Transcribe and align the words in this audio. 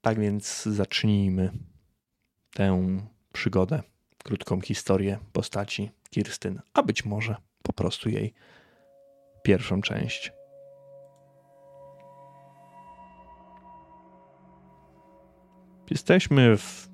Tak 0.00 0.20
więc 0.20 0.62
zacznijmy 0.62 1.50
tę 2.54 2.98
przygodę, 3.32 3.82
krótką 4.24 4.60
historię 4.60 5.18
postaci 5.32 5.90
Kirstyn, 6.10 6.60
a 6.74 6.82
być 6.82 7.04
może 7.04 7.36
po 7.62 7.72
prostu 7.72 8.08
jej 8.08 8.34
pierwszą 9.42 9.82
część. 9.82 10.32
Jesteśmy 15.90 16.56
w 16.56 16.88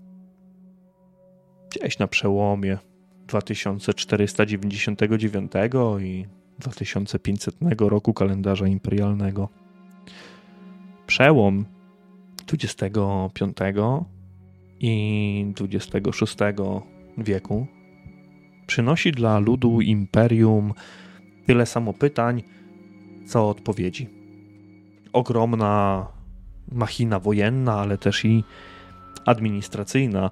gdzieś 1.71 1.99
na 1.99 2.07
przełomie 2.07 2.79
2499 3.27 5.53
i 6.01 6.27
2500 6.59 7.57
roku 7.79 8.15
kalendarza 8.15 8.67
imperialnego. 8.67 9.49
Przełom 11.07 11.65
25 12.57 13.57
i 14.81 15.53
26 15.57 16.37
wieku 17.19 17.67
przynosi 18.67 19.13
dla 19.13 19.39
ludu 19.39 19.81
imperium 19.81 20.73
tyle 21.47 21.67
samo 21.67 21.93
pytań, 21.93 22.43
co 23.27 23.49
odpowiedzi. 23.49 24.09
Ogromna 25.13 26.07
machina 26.73 27.21
wojenna, 27.21 27.81
ale 27.81 27.99
też 27.99 28.25
i 28.25 28.45
administracyjna 29.27 30.31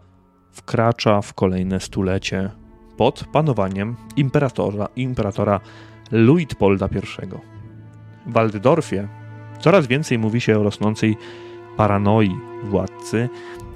wkracza 0.53 1.23
w 1.23 1.35
kolejne 1.35 1.81
stulecie 1.81 2.51
pod 2.97 3.25
panowaniem 3.33 3.97
imperatora, 4.17 4.89
imperatora 4.97 5.61
Luitpolda 6.11 6.87
I. 6.87 7.01
W 8.27 8.33
Waldorfie 8.33 9.09
coraz 9.61 9.87
więcej 9.87 10.19
mówi 10.19 10.41
się 10.41 10.59
o 10.59 10.63
rosnącej 10.63 11.17
paranoi 11.77 12.37
władcy 12.65 13.29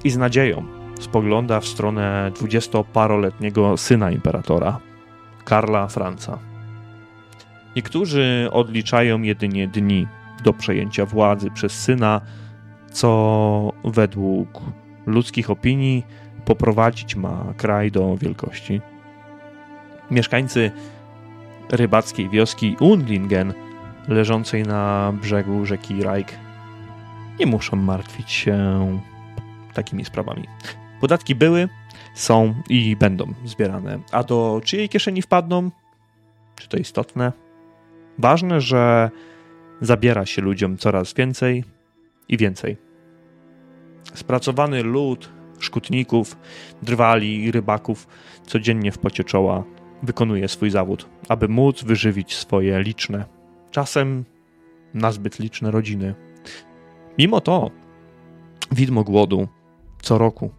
i 0.05 0.11
z 0.11 0.17
nadzieją 0.17 0.65
spogląda 1.01 1.61
w 1.61 1.67
stronę 1.67 2.31
dwudziestoparoletniego 2.35 3.77
syna 3.77 4.11
imperatora, 4.11 4.79
Karla 5.45 5.89
Franca. 5.89 6.39
Niektórzy 7.77 8.49
odliczają 8.53 9.23
jedynie 9.23 9.69
dni 9.69 10.07
do 10.45 10.53
przejęcia 10.53 11.07
władzy 11.07 11.51
przez 11.51 11.73
syna, 11.73 12.21
co 12.91 13.73
według 13.85 14.61
ludzkich 15.07 15.51
opinii 15.51 16.07
poprowadzić 16.45 17.17
ma 17.17 17.45
kraj 17.57 17.91
do 17.91 18.17
wielkości. 18.17 18.81
Mieszkańcy 20.11 20.71
rybackiej 21.71 22.29
wioski 22.29 22.77
Undlingen, 22.81 23.55
leżącej 24.09 24.63
na 24.63 25.13
brzegu 25.23 25.67
rzeki 25.67 26.03
Reich, 26.03 26.39
nie 27.41 27.47
muszą 27.47 27.77
martwić 27.77 28.31
się 28.31 28.59
takimi 29.75 30.05
sprawami. 30.05 30.45
Podatki 31.01 31.35
były, 31.35 31.69
są 32.15 32.55
i 32.69 32.97
będą 32.97 33.33
zbierane. 33.45 33.99
A 34.13 34.25
do 34.25 34.61
czyjej 34.65 34.89
kieszeni 34.89 35.23
wpadną? 35.23 35.71
Czy 36.57 36.69
to 36.69 36.77
istotne? 36.77 37.33
Ważne, 38.19 38.61
że 38.61 39.11
zabiera 39.81 40.27
się 40.27 40.43
ludziom 40.43 40.77
coraz 40.77 41.15
więcej 41.15 41.65
i 42.29 42.37
więcej. 42.37 42.77
Spracowany 44.15 44.83
lud 44.83 45.33
szkutników, 45.59 46.37
drwali 46.83 47.45
i 47.45 47.51
rybaków 47.51 48.07
codziennie 48.47 48.93
w 48.93 48.99
pocie 48.99 49.25
czoła 49.25 49.65
wykonuje 50.03 50.49
swój 50.49 50.71
zawód, 50.71 51.09
aby 51.29 51.49
móc 51.49 51.85
wyżywić 51.85 52.37
swoje 52.37 52.83
liczne, 52.83 53.25
czasem 53.71 54.25
nazbyt 54.95 55.39
liczne 55.39 55.71
rodziny. 55.71 56.15
Mimo 57.19 57.41
to 57.41 57.71
widmo 58.73 59.05
głodu 59.05 59.49
co 60.03 60.19
roku 60.19 60.51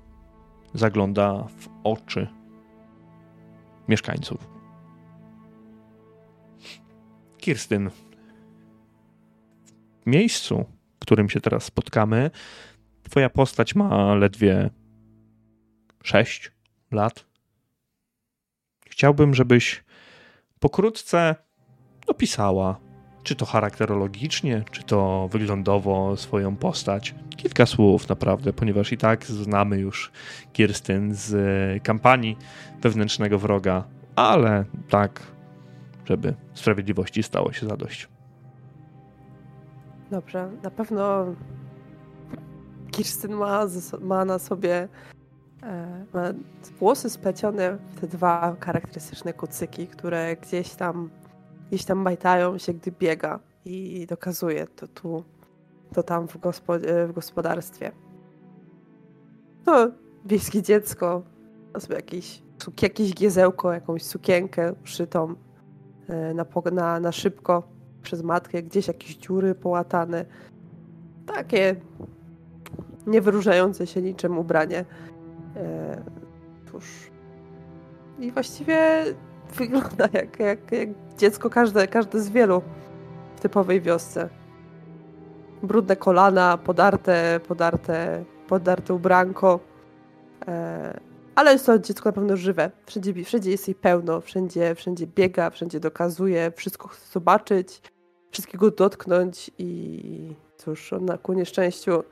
zagląda 0.74 1.44
w 1.44 1.70
oczy 1.84 2.28
mieszkańców. 3.88 4.50
Kirstyn, 7.38 7.90
w 7.90 7.96
miejscu, 10.06 10.66
w 10.96 11.00
którym 11.00 11.30
się 11.30 11.42
teraz 11.42 11.64
spotkamy, 11.64 12.32
twoja 13.04 13.30
postać 13.30 13.76
ma 13.76 14.16
ledwie 14.16 14.70
6 16.04 16.52
lat. 16.92 17.26
Chciałbym, 18.90 19.34
żebyś 19.34 19.84
pokrótce 20.60 21.36
opisała, 22.08 22.87
czy 23.28 23.36
to 23.36 23.46
charakterologicznie, 23.46 24.64
czy 24.72 24.84
to 24.84 25.30
wyglądowo 25.32 26.18
swoją 26.18 26.56
postać. 26.56 27.16
Kilka 27.38 27.66
słów 27.66 28.10
naprawdę, 28.10 28.54
ponieważ 28.54 28.92
i 28.92 28.98
tak 28.98 29.26
znamy 29.26 29.78
już 29.78 30.12
Kirstyn 30.54 31.16
z 31.16 31.84
kampanii 31.84 32.38
wewnętrznego 32.82 33.40
wroga, 33.40 33.84
ale 34.16 34.66
tak, 34.90 35.24
żeby 36.06 36.34
sprawiedliwości 36.54 37.24
stało 37.24 37.54
się 37.54 37.68
zadość. 37.68 38.08
Dobrze, 40.12 40.50
na 40.64 40.72
pewno 40.72 41.26
Kirstyn 42.92 43.32
ma, 43.34 43.66
ma 44.02 44.26
na 44.26 44.40
sobie 44.40 44.88
E, 45.64 46.06
ma 46.14 46.24
włosy 46.80 47.10
splecione 47.10 47.78
w 47.78 48.00
te 48.00 48.08
dwa 48.08 48.56
charakterystyczne 48.60 49.34
kucyki, 49.34 49.88
które 49.88 50.36
gdzieś 50.36 50.70
tam, 50.70 51.10
gdzieś 51.70 51.86
tam 51.86 51.98
majtają 51.98 52.58
się, 52.58 52.74
gdy 52.74 52.92
biega 52.92 53.40
i 53.66 54.06
dokazuje 54.10 54.68
to 54.68 54.88
tu, 54.88 55.24
to 55.94 56.04
tam 56.04 56.28
w, 56.28 56.38
w 57.08 57.12
gospodarstwie. 57.14 57.92
No, 59.66 59.92
wiejskie 60.26 60.62
dziecko, 60.62 61.24
jakieś, 61.90 62.44
jakieś 62.82 63.14
giezełko, 63.14 63.74
jakąś 63.74 64.04
sukienkę 64.04 64.74
uszytą 64.84 65.36
e, 66.10 66.34
na, 66.34 66.46
na, 66.72 67.00
na 67.00 67.12
szybko 67.12 67.64
przez 68.02 68.24
matkę, 68.24 68.64
gdzieś 68.64 68.88
jakieś 68.88 69.16
dziury 69.16 69.56
połatane. 69.56 70.26
Takie 71.26 71.76
niewyróżniające 73.08 73.88
się 73.88 74.02
niczym 74.02 74.38
ubranie. 74.38 74.86
E, 75.56 76.02
cóż. 76.72 77.12
I 78.20 78.32
właściwie 78.32 79.04
wygląda 79.56 80.08
jak, 80.14 80.40
jak, 80.40 80.72
jak 80.72 80.90
dziecko 81.18 81.50
każde, 81.50 81.88
każde 81.88 82.22
z 82.22 82.30
wielu 82.30 82.62
w 83.36 83.40
typowej 83.40 83.82
wiosce. 83.82 84.30
Brudne 85.64 85.96
kolana, 85.96 86.58
podarte, 86.58 87.40
podarte, 87.48 88.24
podarte 88.48 88.94
ubranko. 88.94 89.60
E, 90.48 91.00
ale 91.36 91.52
jest 91.54 91.66
to 91.66 91.80
dziecko 91.80 92.10
na 92.10 92.14
pewno 92.14 92.38
żywe. 92.38 92.72
Wszędzie, 92.86 93.24
wszędzie 93.24 93.52
jest 93.52 93.68
jej 93.68 93.76
pełno, 93.76 94.22
wszędzie, 94.22 94.76
wszędzie 94.76 95.08
biega, 95.08 95.50
wszędzie 95.50 95.80
dokazuje, 95.80 96.52
wszystko 96.56 96.88
chce 96.88 97.12
zobaczyć, 97.12 97.82
wszystkiego 98.32 98.72
dotknąć 98.72 99.52
i 99.58 100.36
cóż, 100.58 100.94
ona 100.94 101.18
ku 101.18 101.34
nieszczęściu 101.34 102.04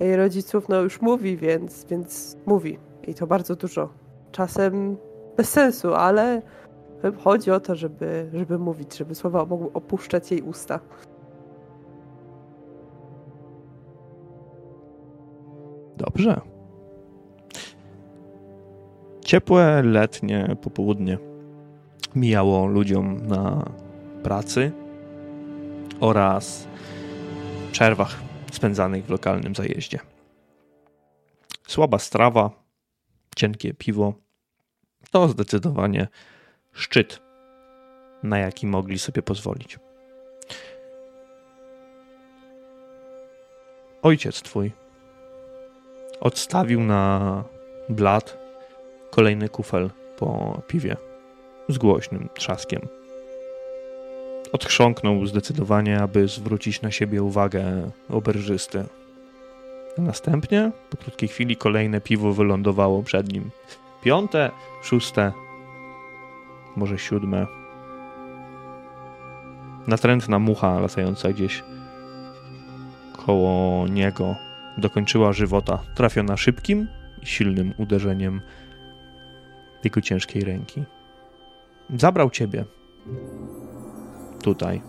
jej 0.00 0.16
rodziców 0.16 0.68
no 0.68 0.80
już 0.80 1.00
mówi, 1.00 1.36
więc, 1.36 1.84
więc 1.84 2.36
mówi. 2.46 2.78
I 3.06 3.14
to 3.14 3.26
bardzo 3.26 3.56
dużo. 3.56 3.88
Czasem 4.32 4.96
bez 5.36 5.48
sensu, 5.48 5.94
ale 5.94 6.42
chodzi 7.24 7.50
o 7.50 7.60
to, 7.60 7.76
żeby, 7.76 8.30
żeby 8.34 8.58
mówić, 8.58 8.96
żeby 8.96 9.14
słowa 9.14 9.44
mogły 9.44 9.72
opuszczać 9.72 10.30
jej 10.30 10.42
usta. 10.42 10.80
Dobrze. 15.96 16.40
Ciepłe 19.24 19.82
letnie 19.82 20.56
popołudnie 20.62 21.18
mijało 22.14 22.66
ludziom 22.66 23.26
na 23.26 23.64
pracy 24.22 24.72
oraz 26.00 26.68
przerwach 27.72 28.20
spędzanych 28.52 29.04
w 29.04 29.10
lokalnym 29.10 29.54
zajeździe. 29.54 29.98
Słaba 31.66 31.98
strawa, 31.98 32.50
cienkie 33.36 33.74
piwo 33.74 34.14
to 35.10 35.28
zdecydowanie 35.28 36.08
szczyt, 36.72 37.20
na 38.22 38.38
jaki 38.38 38.66
mogli 38.66 38.98
sobie 38.98 39.22
pozwolić. 39.22 39.78
Ojciec 44.02 44.42
twój 44.42 44.72
odstawił 46.20 46.80
na 46.80 47.44
blat 47.88 48.38
kolejny 49.10 49.48
kufel 49.48 49.90
po 50.18 50.60
piwie 50.66 50.96
z 51.68 51.78
głośnym 51.78 52.28
trzaskiem. 52.34 52.88
Odchrząknął 54.52 55.26
zdecydowanie, 55.26 56.00
aby 56.00 56.28
zwrócić 56.28 56.82
na 56.82 56.90
siebie 56.90 57.22
uwagę 57.22 57.90
oberżysty. 58.08 58.84
Następnie, 59.98 60.70
po 60.90 60.96
krótkiej 60.96 61.28
chwili, 61.28 61.56
kolejne 61.56 62.00
piwo 62.00 62.32
wylądowało 62.32 63.02
przed 63.02 63.32
nim. 63.32 63.50
Piąte, 64.02 64.50
szóste, 64.82 65.32
może 66.78 66.98
siódme. 66.98 67.46
Natrętna 69.86 70.38
mucha 70.38 70.80
latająca 70.80 71.28
gdzieś 71.32 71.64
koło 73.26 73.88
niego 73.88 74.36
dokończyła 74.78 75.32
żywota, 75.32 75.78
trafiona 75.94 76.36
szybkim 76.36 76.88
i 77.22 77.26
silnym 77.26 77.74
uderzeniem 77.78 78.40
jego 79.84 80.00
ciężkiej 80.00 80.44
ręki. 80.44 80.84
Zabrał 81.96 82.30
ciebie. 82.30 82.64
Tutaj. 84.42 84.82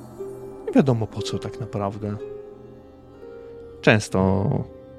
Nie 0.67 0.73
wiadomo 0.73 1.07
po 1.07 1.21
co 1.21 1.39
tak 1.39 1.59
naprawdę. 1.59 2.17
Często 3.81 4.47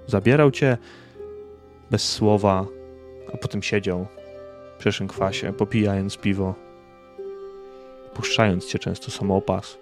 zabierał 0.06 0.50
cię 0.50 0.78
bez 1.90 2.02
słowa, 2.12 2.66
a 3.34 3.36
potem 3.36 3.62
siedział 3.62 4.06
przy 4.78 5.06
kwasie, 5.06 5.52
popijając 5.52 6.16
piwo, 6.16 6.54
puszczając 8.20 8.66
cię 8.66 8.78
często 8.78 9.10
samopas, 9.10 9.78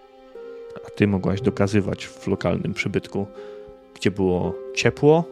a 0.87 0.91
ty 0.91 1.07
mogłaś 1.07 1.41
dokazywać 1.41 2.07
w 2.07 2.27
lokalnym 2.27 2.75
przybytku, 2.75 3.27
gdzie 3.95 4.11
było 4.11 4.55
ciepło, 4.75 5.25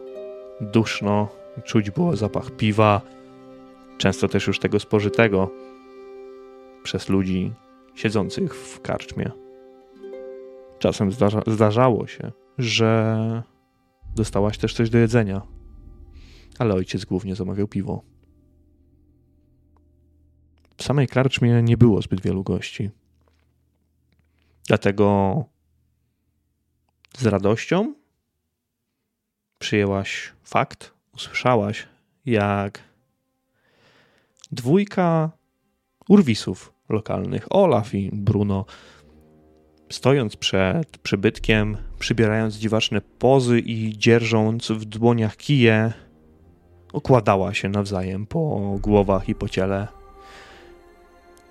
duszno, 0.61 1.27
czuć 1.63 1.91
było 1.91 2.15
zapach 2.15 2.51
piwa, 2.51 3.01
często 3.97 4.27
też 4.27 4.47
już 4.47 4.59
tego 4.59 4.79
spożytego 4.79 5.51
przez 6.83 7.09
ludzi 7.09 7.53
siedzących 7.95 8.55
w 8.55 8.81
karczmie. 8.81 9.31
Czasem 10.79 11.11
zdarza, 11.11 11.41
zdarzało 11.47 12.07
się, 12.07 12.31
że 12.57 13.43
dostałaś 14.15 14.57
też 14.57 14.73
coś 14.73 14.89
do 14.89 14.97
jedzenia, 14.97 15.41
ale 16.59 16.73
ojciec 16.73 17.05
głównie 17.05 17.35
zamawiał 17.35 17.67
piwo. 17.67 18.01
W 20.77 20.83
samej 20.83 21.07
karczmie 21.07 21.63
nie 21.63 21.77
było 21.77 22.01
zbyt 22.01 22.21
wielu 22.21 22.43
gości. 22.43 22.89
Dlatego 24.67 25.45
z 27.17 27.25
radością 27.25 27.93
przyjęłaś 29.59 30.33
fakt, 30.43 30.93
usłyszałaś, 31.13 31.87
jak 32.25 32.83
dwójka 34.51 35.31
urwisów 36.09 36.73
lokalnych, 36.89 37.47
Olaf 37.49 37.93
i 37.93 38.09
Bruno, 38.13 38.65
stojąc 39.89 40.35
przed 40.35 40.97
przybytkiem, 40.97 41.77
przybierając 41.99 42.55
dziwaczne 42.55 43.01
pozy 43.01 43.59
i 43.59 43.97
dzierżąc 43.97 44.71
w 44.71 44.85
dłoniach 44.85 45.37
kije, 45.37 45.93
okładała 46.93 47.53
się 47.53 47.69
nawzajem 47.69 48.25
po 48.25 48.75
głowach 48.81 49.29
i 49.29 49.35
po 49.35 49.49
ciele. 49.49 49.96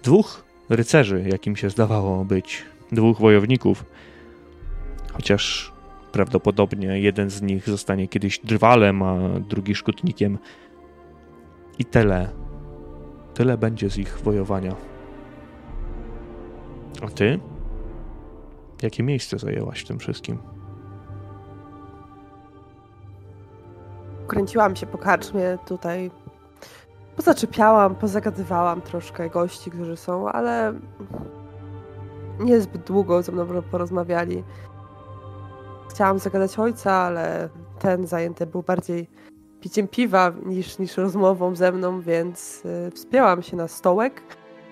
Dwóch 0.03 0.45
rycerzy, 0.69 1.25
jakim 1.29 1.57
się 1.57 1.71
zdawało 1.71 2.25
być, 2.25 2.65
dwóch 2.93 3.19
wojowników, 3.19 3.85
chociaż 5.13 5.73
prawdopodobnie 6.13 7.01
jeden 7.01 7.31
z 7.31 7.43
nich 7.43 7.69
zostanie 7.69 8.09
kiedyś 8.09 8.39
drwalem, 8.39 9.03
a 9.03 9.17
drugi 9.41 9.75
szkutnikiem. 9.75 10.39
I 11.79 11.85
tyle. 11.85 12.29
Tyle 13.35 13.59
będzie 13.59 13.91
z 13.91 13.99
ich 13.99 14.19
wojowania. 14.19 14.75
A 17.03 17.09
ty? 17.09 17.41
Jakie 18.83 19.03
miejsce 19.03 19.39
zajęłaś 19.39 19.81
w 19.81 19.87
tym 19.87 19.99
wszystkim? 19.99 20.39
Kręciłam 24.27 24.77
się 24.77 24.87
po 24.87 24.99
karczmie 24.99 25.59
tutaj. 25.67 26.11
Pozaczepiałam, 27.17 27.95
pozagadywałam 27.95 28.81
troszkę 28.81 29.31
gości, 29.31 29.71
którzy 29.71 29.97
są, 29.97 30.29
ale 30.29 30.75
niezbyt 32.41 32.83
długo 32.83 33.23
ze 33.23 33.33
mną 33.33 33.47
porozmawiali. 33.71 34.45
Chciałam 35.91 36.19
zagadać 36.19 36.59
ojca, 36.59 36.93
ale 36.93 37.49
ten 37.79 38.07
zajęty 38.07 38.47
był 38.47 38.63
bardziej 38.63 39.09
piciem 39.61 39.89
piwa 39.89 40.33
niż, 40.47 40.79
niż 40.79 40.97
rozmową 40.97 41.55
ze 41.55 41.73
mną, 41.73 42.01
więc 42.01 42.63
y, 42.65 42.91
wspięłam 42.91 43.43
się 43.43 43.57
na 43.57 43.69
stołek, 43.69 44.23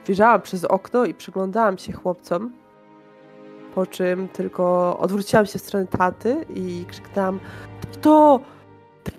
wyjrzałam 0.07 0.43
przez 0.43 0.65
okno 0.65 1.05
i 1.05 1.15
przyglądałam 1.15 1.79
się 1.79 1.93
chłopcom, 1.93 2.53
po 3.75 3.87
czym 3.87 4.29
tylko 4.29 4.97
odwróciłam 4.99 5.47
się 5.47 5.59
w 5.59 5.63
stronę 5.63 5.87
taty 5.87 6.47
i 6.55 6.85
krzyknęłam 6.89 7.41
to, 8.01 8.41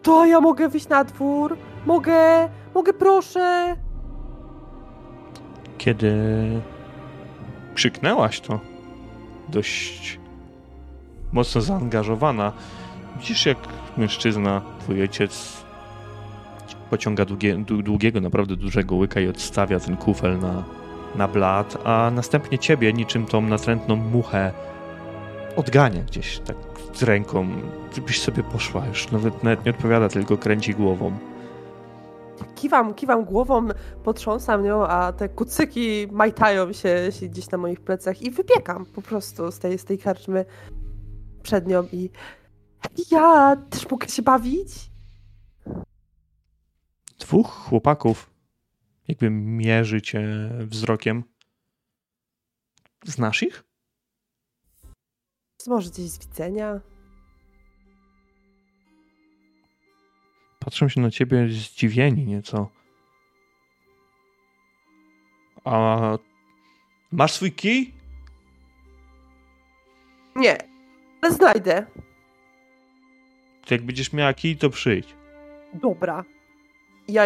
to 0.02 0.26
ja 0.26 0.42
mogę 0.42 0.70
wyjść 0.70 0.90
na 0.90 1.04
dwór, 1.04 1.58
mogę, 1.86 2.50
mogę 2.76 2.94
proszę. 2.94 3.76
Kiedy 5.78 6.14
krzyknęłaś 7.76 8.40
to, 8.40 8.60
dość 9.50 10.20
mocno 11.32 11.62
zaangażowana, 11.62 12.54
widzisz 13.20 13.46
jak 13.46 13.58
mężczyzna, 13.98 14.62
twój 14.80 15.02
ojciec 15.02 15.64
pociąga 16.90 17.26
długie, 17.26 17.58
długiego, 17.58 18.22
naprawdę 18.22 18.56
dużego 18.56 18.96
łyka 18.96 19.20
i 19.20 19.28
odstawia 19.28 19.80
ten 19.80 19.98
kufel 19.98 20.40
na, 20.40 20.64
na 21.16 21.28
blat, 21.28 21.78
a 21.84 22.12
następnie 22.16 22.60
ciebie, 22.60 22.94
niczym 22.94 23.26
tą 23.26 23.42
natrętną 23.42 23.96
muchę, 23.96 24.52
odgania 25.56 26.04
gdzieś 26.04 26.40
tak 26.40 26.56
z 26.94 27.04
ręką, 27.04 27.48
żebyś 27.96 28.22
sobie 28.22 28.44
poszła. 28.44 28.88
Już 28.88 29.12
nawet, 29.12 29.44
nawet 29.44 29.66
nie 29.66 29.72
odpowiada, 29.72 30.10
tylko 30.10 30.38
kręci 30.38 30.74
głową. 30.74 31.12
Kiwam, 32.56 32.94
kiwam 32.94 33.26
głową, 33.26 33.68
potrząsam 34.04 34.64
nią, 34.64 34.88
a 34.88 35.14
te 35.14 35.30
kucyki 35.30 36.08
majtają 36.12 36.74
się, 36.74 37.12
się 37.12 37.28
gdzieś 37.28 37.50
na 37.50 37.58
moich 37.58 37.82
plecach 37.82 38.22
i 38.22 38.32
wybiegam 38.32 38.86
po 38.86 39.02
prostu 39.02 39.52
z 39.52 39.60
tej, 39.60 39.78
z 39.78 39.86
tej 39.86 40.00
karczmy 40.00 40.46
przed 41.44 41.68
nią 41.68 41.84
i 41.92 42.10
ja 43.12 43.56
też 43.70 43.90
mogę 43.90 44.08
się 44.08 44.22
bawić? 44.22 44.92
Dwóch 47.20 47.48
chłopaków 47.48 48.30
jakby 49.08 49.30
mierzy 49.30 50.02
cię 50.02 50.50
wzrokiem. 50.60 51.24
Znasz 53.06 53.44
ich? 53.44 53.64
Może 55.68 55.90
gdzieś 55.90 56.10
z 56.10 56.20
widzenia? 56.20 56.82
Patrzą 60.66 60.90
się 60.90 61.02
na 61.02 61.12
ciebie 61.12 61.50
zdziwieni 61.50 62.26
nieco. 62.26 62.70
A 65.64 66.00
masz 67.12 67.32
swój 67.32 67.52
kij? 67.52 67.94
Nie, 70.36 70.58
ale 71.22 71.34
znajdę. 71.34 71.86
To 73.66 73.74
jak 73.74 73.84
będziesz 73.84 74.14
miała 74.14 74.34
kij, 74.34 74.58
to 74.58 74.70
przyjdź. 74.70 75.16
Dobra. 75.74 76.24
Ja 77.08 77.24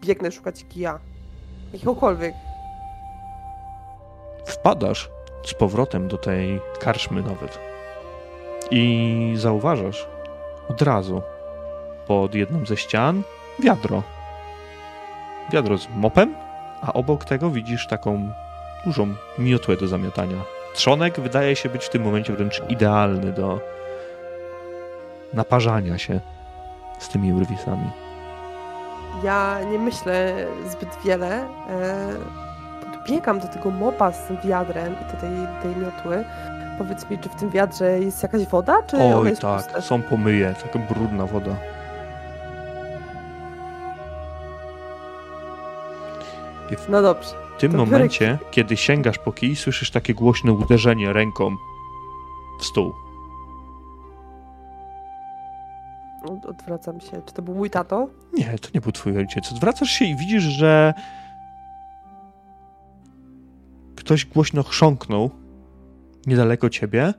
biegnę 0.00 0.32
szukać 0.32 0.64
kija. 0.64 1.00
Jakiegokolwiek. 1.72 2.34
Wpadasz 4.46 5.10
z 5.44 5.54
powrotem 5.54 6.08
do 6.08 6.18
tej 6.18 6.60
karczmy 6.80 7.22
nawet. 7.22 7.58
I 8.70 9.32
zauważasz 9.36 10.06
od 10.68 10.82
razu 10.82 11.22
pod 12.12 12.34
jedną 12.34 12.66
ze 12.66 12.76
ścian 12.76 13.22
wiadro. 13.58 14.02
Wiadro 15.52 15.78
z 15.78 15.88
mopem, 15.96 16.34
a 16.82 16.92
obok 16.92 17.24
tego 17.24 17.50
widzisz 17.50 17.86
taką 17.86 18.28
dużą 18.84 19.14
miotłę 19.38 19.76
do 19.76 19.86
zamiatania. 19.86 20.36
Trzonek 20.74 21.20
wydaje 21.20 21.56
się 21.56 21.68
być 21.68 21.84
w 21.84 21.88
tym 21.88 22.02
momencie 22.02 22.32
wręcz 22.32 22.62
idealny 22.68 23.32
do 23.32 23.60
naparzania 25.34 25.98
się 25.98 26.20
z 26.98 27.08
tymi 27.08 27.32
urwisami. 27.32 27.90
Ja 29.24 29.58
nie 29.70 29.78
myślę 29.78 30.46
zbyt 30.68 30.88
wiele. 31.04 31.44
Podbiegam 32.92 33.40
do 33.40 33.48
tego 33.48 33.70
mopa 33.70 34.12
z 34.12 34.46
wiadrem 34.46 34.92
i 34.92 35.12
do 35.12 35.20
tej, 35.20 35.30
tej 35.62 35.82
miotły. 35.82 36.24
Powiedz 36.78 37.10
mi, 37.10 37.18
czy 37.18 37.28
w 37.28 37.34
tym 37.34 37.50
wiadrze 37.50 38.00
jest 38.00 38.22
jakaś 38.22 38.46
woda, 38.46 38.82
czy 38.86 38.96
Oj, 38.96 39.28
jest 39.28 39.42
tak, 39.42 39.64
puste? 39.64 39.82
są 39.82 40.02
pomyje, 40.02 40.54
taka 40.62 40.78
brudna 40.78 41.26
woda. 41.26 41.56
No 46.88 47.02
dobrze. 47.02 47.30
W 47.56 47.60
tym 47.60 47.76
momencie, 47.76 48.38
kiedy 48.50 48.76
sięgasz 48.76 49.18
po 49.18 49.32
kij, 49.32 49.56
słyszysz 49.56 49.90
takie 49.90 50.14
głośne 50.14 50.52
uderzenie 50.52 51.12
ręką 51.12 51.56
w 52.60 52.64
stół. 52.64 52.92
Od- 56.24 56.46
Odwracam 56.46 57.00
się. 57.00 57.22
Czy 57.26 57.34
to 57.34 57.42
był 57.42 57.54
mój 57.54 57.70
tato? 57.70 58.08
Nie, 58.32 58.58
to 58.58 58.68
nie 58.74 58.80
był 58.80 58.92
twój 58.92 59.18
ojciec. 59.18 59.52
Odwracasz 59.52 59.90
się 59.90 60.04
i 60.04 60.16
widzisz, 60.16 60.42
że 60.44 60.94
ktoś 63.96 64.26
głośno 64.26 64.62
chrząknął 64.62 65.30
niedaleko 66.26 66.70
ciebie, 66.70 67.14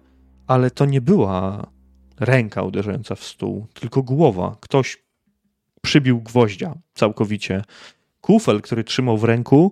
ale 0.48 0.72
to 0.72 0.86
nie 0.86 1.02
była 1.02 1.68
ręka 2.20 2.62
uderzająca 2.64 3.16
w 3.16 3.24
stół, 3.24 3.68
tylko 3.74 4.04
głowa. 4.04 4.56
Ktoś 4.60 5.04
przybił 5.82 6.22
gwoździa 6.22 6.74
całkowicie. 6.94 7.64
Kufel, 8.24 8.62
który 8.62 8.84
trzymał 8.84 9.18
w 9.18 9.24
ręku, 9.24 9.72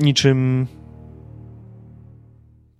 niczym 0.00 0.66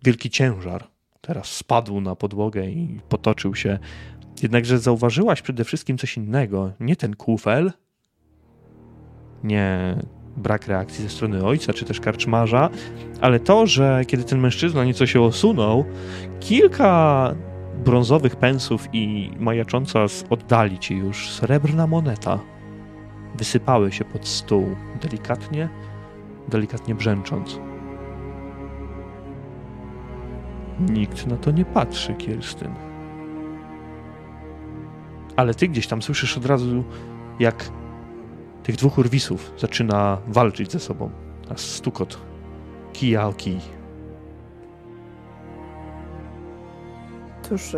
wielki 0.04 0.30
ciężar 0.30 0.88
teraz 1.20 1.46
spadł 1.46 2.00
na 2.00 2.16
podłogę 2.16 2.66
i 2.66 3.00
potoczył 3.08 3.54
się. 3.54 3.78
Jednakże 4.42 4.78
zauważyłaś 4.78 5.42
przede 5.42 5.64
wszystkim 5.64 5.98
coś 5.98 6.16
innego. 6.16 6.72
Nie 6.80 6.96
ten 6.96 7.16
kufel, 7.16 7.72
nie 9.44 9.96
brak 10.36 10.66
reakcji 10.66 11.02
ze 11.04 11.10
strony 11.10 11.44
ojca 11.44 11.72
czy 11.72 11.84
też 11.84 12.00
karczmarza, 12.00 12.70
ale 13.20 13.40
to, 13.40 13.66
że 13.66 14.02
kiedy 14.06 14.24
ten 14.24 14.38
mężczyzna 14.38 14.84
nieco 14.84 15.06
się 15.06 15.20
osunął, 15.22 15.84
kilka 16.40 17.34
brązowych 17.84 18.36
pensów 18.36 18.88
i 18.92 19.30
majacząca 19.38 20.08
z 20.08 20.24
oddali 20.30 20.78
ci 20.78 20.96
już 20.96 21.30
srebrna 21.30 21.86
moneta 21.86 22.55
wysypały 23.36 23.92
się 23.92 24.04
pod 24.04 24.28
stół, 24.28 24.76
delikatnie, 25.02 25.68
delikatnie 26.48 26.94
brzęcząc. 26.94 27.60
Nikt 30.80 31.26
na 31.26 31.36
to 31.36 31.50
nie 31.50 31.64
patrzy, 31.64 32.14
Kirstyn. 32.14 32.74
Ale 35.36 35.54
ty 35.54 35.68
gdzieś 35.68 35.86
tam 35.86 36.02
słyszysz 36.02 36.38
od 36.38 36.46
razu, 36.46 36.84
jak 37.38 37.70
tych 38.62 38.76
dwóch 38.76 38.98
urwisów 38.98 39.52
zaczyna 39.58 40.18
walczyć 40.26 40.72
ze 40.72 40.80
sobą. 40.80 41.10
A 41.50 41.56
stukot 41.56 42.20
kija 42.92 43.28
o 43.28 43.32
kij. 43.32 43.60
Cóż, 47.42 47.76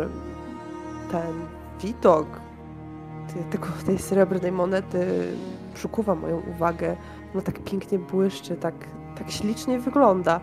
ten 1.11 1.33
widok 1.81 2.48
tego, 3.51 3.67
tej 3.85 3.99
srebrnej 3.99 4.51
monety 4.51 5.33
przykuwa 5.73 6.15
moją 6.15 6.41
uwagę. 6.55 6.97
No 7.35 7.41
tak 7.41 7.63
pięknie 7.63 7.99
błyszczy, 7.99 8.55
tak, 8.55 8.75
tak 9.17 9.31
ślicznie 9.31 9.79
wygląda. 9.79 10.41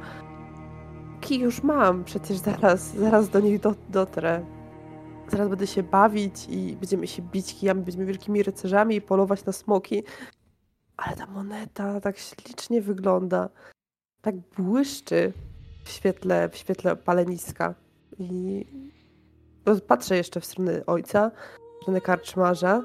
Kij 1.20 1.38
już 1.40 1.62
mam, 1.62 2.04
przecież 2.04 2.36
zaraz, 2.36 2.94
zaraz 2.94 3.28
do 3.28 3.40
nich 3.40 3.60
do, 3.60 3.74
dotrę. 3.88 4.44
Zaraz 5.28 5.48
będę 5.48 5.66
się 5.66 5.82
bawić 5.82 6.46
i 6.48 6.76
będziemy 6.76 7.06
się 7.06 7.22
bić 7.22 7.54
kijami, 7.54 7.82
będziemy 7.82 8.04
wielkimi 8.04 8.42
rycerzami 8.42 8.96
i 8.96 9.00
polować 9.00 9.44
na 9.44 9.52
smoki. 9.52 10.02
Ale 10.96 11.16
ta 11.16 11.26
moneta 11.26 12.00
tak 12.00 12.18
ślicznie 12.18 12.82
wygląda. 12.82 13.48
Tak 14.20 14.34
błyszczy 14.36 15.32
w 15.84 15.90
świetle, 15.90 16.48
w 16.48 16.56
świetle 16.56 16.96
paleniska. 16.96 17.74
I 18.18 18.66
patrzę 19.86 20.16
jeszcze 20.16 20.40
w 20.40 20.44
stronę 20.44 20.86
ojca, 20.86 21.30
stronę 21.86 22.00
karczmarza. 22.00 22.82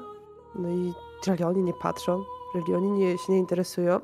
No 0.54 0.68
i 0.70 0.92
jeżeli 1.26 1.44
oni 1.44 1.62
nie 1.62 1.72
patrzą, 1.72 2.24
jeżeli 2.54 2.74
oni 2.74 2.90
nie, 2.90 3.18
się 3.18 3.32
nie 3.32 3.38
interesują, 3.38 4.00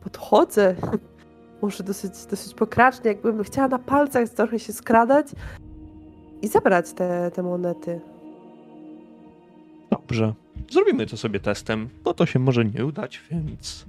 podchodzę. 0.00 0.74
Muszę 1.62 1.84
dosyć, 1.84 2.26
dosyć 2.30 2.54
pokracznie, 2.54 3.08
jakbym 3.08 3.44
chciała 3.44 3.68
na 3.68 3.78
palcach 3.78 4.28
trochę 4.28 4.58
się 4.58 4.72
skradać 4.72 5.26
i 6.42 6.48
zabrać 6.48 6.92
te, 6.92 7.30
te 7.30 7.42
monety. 7.42 8.00
Dobrze. 9.90 10.34
Zrobimy 10.70 11.06
to 11.06 11.16
sobie 11.16 11.40
testem, 11.40 11.88
bo 12.04 12.14
to 12.14 12.26
się 12.26 12.38
może 12.38 12.64
nie 12.64 12.86
udać, 12.86 13.22
więc. 13.30 13.86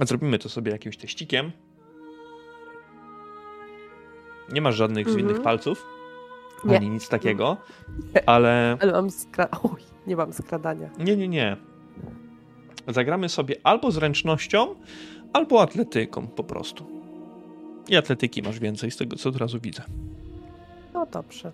Zrobimy 0.00 0.38
to 0.38 0.48
sobie 0.48 0.72
jakimś 0.72 0.96
teścikiem. 0.96 1.52
Nie 4.52 4.60
masz 4.60 4.76
żadnych 4.76 5.06
mm 5.06 5.18
-hmm. 5.18 5.22
zwinnych 5.22 5.42
palców? 6.62 6.70
Nie. 6.70 6.76
Ani 6.76 6.90
nic 6.90 7.08
takiego, 7.08 7.56
nie. 8.14 8.28
ale. 8.28 8.76
Ale 8.80 8.92
mam 8.92 9.10
skra... 9.10 9.48
Oj, 9.72 9.82
nie 10.06 10.16
mam 10.16 10.32
skradania. 10.32 10.90
Nie, 10.98 11.16
nie, 11.16 11.28
nie. 11.28 11.56
Zagramy 12.88 13.28
sobie 13.28 13.56
albo 13.64 13.90
zręcznością, 13.90 14.74
albo 15.32 15.62
atletyką 15.62 16.26
po 16.26 16.44
prostu. 16.44 16.86
I 17.88 17.96
atletyki 17.96 18.42
masz 18.42 18.58
więcej 18.58 18.90
z 18.90 18.96
tego, 18.96 19.16
co 19.16 19.28
od 19.28 19.36
razu 19.36 19.60
widzę. 19.60 19.82
No 20.94 21.06
dobrze. 21.06 21.52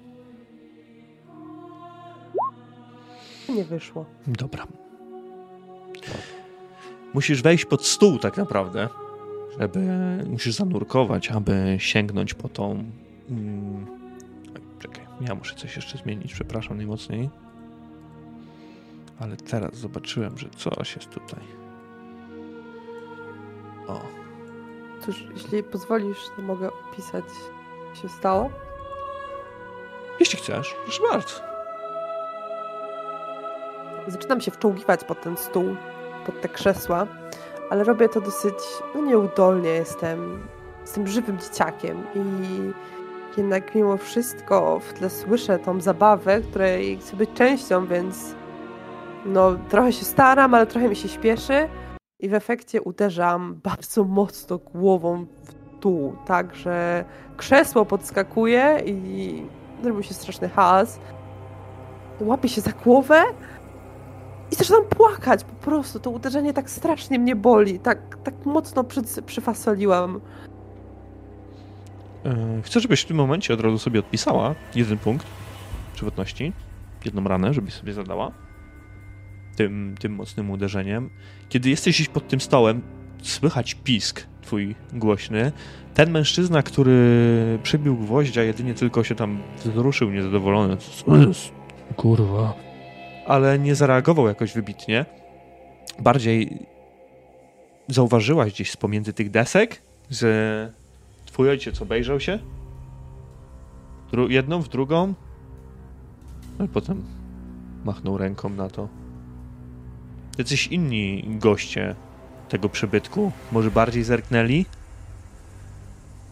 Nie 3.48 3.64
wyszło. 3.64 4.04
Dobra. 4.26 4.66
Musisz 7.14 7.42
wejść 7.42 7.64
pod 7.64 7.86
stół 7.86 8.18
tak 8.18 8.36
naprawdę, 8.36 8.88
żeby 9.60 9.80
musisz 10.30 10.54
zanurkować, 10.54 11.30
aby 11.30 11.76
sięgnąć 11.78 12.34
po 12.34 12.48
tą. 12.48 12.84
Czekaj, 13.28 13.93
ja 15.28 15.34
muszę 15.34 15.54
coś 15.54 15.76
jeszcze 15.76 15.98
zmienić, 15.98 16.34
przepraszam 16.34 16.76
najmocniej. 16.76 17.30
Ale 19.20 19.36
teraz 19.36 19.74
zobaczyłem, 19.74 20.38
że 20.38 20.50
coś 20.50 20.96
jest 20.96 21.10
tutaj. 21.10 21.44
O. 23.88 24.00
Cóż, 25.00 25.24
jeśli 25.34 25.62
pozwolisz, 25.62 26.18
to 26.36 26.42
mogę 26.42 26.70
opisać, 26.72 27.24
co 27.94 28.02
się 28.02 28.08
stało? 28.08 28.50
Jeśli 30.20 30.38
chcesz, 30.38 30.74
proszę 30.84 31.02
bardzo. 31.10 31.40
Zaczynam 34.08 34.40
się 34.40 34.50
wczołgiwać 34.50 35.04
pod 35.04 35.22
ten 35.22 35.36
stół, 35.36 35.76
pod 36.26 36.40
te 36.40 36.48
krzesła, 36.48 37.06
ale 37.70 37.84
robię 37.84 38.08
to 38.08 38.20
dosyć 38.20 38.54
no, 38.94 39.00
nieudolnie. 39.00 39.70
Jestem, 39.70 40.48
jestem 40.80 41.06
żywym 41.06 41.38
dzieciakiem 41.38 42.04
i 42.14 42.20
jednak 43.38 43.74
mimo 43.74 43.96
wszystko 43.96 44.80
w 44.80 44.92
tle 44.92 45.10
słyszę 45.10 45.58
tą 45.58 45.80
zabawę, 45.80 46.40
której 46.40 46.98
chcę 46.98 47.16
być 47.16 47.30
częścią, 47.34 47.86
więc 47.86 48.34
no 49.26 49.56
trochę 49.68 49.92
się 49.92 50.04
staram, 50.04 50.54
ale 50.54 50.66
trochę 50.66 50.88
mi 50.88 50.96
się 50.96 51.08
śpieszy 51.08 51.68
i 52.20 52.28
w 52.28 52.34
efekcie 52.34 52.82
uderzam 52.82 53.60
bardzo 53.62 54.04
mocno 54.04 54.58
głową 54.58 55.26
w 55.44 55.80
dół, 55.80 56.16
tak, 56.26 56.54
że 56.54 57.04
krzesło 57.36 57.84
podskakuje 57.84 58.82
i 58.86 59.42
zrobił 59.82 60.02
się 60.02 60.14
straszny 60.14 60.48
hałas. 60.48 61.00
Łapię 62.20 62.48
się 62.48 62.60
za 62.60 62.72
głowę 62.72 63.22
i 64.52 64.54
zaczynam 64.54 64.84
płakać 64.84 65.44
po 65.44 65.54
prostu. 65.54 66.00
To 66.00 66.10
uderzenie 66.10 66.52
tak 66.52 66.70
strasznie 66.70 67.18
mnie 67.18 67.36
boli. 67.36 67.78
Tak, 67.78 67.98
tak 68.24 68.34
mocno 68.44 68.84
przy, 68.84 69.02
przyfasoliłam. 69.26 70.20
E, 72.24 72.62
chcę, 72.62 72.80
żebyś 72.80 73.00
w 73.00 73.04
tym 73.04 73.16
momencie 73.16 73.54
od 73.54 73.60
razu 73.60 73.78
sobie 73.78 74.00
odpisała 74.00 74.54
jeden 74.74 74.98
punkt 74.98 75.26
przewodności, 75.94 76.52
jedną 77.04 77.24
ranę, 77.24 77.54
żebyś 77.54 77.74
sobie 77.74 77.92
zadała 77.92 78.32
tym, 79.56 79.94
tym 80.00 80.14
mocnym 80.14 80.50
uderzeniem. 80.50 81.10
Kiedy 81.48 81.70
jesteś 81.70 82.08
pod 82.08 82.28
tym 82.28 82.40
stołem, 82.40 82.82
słychać 83.22 83.74
pisk 83.74 84.26
twój 84.42 84.74
głośny. 84.92 85.52
Ten 85.94 86.10
mężczyzna, 86.10 86.62
który 86.62 87.58
przybił 87.62 87.96
gwoździa, 87.96 88.42
jedynie 88.42 88.74
tylko 88.74 89.04
się 89.04 89.14
tam 89.14 89.38
wzruszył 89.64 90.10
niezadowolony. 90.10 90.76
Co 90.76 91.16
jest? 91.16 91.52
Kurwa 91.96 92.64
ale 93.26 93.58
nie 93.58 93.74
zareagował 93.74 94.26
jakoś 94.26 94.52
wybitnie. 94.52 95.04
Bardziej 95.98 96.66
zauważyłaś 97.88 98.52
gdzieś 98.52 98.70
z 98.70 98.76
pomiędzy 98.76 99.12
tych 99.12 99.30
desek, 99.30 99.82
że 100.10 100.72
twój 101.34 101.50
ojciec 101.50 101.82
obejrzał 101.82 102.20
się? 102.20 102.38
Dru 104.10 104.28
jedną 104.28 104.62
w 104.62 104.68
drugą, 104.68 105.14
a 106.58 106.66
potem 106.72 107.04
machnął 107.84 108.18
ręką 108.18 108.48
na 108.48 108.68
to. 108.68 108.88
Jacyś 110.38 110.66
inni 110.66 111.24
goście 111.26 111.94
tego 112.48 112.68
przybytku 112.68 113.32
może 113.52 113.70
bardziej 113.70 114.04
zerknęli 114.04 114.66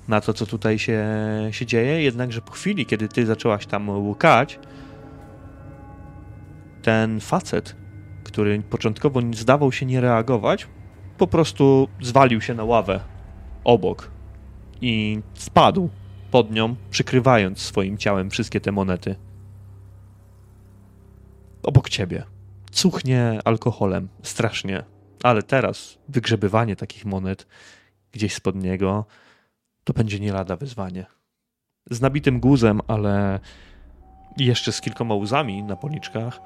na 0.09 0.21
to, 0.21 0.32
co 0.32 0.47
tutaj 0.47 0.78
się, 0.78 1.04
się 1.50 1.66
dzieje, 1.66 2.02
jednakże 2.02 2.40
po 2.40 2.52
chwili, 2.52 2.87
kiedy 2.87 3.09
ty 3.09 3.26
zaczęłaś 3.26 3.66
tam 3.66 3.88
łukać, 3.88 4.59
ten 6.82 7.21
facet, 7.21 7.76
który 8.25 8.62
początkowo 8.62 9.21
zdawał 9.32 9.73
się 9.73 9.87
nie 9.87 10.00
reagować, 10.00 10.66
po 11.18 11.26
prostu 11.26 11.88
zwalił 12.00 12.40
się 12.40 12.54
na 12.54 12.64
ławę 12.64 13.00
obok 13.64 14.12
i 14.82 15.22
spadł 15.34 15.88
pod 16.30 16.50
nią, 16.50 16.76
przykrywając 16.90 17.58
swoim 17.58 17.98
ciałem 17.98 18.30
wszystkie 18.30 18.60
te 18.60 18.72
monety. 18.72 19.16
Obok 21.62 21.88
ciebie. 21.88 22.24
Cuchnie 22.70 23.40
alkoholem, 23.44 24.08
strasznie. 24.22 24.84
Ale 25.22 25.42
teraz 25.42 25.98
wygrzebywanie 26.08 26.76
takich 26.76 27.04
monet 27.04 27.46
gdzieś 28.12 28.34
spod 28.34 28.56
niego 28.56 29.04
to 29.84 29.92
będzie 29.92 30.20
nie 30.20 30.32
lada 30.32 30.56
wyzwanie. 30.56 31.06
Z 31.90 32.00
nabitym 32.00 32.40
guzem, 32.40 32.80
ale 32.88 33.40
jeszcze 34.36 34.72
z 34.72 34.80
kilkoma 34.80 35.14
łzami 35.14 35.62
na 35.62 35.76
policzkach, 35.76 36.40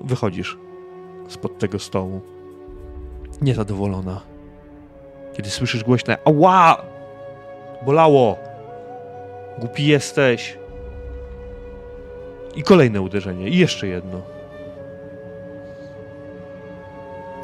Wychodzisz 0.00 0.56
spod 1.28 1.58
tego 1.58 1.78
stołu. 1.78 2.20
Niezadowolona. 3.40 4.20
Kiedy 5.36 5.50
słyszysz 5.50 5.84
głośne 5.84 6.18
ała! 6.24 6.82
Bolało! 7.82 8.36
Głupi 9.58 9.86
jesteś! 9.86 10.58
I 12.56 12.62
kolejne 12.62 13.00
uderzenie. 13.00 13.48
I 13.48 13.58
jeszcze 13.58 13.86
jedno. 13.86 14.22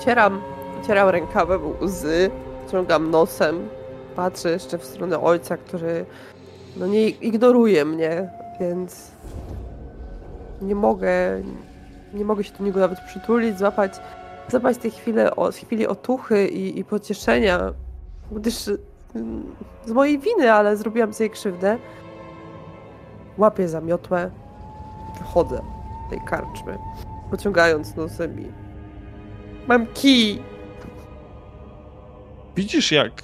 Cieram, 0.04 0.42
cieram 0.86 1.08
rękawem 1.08 1.60
łzy, 1.82 2.30
ciągam 2.72 3.10
nosem. 3.10 3.68
Patrzę 4.16 4.50
jeszcze 4.50 4.78
w 4.78 4.84
stronę 4.84 5.20
ojca, 5.20 5.56
który 5.56 6.06
no 6.76 6.86
nie 6.86 7.08
ignoruje 7.08 7.84
mnie, 7.84 8.30
więc 8.60 9.10
nie 10.62 10.74
mogę, 10.74 11.42
nie 12.14 12.24
mogę 12.24 12.44
się 12.44 12.52
do 12.58 12.64
niego 12.64 12.80
nawet 12.80 13.00
przytulić, 13.00 13.58
złapać, 13.58 13.92
złapać 14.48 14.76
tej 14.78 14.90
chwili, 14.90 15.18
o, 15.36 15.52
chwili 15.52 15.86
otuchy 15.86 16.48
i, 16.48 16.78
i 16.78 16.84
pocieszenia, 16.84 17.72
gdyż 18.32 18.70
z 19.84 19.92
mojej 19.92 20.18
winy, 20.18 20.52
ale 20.52 20.76
zrobiłam 20.76 21.12
sobie 21.12 21.30
krzywdę. 21.30 21.78
Łapię 23.38 23.68
za 23.68 23.80
miotłę, 23.80 24.30
wychodzę 25.18 25.60
z 26.06 26.10
tej 26.10 26.20
karczmy, 26.26 26.78
pociągając 27.30 27.96
nosem 27.96 28.40
i 28.40 28.46
mam 29.68 29.86
kij. 29.86 30.42
Widzisz, 32.56 32.92
jak 32.92 33.22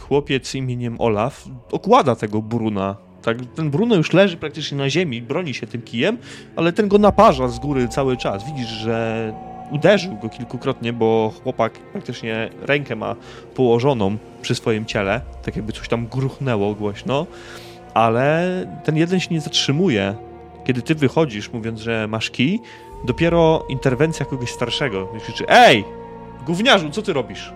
chłopiec 0.00 0.54
imieniem 0.54 1.00
Olaf 1.00 1.44
okłada 1.72 2.16
tego 2.16 2.42
Bruna. 2.42 2.96
Tak, 3.22 3.36
ten 3.54 3.70
Bruno 3.70 3.94
już 3.94 4.12
leży 4.12 4.36
praktycznie 4.36 4.78
na 4.78 4.90
ziemi, 4.90 5.22
broni 5.22 5.54
się 5.54 5.66
tym 5.66 5.82
kijem, 5.82 6.18
ale 6.56 6.72
ten 6.72 6.88
go 6.88 6.98
naparza 6.98 7.48
z 7.48 7.58
góry 7.58 7.88
cały 7.88 8.16
czas. 8.16 8.46
Widzisz, 8.46 8.68
że 8.68 9.32
uderzył 9.72 10.16
go 10.16 10.28
kilkukrotnie, 10.28 10.92
bo 10.92 11.32
chłopak 11.42 11.72
praktycznie 11.72 12.50
rękę 12.62 12.96
ma 12.96 13.16
położoną 13.54 14.16
przy 14.42 14.54
swoim 14.54 14.86
ciele, 14.86 15.20
tak 15.42 15.56
jakby 15.56 15.72
coś 15.72 15.88
tam 15.88 16.06
gruchnęło 16.06 16.74
głośno, 16.74 17.26
ale 17.94 18.48
ten 18.84 18.96
jeden 18.96 19.20
się 19.20 19.34
nie 19.34 19.40
zatrzymuje. 19.40 20.14
Kiedy 20.64 20.82
ty 20.82 20.94
wychodzisz, 20.94 21.52
mówiąc, 21.52 21.80
że 21.80 22.08
masz 22.08 22.30
kij, 22.30 22.60
dopiero 23.04 23.66
interwencja 23.68 24.26
kogoś 24.26 24.50
starszego. 24.50 25.08
Krzyczy, 25.22 25.44
ej, 25.48 25.84
gówniarzu, 26.46 26.90
co 26.90 27.02
ty 27.02 27.12
robisz? 27.12 27.52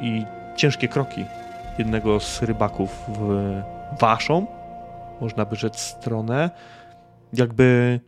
I 0.00 0.24
ciężkie 0.56 0.88
kroki 0.88 1.24
jednego 1.78 2.20
z 2.20 2.42
rybaków 2.42 2.90
w 3.08 3.52
waszą, 4.00 4.46
można 5.20 5.44
by 5.44 5.56
rzec, 5.56 5.78
stronę. 5.78 6.50
Jakby 7.32 8.00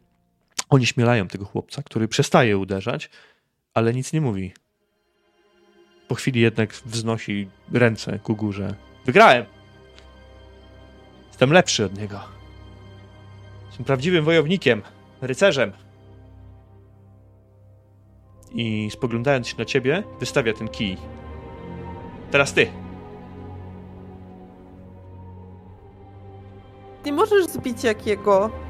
oni 0.69 0.87
śmielają 0.87 1.29
tego 1.29 1.45
chłopca, 1.45 1.83
który 1.83 2.09
przestaje 2.09 2.59
uderzać, 2.59 3.11
ale 3.75 3.95
nic 3.95 4.13
nie 4.13 4.21
mówi. 4.21 4.53
Po 6.09 6.15
chwili 6.15 6.41
jednak 6.41 6.73
wznosi 6.73 7.49
ręce 7.73 8.19
ku 8.19 8.37
górze. 8.37 8.75
Wygrałem! 9.05 9.45
Jestem 11.29 11.53
lepszy 11.53 11.85
od 11.85 11.99
niego. 11.99 12.21
Jestem 13.67 13.87
prawdziwym 13.87 14.25
wojownikiem, 14.25 14.83
rycerzem. 15.21 15.73
I 18.53 18.89
spoglądając 18.93 19.49
się 19.49 19.55
na 19.59 19.65
ciebie, 19.65 20.03
wystawia 20.21 20.53
ten 20.53 20.69
kij. 20.69 20.97
Teraz 22.31 22.53
ty. 22.53 22.71
Nie 27.05 27.13
możesz 27.13 27.47
zbić 27.47 27.85
jakiego. 27.85 28.66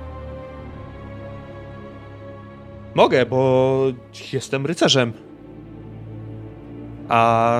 Mogę, 2.97 3.26
bo 3.26 3.83
jestem 4.33 4.67
rycerzem. 4.67 5.12
A 7.09 7.59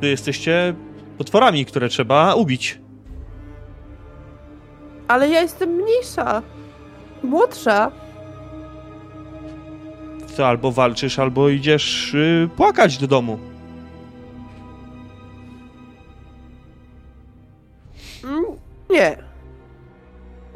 wy 0.00 0.08
jesteście 0.08 0.74
potworami, 1.18 1.64
które 1.64 1.88
trzeba 1.88 2.34
ubić. 2.34 2.80
Ale 5.08 5.28
ja 5.28 5.40
jestem 5.40 5.70
mniejsza. 5.70 6.42
Młodsza. 7.22 7.90
To 10.36 10.48
albo 10.48 10.72
walczysz, 10.72 11.18
albo 11.18 11.48
idziesz 11.48 12.14
yy, 12.14 12.48
płakać 12.56 12.98
do 12.98 13.06
domu. 13.06 13.38
Mm, 18.24 18.44
Nie. 18.90 19.16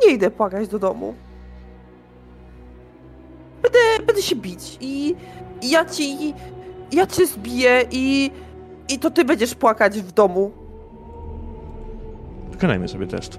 Nie 0.06 0.12
idę 0.12 0.30
płakać 0.30 0.68
do 0.68 0.78
domu. 0.78 1.14
Będę, 3.66 4.06
będę 4.06 4.22
się 4.22 4.36
bić 4.36 4.78
i, 4.80 5.14
i 5.62 5.70
ja 5.70 5.84
ci. 5.84 6.34
Ja 6.92 7.06
cię 7.06 7.26
zbiję 7.26 7.84
i. 7.90 8.30
I 8.88 8.98
to 8.98 9.10
ty 9.10 9.24
będziesz 9.24 9.54
płakać 9.54 10.00
w 10.00 10.12
domu. 10.12 10.52
Wykonajmy 12.50 12.88
sobie 12.88 13.06
test. 13.06 13.38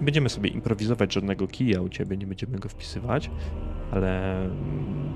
Nie 0.00 0.04
będziemy 0.04 0.28
sobie 0.28 0.50
improwizować 0.50 1.12
żadnego 1.12 1.46
kija 1.46 1.80
u 1.80 1.88
ciebie, 1.88 2.16
nie 2.16 2.26
będziemy 2.26 2.58
go 2.58 2.68
wpisywać, 2.68 3.30
ale 3.92 4.40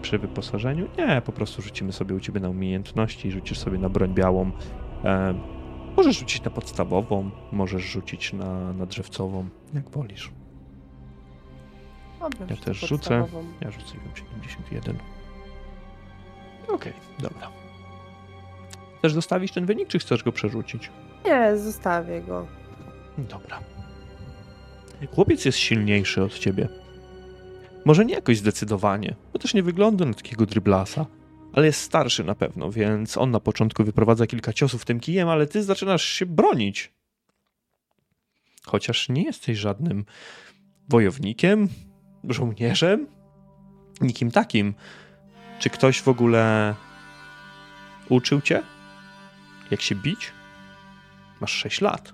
przy 0.03 0.19
wyposażeniu 0.19 0.89
nie, 0.99 1.23
po 1.25 1.33
prostu 1.33 1.63
rzucimy 1.63 1.93
sobie 1.93 2.15
u 2.15 2.21
ciebie 2.21 2.41
na 2.41 2.49
umiejętności, 2.49 3.31
rzucisz 3.31 3.59
sobie 3.59 3.79
na 3.79 3.89
broń 3.89 4.15
białą. 4.15 4.51
E, 5.05 5.35
możesz 5.99 6.19
rzucić 6.19 6.43
na 6.43 6.51
podstawową, 6.51 7.31
możesz 7.53 7.83
rzucić 7.83 8.33
na, 8.33 8.73
na 8.73 8.87
drzewcową, 8.87 9.49
jak 9.75 9.91
wolisz. 9.91 10.31
Dobra, 12.21 12.47
Ja 12.51 12.55
rzucę 12.57 12.65
też 12.65 12.81
rzucę. 12.81 13.27
Ja 13.61 13.71
rzuciłem 13.71 14.07
71. 14.15 14.99
Okej, 16.69 16.93
dobra. 17.19 17.51
Chcesz 18.99 19.13
zostawić 19.13 19.53
ten 19.53 19.67
wynik, 19.67 19.89
czy 19.89 19.99
chcesz 19.99 20.23
go 20.23 20.33
przerzucić? 20.33 20.91
Nie, 21.27 21.57
zostawię 21.57 22.21
go. 22.21 22.47
Dobra. 23.19 23.61
Chłopiec 25.15 25.45
jest 25.45 25.59
silniejszy 25.59 26.23
od 26.23 26.39
ciebie. 26.39 26.69
Może 27.85 28.05
nie 28.05 28.15
jakoś 28.15 28.39
zdecydowanie, 28.39 29.15
bo 29.33 29.39
też 29.39 29.55
nie 29.55 29.63
wygląda 29.63 30.05
na 30.05 30.15
takiego 30.15 30.47
dryblasa, 30.47 31.07
ale 31.53 31.67
jest 31.67 31.81
starszy 31.81 32.25
na 32.25 32.35
pewno, 32.35 32.71
więc 32.71 33.17
on 33.17 33.31
na 33.31 33.41
początku 33.41 33.85
wyprowadza 33.85 34.27
kilka 34.27 34.53
ciosów 34.53 34.85
tym 34.85 35.01
kijem, 35.01 35.29
ale 35.29 35.47
ty 35.47 35.63
zaczynasz 35.63 36.05
się 36.05 36.27
bronić. 36.27 36.93
Chociaż 38.67 39.09
nie 39.09 39.23
jesteś 39.23 39.59
żadnym 39.59 40.05
wojownikiem, 40.89 41.69
żołnierzem, 42.25 43.07
nikim 44.01 44.31
takim. 44.31 44.75
Czy 45.59 45.71
ktoś 45.71 46.03
w 46.03 46.09
ogóle 46.09 46.75
uczył 48.09 48.41
cię, 48.41 48.63
jak 49.71 49.81
się 49.81 49.95
bić? 49.95 50.33
Masz 51.41 51.53
6 51.53 51.81
lat. 51.81 52.13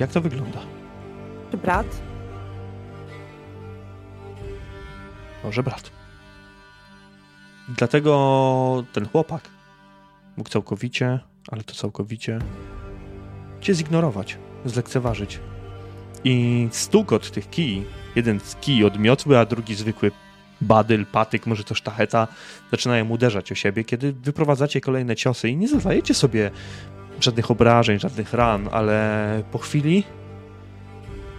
Jak 0.00 0.12
to 0.12 0.20
wygląda? 0.20 0.60
Czy 1.50 1.56
brat? 1.56 2.02
Może 5.44 5.62
brat. 5.62 5.97
Dlatego 7.68 8.84
ten 8.92 9.08
chłopak 9.08 9.48
mógł 10.36 10.50
całkowicie, 10.50 11.18
ale 11.48 11.64
to 11.64 11.74
całkowicie, 11.74 12.38
cię 13.60 13.74
zignorować, 13.74 14.38
zlekceważyć. 14.64 15.40
I 16.24 16.68
stukot 16.70 17.30
tych 17.30 17.50
kij, 17.50 17.84
jeden 18.16 18.40
z 18.40 18.54
kij 18.54 18.84
odmiotły, 18.84 19.38
a 19.38 19.44
drugi 19.44 19.74
zwykły 19.74 20.10
badyl, 20.60 21.06
patyk, 21.06 21.46
może 21.46 21.64
to 21.64 21.74
sztacheta, 21.74 22.28
zaczynają 22.70 23.08
uderzać 23.08 23.52
o 23.52 23.54
siebie, 23.54 23.84
kiedy 23.84 24.12
wyprowadzacie 24.12 24.80
kolejne 24.80 25.16
ciosy 25.16 25.48
i 25.48 25.56
nie 25.56 25.68
zadajecie 25.68 26.14
sobie 26.14 26.50
żadnych 27.20 27.50
obrażeń, 27.50 27.98
żadnych 27.98 28.32
ran, 28.32 28.68
ale 28.72 29.42
po 29.52 29.58
chwili 29.58 30.04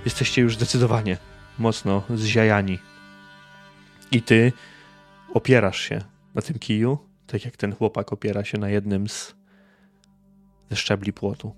jesteście 0.05 0.41
już 0.41 0.55
zdecydowanie 0.55 1.17
mocno 1.59 2.03
zziajani. 2.15 2.79
I 4.11 4.21
ty 4.21 4.53
opierasz 5.33 5.79
się 5.79 6.01
na 6.39 6.47
tym 6.47 6.59
kiju, 6.59 6.97
tak 7.27 7.45
jak 7.45 7.57
ten 7.57 7.75
chłopak 7.75 8.13
opiera 8.13 8.43
się 8.43 8.57
na 8.57 8.69
jednym 8.69 9.09
z 9.09 9.35
ze 10.69 10.75
szczebli 10.75 11.13
płotu. 11.13 11.55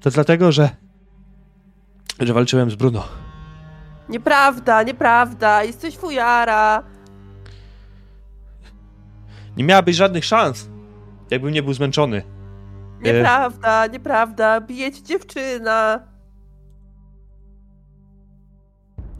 To 0.00 0.10
dlatego, 0.10 0.52
że 0.52 0.70
że 2.20 2.34
walczyłem 2.34 2.70
z 2.70 2.74
Bruno. 2.74 3.04
Nieprawda, 4.08 4.82
nieprawda. 4.82 5.64
Jesteś 5.64 5.96
fujara. 5.98 6.82
Nie 9.56 9.64
miałabyś 9.64 9.96
żadnych 9.96 10.24
szans, 10.24 10.68
jakbym 11.30 11.52
nie 11.52 11.62
był 11.62 11.72
zmęczony. 11.72 12.22
Nieprawda, 13.00 13.86
nieprawda. 13.86 14.60
Bije 14.60 14.92
cię 14.92 15.02
dziewczyna. 15.02 16.00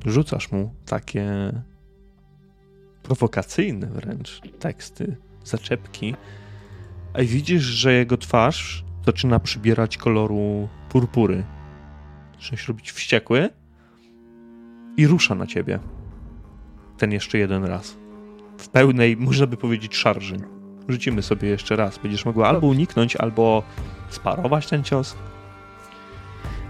Rzucasz 0.06 0.52
mu 0.52 0.74
takie 0.86 1.52
prowokacyjne 3.12 3.86
wręcz 3.86 4.40
teksty, 4.58 5.16
zaczepki, 5.44 6.14
a 7.14 7.18
widzisz, 7.18 7.62
że 7.62 7.92
jego 7.92 8.16
twarz 8.16 8.84
zaczyna 9.06 9.40
przybierać 9.40 9.96
koloru 9.96 10.68
purpury. 10.88 11.44
Zaczyna 12.34 12.58
się 12.58 12.66
robić 12.68 12.92
wściekły 12.92 13.48
i 14.96 15.06
rusza 15.06 15.34
na 15.34 15.46
ciebie. 15.46 15.78
Ten 16.98 17.12
jeszcze 17.12 17.38
jeden 17.38 17.64
raz. 17.64 17.96
W 18.58 18.68
pełnej, 18.68 19.16
można 19.16 19.46
by 19.46 19.56
powiedzieć, 19.56 19.96
szarży. 19.96 20.36
Rzucimy 20.88 21.22
sobie 21.22 21.48
jeszcze 21.48 21.76
raz. 21.76 21.98
Będziesz 21.98 22.24
mogła 22.24 22.48
albo 22.48 22.66
uniknąć, 22.66 23.16
albo 23.16 23.62
sparować 24.08 24.68
ten 24.68 24.84
cios. 24.84 25.16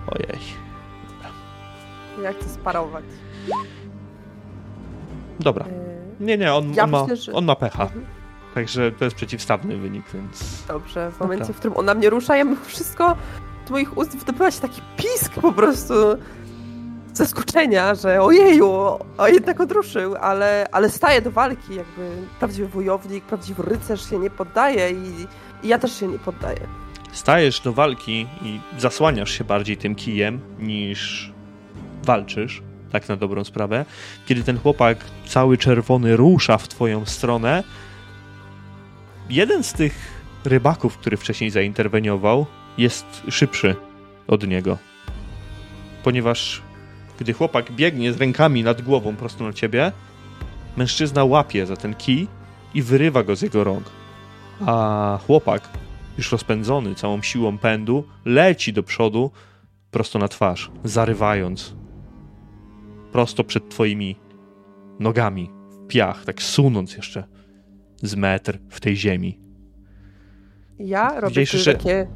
Ojej. 0.06 0.38
Jak 2.22 2.38
to 2.38 2.48
sparować? 2.48 3.04
Dobra. 5.40 5.91
Nie, 6.20 6.38
nie, 6.38 6.54
on, 6.54 6.74
ja 6.74 6.84
on, 6.84 6.90
myślę, 6.90 7.06
ma, 7.06 7.16
że... 7.16 7.32
on 7.32 7.44
ma 7.44 7.56
pecha. 7.56 7.82
Mhm. 7.82 8.06
Także 8.54 8.92
to 8.92 9.04
jest 9.04 9.16
przeciwstawny 9.16 9.76
wynik, 9.76 10.04
więc... 10.14 10.62
Dobrze, 10.68 11.10
w 11.10 11.20
momencie, 11.20 11.40
Dobra. 11.40 11.54
w 11.54 11.58
którym 11.58 11.76
on 11.76 11.84
na 11.84 11.94
mnie 11.94 12.10
rusza, 12.10 12.36
ja 12.36 12.44
wszystko 12.66 13.16
z 13.66 13.70
moich 13.70 13.98
ust 13.98 14.16
wydobywa 14.16 14.50
się 14.50 14.60
taki 14.60 14.80
pisk 14.96 15.32
po 15.32 15.52
prostu 15.52 15.94
zaskoczenia, 17.12 17.94
że 17.94 18.22
ojeju, 18.22 18.70
o 19.18 19.28
jednak 19.28 19.60
odruszył, 19.60 20.14
ale, 20.20 20.66
ale 20.72 20.90
staje 20.90 21.22
do 21.22 21.30
walki, 21.30 21.74
jakby 21.74 22.10
prawdziwy 22.38 22.68
wojownik, 22.68 23.24
prawdziwy 23.24 23.62
rycerz 23.62 24.10
się 24.10 24.18
nie 24.18 24.30
poddaje 24.30 24.90
i, 24.90 25.26
i 25.62 25.68
ja 25.68 25.78
też 25.78 26.00
się 26.00 26.08
nie 26.08 26.18
poddaję. 26.18 26.60
Stajesz 27.12 27.60
do 27.60 27.72
walki 27.72 28.26
i 28.42 28.60
zasłaniasz 28.78 29.30
się 29.30 29.44
bardziej 29.44 29.76
tym 29.76 29.94
kijem 29.94 30.40
niż 30.58 31.32
walczysz, 32.04 32.62
tak 32.92 33.08
na 33.08 33.16
dobrą 33.16 33.44
sprawę. 33.44 33.84
Kiedy 34.26 34.42
ten 34.42 34.58
chłopak 34.58 34.98
cały 35.26 35.58
czerwony 35.58 36.16
rusza 36.16 36.58
w 36.58 36.68
twoją 36.68 37.06
stronę, 37.06 37.64
jeden 39.30 39.64
z 39.64 39.72
tych 39.72 40.22
rybaków, 40.44 40.98
który 40.98 41.16
wcześniej 41.16 41.50
zainterweniował, 41.50 42.46
jest 42.78 43.06
szybszy 43.28 43.76
od 44.28 44.46
niego. 44.46 44.78
Ponieważ 46.04 46.62
gdy 47.18 47.32
chłopak 47.32 47.72
biegnie 47.72 48.12
z 48.12 48.16
rękami 48.16 48.62
nad 48.62 48.82
głową 48.82 49.16
prosto 49.16 49.44
na 49.44 49.52
ciebie, 49.52 49.92
mężczyzna 50.76 51.24
łapie 51.24 51.66
za 51.66 51.76
ten 51.76 51.94
kij 51.94 52.28
i 52.74 52.82
wyrywa 52.82 53.22
go 53.22 53.36
z 53.36 53.42
jego 53.42 53.64
rąk. 53.64 53.84
A 54.66 55.18
chłopak, 55.26 55.68
już 56.18 56.32
rozpędzony 56.32 56.94
całą 56.94 57.22
siłą 57.22 57.58
pędu, 57.58 58.04
leci 58.24 58.72
do 58.72 58.82
przodu 58.82 59.30
prosto 59.90 60.18
na 60.18 60.28
twarz, 60.28 60.70
zarywając 60.84 61.74
prosto 63.12 63.44
przed 63.44 63.68
twoimi 63.68 64.16
nogami 65.00 65.50
w 65.70 65.86
piach, 65.86 66.24
tak 66.24 66.42
sunąc 66.42 66.96
jeszcze 66.96 67.24
z 68.02 68.14
metr 68.14 68.58
w 68.68 68.80
tej 68.80 68.96
ziemi. 68.96 69.38
Ja 70.78 71.20
robię 71.20 71.34
Widzisz, 71.40 71.64
takie... 71.64 72.06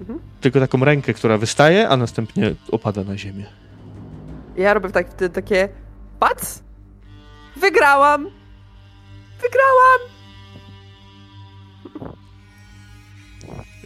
Mhm. 0.00 0.18
Tylko 0.40 0.60
taką 0.60 0.84
rękę, 0.84 1.14
która 1.14 1.38
wystaje, 1.38 1.88
a 1.88 1.96
następnie 1.96 2.54
opada 2.70 3.04
na 3.04 3.18
ziemię. 3.18 3.46
Ja 4.56 4.74
robię 4.74 4.90
tak, 4.90 5.14
takie... 5.32 5.68
Pac! 6.20 6.62
Wygrałam! 7.56 8.30
Wygrałam! 9.42 10.00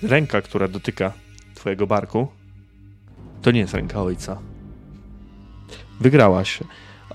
Ręka, 0.02 0.42
która 0.42 0.68
dotyka 0.68 1.12
twojego 1.54 1.86
barku, 1.86 2.28
to 3.42 3.50
nie 3.50 3.60
jest 3.60 3.74
ręka 3.74 4.02
ojca. 4.02 4.38
Wygrałaś, 6.00 6.58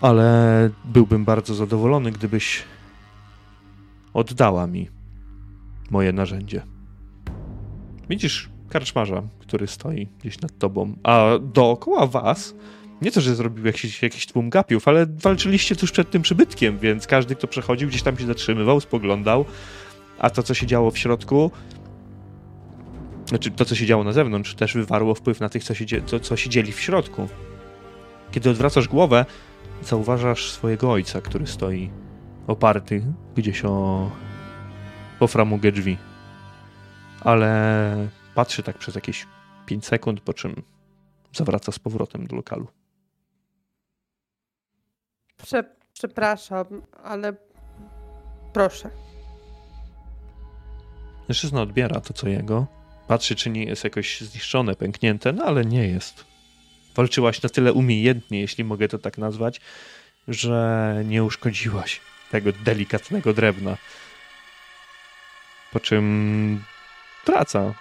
ale 0.01 0.69
byłbym 0.85 1.25
bardzo 1.25 1.55
zadowolony, 1.55 2.11
gdybyś 2.11 2.63
oddała 4.13 4.67
mi 4.67 4.89
moje 5.89 6.13
narzędzie. 6.13 6.61
Widzisz 8.09 8.49
karczmarza, 8.69 9.23
który 9.39 9.67
stoi 9.67 10.07
gdzieś 10.19 10.41
nad 10.41 10.57
tobą, 10.57 10.93
a 11.03 11.25
dookoła 11.41 12.07
was 12.07 12.55
nie 13.01 13.11
to, 13.11 13.21
że 13.21 13.35
zrobił 13.35 13.65
jakiś, 13.65 14.03
jakiś 14.03 14.25
tłum 14.27 14.49
gapiów, 14.49 14.87
ale 14.87 15.05
walczyliście 15.05 15.75
tuż 15.75 15.91
przed 15.91 16.11
tym 16.11 16.21
przybytkiem, 16.21 16.79
więc 16.79 17.07
każdy, 17.07 17.35
kto 17.35 17.47
przechodził, 17.47 17.89
gdzieś 17.89 18.03
tam 18.03 18.17
się 18.17 18.25
zatrzymywał, 18.25 18.79
spoglądał, 18.79 19.45
a 20.19 20.29
to, 20.29 20.43
co 20.43 20.53
się 20.53 20.67
działo 20.67 20.91
w 20.91 20.97
środku, 20.97 21.51
znaczy 23.25 23.51
to, 23.51 23.65
co 23.65 23.75
się 23.75 23.85
działo 23.85 24.03
na 24.03 24.13
zewnątrz, 24.13 24.55
też 24.55 24.73
wywarło 24.73 25.15
wpływ 25.15 25.39
na 25.39 25.49
tych, 25.49 25.63
co 25.63 25.73
się, 25.73 25.85
to, 26.01 26.19
co 26.19 26.37
się 26.37 26.49
dzieli 26.49 26.71
w 26.71 26.79
środku. 26.79 27.27
Kiedy 28.31 28.49
odwracasz 28.49 28.87
głowę, 28.87 29.25
zauważasz 29.83 30.51
swojego 30.51 30.91
ojca, 30.91 31.21
który 31.21 31.47
stoi 31.47 31.91
oparty 32.47 33.03
gdzieś 33.35 33.65
o, 33.65 34.09
o 35.19 35.27
framugę 35.27 35.71
drzwi. 35.71 35.97
Ale 37.21 38.07
patrzy 38.35 38.63
tak 38.63 38.77
przez 38.77 38.95
jakieś 38.95 39.27
5 39.65 39.85
sekund, 39.85 40.21
po 40.21 40.33
czym 40.33 40.63
zawraca 41.33 41.71
z 41.71 41.79
powrotem 41.79 42.27
do 42.27 42.35
lokalu. 42.35 42.67
Prze 45.37 45.63
przepraszam, 45.93 46.65
ale 47.03 47.33
proszę. 48.53 48.89
Mężczyzna 51.29 51.61
odbiera 51.61 52.01
to, 52.01 52.13
co 52.13 52.29
jego. 52.29 52.67
Patrzy, 53.07 53.35
czy 53.35 53.49
nie 53.49 53.63
jest 53.63 53.83
jakoś 53.83 54.21
zniszczone, 54.21 54.75
pęknięte, 54.75 55.33
no 55.33 55.43
ale 55.43 55.65
nie 55.65 55.87
jest. 55.87 56.30
Walczyłaś 56.95 57.41
na 57.41 57.49
tyle 57.49 57.73
umiejętnie, 57.73 58.41
jeśli 58.41 58.63
mogę 58.63 58.87
to 58.87 58.97
tak 58.97 59.17
nazwać, 59.17 59.61
że 60.27 60.95
nie 61.05 61.23
uszkodziłaś 61.23 62.01
tego 62.31 62.51
delikatnego 62.51 63.33
drewna. 63.33 63.77
Po 65.71 65.79
czym 65.79 66.63
wraca 67.25 67.73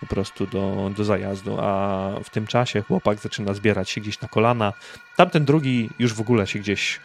po 0.00 0.06
prostu 0.06 0.46
do, 0.46 0.90
do 0.96 1.04
zajazdu, 1.04 1.56
a 1.60 2.10
w 2.24 2.30
tym 2.30 2.46
czasie 2.46 2.82
chłopak 2.82 3.18
zaczyna 3.18 3.54
zbierać 3.54 3.90
się 3.90 4.00
gdzieś 4.00 4.20
na 4.20 4.28
kolana. 4.28 4.72
Tamten 5.16 5.44
drugi 5.44 5.90
już 5.98 6.14
w 6.14 6.20
ogóle 6.20 6.46
się 6.46 6.58
gdzieś 6.58 7.00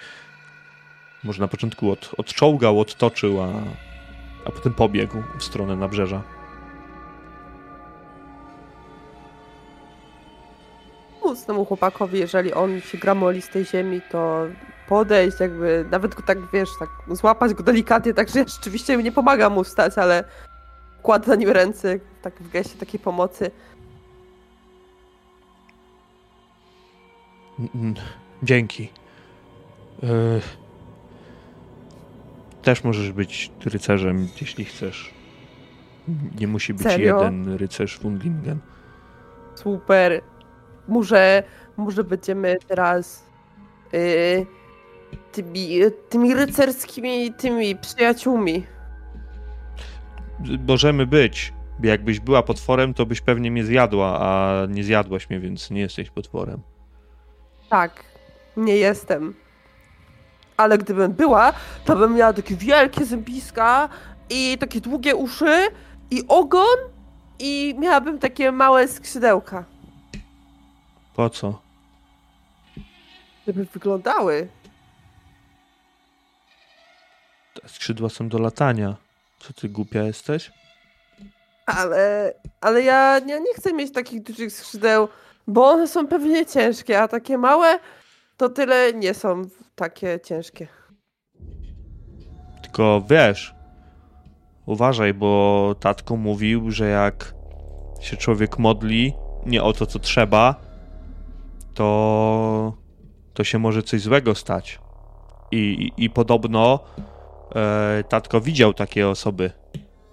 może 1.23 1.41
na 1.41 1.47
początku 1.47 1.91
od, 1.91 2.11
odczołgał, 2.17 2.79
odtoczył, 2.79 3.41
a, 3.41 3.47
a 4.45 4.51
potem 4.51 4.73
pobiegł 4.73 5.23
w 5.39 5.43
stronę 5.43 5.75
nabrzeża. 5.75 6.36
Móc 11.27 11.45
temu 11.45 11.65
chłopakowi, 11.65 12.19
jeżeli 12.19 12.53
on 12.53 12.81
się 12.81 12.97
gramoli 12.97 13.41
z 13.41 13.49
tej 13.49 13.65
ziemi, 13.65 14.01
to 14.11 14.45
podejść, 14.87 15.39
jakby 15.39 15.85
nawet 15.91 16.15
go 16.15 16.23
tak, 16.23 16.37
wiesz, 16.53 16.69
tak 16.79 16.89
złapać 17.11 17.53
go 17.53 17.63
delikatnie, 17.63 18.13
także 18.13 18.39
ja 18.39 18.45
rzeczywiście 18.47 18.97
nie 18.97 19.11
pomagam 19.11 19.53
mu 19.53 19.63
wstać, 19.63 19.97
ale 19.97 20.23
kładę 21.01 21.27
na 21.27 21.35
nim 21.35 21.49
ręce, 21.49 21.99
tak 22.21 22.33
w 22.33 22.49
geście 22.49 22.79
takiej 22.79 22.99
pomocy. 22.99 23.51
Dzięki. 28.43 28.89
E, 30.03 30.07
też 32.61 32.83
możesz 32.83 33.11
być 33.11 33.51
rycerzem, 33.65 34.27
jeśli 34.41 34.65
chcesz. 34.65 35.13
Nie 36.39 36.47
musi 36.47 36.73
być 36.73 36.83
Serio? 36.83 37.23
jeden 37.23 37.53
rycerz 37.53 37.97
Fundlingen. 37.97 38.59
Super. 39.55 40.21
Może, 40.87 41.43
może 41.77 42.03
będziemy 42.03 42.57
teraz 42.67 43.23
yy, 43.93 44.45
tymi, 45.31 45.79
tymi 46.09 46.35
rycerskimi 46.35 47.33
tymi 47.33 47.75
przyjaciółmi 47.75 48.63
możemy 50.67 51.05
być. 51.05 51.53
Jakbyś 51.83 52.19
była 52.19 52.43
potworem, 52.43 52.93
to 52.93 53.05
byś 53.05 53.21
pewnie 53.21 53.51
mnie 53.51 53.63
zjadła, 53.63 54.19
a 54.21 54.65
nie 54.69 54.83
zjadłaś 54.83 55.29
mnie, 55.29 55.39
więc 55.39 55.71
nie 55.71 55.81
jesteś 55.81 56.09
potworem. 56.09 56.61
Tak, 57.69 58.03
nie 58.57 58.75
jestem. 58.75 59.33
Ale 60.57 60.77
gdybym 60.77 61.11
była, 61.11 61.53
to 61.85 61.95
bym 61.95 62.15
miała 62.15 62.33
takie 62.33 62.55
wielkie 62.55 63.05
zębiska 63.05 63.89
i 64.29 64.57
takie 64.59 64.81
długie 64.81 65.15
uszy 65.15 65.67
i 66.11 66.23
ogon 66.27 66.77
i 67.39 67.75
miałabym 67.79 68.19
takie 68.19 68.51
małe 68.51 68.87
skrzydełka. 68.87 69.65
Po 71.17 71.29
co? 71.29 71.61
Żeby 73.47 73.65
wyglądały. 73.65 74.47
Te 77.53 77.69
skrzydła 77.69 78.09
są 78.09 78.29
do 78.29 78.39
latania. 78.39 78.95
Co 79.39 79.53
ty 79.53 79.69
głupia 79.69 80.03
jesteś? 80.03 80.51
Ale, 81.65 82.33
ale 82.61 82.81
ja, 82.81 83.19
ja 83.19 83.39
nie 83.39 83.53
chcę 83.55 83.73
mieć 83.73 83.93
takich 83.93 84.23
dużych 84.23 84.51
skrzydeł, 84.51 85.07
bo 85.47 85.69
one 85.69 85.87
są 85.87 86.07
pewnie 86.07 86.45
ciężkie, 86.45 87.01
a 87.01 87.07
takie 87.07 87.37
małe 87.37 87.79
to 88.37 88.49
tyle 88.49 88.93
nie 88.93 89.13
są 89.13 89.41
takie 89.75 90.19
ciężkie. 90.19 90.67
Tylko 92.61 93.01
wiesz, 93.09 93.55
uważaj, 94.65 95.13
bo 95.13 95.75
tatko 95.79 96.15
mówił, 96.15 96.71
że 96.71 96.89
jak 96.89 97.33
się 98.01 98.17
człowiek 98.17 98.59
modli 98.59 99.13
nie 99.45 99.63
o 99.63 99.73
to, 99.73 99.85
co 99.85 99.99
trzeba, 99.99 100.66
to, 101.77 102.73
to 103.33 103.43
się 103.43 103.59
może 103.59 103.83
coś 103.83 104.01
złego 104.01 104.35
stać. 104.35 104.79
I, 105.51 105.57
i, 105.97 106.03
i 106.03 106.09
podobno 106.09 106.79
e, 107.55 108.03
tatko 108.09 108.41
widział 108.41 108.73
takie 108.73 109.09
osoby, 109.09 109.51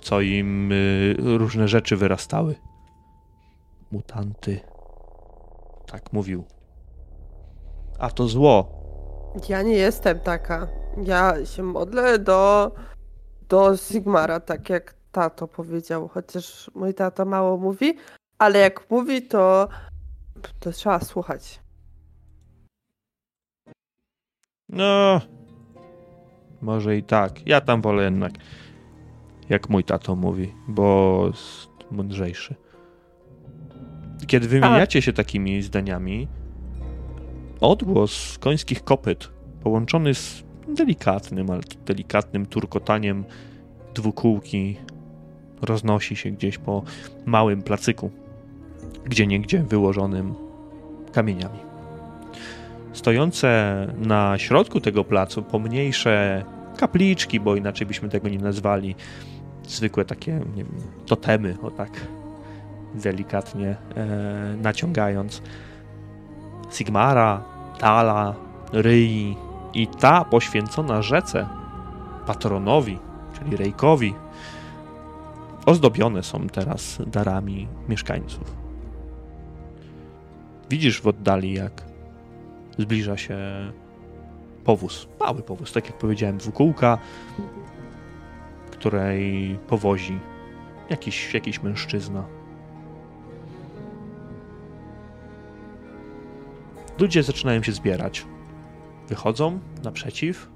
co 0.03 0.21
im 0.21 0.73
y, 0.73 1.17
różne 1.19 1.69
rzeczy 1.69 1.97
wyrastały. 1.97 2.55
Mutanty. 3.91 4.61
Tak 5.87 6.13
mówił. 6.13 6.45
A 7.99 8.11
to 8.11 8.29
zło. 8.29 8.85
Ja 9.49 9.63
nie 9.63 9.77
jestem 9.77 10.21
taka. 10.21 10.69
Ja 11.05 11.47
się 11.47 11.63
modlę 11.63 12.19
do, 12.19 12.73
do 13.49 13.77
Sigmara, 13.77 14.41
tak 14.41 14.71
jak 14.71 14.95
tato 15.13 15.49
powiedział. 15.49 16.09
Chociaż 16.09 16.71
mój 16.75 16.95
tata 16.95 17.25
mało 17.25 17.57
mówi, 17.57 17.97
ale 18.39 18.59
jak 18.59 18.91
mówi, 18.91 19.23
to, 19.23 19.69
to 20.61 20.73
trzeba 20.73 21.01
słuchać. 21.01 21.61
No, 24.69 25.21
Może 26.65 26.97
i 26.97 27.03
tak. 27.03 27.47
Ja 27.47 27.61
tam 27.61 27.83
wolę 27.83 28.05
jednak, 28.05 28.33
jak 29.49 29.71
mój 29.71 29.85
tato 29.85 30.17
mówi, 30.17 30.53
bo 30.69 31.27
jest 31.27 31.71
mądrzejszy. 31.91 32.55
Kiedy 34.27 34.49
wymieniacie 34.49 35.03
się 35.03 35.13
takimi 35.13 35.63
zdaniami, 35.63 36.29
odgłos 37.61 38.39
końskich 38.39 38.85
kopyt 38.85 39.31
połączony 39.63 40.15
z 40.15 40.45
delikatnym, 40.69 41.51
ale 41.51 41.61
delikatnym 41.87 42.47
turkotaniem 42.47 43.25
dwukółki 43.95 44.77
roznosi 45.63 46.17
się 46.17 46.31
gdzieś 46.31 46.59
po 46.59 46.83
małym 47.27 47.63
placyku, 47.63 48.11
gdzie 49.05 49.27
niegdzie 49.27 49.63
wyłożonym 49.63 50.35
kamieniami. 51.13 51.59
Stojące 52.93 53.87
na 53.99 54.39
środku 54.39 54.81
tego 54.81 55.05
placu 55.05 55.43
pomniejsze 55.43 56.45
kapliczki, 56.77 57.41
bo 57.41 57.57
inaczej 57.57 57.87
byśmy 57.87 58.09
tego 58.09 58.29
nie 58.29 58.39
nazwali, 58.39 58.95
zwykłe 59.67 60.05
takie 60.05 60.33
nie 60.33 60.65
wiem, 60.65 60.83
totemy, 61.07 61.57
o 61.63 61.71
tak 61.71 61.91
delikatnie 62.95 63.77
e, 63.97 64.57
naciągając. 64.63 65.43
Sigmara, 66.71 67.43
Tala, 67.79 68.35
Ryi 68.73 69.37
i 69.75 69.87
ta 69.87 70.25
poświęcona 70.25 71.03
rzece, 71.03 71.47
patronowi, 72.27 72.99
czyli 73.39 73.57
Rejkowi, 73.57 74.15
ozdobione 75.67 76.23
są 76.23 76.47
teraz 76.47 76.99
darami 77.07 77.69
mieszkańców. 77.89 78.64
Widzisz 80.75 81.01
w 81.01 81.07
oddali, 81.07 81.53
jak 81.53 81.83
zbliża 82.79 83.17
się 83.17 83.37
powóz, 84.65 85.09
mały 85.21 85.43
powóz, 85.43 85.73
tak 85.73 85.87
jak 85.87 85.99
powiedziałem, 85.99 86.39
dwukółka, 86.39 86.99
której 88.71 89.59
powozi 89.69 90.19
jakiś, 90.91 91.35
jakiś 91.35 91.63
mężczyzna. 91.63 92.25
Ludzie 96.99 97.23
zaczynają 97.23 97.63
się 97.63 97.73
zbierać. 97.73 98.27
Wychodzą 99.09 99.61
naprzeciw, 99.85 100.49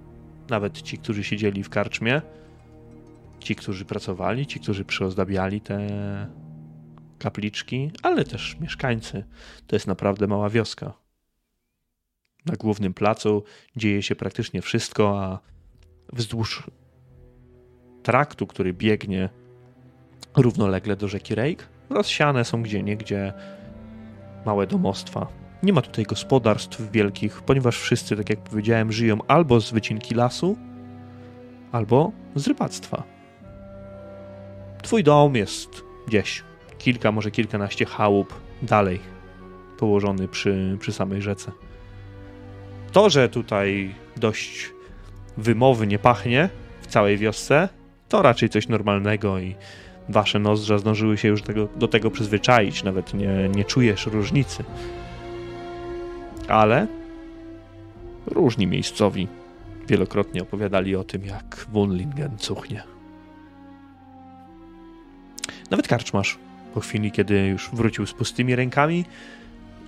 nawet 0.51 0.83
ci, 0.83 0.99
którzy 0.99 1.25
siedzieli 1.25 1.63
w 1.63 1.71
karczmie, 1.71 2.23
ci, 3.41 3.55
którzy 3.55 3.85
pracowali, 3.85 4.47
ci, 4.47 4.61
którzy 4.61 4.85
przyozdabiali 4.85 5.61
te 5.61 5.79
kapliczki, 7.19 7.91
ale 8.03 8.25
też 8.25 8.57
mieszkańcy. 8.61 9.25
To 9.67 9.77
jest 9.77 9.87
naprawdę 9.87 10.27
mała 10.27 10.51
wioska. 10.51 10.93
Na 12.47 12.57
głównym 12.57 12.95
placu 12.95 13.45
dzieje 13.77 14.03
się 14.03 14.17
praktycznie 14.17 14.63
wszystko, 14.63 15.23
a 15.25 15.39
wzdłuż 16.13 16.71
traktu, 18.03 18.47
który 18.47 18.73
biegnie 18.73 19.29
równolegle 20.37 20.97
do 20.97 21.09
rzeki 21.09 21.35
Rejk, 21.35 21.69
rozsiane 21.91 22.45
są 22.45 22.63
gdzie 22.63 22.83
niegdzie 22.83 23.33
małe 24.47 24.67
domostwa. 24.67 25.27
Nie 25.63 25.73
ma 25.73 25.83
tutaj 25.83 26.05
gospodarstw 26.05 26.91
wielkich, 26.91 27.43
ponieważ 27.43 27.79
wszyscy, 27.79 28.17
tak 28.17 28.31
jak 28.31 28.41
powiedziałem, 28.41 28.93
żyją 28.93 29.19
albo 29.27 29.61
z 29.61 29.71
wycinki 29.71 30.15
lasu, 30.15 30.57
albo 31.73 32.13
z 32.35 32.47
rybactwa. 32.47 33.03
Twój 34.83 35.05
dom 35.05 35.37
jest 35.37 35.69
gdzieś 36.07 36.45
kilka, 36.79 37.13
może 37.13 37.31
kilkanaście 37.31 37.85
chałup 37.85 38.35
dalej, 38.63 39.01
położony 39.79 40.29
przy, 40.29 40.77
przy 40.81 40.93
samej 40.93 41.23
rzece. 41.23 41.53
To, 42.93 43.11
że 43.11 43.29
tutaj 43.29 43.95
dość 44.17 44.71
wymownie 45.37 45.99
pachnie 45.99 46.49
w 46.81 46.87
całej 46.87 47.19
wiosce, 47.19 47.69
to 48.09 48.23
raczej 48.23 48.49
coś 48.49 48.69
normalnego 48.69 49.39
i 49.39 49.55
wasze 50.09 50.39
nozdrza 50.39 50.79
zdążyły 50.79 51.19
się 51.19 51.29
już 51.29 51.43
tego, 51.43 51.69
do 51.77 51.89
tego 51.89 52.11
przyzwyczaić, 52.11 52.83
nawet 52.83 53.15
nie, 53.15 53.49
nie 53.49 53.65
czujesz 53.65 54.07
różnicy. 54.07 54.65
Ale 56.49 56.87
różni 58.27 58.67
miejscowi 58.67 59.29
wielokrotnie 59.89 60.43
opowiadali 60.43 60.97
o 60.97 61.05
tym, 61.05 61.25
jak 61.25 61.67
Wunlingen 61.73 62.39
cuchnie. 62.39 62.83
Nawet 65.71 65.89
karczmasz 65.89 66.39
po 66.75 66.81
chwili, 66.81 67.13
kiedy 67.13 67.47
już 67.47 67.71
wrócił 67.73 68.07
z 68.07 68.13
pustymi 68.13 68.57
rękami 68.57 69.05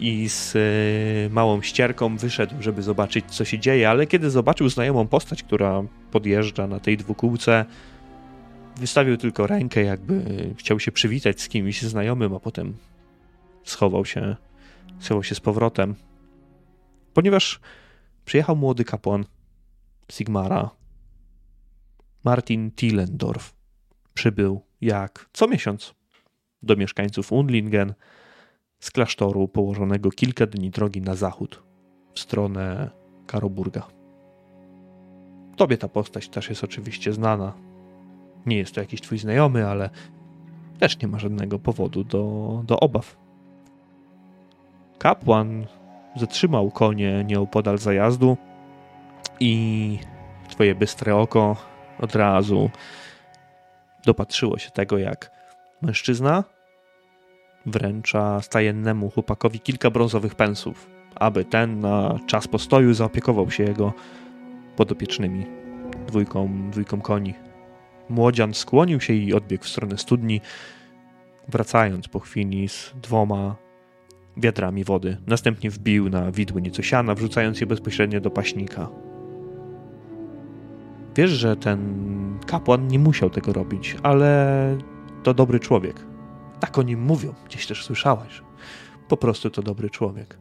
i 0.00 0.28
z 0.28 0.56
e, 0.56 1.34
małą 1.34 1.62
ścierką 1.62 2.16
wyszedł, 2.16 2.54
żeby 2.60 2.82
zobaczyć, 2.82 3.24
co 3.28 3.44
się 3.44 3.58
dzieje, 3.58 3.90
ale 3.90 4.06
kiedy 4.06 4.30
zobaczył 4.30 4.68
znajomą 4.68 5.06
postać, 5.06 5.42
która 5.42 5.82
podjeżdża 6.10 6.66
na 6.66 6.80
tej 6.80 6.96
dwukółce, 6.96 7.64
wystawił 8.76 9.16
tylko 9.16 9.46
rękę, 9.46 9.82
jakby 9.82 10.24
chciał 10.58 10.80
się 10.80 10.92
przywitać 10.92 11.40
z 11.40 11.48
kimś 11.48 11.82
znajomym, 11.82 12.34
a 12.34 12.40
potem 12.40 12.76
schował 13.64 14.04
się, 14.04 14.36
schował 14.98 15.22
się 15.22 15.34
z 15.34 15.40
powrotem. 15.40 15.94
Ponieważ 17.14 17.60
przyjechał 18.24 18.56
młody 18.56 18.84
kapłan 18.84 19.24
Sigmara, 20.12 20.70
Martin 22.24 22.70
Tillendorf, 22.70 23.54
przybył 24.14 24.60
jak 24.80 25.28
co 25.32 25.48
miesiąc 25.48 25.99
do 26.62 26.76
mieszkańców 26.76 27.32
Unlingen 27.32 27.94
z 28.80 28.90
klasztoru 28.90 29.48
położonego 29.48 30.10
kilka 30.10 30.46
dni 30.46 30.70
drogi 30.70 31.00
na 31.00 31.14
zachód 31.14 31.62
w 32.14 32.20
stronę 32.20 32.90
Karoburga. 33.26 33.86
Tobie 35.56 35.78
ta 35.78 35.88
postać 35.88 36.28
też 36.28 36.48
jest 36.48 36.64
oczywiście 36.64 37.12
znana. 37.12 37.52
Nie 38.46 38.56
jest 38.56 38.74
to 38.74 38.80
jakiś 38.80 39.00
twój 39.00 39.18
znajomy, 39.18 39.68
ale 39.68 39.90
też 40.78 40.98
nie 40.98 41.08
ma 41.08 41.18
żadnego 41.18 41.58
powodu 41.58 42.04
do, 42.04 42.62
do 42.66 42.80
obaw. 42.80 43.16
Kapłan 44.98 45.66
zatrzymał 46.16 46.70
konie 46.70 47.24
nieopodal 47.24 47.78
zajazdu 47.78 48.36
i 49.40 49.98
twoje 50.48 50.74
bystre 50.74 51.16
oko 51.16 51.56
od 51.98 52.14
razu 52.14 52.70
dopatrzyło 54.04 54.58
się 54.58 54.70
tego, 54.70 54.98
jak 54.98 55.39
mężczyzna 55.82 56.44
wręcza 57.66 58.40
stajennemu 58.40 59.10
chłopakowi 59.10 59.60
kilka 59.60 59.90
brązowych 59.90 60.34
pensów, 60.34 60.86
aby 61.14 61.44
ten 61.44 61.80
na 61.80 62.18
czas 62.26 62.48
postoju 62.48 62.94
zaopiekował 62.94 63.50
się 63.50 63.64
jego 63.64 63.92
podopiecznymi, 64.76 65.46
dwójką, 66.06 66.70
dwójką 66.70 67.00
koni. 67.00 67.34
Młodzian 68.08 68.54
skłonił 68.54 69.00
się 69.00 69.12
i 69.12 69.34
odbiegł 69.34 69.64
w 69.64 69.68
stronę 69.68 69.98
studni, 69.98 70.40
wracając 71.48 72.08
po 72.08 72.20
chwili 72.20 72.68
z 72.68 72.94
dwoma 73.02 73.56
wiadrami 74.36 74.84
wody. 74.84 75.16
Następnie 75.26 75.70
wbił 75.70 76.08
na 76.08 76.32
widły 76.32 76.62
nieco 76.62 76.82
siana, 76.82 77.14
wrzucając 77.14 77.60
je 77.60 77.66
bezpośrednio 77.66 78.20
do 78.20 78.30
paśnika. 78.30 78.88
Wiesz, 81.16 81.30
że 81.30 81.56
ten 81.56 82.38
kapłan 82.46 82.88
nie 82.88 82.98
musiał 82.98 83.30
tego 83.30 83.52
robić, 83.52 83.96
ale 84.02 84.78
to 85.22 85.34
dobry 85.34 85.60
człowiek. 85.60 86.06
Tak 86.60 86.78
o 86.78 86.82
nim 86.82 87.02
mówią, 87.02 87.34
gdzieś 87.46 87.66
też 87.66 87.84
słyszałaś. 87.84 88.42
Po 89.08 89.16
prostu 89.16 89.50
to 89.50 89.62
dobry 89.62 89.90
człowiek. 89.90 90.38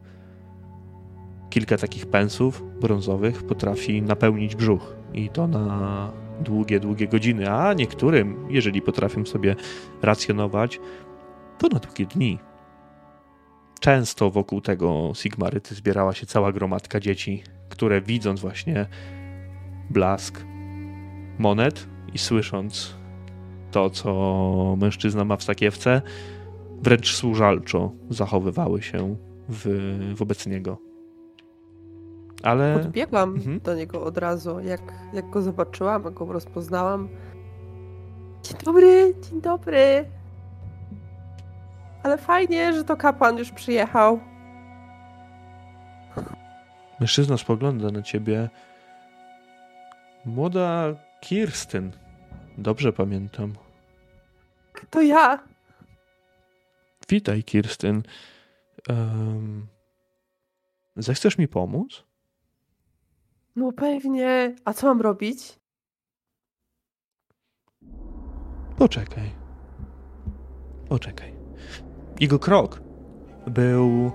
Kilka 1.50 1.76
takich 1.76 2.06
pensów 2.06 2.62
brązowych 2.80 3.42
potrafi 3.42 4.02
napełnić 4.02 4.56
brzuch 4.56 4.96
i 5.14 5.28
to 5.28 5.46
na 5.46 6.10
długie, 6.40 6.80
długie 6.80 7.08
godziny, 7.08 7.50
a 7.50 7.74
niektórym, 7.74 8.46
jeżeli 8.50 8.82
potrafią 8.82 9.26
sobie 9.26 9.56
racjonować, 10.02 10.80
to 11.58 11.68
na 11.68 11.78
długie 11.78 12.06
dni. 12.06 12.38
Często 13.80 14.30
wokół 14.30 14.60
tego 14.60 15.12
Sigmaryty 15.14 15.74
zbierała 15.74 16.14
się 16.14 16.26
cała 16.26 16.52
gromadka 16.52 17.00
dzieci, 17.00 17.42
które 17.68 18.00
widząc 18.00 18.40
właśnie 18.40 18.86
blask 19.90 20.44
monet 21.38 21.86
i 22.14 22.18
słysząc 22.18 22.99
to, 23.70 23.90
co 23.90 24.76
mężczyzna 24.80 25.24
ma 25.24 25.36
w 25.36 25.42
sakiewce, 25.42 26.02
wręcz 26.82 27.16
służalczo 27.16 27.92
zachowywały 28.10 28.82
się 28.82 29.16
w, 29.48 30.14
wobec 30.14 30.46
niego. 30.46 30.78
Ale. 32.42 32.78
Podbiegłam 32.78 33.34
mhm. 33.34 33.60
do 33.60 33.74
niego 33.74 34.04
od 34.04 34.18
razu, 34.18 34.60
jak, 34.60 34.80
jak 35.12 35.30
go 35.30 35.42
zobaczyłam, 35.42 36.04
jak 36.04 36.14
go 36.14 36.32
rozpoznałam. 36.32 37.08
Dzień 38.42 38.56
dobry, 38.64 39.14
dzień 39.30 39.40
dobry. 39.40 40.04
Ale 42.02 42.18
fajnie, 42.18 42.72
że 42.72 42.84
to 42.84 42.96
kapłan 42.96 43.38
już 43.38 43.50
przyjechał. 43.50 44.20
Mężczyzna 47.00 47.36
spogląda 47.36 47.90
na 47.90 48.02
ciebie. 48.02 48.48
Młoda 50.26 50.94
Kirsten. 51.20 51.92
Dobrze 52.60 52.92
pamiętam. 52.92 53.52
To 54.90 55.02
ja. 55.02 55.44
Witaj, 57.08 57.42
Kirstyn. 57.42 58.02
Um, 58.88 59.66
zechcesz 60.96 61.38
mi 61.38 61.48
pomóc? 61.48 62.04
No 63.56 63.72
pewnie. 63.72 64.56
A 64.64 64.72
co 64.72 64.86
mam 64.86 65.00
robić? 65.00 65.58
Poczekaj. 68.76 69.30
Poczekaj. 70.88 71.34
Jego 72.20 72.38
krok 72.38 72.82
był 73.46 74.12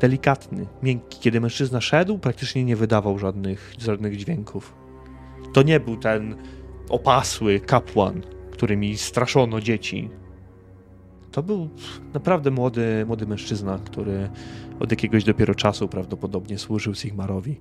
delikatny, 0.00 0.66
miękki. 0.82 1.20
Kiedy 1.20 1.40
mężczyzna 1.40 1.80
szedł, 1.80 2.18
praktycznie 2.18 2.64
nie 2.64 2.76
wydawał 2.76 3.18
żadnych, 3.18 3.72
żadnych 3.78 4.16
dźwięków. 4.16 4.74
To 5.52 5.62
nie 5.62 5.80
był 5.80 5.96
ten 5.96 6.36
opasły 6.88 7.60
kapłan, 7.60 8.22
którymi 8.50 8.96
straszono 8.96 9.60
dzieci. 9.60 10.10
To 11.32 11.42
był 11.42 11.68
naprawdę 12.14 12.50
młody, 12.50 13.04
młody 13.06 13.26
mężczyzna, 13.26 13.78
który 13.84 14.30
od 14.80 14.90
jakiegoś 14.90 15.24
dopiero 15.24 15.54
czasu 15.54 15.88
prawdopodobnie 15.88 16.58
służył 16.58 16.94
Sigmarowi. 16.94 17.60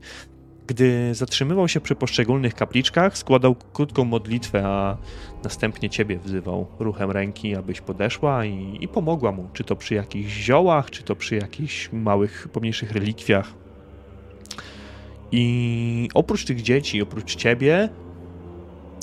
Gdy 0.68 1.16
zatrzymywał 1.16 1.68
się 1.68 1.82
przy 1.82 1.96
poszczególnych 1.96 2.56
kapliczkach, 2.56 3.18
składał 3.18 3.56
krótką 3.74 4.04
modlitwę, 4.06 4.68
a 4.68 4.98
następnie 5.44 5.90
ciebie 5.90 6.20
wzywał 6.20 6.68
ruchem 6.80 7.12
ręki, 7.12 7.56
abyś 7.56 7.82
podeszła 7.82 8.46
i, 8.46 8.78
i 8.82 8.88
pomogła 8.88 9.32
mu, 9.32 9.50
czy 9.54 9.64
to 9.64 9.76
przy 9.76 9.94
jakichś 9.94 10.34
ziołach, 10.34 10.92
czy 10.92 11.04
to 11.04 11.16
przy 11.16 11.36
jakichś 11.36 11.90
małych, 11.92 12.48
pomniejszych 12.54 12.92
relikwiach. 12.92 13.54
I 15.32 16.10
oprócz 16.14 16.46
tych 16.46 16.62
dzieci, 16.62 17.02
oprócz 17.02 17.36
ciebie, 17.36 17.90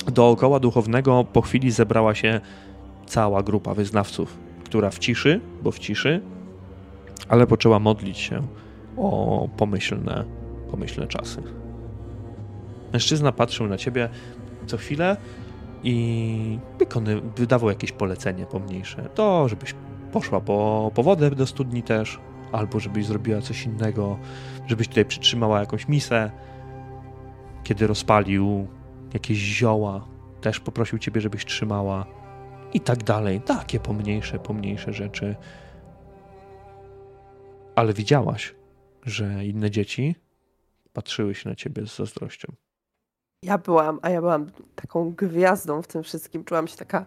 dookoła 0.04 0.60
duchownego 0.60 1.24
po 1.32 1.40
chwili 1.40 1.70
zebrała 1.70 2.14
się 2.14 2.40
cała 3.06 3.42
grupa 3.42 3.74
wyznawców, 3.74 4.38
która 4.64 4.90
w 4.90 4.98
ciszy, 4.98 5.40
bo 5.62 5.70
w 5.70 5.78
ciszy, 5.78 6.20
ale 7.28 7.46
poczęła 7.46 7.78
modlić 7.78 8.18
się 8.18 8.42
o 8.96 9.48
pomyślne 9.56 10.24
pomyślne 10.70 11.06
czasy. 11.06 11.42
Mężczyzna 12.92 13.32
patrzył 13.32 13.66
na 13.66 13.76
ciebie 13.76 14.08
co 14.66 14.76
chwilę 14.76 15.16
i 15.82 16.58
wykony, 16.78 17.20
wydawał 17.36 17.68
jakieś 17.70 17.92
polecenie 17.92 18.46
pomniejsze. 18.46 19.08
To, 19.14 19.48
żebyś 19.48 19.74
poszła 20.12 20.40
po, 20.40 20.90
po 20.94 21.02
wodę 21.02 21.30
do 21.30 21.46
studni 21.46 21.82
też, 21.82 22.18
albo 22.52 22.80
żebyś 22.80 23.06
zrobiła 23.06 23.40
coś 23.40 23.66
innego, 23.66 24.18
żebyś 24.66 24.88
tutaj 24.88 25.04
przytrzymała 25.04 25.60
jakąś 25.60 25.88
misę. 25.88 26.30
Kiedy 27.64 27.86
rozpalił 27.86 28.66
jakieś 29.14 29.38
zioła, 29.38 30.09
też 30.40 30.61
poprosił 30.61 30.99
ciebie, 30.99 31.20
żebyś 31.20 31.44
trzymała 31.44 32.07
i 32.75 32.81
tak 32.81 33.05
dalej. 33.05 33.40
Takie 33.40 33.81
pomniejsze, 33.81 34.38
pomniejsze 34.38 34.92
rzeczy. 34.92 35.37
Ale 37.75 37.92
widziałaś, 37.92 38.55
że 39.07 39.44
inne 39.44 39.70
dzieci 39.70 40.16
patrzyły 40.92 41.35
się 41.35 41.49
na 41.49 41.55
ciebie 41.55 41.87
z 41.87 41.96
zazdrością. 41.96 42.53
Ja 43.42 43.59
byłam, 43.59 43.99
a 44.03 44.11
ja 44.11 44.20
byłam 44.20 44.46
taką 44.75 45.11
gwiazdą 45.11 45.83
w 45.83 45.87
tym 45.87 46.03
wszystkim. 46.03 46.44
Czułam 46.44 46.68
się 46.68 46.77
taka 46.77 47.07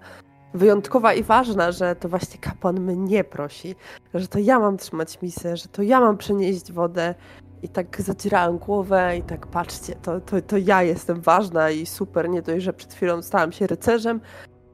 wyjątkowa 0.54 1.13
i 1.13 1.24
ważna, 1.24 1.72
że 1.72 1.96
to 1.96 2.10
właśnie 2.10 2.39
kapłan 2.39 2.80
mnie 2.80 3.24
prosi, 3.24 3.76
że 4.13 4.28
to 4.28 4.39
ja 4.39 4.60
mam 4.60 4.78
trzymać 4.78 5.22
misę, 5.22 5.58
że 5.58 5.68
to 5.68 5.82
ja 5.82 6.00
mam 6.00 6.18
przenieść 6.18 6.72
wodę. 6.72 7.16
I 7.63 7.69
tak 7.69 8.02
zadzierałam 8.02 8.58
głowę 8.58 9.17
i 9.17 9.23
tak 9.23 9.47
patrzcie, 9.47 9.95
to, 9.95 10.21
to, 10.21 10.41
to 10.41 10.58
ja 10.58 10.84
jestem 10.84 11.21
ważna 11.21 11.69
i 11.69 11.86
super, 11.86 12.30
nie 12.30 12.41
dość, 12.41 12.63
że 12.63 12.73
przed 12.73 12.93
chwilą 12.93 13.21
stałam 13.21 13.52
się 13.52 13.67
rycerzem, 13.67 14.21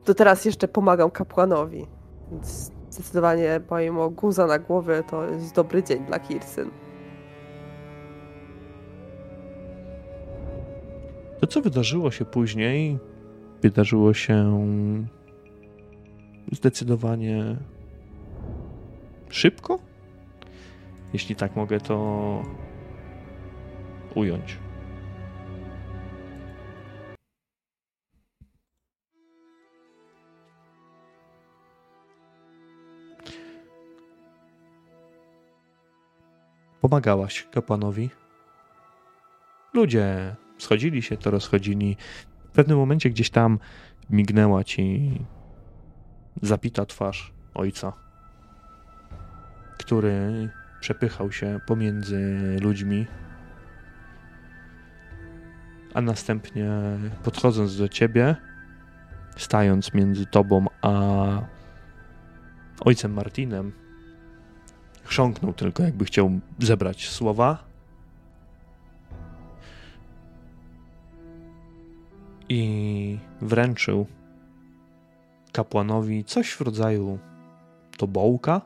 to 0.03 0.13
teraz 0.13 0.45
jeszcze 0.45 0.67
pomagam 0.67 1.11
kapłanowi. 1.11 1.85
Więc 2.31 2.71
zdecydowanie 2.89 3.61
pomimo 3.67 4.09
guza 4.09 4.47
na 4.47 4.59
głowie 4.59 5.03
to 5.09 5.25
jest 5.25 5.55
dobry 5.55 5.83
dzień 5.83 6.05
dla 6.05 6.19
Kirsyn. 6.19 6.69
To, 11.39 11.47
co 11.47 11.61
wydarzyło 11.61 12.11
się 12.11 12.25
później, 12.25 12.99
wydarzyło 13.61 14.13
się 14.13 14.63
zdecydowanie 16.51 17.57
szybko, 19.29 19.79
jeśli 21.13 21.35
tak 21.35 21.55
mogę 21.55 21.79
to 21.79 22.41
ująć. 24.15 24.57
Pomagałaś 36.81 37.47
kapłanowi. 37.51 38.09
Ludzie 39.73 40.35
schodzili 40.57 41.01
się, 41.01 41.17
to 41.17 41.31
rozchodzili. 41.31 41.97
W 42.49 42.51
pewnym 42.51 42.77
momencie 42.77 43.09
gdzieś 43.09 43.29
tam 43.29 43.59
mignęła 44.09 44.63
ci 44.63 45.11
zapita 46.41 46.85
twarz 46.85 47.33
ojca, 47.53 47.93
który 49.77 50.49
przepychał 50.79 51.31
się 51.31 51.59
pomiędzy 51.67 52.57
ludźmi, 52.61 53.05
a 55.99 56.01
następnie 56.01 56.69
podchodząc 57.23 57.77
do 57.77 57.89
ciebie, 57.89 58.35
stając 59.37 59.93
między 59.93 60.25
tobą 60.25 60.65
a 60.81 60.91
ojcem 62.79 63.13
Martinem, 63.13 63.71
chrząknął 65.03 65.53
tylko, 65.53 65.83
jakby 65.83 66.05
chciał 66.05 66.39
zebrać 66.59 67.09
słowa, 67.09 67.69
i 72.49 73.19
wręczył 73.41 74.07
kapłanowi 75.51 76.23
coś 76.23 76.51
w 76.51 76.61
rodzaju 76.61 77.19
tobołka, 77.97 78.61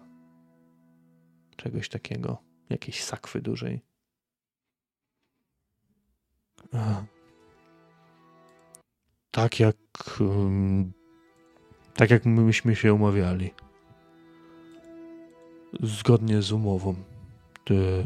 czegoś 1.55 1.89
takiego, 1.89 2.37
jakiejś 2.69 3.03
sakwy 3.03 3.41
dużej. 3.41 3.81
Tak 9.33 9.59
jak 9.59 9.75
tak 11.93 12.09
jak 12.09 12.25
myśmy 12.25 12.75
się 12.75 12.93
umawiali. 12.93 13.53
Zgodnie 15.83 16.41
z 16.41 16.51
umową. 16.51 16.95
Ty, 17.63 18.03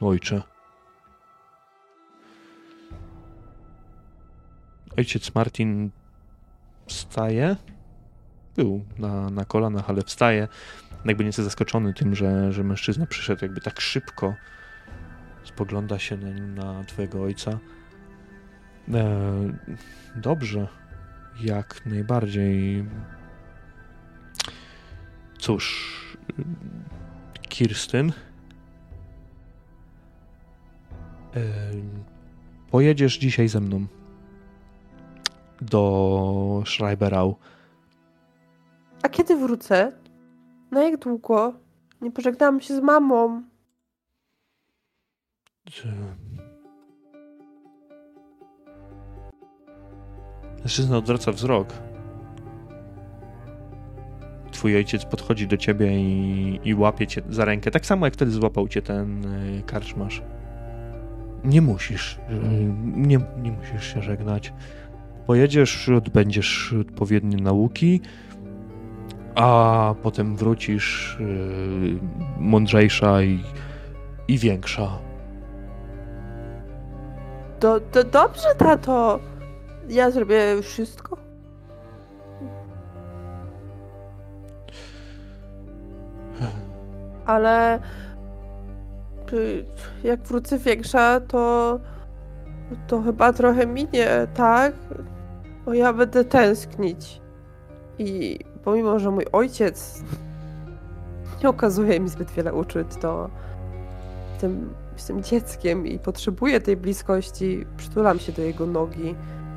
ojcze. 0.00 0.42
ojciec 4.96 5.34
Martin 5.34 5.90
wstaje. 6.86 7.56
Był 8.56 8.84
na, 8.98 9.30
na 9.30 9.44
kolanach, 9.44 9.90
ale 9.90 10.02
wstaje. 10.02 10.48
Jakby 11.04 11.24
nieco 11.24 11.44
zaskoczony 11.44 11.94
tym, 11.94 12.14
że, 12.14 12.52
że 12.52 12.64
mężczyzna 12.64 13.06
przyszedł 13.06 13.44
jakby 13.44 13.60
tak 13.60 13.80
szybko. 13.80 14.34
Spogląda 15.44 15.98
się 15.98 16.16
na, 16.16 16.72
na 16.72 16.84
twojego 16.84 17.22
ojca. 17.22 17.58
E, 18.94 19.10
dobrze. 20.16 20.68
Jak 21.40 21.86
najbardziej. 21.86 22.84
Cóż, 25.38 25.94
Kirstyn. 27.48 28.12
E, 31.36 31.42
pojedziesz 32.70 33.18
dzisiaj 33.18 33.48
ze 33.48 33.60
mną 33.60 33.86
do 35.60 36.62
Schreiberau. 36.66 37.36
A 39.02 39.08
kiedy 39.08 39.36
wrócę? 39.36 39.92
Na 40.70 40.82
jak 40.82 40.96
długo? 41.00 41.54
Nie 42.00 42.10
pożegnałam 42.10 42.60
się 42.60 42.76
z 42.76 42.80
mamą. 42.80 43.42
Mężczyzna 50.58 50.96
odwraca 50.96 51.32
wzrok. 51.32 51.72
Twój 54.50 54.76
ojciec 54.76 55.04
podchodzi 55.04 55.46
do 55.46 55.56
ciebie 55.56 56.00
i, 56.00 56.60
i 56.64 56.74
łapie 56.74 57.06
cię 57.06 57.22
za 57.30 57.44
rękę, 57.44 57.70
tak 57.70 57.86
samo 57.86 58.06
jak 58.06 58.14
wtedy 58.14 58.30
złapał 58.30 58.68
cię 58.68 58.82
ten 58.82 59.24
y, 59.24 59.62
karczmarz. 59.66 60.22
Nie 61.44 61.62
musisz, 61.62 62.14
y, 62.14 62.20
nie, 62.84 63.20
nie 63.42 63.52
musisz 63.52 63.94
się 63.94 64.02
żegnać. 64.02 64.52
Pojedziesz, 65.26 65.88
odbędziesz 65.88 66.74
odpowiednie 66.80 67.36
nauki, 67.36 68.00
a 69.34 69.94
potem 70.02 70.36
wrócisz 70.36 71.16
yy, 71.20 71.98
mądrzejsza 72.38 73.22
i, 73.22 73.44
i 74.28 74.38
większa. 74.38 74.98
To, 77.60 77.80
to 77.80 78.04
dobrze, 78.04 78.48
tato. 78.58 79.20
Ja 79.88 80.10
zrobię 80.10 80.62
wszystko. 80.62 81.16
Ale 87.26 87.80
y, 89.32 89.64
jak 90.04 90.22
wrócę 90.22 90.58
większa, 90.58 91.20
to 91.20 91.78
to 92.86 93.02
chyba 93.02 93.32
trochę 93.32 93.66
minie, 93.66 94.26
tak? 94.34 94.72
O, 95.66 95.72
ja 95.72 95.92
będę 95.92 96.24
tęsknić. 96.24 97.20
I 97.98 98.38
pomimo, 98.64 98.98
że 98.98 99.10
mój 99.10 99.24
ojciec 99.32 100.02
nie 101.42 101.48
okazuje 101.48 102.00
mi 102.00 102.08
zbyt 102.08 102.30
wiele 102.30 102.54
uczuć, 102.54 102.86
to 103.00 103.30
jestem, 104.32 104.74
jestem 104.92 105.22
dzieckiem 105.22 105.86
i 105.86 105.98
potrzebuję 105.98 106.60
tej 106.60 106.76
bliskości. 106.76 107.66
Przytulam 107.76 108.18
się 108.18 108.32
do 108.32 108.42
jego 108.42 108.66
nogi, 108.66 109.14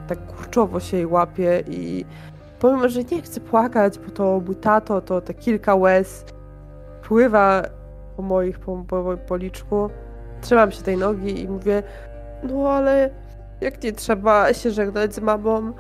tak 0.08 0.26
kurczowo 0.26 0.80
się 0.80 0.98
jej 0.98 1.06
łapię 1.06 1.64
i 1.70 2.06
pomimo, 2.60 2.90
że 2.90 3.04
nie 3.04 3.22
chcę 3.22 3.42
płakać, 3.42 4.00
bo 4.00 4.12
to 4.12 4.42
mój 4.46 4.56
tato, 4.56 5.02
to 5.02 5.22
te 5.22 5.34
kilka 5.34 5.76
łez 5.76 6.26
pływa 7.04 7.64
po 8.16 8.22
moich, 8.22 8.60
po, 8.60 8.84
po 8.88 9.18
policzku. 9.28 9.90
Trzymam 10.42 10.72
się 10.72 10.82
tej 10.82 10.98
nogi 10.98 11.42
i 11.42 11.48
mówię, 11.48 11.84
no 12.44 12.70
ale 12.70 13.10
jak 13.62 13.84
nie 13.84 13.92
trzeba 13.92 14.54
się 14.54 14.72
żegnać 14.72 15.16
z 15.16 15.20
mamą, 15.20 15.74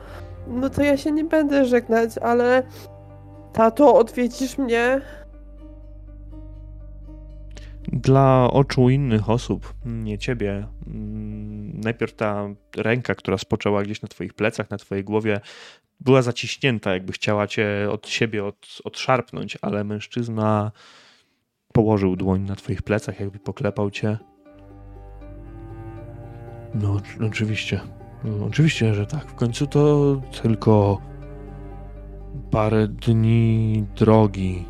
no 0.47 0.69
to 0.69 0.83
ja 0.83 0.97
się 0.97 1.11
nie 1.11 1.23
będę 1.23 1.65
żegnać, 1.65 2.17
ale 2.17 2.63
tato, 3.53 3.95
odwiedzisz 3.95 4.57
mnie? 4.57 5.01
Dla 7.87 8.49
oczu 8.51 8.89
innych 8.89 9.29
osób, 9.29 9.73
nie 9.85 10.17
ciebie, 10.17 10.67
mm, 10.87 11.40
najpierw 11.81 12.13
ta 12.13 12.49
ręka, 12.75 13.15
która 13.15 13.37
spoczęła 13.37 13.83
gdzieś 13.83 14.01
na 14.01 14.07
twoich 14.07 14.33
plecach, 14.33 14.69
na 14.69 14.77
twojej 14.77 15.03
głowie, 15.03 15.39
była 15.99 16.21
zaciśnięta, 16.21 16.93
jakby 16.93 17.13
chciała 17.13 17.47
cię 17.47 17.87
od 17.91 18.07
siebie 18.07 18.45
od, 18.45 18.79
odszarpnąć, 18.83 19.57
ale 19.61 19.83
mężczyzna 19.83 20.71
położył 21.73 22.15
dłoń 22.15 22.41
na 22.41 22.55
twoich 22.55 22.81
plecach, 22.81 23.19
jakby 23.19 23.39
poklepał 23.39 23.91
cię. 23.91 24.17
No, 26.73 27.01
oczywiście. 27.27 27.81
No, 28.23 28.45
oczywiście, 28.45 28.93
że 28.93 29.05
tak. 29.05 29.25
W 29.25 29.35
końcu 29.35 29.67
to 29.67 30.15
tylko 30.41 31.01
parę 32.51 32.87
dni 32.87 33.85
drogi. 33.95 34.65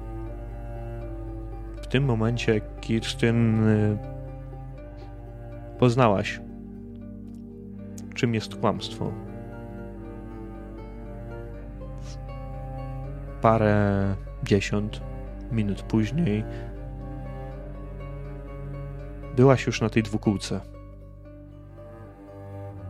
W 1.81 1.87
tym 1.87 2.03
momencie 2.03 2.61
Kirsten 2.81 3.67
y, 3.69 3.97
poznałaś, 5.79 6.39
czym 8.13 8.33
jest 8.33 8.55
kłamstwo. 8.55 9.11
Parę 13.41 14.15
dziesiąt 14.43 15.01
minut 15.51 15.81
później 15.81 16.43
byłaś 19.35 19.65
już 19.65 19.81
na 19.81 19.89
tej 19.89 20.03
dwukółce 20.03 20.61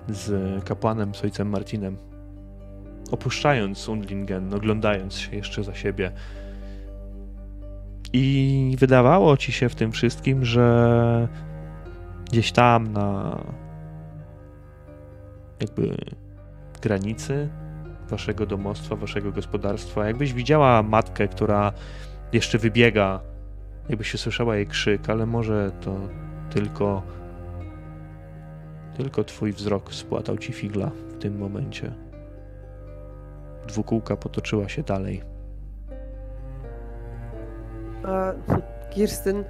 z 0.09 0.63
kapłanem, 0.63 1.15
z 1.15 1.23
ojcem 1.23 1.49
Martinem. 1.49 1.97
Opuszczając 3.11 3.89
Undlingen, 3.89 4.53
oglądając 4.53 5.13
się 5.13 5.35
jeszcze 5.35 5.63
za 5.63 5.73
siebie. 5.73 6.11
I 8.13 8.75
wydawało 8.79 9.37
ci 9.37 9.51
się 9.51 9.69
w 9.69 9.75
tym 9.75 9.91
wszystkim, 9.91 10.45
że 10.45 11.27
gdzieś 12.31 12.51
tam 12.51 12.93
na 12.93 13.37
jakby 15.61 15.95
granicy 16.81 17.49
waszego 18.09 18.45
domostwa, 18.45 18.95
waszego 18.95 19.31
gospodarstwa, 19.31 20.07
jakbyś 20.07 20.33
widziała 20.33 20.83
matkę, 20.83 21.27
która 21.27 21.73
jeszcze 22.33 22.57
wybiega, 22.57 23.19
jakbyś 23.89 24.11
się 24.11 24.17
słyszała 24.17 24.55
jej 24.55 24.67
krzyk, 24.67 25.09
ale 25.09 25.25
może 25.25 25.71
to 25.81 25.95
tylko 26.49 27.03
tylko 28.97 29.23
twój 29.23 29.53
wzrok 29.53 29.93
spłatał 29.93 30.37
ci 30.37 30.53
figla 30.53 30.91
w 31.09 31.17
tym 31.17 31.37
momencie. 31.37 31.91
Dwukółka 33.67 34.17
potoczyła 34.17 34.69
się 34.69 34.83
dalej. 34.83 35.21
A 38.03 38.33
Kirstyn 38.89 39.43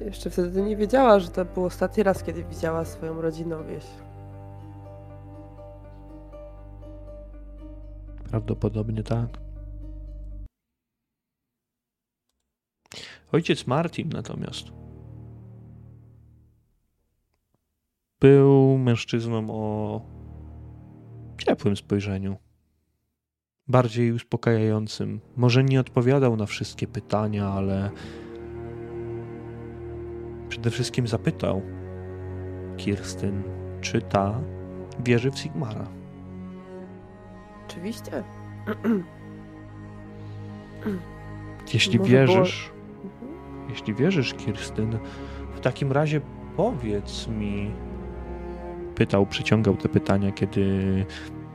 jeszcze 0.00 0.30
wtedy 0.30 0.62
nie 0.62 0.76
wiedziała, 0.76 1.20
że 1.20 1.28
to 1.28 1.44
był 1.44 1.64
ostatni 1.64 2.02
raz, 2.02 2.22
kiedy 2.22 2.44
widziała 2.44 2.84
swoją 2.84 3.20
rodzinną 3.20 3.66
wieś. 3.66 3.84
Prawdopodobnie 8.30 9.02
tak. 9.02 9.38
Ojciec 13.32 13.66
Martin 13.66 14.08
natomiast 14.08 14.66
Był 18.20 18.78
mężczyzną 18.78 19.50
o 19.50 20.00
ciepłym 21.38 21.76
spojrzeniu, 21.76 22.36
bardziej 23.68 24.12
uspokajającym. 24.12 25.20
Może 25.36 25.64
nie 25.64 25.80
odpowiadał 25.80 26.36
na 26.36 26.46
wszystkie 26.46 26.86
pytania, 26.86 27.48
ale 27.48 27.90
przede 30.48 30.70
wszystkim 30.70 31.06
zapytał 31.06 31.62
Kirstyn, 32.76 33.42
czy 33.80 34.02
ta 34.02 34.40
wierzy 35.04 35.30
w 35.30 35.38
Sigmara. 35.38 35.95
Oczywiście. 37.68 38.22
Jeśli 41.74 41.98
Może 41.98 42.10
wierzysz, 42.10 42.70
było... 42.70 43.14
Mhm. 43.14 43.70
jeśli 43.70 43.94
wierzysz, 43.94 44.34
Kirstyn, 44.34 44.98
w 45.56 45.60
takim 45.60 45.92
razie 45.92 46.20
powiedz 46.56 47.28
mi, 47.28 47.70
pytał, 48.94 49.26
przyciągał 49.26 49.76
te 49.76 49.88
pytania, 49.88 50.32
kiedy 50.32 51.04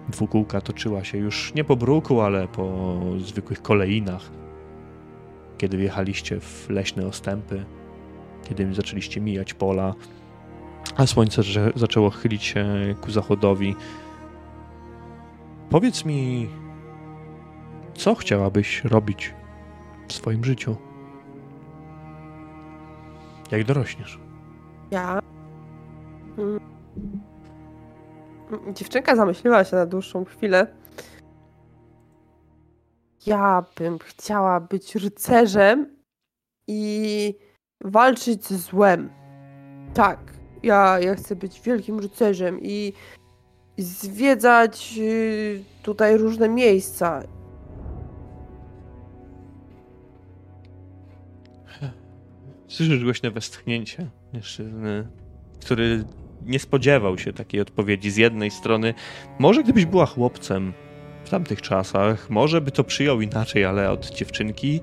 dwukółka 0.09 0.61
toczyła 0.61 1.03
się 1.03 1.17
już 1.17 1.53
nie 1.53 1.63
po 1.63 1.75
bruku, 1.75 2.21
ale 2.21 2.47
po 2.47 2.99
zwykłych 3.19 3.61
koleinach. 3.61 4.31
Kiedy 5.57 5.77
wjechaliście 5.77 6.39
w 6.39 6.69
leśne 6.69 7.07
ostępy, 7.07 7.65
kiedy 8.43 8.73
zaczęliście 8.73 9.21
mijać 9.21 9.53
pola, 9.53 9.93
a 10.97 11.07
słońce 11.07 11.41
zaczęło 11.75 12.09
chylić 12.09 12.43
się 12.43 12.65
ku 13.01 13.11
zachodowi. 13.11 13.75
Powiedz 15.71 16.05
mi, 16.05 16.49
co 17.93 18.15
chciałabyś 18.15 18.83
robić 18.83 19.33
w 20.07 20.13
swoim 20.13 20.43
życiu? 20.43 20.75
Jak 23.51 23.63
dorośniesz? 23.63 24.19
Ja. 24.91 25.21
Hmm. 26.35 26.59
Dziewczynka 28.73 29.15
zamyśliła 29.15 29.63
się 29.63 29.75
na 29.75 29.85
dłuższą 29.85 30.25
chwilę. 30.25 30.67
Ja 33.25 33.63
bym 33.77 33.99
chciała 33.99 34.59
być 34.59 34.95
rycerzem 34.95 35.95
i 36.67 37.35
walczyć 37.81 38.45
ze 38.45 38.57
złem. 38.57 39.09
Tak, 39.93 40.19
ja, 40.63 40.99
ja 40.99 41.15
chcę 41.15 41.35
być 41.35 41.61
wielkim 41.61 41.99
rycerzem 41.99 42.59
i 42.61 42.93
zwiedzać 43.83 44.93
y, 44.97 45.63
tutaj 45.83 46.17
różne 46.17 46.49
miejsca. 46.49 47.23
Słyszysz 52.67 53.03
głośne 53.03 53.31
westchnięcie 53.31 54.09
mężczyzny, 54.33 55.07
który 55.61 56.03
nie 56.45 56.59
spodziewał 56.59 57.17
się 57.17 57.33
takiej 57.33 57.61
odpowiedzi 57.61 58.11
z 58.11 58.17
jednej 58.17 58.51
strony. 58.51 58.93
Może 59.39 59.63
gdybyś 59.63 59.85
była 59.85 60.05
chłopcem 60.05 60.73
w 61.23 61.29
tamtych 61.29 61.61
czasach, 61.61 62.29
może 62.29 62.61
by 62.61 62.71
to 62.71 62.83
przyjął 62.83 63.21
inaczej, 63.21 63.65
ale 63.65 63.91
od 63.91 64.09
dziewczynki. 64.09 64.79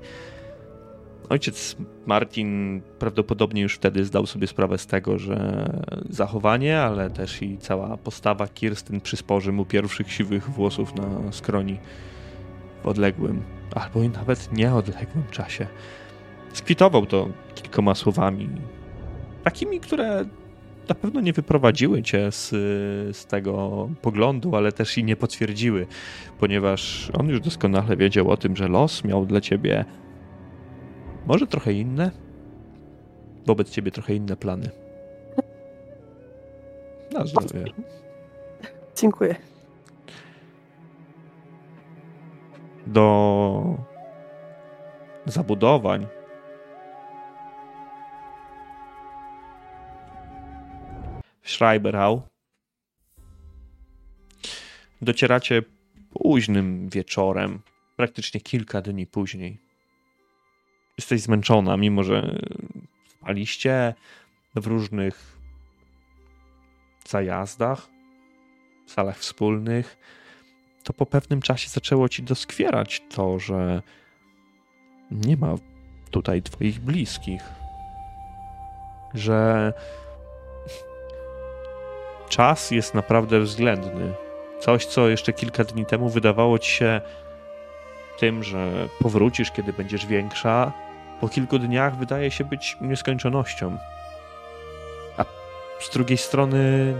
Ojciec 1.29 1.75
Martin 2.05 2.81
prawdopodobnie 2.99 3.61
już 3.61 3.75
wtedy 3.75 4.05
zdał 4.05 4.25
sobie 4.25 4.47
sprawę 4.47 4.77
z 4.77 4.87
tego, 4.87 5.19
że 5.19 5.69
zachowanie, 6.09 6.79
ale 6.79 7.09
też 7.09 7.41
i 7.41 7.57
cała 7.57 7.97
postawa 7.97 8.47
Kirstyn 8.47 9.01
przysporzy 9.01 9.51
mu 9.51 9.65
pierwszych 9.65 10.11
siwych 10.11 10.49
włosów 10.49 10.95
na 10.95 11.31
skroni 11.31 11.79
w 12.83 12.87
odległym, 12.87 13.41
albo 13.75 14.03
i 14.03 14.09
nawet 14.09 14.53
nieodległym 14.53 15.23
czasie. 15.31 15.67
Skwitował 16.53 17.05
to 17.05 17.29
kilkoma 17.55 17.95
słowami, 17.95 18.49
takimi, 19.43 19.79
które 19.79 20.25
na 20.89 20.95
pewno 20.95 21.21
nie 21.21 21.33
wyprowadziły 21.33 22.03
cię 22.03 22.31
z, 22.31 22.49
z 23.17 23.25
tego 23.25 23.89
poglądu, 24.01 24.55
ale 24.55 24.71
też 24.71 24.97
i 24.97 25.03
nie 25.03 25.15
potwierdziły, 25.15 25.87
ponieważ 26.39 27.11
on 27.13 27.29
już 27.29 27.41
doskonale 27.41 27.97
wiedział 27.97 28.31
o 28.31 28.37
tym, 28.37 28.55
że 28.55 28.67
los 28.67 29.03
miał 29.03 29.25
dla 29.25 29.41
ciebie 29.41 29.85
może 31.29 31.47
trochę 31.47 31.73
inne, 31.73 32.11
wobec 33.45 33.69
ciebie 33.69 33.91
trochę 33.91 34.15
inne 34.15 34.37
plany. 34.37 34.69
Na 37.11 37.25
zdrowie. 37.25 37.65
Dziękuję. 38.95 39.35
Do 42.87 43.77
zabudowań 45.25 46.07
Schreiberau. 51.43 52.21
Docieracie 55.01 55.61
późnym 56.09 56.89
wieczorem, 56.89 57.59
praktycznie 57.95 58.41
kilka 58.41 58.81
dni 58.81 59.07
później. 59.07 59.68
Jesteś 60.99 61.21
zmęczona, 61.21 61.77
mimo 61.77 62.03
że 62.03 62.39
spaliście 63.07 63.93
w 64.55 64.67
różnych 64.67 65.37
zajazdach, 67.07 67.87
salach 68.85 69.17
wspólnych, 69.17 69.97
to 70.83 70.93
po 70.93 71.05
pewnym 71.05 71.41
czasie 71.41 71.69
zaczęło 71.69 72.09
ci 72.09 72.23
doskwierać 72.23 73.01
to, 73.09 73.39
że 73.39 73.81
nie 75.11 75.37
ma 75.37 75.55
tutaj 76.11 76.41
twoich 76.41 76.79
bliskich. 76.79 77.41
Że 79.13 79.73
czas 82.29 82.71
jest 82.71 82.93
naprawdę 82.93 83.39
względny. 83.39 84.13
Coś, 84.59 84.85
co 84.85 85.09
jeszcze 85.09 85.33
kilka 85.33 85.63
dni 85.63 85.85
temu 85.85 86.09
wydawało 86.09 86.59
ci 86.59 86.71
się 86.71 87.01
tym, 88.17 88.43
że 88.43 88.87
powrócisz, 89.01 89.51
kiedy 89.51 89.73
będziesz 89.73 90.05
większa, 90.05 90.88
po 91.19 91.29
kilku 91.29 91.59
dniach 91.59 91.95
wydaje 91.95 92.31
się 92.31 92.43
być 92.43 92.77
nieskończonością. 92.81 93.77
A 95.17 95.25
z 95.79 95.89
drugiej 95.89 96.17
strony, 96.17 96.93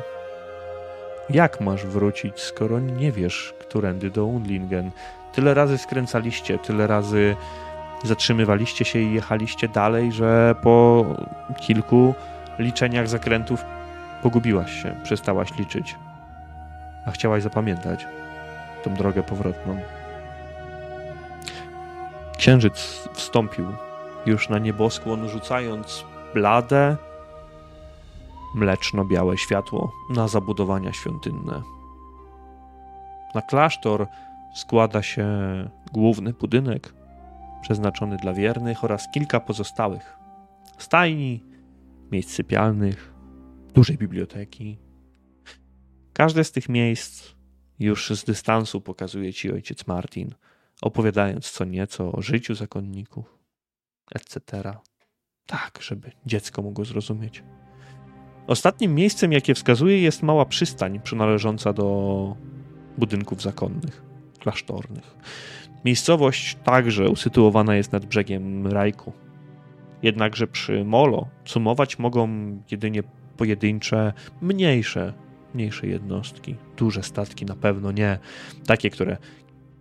jak 1.30 1.62
masz 1.62 1.86
wrócić, 1.86 2.40
skoro 2.40 2.80
nie 2.80 3.12
wiesz, 3.12 3.54
którędy 3.60 4.10
do 4.10 4.26
Unlingen? 4.26 4.92
Tyle 5.34 5.54
razy 5.54 5.78
skręcaliście, 5.78 6.58
tyle 6.58 6.88
razy 6.88 7.36
zatrzymywaliście 8.04 8.86
się 8.86 9.00
i 9.00 9.14
jechaliście 9.14 9.68
dalej, 9.68 10.12
że 10.12 10.56
po 10.64 11.06
kilku 11.58 12.16
liczeniach 12.60 13.08
zakrętów 13.08 13.66
pogubiłaś 14.24 14.84
się, 14.84 14.96
przestałaś 15.04 15.58
liczyć. 15.60 15.96
A 17.06 17.12
chciałaś 17.12 17.44
zapamiętać 17.44 18.06
tą 18.84 18.94
drogę 18.94 19.24
powrotną. 19.24 19.80
Księżyc 22.38 23.10
wstąpił 23.14 23.68
już 24.26 24.50
na 24.50 24.60
nieboskłon, 24.60 25.30
rzucając 25.30 26.06
blade, 26.34 26.98
mleczno-białe 28.56 29.38
światło 29.38 29.92
na 30.10 30.28
zabudowania 30.28 30.94
świątynne. 30.94 31.62
Na 33.36 33.42
klasztor 33.42 34.08
składa 34.56 35.02
się 35.02 35.28
główny 35.94 36.34
budynek 36.34 36.94
przeznaczony 37.62 38.18
dla 38.18 38.34
wiernych 38.34 38.84
oraz 38.84 39.08
kilka 39.14 39.40
pozostałych 39.40 40.18
stajni, 40.78 41.44
miejsc 42.12 42.32
sypialnych, 42.32 43.14
dużej 43.74 43.98
biblioteki. 43.98 44.78
Każde 46.14 46.44
z 46.44 46.52
tych 46.52 46.70
miejsc 46.70 47.36
już 47.80 48.10
z 48.10 48.24
dystansu 48.24 48.82
pokazuje 48.82 49.34
ci 49.34 49.52
ojciec 49.52 49.88
Martin, 49.88 50.36
opowiadając 50.82 51.52
co 51.52 51.66
nieco 51.66 52.12
o 52.12 52.22
życiu 52.22 52.56
zakonników, 52.56 53.39
etc. 54.16 54.64
Tak, 55.46 55.80
żeby 55.82 56.12
dziecko 56.26 56.62
mogło 56.62 56.86
zrozumieć. 56.86 57.44
Ostatnim 58.48 58.96
miejscem, 58.96 59.32
jakie 59.32 59.56
wskazuje, 59.56 60.02
jest 60.02 60.24
mała 60.24 60.46
przystań 60.46 61.00
przynależąca 61.00 61.74
do 61.74 62.36
budynków 62.98 63.42
zakonnych, 63.42 64.04
klasztornych. 64.40 65.18
Miejscowość 65.86 66.58
także 66.64 67.10
usytuowana 67.10 67.76
jest 67.76 67.92
nad 67.92 68.06
brzegiem 68.06 68.68
Rajku. 68.68 69.14
Jednakże 70.04 70.48
przy 70.48 70.86
Molo 70.86 71.28
sumować 71.46 72.00
mogą 72.00 72.28
jedynie 72.72 73.04
pojedyncze, 73.38 74.14
mniejsze, 74.42 75.14
mniejsze 75.54 75.88
jednostki. 75.88 76.56
Duże 76.78 77.04
statki 77.04 77.46
na 77.46 77.56
pewno 77.56 77.92
nie. 77.92 78.20
Takie, 78.66 78.90
które 78.90 79.18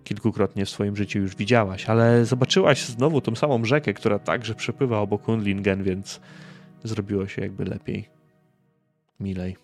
kilkukrotnie 0.09 0.65
w 0.65 0.71
swoim 0.71 0.97
życiu 0.97 1.19
już 1.19 1.37
widziałaś, 1.37 1.89
ale 1.91 2.25
zobaczyłaś 2.25 2.85
znowu 2.85 3.21
tą 3.21 3.35
samą 3.35 3.65
rzekę, 3.65 3.95
która 3.95 4.19
także 4.19 4.55
przepływa 4.55 4.99
obok 4.99 5.29
Unlingen, 5.29 5.83
więc 5.83 6.21
zrobiło 6.85 7.27
się 7.27 7.43
jakby 7.43 7.65
lepiej, 7.65 8.09
milej. 9.21 9.57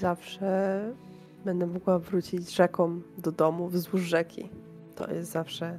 Zawsze 0.00 0.80
będę 1.44 1.66
mogła 1.66 1.98
wrócić 1.98 2.54
rzeką 2.54 3.00
do 3.18 3.32
domu 3.32 3.68
wzdłuż 3.68 4.02
rzeki. 4.02 4.48
To 4.94 5.10
jest 5.10 5.30
zawsze 5.30 5.78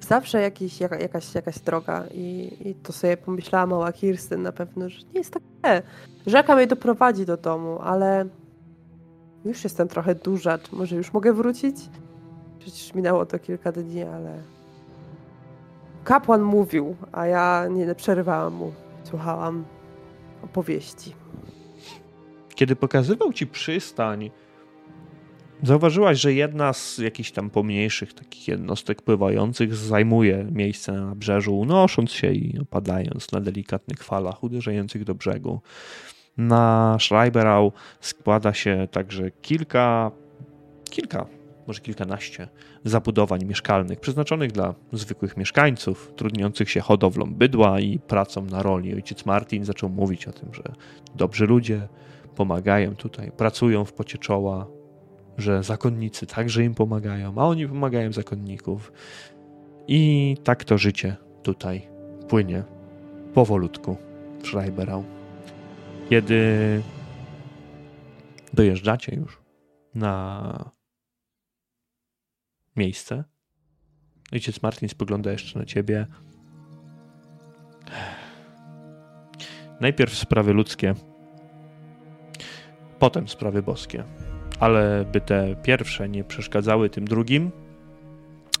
zawsze 0.00 0.40
jakiś, 0.40 0.80
jaka, 0.80 0.98
jakaś, 0.98 1.34
jakaś 1.34 1.58
droga 1.58 2.04
i, 2.14 2.56
i 2.64 2.74
to 2.74 2.92
sobie 2.92 3.16
pomyślała 3.16 3.66
mała 3.66 3.92
Kirsten 3.92 4.42
na 4.42 4.52
pewno, 4.52 4.88
że 4.88 4.98
nie 4.98 5.18
jest 5.18 5.32
tak 5.32 5.42
źle. 5.60 5.82
Rzeka 6.26 6.56
mnie 6.56 6.66
doprowadzi 6.66 7.26
do 7.26 7.36
domu, 7.36 7.78
ale 7.82 8.26
już 9.48 9.64
jestem 9.64 9.88
trochę 9.88 10.14
duża, 10.14 10.58
czy 10.58 10.76
może 10.76 10.96
już 10.96 11.12
mogę 11.12 11.32
wrócić? 11.32 11.76
Przecież 12.58 12.94
minęło 12.94 13.26
to 13.26 13.38
kilka 13.38 13.72
dni, 13.72 14.02
ale 14.02 14.42
kapłan 16.04 16.42
mówił, 16.42 16.96
a 17.12 17.26
ja 17.26 17.66
nie 17.70 17.94
przerywałam 17.94 18.54
mu. 18.54 18.72
Słuchałam 19.04 19.64
opowieści. 20.42 21.14
Kiedy 22.54 22.76
pokazywał 22.76 23.32
ci 23.32 23.46
przystań, 23.46 24.30
Zauważyłaś, 25.62 26.20
że 26.20 26.32
jedna 26.32 26.72
z 26.72 26.98
jakichś 26.98 27.30
tam 27.30 27.50
pomniejszych 27.50 28.14
takich 28.14 28.48
jednostek 28.48 29.02
pływających 29.02 29.74
zajmuje 29.74 30.46
miejsce 30.52 30.92
na 30.92 31.14
brzeżu, 31.14 31.58
unosząc 31.58 32.10
się 32.10 32.32
i 32.32 32.58
opadając 32.60 33.32
na 33.32 33.40
delikatnych 33.40 34.04
falach 34.04 34.44
uderzających 34.44 35.04
do 35.04 35.14
brzegu. 35.14 35.60
Na 36.38 36.96
Schreiberau 37.00 37.72
składa 38.00 38.54
się 38.54 38.88
także 38.90 39.30
kilka, 39.30 40.10
kilka, 40.90 41.26
może 41.66 41.80
kilkanaście 41.80 42.48
zabudowań 42.84 43.44
mieszkalnych 43.44 44.00
przeznaczonych 44.00 44.52
dla 44.52 44.74
zwykłych 44.92 45.36
mieszkańców, 45.36 46.12
trudniących 46.16 46.70
się 46.70 46.80
hodowlą 46.80 47.34
bydła 47.34 47.80
i 47.80 47.98
pracą 47.98 48.44
na 48.44 48.62
roli. 48.62 48.94
Ojciec 48.94 49.26
Martin 49.26 49.64
zaczął 49.64 49.88
mówić 49.88 50.28
o 50.28 50.32
tym, 50.32 50.54
że 50.54 50.62
dobrzy 51.14 51.46
ludzie 51.46 51.88
pomagają 52.36 52.96
tutaj, 52.96 53.32
pracują 53.32 53.84
w 53.84 53.92
pocie 53.92 54.18
czoła, 54.18 54.66
że 55.38 55.62
zakonnicy 55.62 56.26
także 56.26 56.64
im 56.64 56.74
pomagają, 56.74 57.34
a 57.36 57.44
oni 57.44 57.68
pomagają 57.68 58.12
zakonników. 58.12 58.92
I 59.88 60.36
tak 60.44 60.64
to 60.64 60.78
życie 60.78 61.16
tutaj 61.42 61.88
płynie 62.28 62.62
powolutku 63.34 63.96
w 64.42 64.46
Schreiberau. 64.46 65.17
Kiedy 66.10 66.82
dojeżdżacie 68.52 69.16
już 69.16 69.40
na 69.94 70.70
miejsce, 72.76 73.24
ojciec 74.32 74.62
Martin 74.62 74.88
spogląda 74.88 75.32
jeszcze 75.32 75.58
na 75.58 75.64
ciebie. 75.64 76.06
Najpierw 79.80 80.14
sprawy 80.14 80.52
ludzkie, 80.52 80.94
potem 82.98 83.28
sprawy 83.28 83.62
boskie 83.62 84.04
ale 84.60 85.04
by 85.12 85.20
te 85.20 85.56
pierwsze 85.62 86.08
nie 86.08 86.24
przeszkadzały 86.24 86.90
tym 86.90 87.04
drugim, 87.04 87.50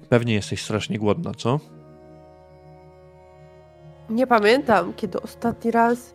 pewnie 0.08 0.34
jesteś 0.34 0.62
strasznie 0.62 0.98
głodna, 0.98 1.34
co? 1.34 1.60
Nie 4.10 4.26
pamiętam, 4.26 4.94
kiedy 4.94 5.22
ostatni 5.22 5.70
raz 5.70 6.14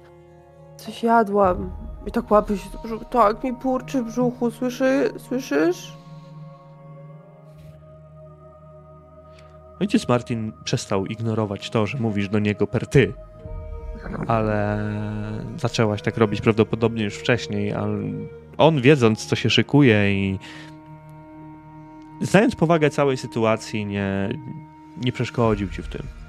coś 0.77 1.03
jadłam. 1.03 1.71
I 2.07 2.11
tak 2.11 2.31
łapy 2.31 2.57
się, 2.57 2.69
tak 3.09 3.43
mi 3.43 3.53
purczy 3.53 4.01
w 4.01 4.05
brzuchu, 4.05 4.51
Słyszy, 4.51 5.13
słyszysz? 5.17 5.93
Ojciec 9.79 10.07
Martin 10.07 10.51
przestał 10.63 11.05
ignorować 11.05 11.69
to, 11.69 11.85
że 11.85 11.97
mówisz 11.97 12.29
do 12.29 12.39
niego 12.39 12.67
per 12.67 12.87
ty, 12.87 13.13
ale 14.27 14.79
zaczęłaś 15.57 16.01
tak 16.01 16.17
robić 16.17 16.41
prawdopodobnie 16.41 17.03
już 17.03 17.15
wcześniej, 17.15 17.73
ale 17.73 17.97
on 18.57 18.81
wiedząc, 18.81 19.25
co 19.25 19.35
się 19.35 19.49
szykuje 19.49 20.13
i 20.13 20.39
znając 22.21 22.55
powagę 22.55 22.89
całej 22.89 23.17
sytuacji, 23.17 23.85
nie, 23.85 24.29
nie 24.97 25.11
przeszkodził 25.11 25.69
ci 25.69 25.81
w 25.81 25.87
tym. 25.87 26.22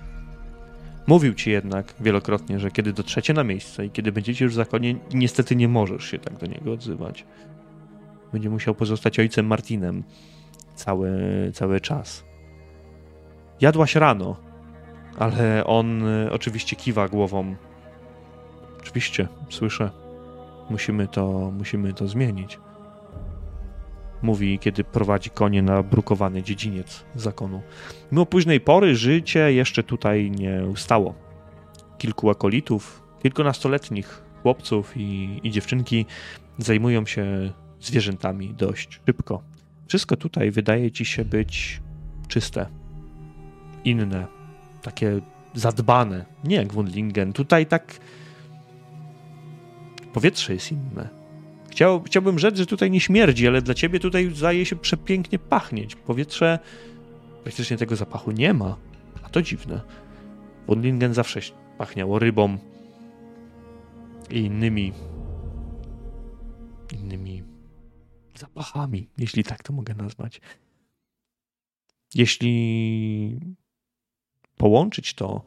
Mówił 1.07 1.35
ci 1.35 1.51
jednak 1.51 1.95
wielokrotnie, 2.01 2.59
że 2.59 2.71
kiedy 2.71 2.93
dotrzecie 2.93 3.35
na 3.35 3.45
miejsce 3.45 3.87
i 3.87 3.91
kiedy 3.91 4.13
będziecie 4.13 4.45
już 4.45 4.55
w 4.55 4.57
zakonie, 4.57 4.95
niestety 5.15 5.57
nie 5.57 5.69
możesz 5.69 6.05
się 6.05 6.19
tak 6.19 6.39
do 6.39 6.47
niego 6.47 6.73
odzywać. 6.73 7.27
Będzie 8.33 8.51
musiał 8.51 8.75
pozostać 8.75 9.19
ojcem 9.19 9.47
Martinem 9.47 10.03
cały, 10.75 11.11
cały 11.55 11.81
czas. 11.81 12.25
Jadłaś 13.61 13.95
rano, 13.95 14.37
ale 15.19 15.67
on 15.67 16.03
oczywiście 16.31 16.77
kiwa 16.77 17.09
głową. 17.09 17.57
Oczywiście, 18.81 19.29
słyszę. 19.51 19.91
Musimy 20.71 21.09
to, 21.09 21.53
musimy 21.59 21.93
to 21.93 22.09
zmienić. 22.09 22.59
Mówi, 24.25 24.59
kiedy 24.59 24.85
prowadzi 24.85 25.31
konie 25.31 25.63
na 25.63 25.83
brukowany 25.83 26.43
dziedziniec 26.43 27.05
zakonu. 27.15 27.63
Mimo 28.13 28.27
późnej 28.27 28.61
pory 28.61 28.97
życie 28.97 29.53
jeszcze 29.53 29.83
tutaj 29.83 30.31
nie 30.31 30.67
ustało. 30.67 31.15
Kilku 31.99 32.31
akolitów, 32.31 33.03
kilkunastoletnich 33.23 34.23
chłopców 34.43 34.97
i, 34.97 35.41
i 35.43 35.51
dziewczynki 35.51 36.07
zajmują 36.59 37.07
się 37.07 37.53
zwierzętami 37.81 38.55
dość 38.55 39.01
szybko. 39.07 39.43
Wszystko 39.89 40.17
tutaj 40.17 40.51
wydaje 40.51 40.91
ci 40.91 41.05
się 41.05 41.25
być 41.25 41.81
czyste, 42.29 42.67
inne, 43.85 44.27
takie 44.83 45.21
zadbane. 45.55 46.25
Nie 46.45 46.57
jak 46.57 46.73
Wundlingen. 46.73 47.33
Tutaj 47.33 47.67
tak 47.67 48.01
powietrze 50.13 50.55
jest 50.55 50.73
inne. 50.73 51.24
Chciał, 51.75 52.03
chciałbym 52.03 52.39
rzec, 52.39 52.57
że 52.57 52.67
tutaj 52.67 52.91
nie 52.91 53.01
śmierdzi, 53.01 53.49
ale 53.49 53.63
dla 53.63 53.75
ciebie 53.75 54.01
tutaj 54.01 54.31
zdaje 54.35 54.67
się 54.67 54.77
przepięknie 54.77 55.39
pachnieć. 55.39 55.97
Powietrze 55.97 56.59
praktycznie 57.43 57.77
tego 57.77 57.97
zapachu 57.97 58.31
nie 58.31 58.55
ma. 58.55 58.77
A 59.23 59.29
to 59.29 59.43
dziwne. 59.43 59.81
Wundlingen 60.67 61.15
zawsze 61.15 61.41
pachniało 61.79 62.19
rybą 62.19 62.59
i 64.31 64.39
innymi 64.39 64.93
innymi 66.93 67.43
zapachami, 68.39 69.09
jeśli 69.19 69.45
tak 69.45 69.63
to 69.63 69.73
mogę 69.73 69.95
nazwać. 69.95 70.41
Jeśli 72.15 73.41
połączyć 74.57 75.15
to 75.15 75.45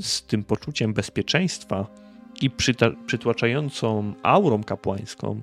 z 0.00 0.22
tym 0.22 0.44
poczuciem 0.44 0.94
bezpieczeństwa 0.94 2.01
i 2.40 2.50
przytłaczającą 3.06 4.14
aurą 4.22 4.64
kapłańską, 4.64 5.40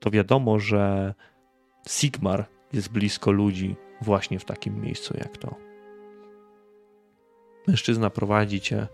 to 0.00 0.10
wiadomo, 0.10 0.58
że 0.58 1.14
Sigmar 1.88 2.46
jest 2.72 2.92
blisko 2.92 3.30
ludzi 3.30 3.76
właśnie 4.00 4.38
w 4.38 4.44
takim 4.44 4.80
miejscu 4.80 5.14
jak 5.18 5.38
to. 5.38 5.54
Mężczyzna 7.66 8.10
prowadzi 8.10 8.60
cię 8.60 8.86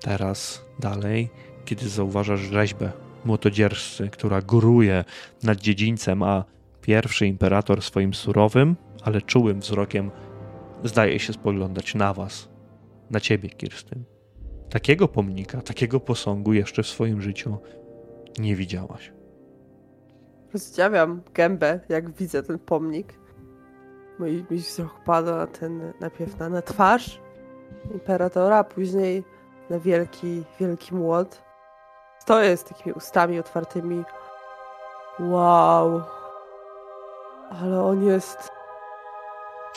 teraz 0.00 0.64
dalej, 0.78 1.28
kiedy 1.64 1.88
zauważasz 1.88 2.40
rzeźbę 2.40 2.92
młotodzierżcy, 3.24 4.08
która 4.08 4.42
góruje 4.42 5.04
nad 5.42 5.58
dziedzińcem, 5.60 6.22
a 6.22 6.44
pierwszy 6.82 7.26
imperator 7.26 7.82
swoim 7.82 8.14
surowym, 8.14 8.76
ale 9.02 9.22
czułym 9.22 9.60
wzrokiem 9.60 10.10
zdaje 10.84 11.20
się 11.20 11.32
spoglądać 11.32 11.94
na 11.94 12.14
was, 12.14 12.48
na 13.10 13.20
ciebie, 13.20 13.48
Kirstyn. 13.48 14.04
Takiego 14.70 15.08
pomnika, 15.08 15.60
takiego 15.60 16.00
posągu 16.00 16.52
jeszcze 16.52 16.82
w 16.82 16.86
swoim 16.86 17.20
życiu 17.20 17.58
nie 18.38 18.56
widziałaś. 18.56 19.12
Rozdziawiam 20.52 21.22
gębę, 21.34 21.80
jak 21.88 22.10
widzę 22.10 22.42
ten 22.42 22.58
pomnik. 22.58 23.14
Mój, 24.18 24.44
wzrok 24.50 25.04
pada 25.04 25.36
na 25.36 25.46
ten, 25.46 25.92
najpierw 26.00 26.38
na, 26.38 26.48
na 26.48 26.62
twarz 26.62 27.20
imperatora, 27.92 28.56
a 28.56 28.64
później 28.64 29.24
na 29.70 29.78
wielki, 29.78 30.42
wielki 30.60 30.94
młot. 30.94 31.42
Stoję 32.18 32.56
z 32.56 32.64
takimi 32.64 32.92
ustami 32.92 33.38
otwartymi. 33.38 34.04
Wow. 35.20 36.02
Ale 37.50 37.82
on 37.82 38.04
jest 38.04 38.50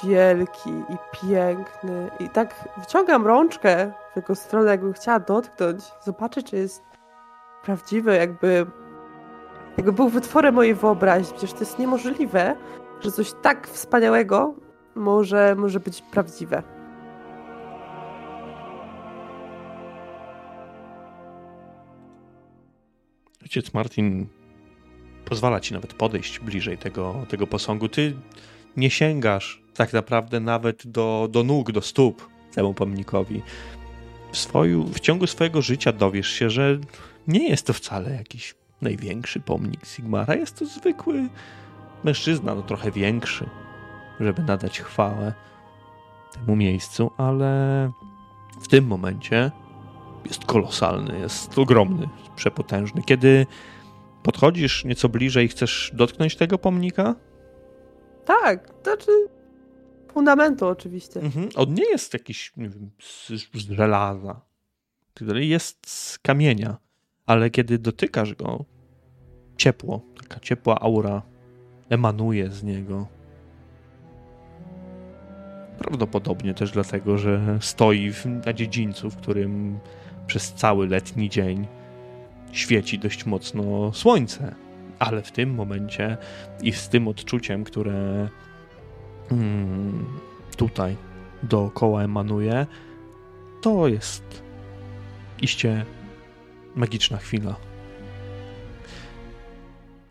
wielki 0.04 0.70
i 0.70 0.98
piękny. 1.22 2.10
I 2.20 2.30
tak 2.30 2.70
wyciągam 2.78 3.28
rączkę 3.28 3.92
w 4.14 4.16
jego 4.16 4.36
stronę, 4.36 4.72
jakbym 4.72 4.94
chciała 4.94 5.20
dotknąć, 5.20 5.84
zobaczyć, 6.06 6.50
czy 6.50 6.56
jest 6.56 6.84
prawdziwy, 7.64 8.16
jakby, 8.16 8.66
jakby 9.78 9.92
był 9.92 10.10
wytworem 10.10 10.56
mojej 10.56 10.76
wyobraźni. 10.76 11.34
Przecież 11.38 11.54
to 11.54 11.60
jest 11.60 11.80
niemożliwe, 11.80 12.56
że 13.02 13.12
coś 13.12 13.34
tak 13.42 13.68
wspaniałego 13.68 14.54
może, 14.96 15.56
może 15.56 15.80
być 15.80 16.02
prawdziwe. 16.02 16.64
Ojciec 23.42 23.74
Martin 23.74 24.28
pozwala 25.26 25.60
ci 25.60 25.74
nawet 25.74 25.94
podejść 25.94 26.40
bliżej 26.40 26.78
tego, 26.78 27.16
tego 27.30 27.48
posągu. 27.48 27.90
Ty 27.90 28.14
nie 28.78 28.90
sięgasz 28.90 29.64
tak 29.74 29.94
naprawdę 29.94 30.40
nawet 30.40 30.88
do, 30.88 31.28
do 31.32 31.44
nóg, 31.44 31.72
do 31.72 31.82
stóp 31.82 32.28
temu 32.56 32.74
pomnikowi. 32.74 33.42
W, 34.34 34.38
swoju, 34.38 34.84
w 34.84 35.00
ciągu 35.00 35.28
swojego 35.28 35.62
życia 35.62 35.92
dowiesz 35.92 36.28
się, 36.28 36.50
że 36.50 36.78
nie 37.28 37.50
jest 37.50 37.68
to 37.68 37.74
wcale 37.74 38.12
jakiś 38.12 38.56
największy 38.82 39.40
pomnik 39.40 39.86
Sigmara. 39.86 40.36
Jest 40.36 40.60
to 40.60 40.66
zwykły 40.66 41.30
mężczyzna, 42.04 42.56
no 42.56 42.62
trochę 42.62 42.92
większy, 42.92 43.50
żeby 44.20 44.44
nadać 44.44 44.80
chwałę 44.80 45.34
temu 46.34 46.56
miejscu, 46.56 47.12
ale 47.18 47.92
w 48.62 48.68
tym 48.68 48.88
momencie 48.88 49.52
jest 50.26 50.46
kolosalny, 50.46 51.20
jest 51.20 51.58
ogromny, 51.58 52.10
przepotężny. 52.36 53.02
Kiedy 53.06 53.46
podchodzisz 54.24 54.86
nieco 54.86 55.10
bliżej 55.10 55.46
i 55.46 55.50
chcesz 55.50 55.92
dotknąć 55.94 56.36
tego 56.36 56.58
pomnika? 56.58 57.16
Tak, 58.26 58.74
znaczy 58.84 59.12
fundamentu 60.14 60.68
oczywiście. 60.68 61.20
Mhm. 61.20 61.50
On 61.56 61.74
nie 61.74 61.90
jest 61.90 62.14
jakiś, 62.14 62.54
nie 62.58 62.70
wiem, 62.70 62.92
z, 63.02 63.28
z 63.54 63.72
żelaza. 63.72 64.42
Jest 65.36 65.90
z 65.90 66.20
kamienia, 66.20 66.78
ale 67.26 67.50
kiedy 67.50 67.80
dotykasz 67.80 68.36
go, 68.36 68.66
ciepło, 69.58 70.02
taka 70.22 70.40
ciepła 70.40 70.80
aura 70.80 71.22
emanuje 71.90 72.52
z 72.52 72.64
niego. 72.64 73.08
Prawdopodobnie 75.78 76.54
też 76.54 76.72
dlatego, 76.72 77.18
że 77.18 77.58
stoi 77.62 78.12
w, 78.12 78.26
na 78.26 78.54
dziedzińcu, 78.54 79.10
w 79.10 79.18
którym 79.18 79.80
przez 80.28 80.54
cały 80.54 80.88
letni 80.88 81.30
dzień 81.30 81.68
świeci 82.52 83.00
dość 83.00 83.26
mocno 83.26 83.94
słońce. 83.94 84.56
Ale 85.00 85.22
w 85.22 85.32
tym 85.32 85.56
momencie 85.56 86.18
i 86.62 86.72
z 86.72 86.90
tym 86.90 87.08
odczuciem, 87.08 87.64
które 87.64 88.30
tutaj 90.58 90.98
dookoła 91.44 92.04
emanuje, 92.04 92.68
to 93.62 93.88
jest 93.88 94.44
iście 95.42 95.86
magiczna 96.76 97.18
chwila. 97.18 97.56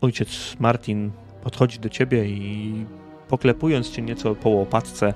Ojciec 0.01 0.55
Martin 0.59 1.11
podchodzi 1.43 1.79
do 1.79 1.89
ciebie 1.89 2.25
i 2.25 2.85
poklepując 3.27 3.89
cię 3.89 4.01
nieco 4.01 4.35
po 4.35 4.49
łopatce, 4.49 5.13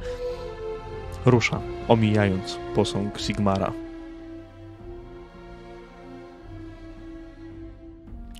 rusza, 1.26 1.60
omijając 1.88 2.60
posąg 2.76 3.20
Sigmara. 3.20 3.74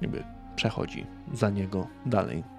Jakby 0.02 0.24
przechodzi 0.56 1.06
za 1.34 1.50
niego 1.50 1.88
dalej. 2.06 2.57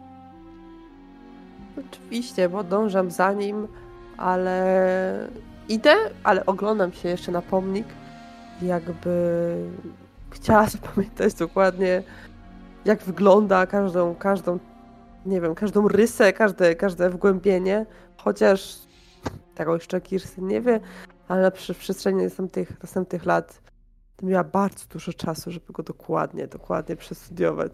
Oczywiście, 1.87 2.49
bo 2.49 2.65
dążam 2.65 3.11
za 3.11 3.33
nim, 3.33 3.69
ale 4.17 5.29
idę, 5.69 5.95
ale 6.25 6.47
oglądam 6.47 6.93
się 6.93 7.09
jeszcze 7.09 7.33
na 7.33 7.43
pomnik. 7.43 7.87
Jakby 8.63 9.55
chciała 10.31 10.67
zapamiętać 10.67 11.35
dokładnie, 11.45 12.03
jak 12.85 13.03
wygląda 13.03 13.67
każdą, 13.67 14.15
każdą, 14.15 14.59
nie 15.27 15.41
wiem, 15.41 15.55
każdą 15.55 15.89
rysę, 15.89 16.33
każde, 16.33 16.75
każde 16.75 17.11
wgłębienie, 17.11 17.87
chociaż 18.17 18.79
tego 19.55 19.75
jeszcze 19.75 20.01
Kirsten 20.01 20.47
nie 20.47 20.61
wie, 20.61 20.81
ale 21.29 21.51
przy 21.51 21.75
przestrzeni 21.75 22.23
następnych, 22.23 22.83
następnych 22.83 23.27
lat 23.27 23.61
miała 24.23 24.45
bardzo 24.45 24.85
dużo 24.89 25.13
czasu, 25.13 25.51
żeby 25.51 25.73
go 25.73 25.83
dokładnie, 25.83 26.47
dokładnie 26.47 26.97
przestudiować. 26.97 27.73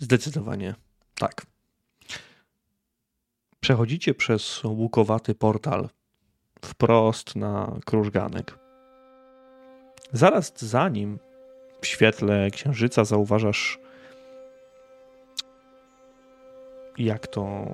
Zdecydowanie 0.00 0.74
tak. 1.18 1.42
Przechodzicie 3.68 4.14
przez 4.14 4.64
łukowaty 4.64 5.34
portal 5.34 5.88
wprost 6.64 7.36
na 7.36 7.76
krużganek. 7.84 8.58
Zaraz 10.12 10.52
za 10.56 10.88
nim, 10.88 11.18
w 11.80 11.86
świetle 11.86 12.50
księżyca, 12.50 13.04
zauważasz, 13.04 13.78
jak 16.98 17.26
to 17.26 17.66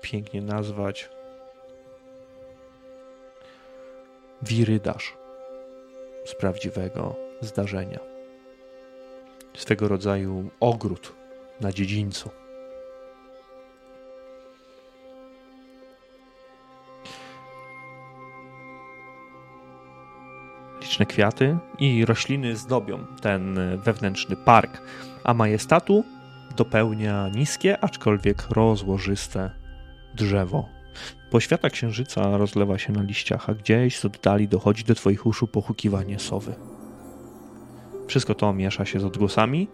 pięknie 0.00 0.42
nazwać, 0.42 1.08
wirydarz 4.42 5.16
z 6.24 6.34
prawdziwego 6.34 7.16
zdarzenia. 7.40 8.00
Swego 9.56 9.88
rodzaju 9.88 10.50
ogród 10.60 11.14
na 11.60 11.72
dziedzińcu. 11.72 12.30
Kwiaty 21.06 21.58
i 21.78 22.04
rośliny 22.04 22.56
zdobią 22.56 23.06
ten 23.22 23.58
wewnętrzny 23.84 24.36
park, 24.36 24.82
a 25.24 25.34
majestatu 25.34 26.04
dopełnia 26.56 27.28
niskie, 27.28 27.84
aczkolwiek 27.84 28.50
rozłożyste 28.50 29.50
drzewo 30.14 30.80
Poświata 31.30 31.70
księżyca 31.70 32.36
rozlewa 32.36 32.78
się 32.78 32.92
na 32.92 33.02
liściach, 33.02 33.50
a 33.50 33.54
gdzieś 33.54 33.98
z 33.98 34.04
oddali 34.04 34.48
dochodzi 34.48 34.84
do 34.84 34.94
twoich 34.94 35.26
uszu 35.26 35.46
pochukiwanie 35.46 36.18
sowy. 36.18 36.54
Wszystko 38.06 38.34
to 38.34 38.52
miesza 38.52 38.84
się 38.84 39.00
z 39.00 39.04
odgłosami 39.04 39.68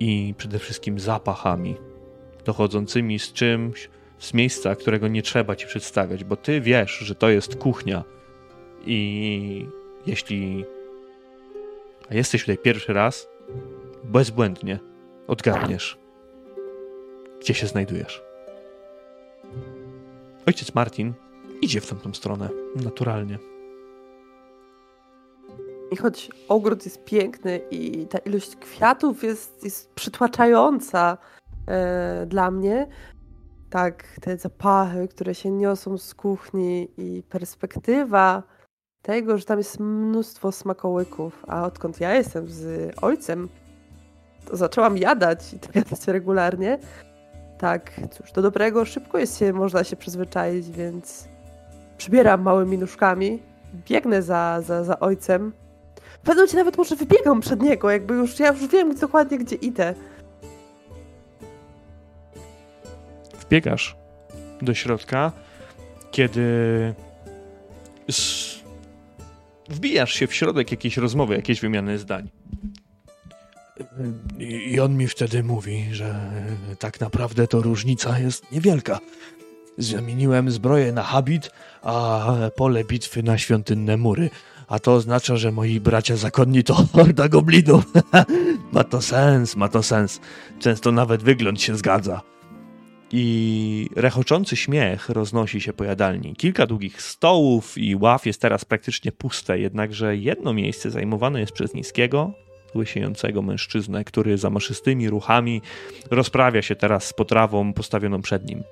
i 0.00 0.34
przede 0.38 0.58
wszystkim 0.58 1.00
zapachami 1.00 1.76
dochodzącymi 2.44 3.18
z 3.18 3.32
czymś, 3.32 3.90
z 4.18 4.34
miejsca, 4.34 4.74
którego 4.74 5.08
nie 5.08 5.22
trzeba 5.22 5.56
ci 5.56 5.66
przedstawiać, 5.66 6.24
bo 6.24 6.36
ty 6.36 6.60
wiesz, 6.60 6.98
że 6.98 7.14
to 7.14 7.28
jest 7.28 7.56
kuchnia 7.56 8.04
i 8.86 9.66
jeśli 10.08 10.64
jesteś 12.10 12.40
tutaj 12.40 12.58
pierwszy 12.58 12.92
raz, 12.92 13.28
bezbłędnie 14.04 14.78
odgadniesz, 15.26 15.98
gdzie 17.40 17.54
się 17.54 17.66
znajdujesz. 17.66 18.22
Ojciec 20.46 20.74
Martin 20.74 21.12
idzie 21.62 21.80
w 21.80 21.86
tamtą 21.86 22.14
stronę, 22.14 22.48
naturalnie. 22.76 23.38
I 25.90 25.96
choć 25.96 26.30
ogród 26.48 26.84
jest 26.84 27.04
piękny 27.04 27.60
i 27.70 28.06
ta 28.06 28.18
ilość 28.18 28.56
kwiatów 28.56 29.24
jest, 29.24 29.64
jest 29.64 29.90
przytłaczająca 29.94 31.18
e, 31.66 32.26
dla 32.26 32.50
mnie, 32.50 32.86
tak 33.70 34.04
te 34.20 34.36
zapachy, 34.36 35.08
które 35.08 35.34
się 35.34 35.50
niosą 35.50 35.98
z 35.98 36.14
kuchni 36.14 36.88
i 36.98 37.22
perspektywa 37.22 38.42
tego, 39.08 39.38
że 39.38 39.44
tam 39.44 39.58
jest 39.58 39.80
mnóstwo 39.80 40.52
smakołyków, 40.52 41.44
a 41.46 41.64
odkąd 41.64 42.00
ja 42.00 42.14
jestem 42.14 42.48
z 42.48 42.92
ojcem, 43.02 43.48
to 44.44 44.56
zaczęłam 44.56 44.98
jadać 44.98 45.54
i 45.54 45.58
to 45.58 45.68
jadać 45.74 46.06
regularnie. 46.06 46.78
Tak, 47.58 47.92
cóż, 48.10 48.32
do 48.32 48.42
dobrego 48.42 48.84
szybko 48.84 49.18
jest 49.18 49.38
się, 49.38 49.52
można 49.52 49.84
się 49.84 49.96
przyzwyczaić, 49.96 50.70
więc 50.70 51.28
przybieram 51.98 52.42
małymi 52.42 52.78
nóżkami, 52.78 53.42
biegnę 53.88 54.22
za, 54.22 54.62
za, 54.62 54.84
za 54.84 55.00
ojcem. 55.00 55.52
W 56.22 56.26
pewnym 56.26 56.46
nawet 56.54 56.78
może 56.78 56.96
wybiegam 56.96 57.40
przed 57.40 57.62
niego, 57.62 57.90
jakby 57.90 58.14
już, 58.14 58.38
ja 58.38 58.48
już 58.48 58.66
wiem 58.66 58.94
dokładnie, 58.94 59.38
gdzie 59.38 59.56
idę. 59.56 59.94
Wbiegasz 63.40 63.96
do 64.62 64.74
środka, 64.74 65.32
kiedy 66.10 66.44
wbijasz 69.68 70.14
się 70.14 70.26
w 70.26 70.34
środek 70.34 70.70
jakiejś 70.70 70.96
rozmowy, 70.96 71.34
jakiejś 71.34 71.60
wymiany 71.60 71.98
zdań. 71.98 72.28
I 74.38 74.80
on 74.80 74.96
mi 74.96 75.06
wtedy 75.06 75.42
mówi, 75.42 75.86
że 75.92 76.30
tak 76.78 77.00
naprawdę 77.00 77.46
to 77.46 77.62
różnica 77.62 78.18
jest 78.18 78.52
niewielka. 78.52 78.98
Zamieniłem 79.78 80.50
zbroję 80.50 80.92
na 80.92 81.02
habit, 81.02 81.50
a 81.82 82.26
pole 82.56 82.84
bitwy 82.84 83.22
na 83.22 83.38
świątynne 83.38 83.96
mury. 83.96 84.30
A 84.68 84.78
to 84.78 84.94
oznacza, 84.94 85.36
że 85.36 85.52
moi 85.52 85.80
bracia 85.80 86.16
zakonni 86.16 86.64
to 86.64 86.74
horda 86.92 87.28
goblinów. 87.28 87.84
ma 88.72 88.84
to 88.84 89.02
sens, 89.02 89.56
ma 89.56 89.68
to 89.68 89.82
sens. 89.82 90.20
Często 90.58 90.92
nawet 90.92 91.22
wygląd 91.22 91.62
się 91.62 91.76
zgadza. 91.76 92.22
I 93.12 93.88
rechoczący 93.96 94.56
śmiech 94.56 95.08
roznosi 95.08 95.60
się 95.60 95.72
po 95.72 95.84
jadalni. 95.84 96.36
Kilka 96.36 96.66
długich 96.66 97.02
stołów 97.02 97.78
i 97.78 97.96
ław 97.96 98.26
jest 98.26 98.40
teraz 98.40 98.64
praktycznie 98.64 99.12
puste, 99.12 99.58
jednakże 99.58 100.16
jedno 100.16 100.54
miejsce 100.54 100.90
zajmowane 100.90 101.40
jest 101.40 101.52
przez 101.52 101.74
niskiego, 101.74 102.32
łysiejącego 102.74 103.42
mężczyznę, 103.42 104.04
który 104.04 104.38
za 104.38 104.50
maszystymi 104.50 105.10
ruchami 105.10 105.62
rozprawia 106.10 106.62
się 106.62 106.76
teraz 106.76 107.04
z 107.04 107.12
potrawą 107.12 107.72
postawioną 107.72 108.22
przed 108.22 108.48
nim. 108.48 108.62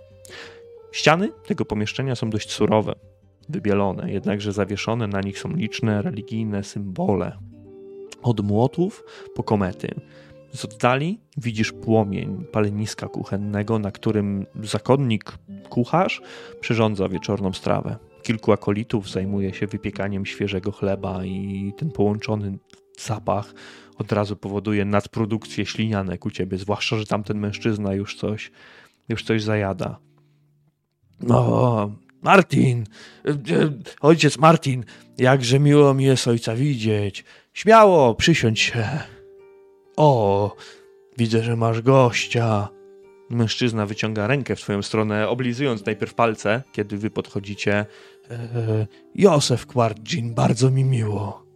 Ściany 0.93 1.33
tego 1.47 1.65
pomieszczenia 1.65 2.15
są 2.15 2.31
dość 2.31 2.51
surowe, 2.51 2.95
wybielone, 3.49 4.13
jednakże 4.13 4.53
zawieszone 4.53 5.07
na 5.07 5.21
nich 5.21 5.39
są 5.39 5.53
liczne 5.53 6.03
religijne 6.03 6.65
symbole. 6.65 7.39
Od 8.23 8.41
młotów 8.41 9.05
po 9.35 9.43
komety. 9.43 9.95
Z 10.55 10.65
oddali 10.65 11.21
widzisz 11.37 11.73
płomień 11.73 12.45
paleniska 12.53 13.09
kuchennego, 13.09 13.79
na 13.79 13.91
którym 13.91 14.47
zakonnik 14.63 15.39
kucharz 15.69 16.23
przyrządza 16.61 17.09
wieczorną 17.09 17.53
strawę. 17.53 17.97
Kilku 18.23 18.53
akolitów 18.53 19.11
zajmuje 19.11 19.55
się 19.55 19.67
wypiekaniem 19.67 20.27
świeżego 20.27 20.73
chleba 20.73 21.25
i 21.25 21.73
ten 21.77 21.91
połączony 21.91 22.59
zapach 22.99 23.55
od 23.99 24.13
razu 24.13 24.37
powoduje 24.37 24.85
nadprodukcję 24.85 25.67
ślinianek 25.67 26.27
u 26.27 26.31
ciebie, 26.31 26.59
zwłaszcza, 26.59 26.99
że 26.99 27.07
tamten 27.07 27.39
mężczyzna 27.39 27.95
już 27.95 28.17
coś, 28.17 28.51
już 29.09 29.25
coś 29.25 29.43
zajada. 29.43 29.99
O, 31.31 31.91
Martin, 32.23 32.85
ojciec 34.01 34.39
Martin, 34.39 34.85
jakże 35.19 35.61
miło 35.61 35.95
mi 35.95 36.05
jest 36.05 36.29
ojca 36.29 36.55
widzieć. 36.55 37.25
Śmiało, 37.53 38.15
przysiądź 38.15 38.61
się. 38.61 39.16
O, 39.97 40.57
widzę, 41.19 41.43
że 41.43 41.57
masz 41.57 41.83
gościa. 41.83 42.69
Mężczyzna 43.31 43.87
wyciąga 43.87 44.27
rękę 44.27 44.57
w 44.57 44.61
twoją 44.61 44.83
stronę, 44.83 45.29
oblizując 45.29 45.87
najpierw 45.87 46.15
palce, 46.15 46.63
kiedy 46.73 46.99
wy 46.99 47.11
podchodzicie. 47.11 47.87
E, 48.31 48.87
Józef 49.15 49.67
Kwardzin, 49.67 50.35
bardzo 50.35 50.71
mi 50.71 50.85
miło. 50.85 51.47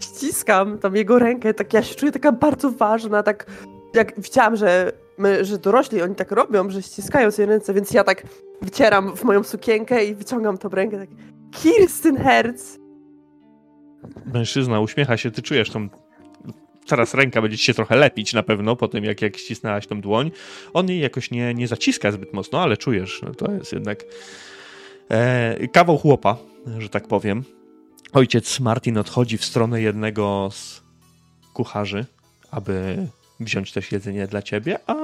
Ściskam 0.00 0.78
tam 0.78 0.96
jego 0.96 1.18
rękę, 1.18 1.54
tak 1.54 1.72
ja 1.72 1.82
się 1.82 1.94
czuję 1.94 2.12
taka 2.12 2.32
bardzo 2.32 2.70
ważna, 2.70 3.22
tak 3.22 3.46
jak 3.94 4.20
widziałam, 4.20 4.56
że 4.56 4.92
my, 5.18 5.44
że 5.44 5.58
dorośli 5.58 6.02
oni 6.02 6.14
tak 6.14 6.32
robią, 6.32 6.70
że 6.70 6.82
ściskają 6.82 7.30
sobie 7.30 7.46
ręce, 7.46 7.74
więc 7.74 7.90
ja 7.90 8.04
tak 8.04 8.26
wycieram 8.62 9.16
w 9.16 9.24
moją 9.24 9.42
sukienkę 9.42 10.04
i 10.04 10.14
wyciągam 10.14 10.58
tą 10.58 10.68
rękę 10.68 10.98
tak 10.98 11.08
Kirstenherz! 11.50 12.60
Mężczyzna 14.26 14.80
uśmiecha 14.80 15.16
się, 15.16 15.30
ty 15.30 15.42
czujesz 15.42 15.70
tą 15.70 15.88
teraz 16.86 17.14
ręka 17.14 17.42
będzie 17.42 17.58
ci 17.58 17.64
się 17.64 17.74
trochę 17.74 17.96
lepić 17.96 18.32
na 18.32 18.42
pewno 18.42 18.76
po 18.76 18.88
tym, 18.88 19.04
jak, 19.04 19.22
jak 19.22 19.36
ścisnęłaś 19.36 19.86
tą 19.86 20.00
dłoń. 20.00 20.30
On 20.72 20.88
jej 20.88 21.00
jakoś 21.00 21.30
nie, 21.30 21.54
nie 21.54 21.68
zaciska 21.68 22.12
zbyt 22.12 22.32
mocno, 22.32 22.62
ale 22.62 22.76
czujesz, 22.76 23.22
no 23.22 23.34
to 23.34 23.52
jest 23.52 23.72
jednak 23.72 24.04
e, 25.10 25.68
kawał 25.68 25.98
chłopa, 25.98 26.36
że 26.78 26.88
tak 26.88 27.08
powiem. 27.08 27.44
Ojciec 28.12 28.60
Martin 28.60 28.98
odchodzi 28.98 29.38
w 29.38 29.44
stronę 29.44 29.82
jednego 29.82 30.48
z 30.52 30.82
kucharzy, 31.52 32.06
aby 32.50 33.06
wziąć 33.40 33.72
też 33.72 33.92
jedzenie 33.92 34.26
dla 34.26 34.42
ciebie, 34.42 34.78
a 34.86 34.94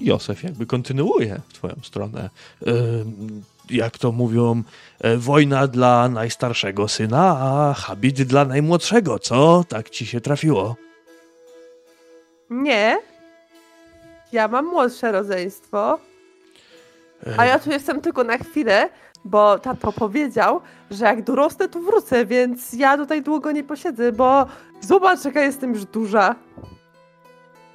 Józef 0.00 0.42
jakby 0.42 0.66
kontynuuje 0.66 1.40
w 1.48 1.52
twoją 1.52 1.74
stronę. 1.82 2.30
E, 2.66 2.72
jak 3.70 3.98
to 3.98 4.12
mówią, 4.12 4.62
e, 5.00 5.16
wojna 5.16 5.66
dla 5.66 6.08
najstarszego 6.08 6.88
syna, 6.88 7.36
a 7.40 7.74
habit 7.74 8.22
dla 8.22 8.44
najmłodszego, 8.44 9.18
co? 9.18 9.64
Tak 9.68 9.90
ci 9.90 10.06
się 10.06 10.20
trafiło. 10.20 10.76
Nie. 12.52 12.98
Ja 14.32 14.48
mam 14.48 14.66
młodsze 14.66 15.12
rodzeństwo. 15.12 15.98
A 17.36 17.44
ja 17.44 17.58
tu 17.58 17.70
jestem 17.70 18.00
tylko 18.00 18.24
na 18.24 18.38
chwilę, 18.38 18.88
bo 19.24 19.58
tato 19.58 19.92
powiedział, 19.92 20.60
że 20.90 21.04
jak 21.04 21.22
dorosnę, 21.22 21.68
to 21.68 21.80
wrócę, 21.80 22.26
więc 22.26 22.72
ja 22.72 22.96
tutaj 22.96 23.22
długo 23.22 23.52
nie 23.52 23.64
posiedzę, 23.64 24.12
bo 24.12 24.46
zobacz, 24.80 25.24
jaka 25.24 25.42
jestem 25.42 25.74
już 25.74 25.84
duża. 25.84 26.34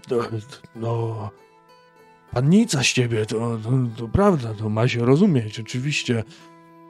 No, 0.09 0.17
no 0.75 1.29
pannica 2.33 2.83
z 2.83 2.87
ciebie, 2.87 3.25
to, 3.25 3.57
to, 3.63 3.69
to 3.97 4.07
prawda, 4.07 4.53
to 4.53 4.69
ma 4.69 4.87
się 4.87 5.05
rozumieć, 5.05 5.59
oczywiście. 5.59 6.23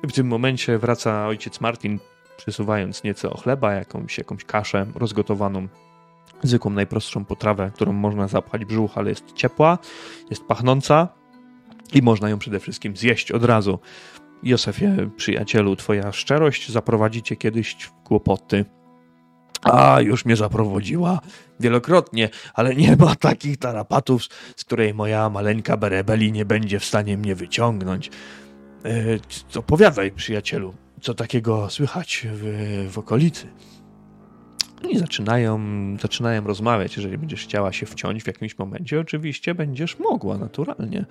W 0.04 0.12
tym 0.12 0.28
momencie 0.28 0.78
wraca 0.78 1.28
ojciec 1.28 1.62
Martin, 1.62 2.00
przesuwając 2.38 3.04
nieco 3.04 3.38
chleba, 3.38 3.74
jakąś, 3.74 4.18
jakąś 4.18 4.46
kaszę 4.46 4.86
rozgotowaną 4.96 5.68
zwykłą, 6.44 6.72
najprostszą 6.72 7.26
potrawę, 7.26 7.72
którą 7.76 7.94
można 7.94 8.28
zapchać 8.28 8.66
brzuch, 8.66 8.98
ale 8.98 9.10
jest 9.10 9.34
ciepła, 9.34 9.78
jest 10.30 10.44
pachnąca 10.44 11.08
i 11.94 12.02
można 12.02 12.30
ją 12.30 12.40
przede 12.40 12.60
wszystkim 12.60 12.98
zjeść 12.98 13.32
od 13.32 13.44
razu. 13.44 13.80
Józefie, 14.44 15.10
przyjacielu, 15.18 15.76
twoja 15.76 16.12
szczerość 16.12 16.72
zaprowadzi 16.72 17.24
cię 17.24 17.36
kiedyś 17.36 17.74
w 17.74 17.92
kłopoty. 17.92 18.66
A, 19.64 20.02
już 20.02 20.26
mnie 20.26 20.36
zaprowadziła 20.36 21.20
wielokrotnie, 21.60 22.30
ale 22.54 22.76
nie 22.76 22.96
ma 22.96 23.16
takich 23.16 23.58
tarapatów, 23.58 24.24
z 24.56 24.64
której 24.64 24.94
moja 24.94 25.30
maleńka 25.30 25.78
berebeli 25.78 26.32
nie 26.32 26.46
będzie 26.46 26.80
w 26.80 26.86
stanie 26.86 27.18
mnie 27.18 27.36
wyciągnąć. 27.36 28.10
E, 28.86 29.60
opowiadaj, 29.60 30.12
przyjacielu, 30.12 30.74
co 31.02 31.14
takiego 31.14 31.70
słychać 31.70 32.28
w, 32.34 32.88
w 32.92 32.98
okolicy. 32.98 33.48
I 34.90 34.98
zaczynają, 34.98 35.60
zaczynają 36.02 36.44
rozmawiać. 36.48 36.98
Jeżeli 36.98 37.18
będziesz 37.18 37.44
chciała 37.44 37.72
się 37.72 37.86
wciąć 37.86 38.24
w 38.24 38.28
jakimś 38.28 38.58
momencie, 38.58 39.00
oczywiście 39.00 39.56
będziesz 39.56 40.00
mogła, 40.00 40.38
naturalnie. 40.38 41.06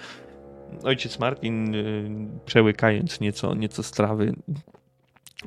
Ojciec 0.82 1.18
Martin, 1.18 1.74
y, 1.74 2.10
przełykając 2.46 3.20
nieco, 3.20 3.54
nieco 3.54 3.82
strawy, 3.82 4.34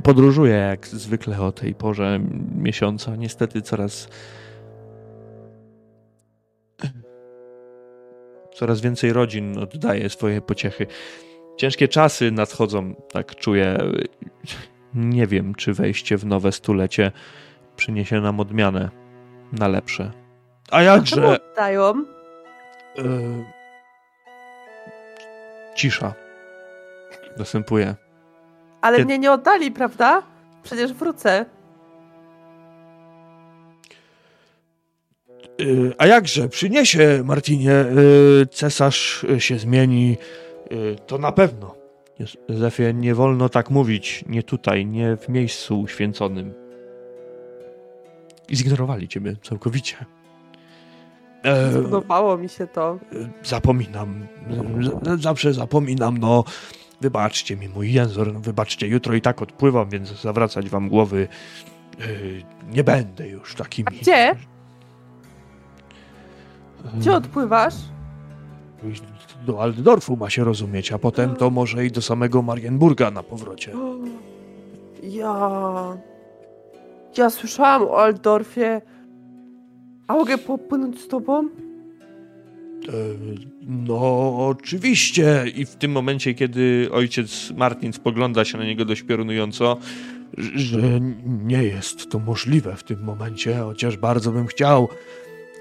podróżuje 0.04 0.54
jak 0.54 0.88
zwykle 0.88 1.42
o 1.42 1.52
tej 1.52 1.76
porze 1.76 2.20
miesiąca. 2.56 3.16
Niestety 3.16 3.62
coraz 3.62 4.10
coraz 8.60 8.82
więcej 8.82 9.14
rodzin 9.14 9.58
oddaje 9.58 10.10
swoje 10.10 10.42
pociechy. 10.42 10.88
Ciężkie 11.58 11.88
czasy 11.88 12.32
nadchodzą, 12.32 12.96
tak 13.12 13.36
czuję. 13.36 13.78
Nie 14.94 15.28
wiem, 15.28 15.56
czy 15.56 15.74
wejście 15.74 16.18
w 16.18 16.26
nowe 16.26 16.52
stulecie 16.52 17.12
przyniesie 17.80 18.22
nam 18.22 18.40
odmianę 18.40 18.90
na 19.52 19.68
lepsze. 19.68 20.12
A 20.72 20.82
jakże... 20.82 21.40
Dają. 21.56 21.84
E, 21.90 23.04
Cisza. 25.76 26.14
Następuje. 27.38 27.96
Ale 28.82 28.98
Kiedy- 28.98 29.06
mnie 29.06 29.20
nie 29.20 29.32
oddali, 29.32 29.72
prawda? 29.72 30.24
Przecież 30.64 30.94
wrócę. 30.94 31.46
e, 35.60 35.66
a 35.98 36.06
jakże, 36.08 36.50
przyniesie, 36.50 37.22
Martinie, 37.26 37.72
e, 37.72 37.86
cesarz 38.52 39.26
się 39.38 39.58
zmieni, 39.60 40.18
to 41.08 41.18
na 41.18 41.32
pewno. 41.32 41.76
Józefie, 42.50 42.94
nie 42.94 43.16
wolno 43.16 43.50
tak 43.50 43.70
mówić. 43.70 44.24
Nie 44.28 44.44
tutaj, 44.44 44.86
nie 44.86 45.18
w 45.18 45.30
miejscu 45.30 45.82
uświęconym. 45.82 46.54
I 48.50 48.56
zignorowali 48.56 49.08
ciebie 49.08 49.36
całkowicie. 49.44 49.96
E, 51.44 51.72
Podobało 51.84 52.38
mi 52.38 52.50
się 52.50 52.68
to. 52.68 53.00
zapominam, 53.44 54.28
Z- 54.82 55.22
zawsze 55.22 55.54
zapominam, 55.54 56.18
no, 56.18 56.44
wybaczcie 57.02 57.58
mi 57.58 57.70
mój 57.70 57.94
język, 57.94 58.28
no, 58.34 58.40
wybaczcie, 58.40 58.88
jutro 58.88 59.16
i 59.16 59.22
tak 59.22 59.42
odpływam, 59.42 59.90
więc 59.90 60.22
zawracać 60.22 60.70
wam 60.70 60.90
głowy 60.90 61.28
e, 62.00 62.04
nie 62.74 62.84
będę 62.84 63.28
już 63.28 63.56
takimi. 63.56 63.88
A 63.88 63.92
gdzie? 64.02 64.30
E, 64.30 64.36
Gdzie 66.98 67.14
odpływasz? 67.14 67.74
Do 69.46 69.62
Altdorfu 69.62 70.18
ma 70.18 70.30
się 70.30 70.44
rozumieć, 70.44 70.92
a 70.92 71.00
potem 71.00 71.36
to 71.36 71.50
może 71.50 71.86
i 71.86 71.92
do 71.92 72.02
samego 72.02 72.42
Marienburga 72.42 73.12
na 73.12 73.24
powrocie. 73.24 73.72
Ja. 75.04 75.98
Ja 77.18 77.30
słyszałam 77.30 77.82
o 77.82 77.98
Altdorfie. 77.98 78.82
A 80.08 80.14
mogę 80.14 80.38
popłynąć 80.38 81.02
z 81.02 81.08
tobą? 81.08 81.44
E, 81.44 81.50
no, 83.62 84.36
oczywiście. 84.48 85.46
I 85.56 85.66
w 85.66 85.76
tym 85.76 85.92
momencie, 85.92 86.34
kiedy 86.34 86.90
ojciec 86.92 87.52
Martin 87.58 87.94
spogląda 87.94 88.46
się 88.46 88.58
na 88.58 88.64
niego 88.64 88.86
dość 88.86 89.04
piorunująco, 89.04 89.78
że 90.38 91.00
nie 91.26 91.64
jest 91.64 92.10
to 92.10 92.20
możliwe 92.20 92.76
w 92.76 92.84
tym 92.84 93.04
momencie, 93.04 93.56
chociaż 93.56 93.98
bardzo 93.98 94.32
bym 94.32 94.48
chciał 94.48 94.90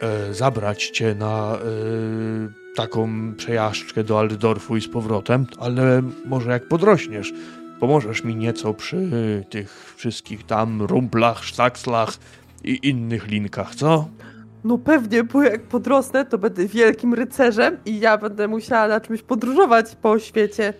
e, 0.01 0.35
zabrać 0.35 0.87
cię 0.87 1.15
na 1.15 1.55
e, 1.55 2.75
taką 2.75 3.35
przejażdżkę 3.37 4.05
do 4.05 4.19
Altdorfu 4.19 4.77
i 4.77 4.81
z 4.81 4.89
powrotem, 4.89 5.47
ale 5.59 6.03
może 6.27 6.51
jak 6.51 6.69
podrośniesz, 6.69 7.33
pomożesz 7.81 8.25
mi 8.25 8.37
nieco 8.37 8.75
przy 8.75 9.11
tych 9.51 9.95
wszystkich 9.97 10.47
tam 10.47 10.83
rumplach, 10.83 11.45
sztakslach 11.45 12.19
i 12.65 12.89
innych 12.89 13.27
linkach, 13.27 13.75
co? 13.75 14.09
No 14.65 14.79
pewnie, 14.79 15.25
bo 15.25 15.43
jak 15.43 15.63
podrosnę, 15.63 16.25
to 16.25 16.39
będę 16.39 16.67
wielkim 16.67 17.15
rycerzem 17.15 17.77
i 17.87 18.01
ja 18.01 18.19
będę 18.19 18.49
musiała 18.49 18.89
na 18.89 19.01
czymś 19.01 19.23
podróżować 19.23 19.97
po 20.03 20.19
świecie. 20.19 20.75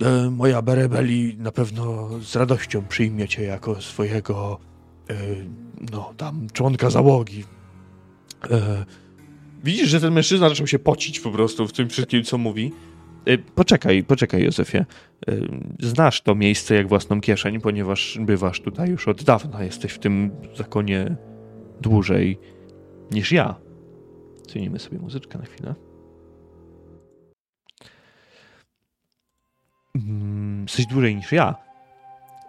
E, 0.00 0.30
moja 0.30 0.62
Berebeli 0.62 1.36
na 1.38 1.52
pewno 1.52 2.10
z 2.20 2.36
radością 2.36 2.84
przyjmie 2.88 3.28
cię 3.28 3.42
jako 3.42 3.80
swojego 3.80 4.58
e, 5.10 5.14
no 5.92 6.14
tam 6.16 6.46
członka 6.52 6.90
załogi. 6.90 7.44
E, 8.50 8.84
widzisz, 9.64 9.88
że 9.88 10.00
ten 10.00 10.12
mężczyzna 10.14 10.48
zaczął 10.48 10.66
się 10.66 10.78
pocić 10.78 11.20
po 11.20 11.30
prostu 11.30 11.68
w 11.68 11.72
tym 11.72 11.88
wszystkim, 11.88 12.24
co 12.24 12.38
mówi. 12.38 12.72
Y, 13.28 13.38
Poczekaj, 13.54 14.04
poczekaj, 14.04 14.42
Józefie. 14.42 14.78
Y, 15.28 15.48
Znasz 15.80 16.20
to 16.20 16.34
miejsce 16.34 16.74
jak 16.74 16.88
własną 16.88 17.20
kieszeń, 17.20 17.60
ponieważ 17.60 18.18
bywasz 18.20 18.60
tutaj 18.60 18.90
już 18.90 19.08
od 19.08 19.22
dawna. 19.22 19.64
Jesteś 19.64 19.92
w 19.92 19.98
tym 19.98 20.30
zakonie 20.56 21.16
dłużej 21.80 22.38
niż 23.10 23.32
ja. 23.32 23.54
Cenimy 24.48 24.78
sobie 24.78 24.98
muzyczkę 24.98 25.38
na 25.38 25.44
chwilę. 25.44 25.74
Mm, 29.96 30.62
Jesteś 30.62 30.86
dłużej 30.86 31.16
niż 31.16 31.32
ja. 31.32 31.54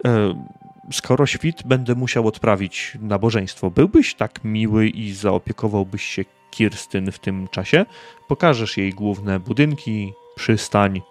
E, 0.05 0.45
Skoro 0.91 1.25
świt 1.25 1.63
będę 1.65 1.95
musiał 1.95 2.27
odprawić 2.27 2.97
nabożeństwo, 3.01 3.71
byłbyś 3.71 4.15
tak 4.15 4.43
miły 4.43 4.87
i 4.87 5.13
zaopiekowałbyś 5.13 6.03
się 6.03 6.25
Kirstyn 6.51 7.11
w 7.11 7.19
tym 7.19 7.47
czasie? 7.47 7.85
Pokażesz 8.27 8.77
jej 8.77 8.91
główne 8.91 9.39
budynki, 9.39 10.13
przystań. 10.35 11.01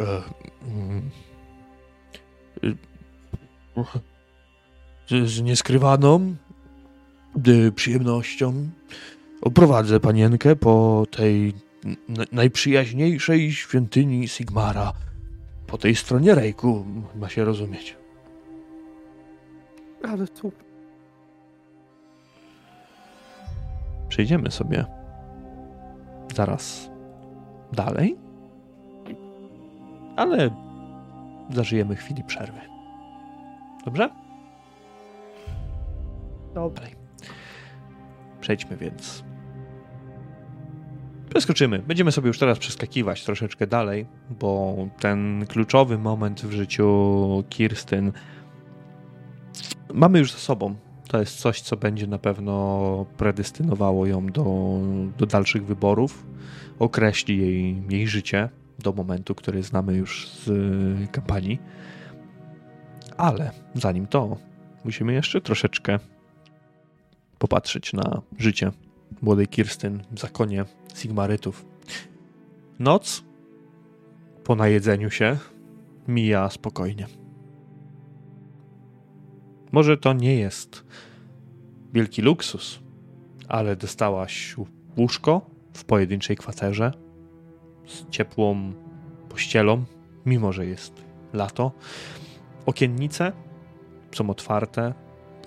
e, 0.00 0.22
mm, 0.68 1.10
e, 2.64 3.84
z, 5.08 5.30
z 5.30 5.40
nieskrywaną 5.40 6.34
y, 7.48 7.72
przyjemnością 7.72 8.70
oprowadzę 9.40 10.00
panienkę 10.00 10.56
po 10.56 11.06
tej 11.10 11.54
najprzyjaźniejszej 12.32 13.52
świątyni 13.52 14.28
Sigmara. 14.28 14.92
Po 15.66 15.78
tej 15.78 15.94
stronie 15.94 16.34
Rejku, 16.34 16.86
ma 17.16 17.28
się 17.28 17.44
rozumieć. 17.44 17.96
Ale 20.02 20.28
tu. 20.28 20.52
Przejdziemy 24.08 24.50
sobie 24.50 24.84
zaraz 26.34 26.90
dalej, 27.72 28.16
ale 30.16 30.50
zażyjemy 31.50 31.96
chwili 31.96 32.24
przerwy. 32.24 32.60
Dobrze? 33.84 34.10
Dobra. 36.54 36.86
Przejdźmy 38.40 38.76
więc. 38.76 39.24
Przeskoczymy. 41.30 41.78
Będziemy 41.78 42.12
sobie 42.12 42.28
już 42.28 42.38
teraz 42.38 42.58
przeskakiwać 42.58 43.24
troszeczkę 43.24 43.66
dalej, 43.66 44.06
bo 44.30 44.76
ten 45.00 45.46
kluczowy 45.48 45.98
moment 45.98 46.40
w 46.40 46.52
życiu 46.52 47.44
Kirstyn 47.48 48.12
mamy 49.94 50.18
już 50.18 50.32
za 50.32 50.38
sobą. 50.38 50.74
To 51.08 51.20
jest 51.20 51.36
coś, 51.36 51.60
co 51.60 51.76
będzie 51.76 52.06
na 52.06 52.18
pewno 52.18 53.06
predestynowało 53.16 54.06
ją 54.06 54.26
do, 54.26 54.78
do 55.18 55.26
dalszych 55.26 55.66
wyborów, 55.66 56.26
określi 56.78 57.38
jej, 57.38 57.82
jej 57.90 58.08
życie 58.08 58.48
do 58.78 58.92
momentu, 58.92 59.34
który 59.34 59.62
znamy 59.62 59.96
już 59.96 60.28
z 60.28 60.48
y, 60.48 61.08
kampanii. 61.12 61.58
Ale 63.16 63.50
zanim 63.74 64.06
to, 64.06 64.36
musimy 64.84 65.12
jeszcze 65.12 65.40
troszeczkę 65.40 65.98
popatrzeć 67.38 67.92
na 67.92 68.22
życie 68.38 68.70
młodej 69.22 69.48
Kirstyn 69.48 70.02
w 70.10 70.20
zakonie 70.20 70.64
Sigmarytów. 70.94 71.66
Noc 72.78 73.24
po 74.44 74.54
najedzeniu 74.54 75.10
się 75.10 75.38
mija 76.08 76.50
spokojnie. 76.50 77.23
Może 79.74 79.96
to 79.96 80.12
nie 80.12 80.34
jest 80.36 80.84
wielki 81.92 82.22
luksus, 82.22 82.78
ale 83.48 83.76
dostałaś 83.76 84.56
łóżko 84.96 85.50
w 85.72 85.84
pojedynczej 85.84 86.36
kwaterze 86.36 86.92
z 87.86 88.08
ciepłą 88.10 88.72
pościelą, 89.28 89.84
mimo 90.26 90.52
że 90.52 90.66
jest 90.66 91.04
lato. 91.32 91.72
Okiennice 92.66 93.32
są 94.12 94.30
otwarte, 94.30 94.94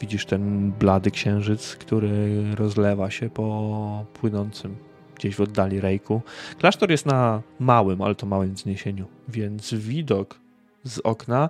Widzisz 0.02 0.26
ten 0.26 0.72
blady 0.72 1.12
księżyc, 1.12 1.76
który 1.76 2.44
rozlewa 2.56 3.12
się 3.12 3.30
po 3.30 4.06
płynącym 4.14 4.76
gdzieś 5.16 5.36
w 5.36 5.42
oddali 5.42 5.82
rejku. 5.82 6.22
Klasztor 6.58 6.92
jest 6.92 7.06
na 7.06 7.42
małym, 7.60 8.02
ale 8.02 8.16
to 8.16 8.26
małym 8.26 8.54
wzniesieniu, 8.54 9.06
więc 9.28 9.74
widok 9.74 10.40
z 10.84 11.00
okna 11.00 11.50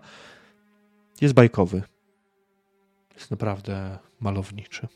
jest 1.21 1.34
bajkowy. 1.34 1.84
Jest 3.18 3.32
naprawdę 3.32 3.97
malowniczy. 4.20 4.88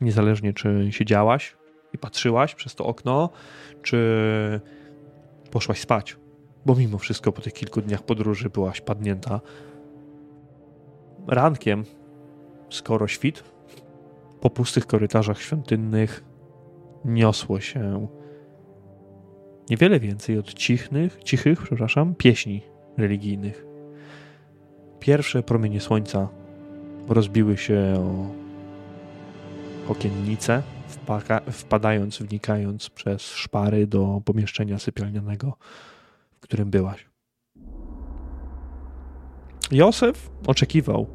Niezależnie 0.00 0.52
czy 0.52 0.88
siedziałaś 0.90 1.56
i 1.92 1.98
patrzyłaś 1.98 2.54
przez 2.54 2.74
to 2.74 2.84
okno, 2.86 3.30
czy 3.82 4.60
poszłaś 5.50 5.80
spać, 5.80 6.16
bo 6.66 6.74
mimo 6.74 6.98
wszystko 6.98 7.32
po 7.32 7.42
tych 7.42 7.52
kilku 7.52 7.80
dniach 7.80 8.02
podróży 8.02 8.50
byłaś 8.50 8.80
padnięta 8.80 9.40
rankiem, 11.26 11.84
skoro 12.70 13.08
świt, 13.08 13.44
po 14.40 14.50
pustych 14.50 14.86
korytarzach 14.86 15.40
świątynnych 15.40 16.24
niosło 17.04 17.60
się 17.60 18.08
niewiele 19.70 20.00
więcej 20.00 20.38
od 20.38 20.54
cichnych, 20.54 21.22
cichych, 21.24 21.62
przepraszam, 21.62 22.14
pieśni 22.14 22.62
religijnych. 22.98 23.66
Pierwsze 25.00 25.42
promienie 25.42 25.80
słońca 25.80 26.28
rozbiły 27.08 27.56
się 27.56 27.94
o 27.98 28.30
okiennice, 29.92 30.62
wpadając, 31.50 32.18
wnikając 32.18 32.90
przez 32.90 33.22
szpary 33.22 33.86
do 33.86 34.22
pomieszczenia 34.24 34.78
sypialnianego, 34.78 35.56
w 36.36 36.40
którym 36.40 36.70
byłaś. 36.70 37.06
Józef 39.70 40.30
oczekiwał 40.46 41.06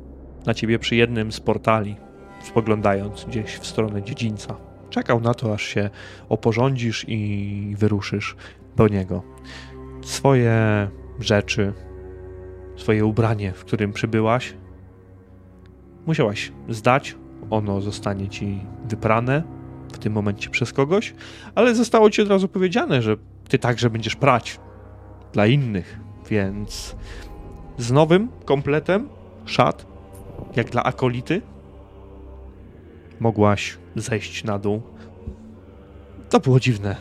na 0.45 0.53
ciebie 0.53 0.79
przy 0.79 0.95
jednym 0.95 1.31
z 1.31 1.39
portali, 1.39 1.95
spoglądając 2.43 3.25
gdzieś 3.25 3.57
w 3.57 3.67
stronę 3.67 4.03
dziedzińca. 4.03 4.55
Czekał 4.89 5.19
na 5.19 5.33
to, 5.33 5.53
aż 5.53 5.63
się 5.63 5.89
oporządzisz 6.29 7.05
i 7.07 7.75
wyruszysz 7.77 8.35
do 8.75 8.87
niego. 8.87 9.23
Swoje 10.01 10.87
rzeczy, 11.19 11.73
swoje 12.75 13.05
ubranie, 13.05 13.51
w 13.51 13.65
którym 13.65 13.93
przybyłaś, 13.93 14.53
musiałaś 16.07 16.51
zdać. 16.69 17.15
Ono 17.49 17.81
zostanie 17.81 18.27
ci 18.29 18.59
wyprane 18.89 19.43
w 19.93 19.97
tym 19.97 20.13
momencie 20.13 20.49
przez 20.49 20.73
kogoś, 20.73 21.13
ale 21.55 21.75
zostało 21.75 22.09
ci 22.09 22.21
od 22.21 22.29
razu 22.29 22.47
powiedziane, 22.47 23.01
że 23.01 23.15
ty 23.49 23.59
także 23.59 23.89
będziesz 23.89 24.15
prać 24.15 24.59
dla 25.33 25.47
innych, 25.47 25.99
więc 26.29 26.95
z 27.77 27.91
nowym 27.91 28.29
kompletem 28.45 29.09
szat, 29.45 29.85
jak 30.55 30.69
dla 30.69 30.83
akolity, 30.83 31.41
mogłaś 33.19 33.77
zejść 33.95 34.43
na 34.43 34.59
dół. 34.59 34.81
To 36.29 36.39
było 36.39 36.59
dziwne. 36.59 36.95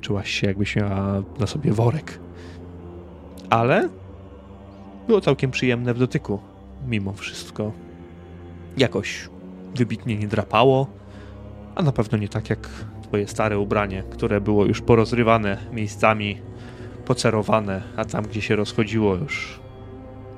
Czułaś 0.00 0.30
się, 0.30 0.46
jakbyś 0.46 0.76
miała 0.76 1.22
na 1.38 1.46
sobie 1.46 1.72
worek. 1.72 2.18
Ale 3.50 3.88
było 5.06 5.20
całkiem 5.20 5.50
przyjemne 5.50 5.94
w 5.94 5.98
dotyku, 5.98 6.38
mimo 6.88 7.12
wszystko. 7.12 7.83
Jakoś 8.76 9.28
wybitnie 9.74 10.16
nie 10.16 10.28
drapało, 10.28 10.86
a 11.74 11.82
na 11.82 11.92
pewno 11.92 12.18
nie 12.18 12.28
tak 12.28 12.50
jak 12.50 12.68
twoje 13.02 13.28
stare 13.28 13.58
ubranie, 13.58 14.02
które 14.10 14.40
było 14.40 14.64
już 14.64 14.80
porozrywane 14.80 15.58
miejscami, 15.72 16.38
pocerowane, 17.04 17.82
a 17.96 18.04
tam, 18.04 18.24
gdzie 18.24 18.42
się 18.42 18.56
rozchodziło, 18.56 19.14
już 19.14 19.60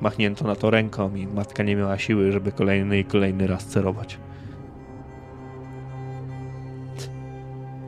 machnięto 0.01 0.45
na 0.45 0.57
to 0.57 0.71
ręką 0.71 1.15
i 1.15 1.27
matka 1.27 1.63
nie 1.63 1.77
miała 1.77 1.99
siły, 1.99 2.33
żeby 2.33 2.53
kolejny 2.53 2.99
i 2.99 3.05
kolejny 3.05 3.47
raz 3.47 3.67
cerować. 3.67 4.19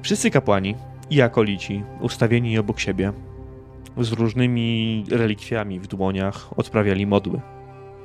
Wszyscy 0.03 0.31
kapłani 0.31 0.75
i 1.11 1.23
akolici, 1.23 1.83
ustawieni 2.01 2.59
obok 2.59 2.81
siebie, 2.81 3.13
z 3.97 4.13
różnymi 4.13 5.05
relikwiami 5.11 5.81
w 5.81 5.87
dłoniach, 5.87 6.59
odprawiali 6.59 7.07
modły, 7.07 7.41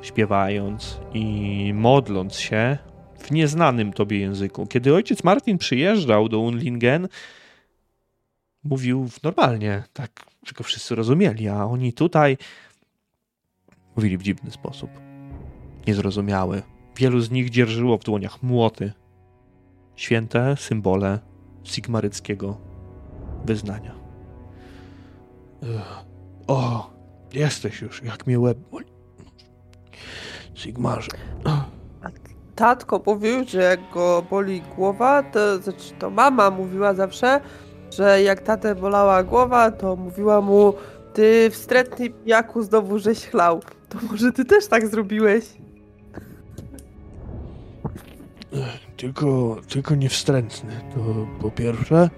śpiewając 0.04 1.00
i 1.14 1.72
modląc 1.76 2.36
się 2.36 2.78
w 3.20 3.32
nieznanym 3.32 3.94
tobie 3.94 4.20
języku. 4.20 4.68
Kiedy 4.68 4.96
ojciec 4.96 5.24
Martin 5.24 5.58
przyjeżdżał 5.58 6.30
do 6.30 6.40
Unlingen, 6.40 7.08
mówił 8.64 9.10
normalnie, 9.24 9.84
tak, 9.94 10.12
że 10.46 10.54
go 10.54 10.64
wszyscy 10.64 10.96
rozumieli, 10.96 11.48
a 11.48 11.66
oni 11.66 11.94
tutaj 11.94 12.38
mówili 13.96 14.18
w 14.18 14.24
dziwny 14.24 14.52
sposób. 14.52 14.90
Niezrozumiały. 15.88 16.62
Wielu 16.98 17.22
z 17.22 17.32
nich 17.32 17.50
dzierżyło 17.50 17.98
w 17.98 18.04
dłoniach 18.04 18.44
młoty. 18.44 18.94
Święte 19.96 20.58
symbole 20.58 21.20
sigmaryckiego 21.64 22.58
wyznania. 23.46 23.96
O, 26.48 26.90
jesteś 27.34 27.82
już, 27.82 28.04
jak 28.04 28.28
mi 28.28 28.38
łeb 28.38 28.58
boli. 28.58 28.93
Sigmarze. 30.56 31.12
Tatko 32.56 33.02
mówił, 33.06 33.44
że 33.48 33.62
jak 33.62 33.80
go 33.94 34.24
boli 34.30 34.62
głowa, 34.76 35.24
to 35.24 35.58
znaczy 35.58 35.94
to 36.00 36.10
mama 36.10 36.50
mówiła 36.50 36.94
zawsze, 36.94 37.42
że 37.92 38.22
jak 38.22 38.42
tatę 38.42 38.76
bolała 38.76 39.24
głowa, 39.24 39.72
to 39.72 39.96
mówiła 39.96 40.42
mu 40.42 40.74
ty 41.14 41.50
wstrętny 41.52 42.10
pijaku 42.10 42.62
znowu 42.62 43.00
żeś 43.00 43.28
chlał. 43.28 43.62
To 43.90 43.98
może 44.12 44.32
ty 44.32 44.46
też 44.46 44.68
tak 44.68 44.88
zrobiłeś? 44.88 45.46
Tylko, 48.98 49.58
tylko 49.70 49.96
niewstrętny, 49.96 50.74
to 50.96 51.00
po 51.42 51.52
pierwsze. 51.52 52.10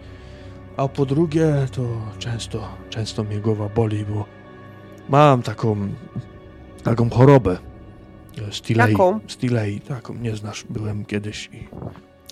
A 0.78 0.88
po 0.88 1.06
drugie, 1.06 1.56
to 1.72 1.82
często, 2.20 2.70
często 2.90 3.24
mnie 3.24 3.40
głowa 3.40 3.70
boli, 3.70 4.06
bo 4.06 4.26
mam 5.10 5.42
taką, 5.42 5.78
taką 6.84 7.10
chorobę. 7.10 7.58
Stilei. 8.52 8.92
Jaką? 8.92 9.20
Stilei, 9.28 9.80
taką, 9.80 10.14
nie 10.14 10.36
znasz, 10.36 10.66
byłem 10.70 11.06
kiedyś 11.06 11.50
i... 11.54 11.68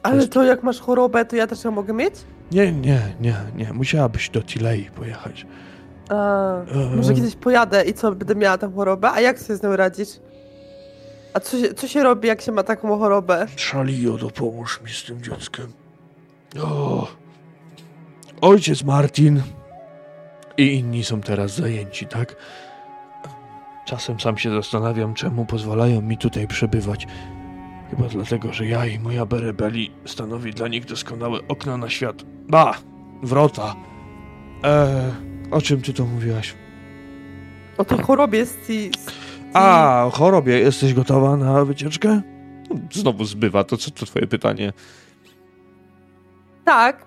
Ale 0.04 0.16
jest- 0.16 0.32
to 0.32 0.44
jak 0.44 0.64
masz 0.64 0.80
chorobę, 0.80 1.26
to 1.26 1.36
ja 1.36 1.48
też 1.48 1.64
ją 1.64 1.72
mogę 1.72 1.94
mieć? 1.94 2.14
Nie, 2.52 2.72
nie, 2.72 3.02
nie, 3.22 3.36
nie, 3.56 3.74
musiałabyś 3.74 4.30
do 4.30 4.42
Tilei 4.42 4.84
pojechać. 4.86 5.46
A, 6.10 6.56
Eee. 6.62 6.96
może 6.96 7.14
kiedyś 7.14 7.36
pojadę 7.36 7.84
i 7.86 7.94
co, 7.94 8.12
będę 8.12 8.36
miała 8.36 8.58
tę 8.58 8.72
chorobę? 8.76 9.12
A 9.12 9.22
jak 9.22 9.40
sobie 9.40 9.58
z 9.58 9.64
nią 9.64 9.76
radzić? 9.76 10.10
A 11.34 11.40
co 11.40 11.60
się, 11.60 11.74
co 11.74 11.88
się 11.88 12.04
robi, 12.04 12.28
jak 12.28 12.42
się 12.42 12.52
ma 12.52 12.64
taką 12.64 13.00
chorobę? 13.00 13.48
Szalio, 13.56 14.18
dopomóż 14.18 14.82
mi 14.82 14.92
z 14.92 15.04
tym 15.04 15.24
dzieckiem. 15.24 15.68
O, 16.64 17.08
ojciec 18.42 18.84
Martin 18.84 19.42
i 20.58 20.74
inni 20.74 21.04
są 21.04 21.22
teraz 21.22 21.56
zajęci, 21.56 22.06
tak? 22.06 22.36
Czasem 23.86 24.20
sam 24.20 24.38
się 24.38 24.50
zastanawiam, 24.52 25.14
czemu 25.14 25.46
pozwalają 25.46 26.02
mi 26.02 26.18
tutaj 26.18 26.48
przebywać. 26.48 27.08
Chyba 27.90 28.08
dlatego, 28.10 28.54
że 28.54 28.66
ja 28.66 28.86
i 28.86 29.00
moja 29.00 29.26
Berebeli 29.26 29.92
stanowi 30.06 30.52
dla 30.54 30.68
nich 30.68 30.86
doskonałe 30.86 31.40
okno 31.48 31.78
na 31.78 31.90
świat. 31.90 32.24
Ba! 32.50 32.74
Wrota. 33.24 33.76
Eee, 34.64 35.12
o 35.52 35.62
czym 35.62 35.82
ty 35.82 35.94
to 35.94 36.06
mówiłaś? 36.06 36.56
O 37.78 37.86
tej 37.86 38.00
chorobie 38.00 38.46
z... 38.46 38.68
ci- 38.68 38.92
z 39.00 39.12
A, 39.54 40.04
o 40.06 40.10
chorobie. 40.10 40.60
Jesteś 40.60 40.94
gotowa 40.94 41.38
na 41.38 41.66
wycieczkę? 41.66 42.22
Znowu 42.92 43.26
zbywa, 43.26 43.64
to 43.64 43.78
co 43.78 43.92
to 43.92 44.06
twoje 44.06 44.28
pytanie? 44.28 44.74
Tak, 46.66 47.06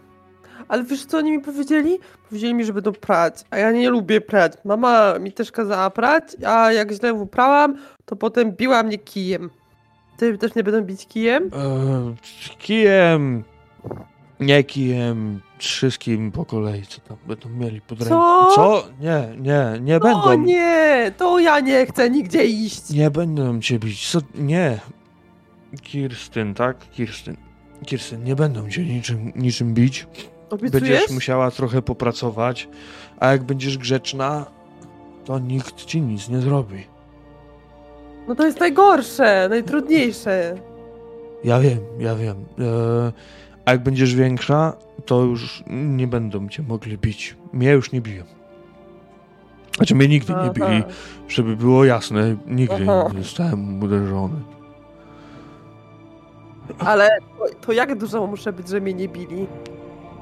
ale 0.68 0.84
wiesz 0.84 1.06
co 1.06 1.18
oni 1.18 1.30
mi 1.32 1.40
powiedzieli? 1.40 1.98
Powiedzieli 2.28 2.54
mi, 2.54 2.64
że 2.64 2.72
będą 2.72 2.92
prać, 2.92 3.44
a 3.50 3.58
ja 3.58 3.72
nie 3.72 3.90
lubię 3.90 4.20
prać. 4.20 4.52
Mama 4.64 5.18
mi 5.18 5.32
też 5.32 5.52
kazała 5.52 5.90
prać, 5.90 6.22
a 6.46 6.72
jak 6.72 6.92
źle 6.92 7.14
uprałam, 7.14 7.76
to 8.04 8.16
potem 8.16 8.52
biła 8.52 8.82
mnie 8.82 8.98
kijem. 8.98 9.50
Ty 10.16 10.38
też 10.38 10.54
nie 10.54 10.62
będą 10.64 10.82
bić 10.82 11.06
kijem? 11.06 11.44
Eee, 11.44 12.14
kijem, 12.58 13.44
nie 14.40 14.64
kijem, 14.64 15.40
wszystkim 15.58 16.32
po 16.32 16.44
kolei, 16.44 16.82
co 16.86 17.00
tam 17.00 17.16
będą 17.26 17.48
mieli 17.48 17.80
pod 17.80 17.98
ręką. 18.00 18.14
Co? 18.14 18.54
Co? 18.54 18.84
Nie, 19.00 19.28
nie, 19.38 19.80
nie 19.80 19.96
O 19.96 20.00
będą. 20.00 20.32
Nie. 20.34 20.54
nie, 20.54 21.12
to 21.16 21.38
ja 21.38 21.60
nie 21.60 21.86
chcę 21.86 22.10
nigdzie 22.10 22.44
iść. 22.44 22.82
będą 23.10 23.60
cię 23.60 23.78
bić. 23.78 24.10
Co? 24.10 24.18
Nie. 24.34 24.78
Kirstyn, 25.82 26.54
tak? 26.54 26.90
Kirstyn. 26.90 27.36
Kirstyn, 27.86 28.24
nie 28.24 28.36
będą 28.36 28.68
cię 28.70 28.84
niczym, 28.84 29.32
niczym 29.36 29.74
bić. 29.74 30.06
Obiecujesz? 30.51 30.82
Będziesz 30.82 31.11
musiała 31.11 31.51
trochę 31.51 31.82
popracować, 31.82 32.68
a 33.20 33.32
jak 33.32 33.44
będziesz 33.44 33.78
grzeczna, 33.78 34.47
to 35.24 35.38
nikt 35.38 35.84
ci 35.84 36.01
nic 36.01 36.28
nie 36.28 36.40
zrobi. 36.40 36.84
No 38.28 38.34
to 38.34 38.47
jest 38.47 38.61
najgorsze, 38.61 39.47
najtrudniejsze. 39.51 40.55
Ja 41.44 41.61
wiem, 41.61 41.78
ja 41.99 42.14
wiem. 42.14 42.36
Eee, 42.59 43.12
a 43.64 43.72
jak 43.72 43.82
będziesz 43.82 44.14
większa, 44.14 44.72
to 45.07 45.22
już 45.22 45.64
nie 45.70 46.07
będą 46.07 46.49
cię 46.49 46.62
mogli 46.62 46.99
bić. 46.99 47.36
Mnie 47.53 47.70
już 47.70 47.92
nie 47.92 48.01
biją. 48.01 48.24
Znaczy 49.76 49.94
mnie 49.94 50.09
nigdy 50.09 50.32
nie 50.32 50.51
bili, 50.51 50.82
Aha. 50.84 50.88
żeby 51.28 51.57
było 51.57 51.84
jasne. 51.84 52.36
Nigdy 52.47 52.86
Aha. 52.88 53.11
nie 53.14 53.22
zostałem 53.22 53.82
uderzony. 53.82 54.40
Ale 56.78 57.09
to, 57.38 57.66
to 57.66 57.72
jak 57.72 57.99
dużo 57.99 58.26
muszę 58.26 58.53
być, 58.53 58.68
że 58.68 58.80
mnie 58.80 58.94
nie 58.94 59.09
bili? 59.09 59.47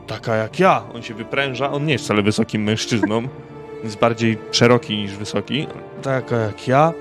Taka 0.07 0.37
jak 0.37 0.59
ja. 0.59 0.85
On 0.95 1.03
się 1.03 1.15
wypręża, 1.15 1.71
on 1.71 1.87
nie 1.87 1.93
jest 1.93 2.05
wcale 2.05 2.23
wysokim 2.23 2.63
mężczyzną. 2.63 3.23
Jest 3.85 3.99
bardziej 3.99 4.39
szeroki 4.53 4.97
niż 4.97 5.17
wysoki. 5.17 5.67
Taka 6.03 6.37
jak 6.37 6.69
ja. 6.69 6.93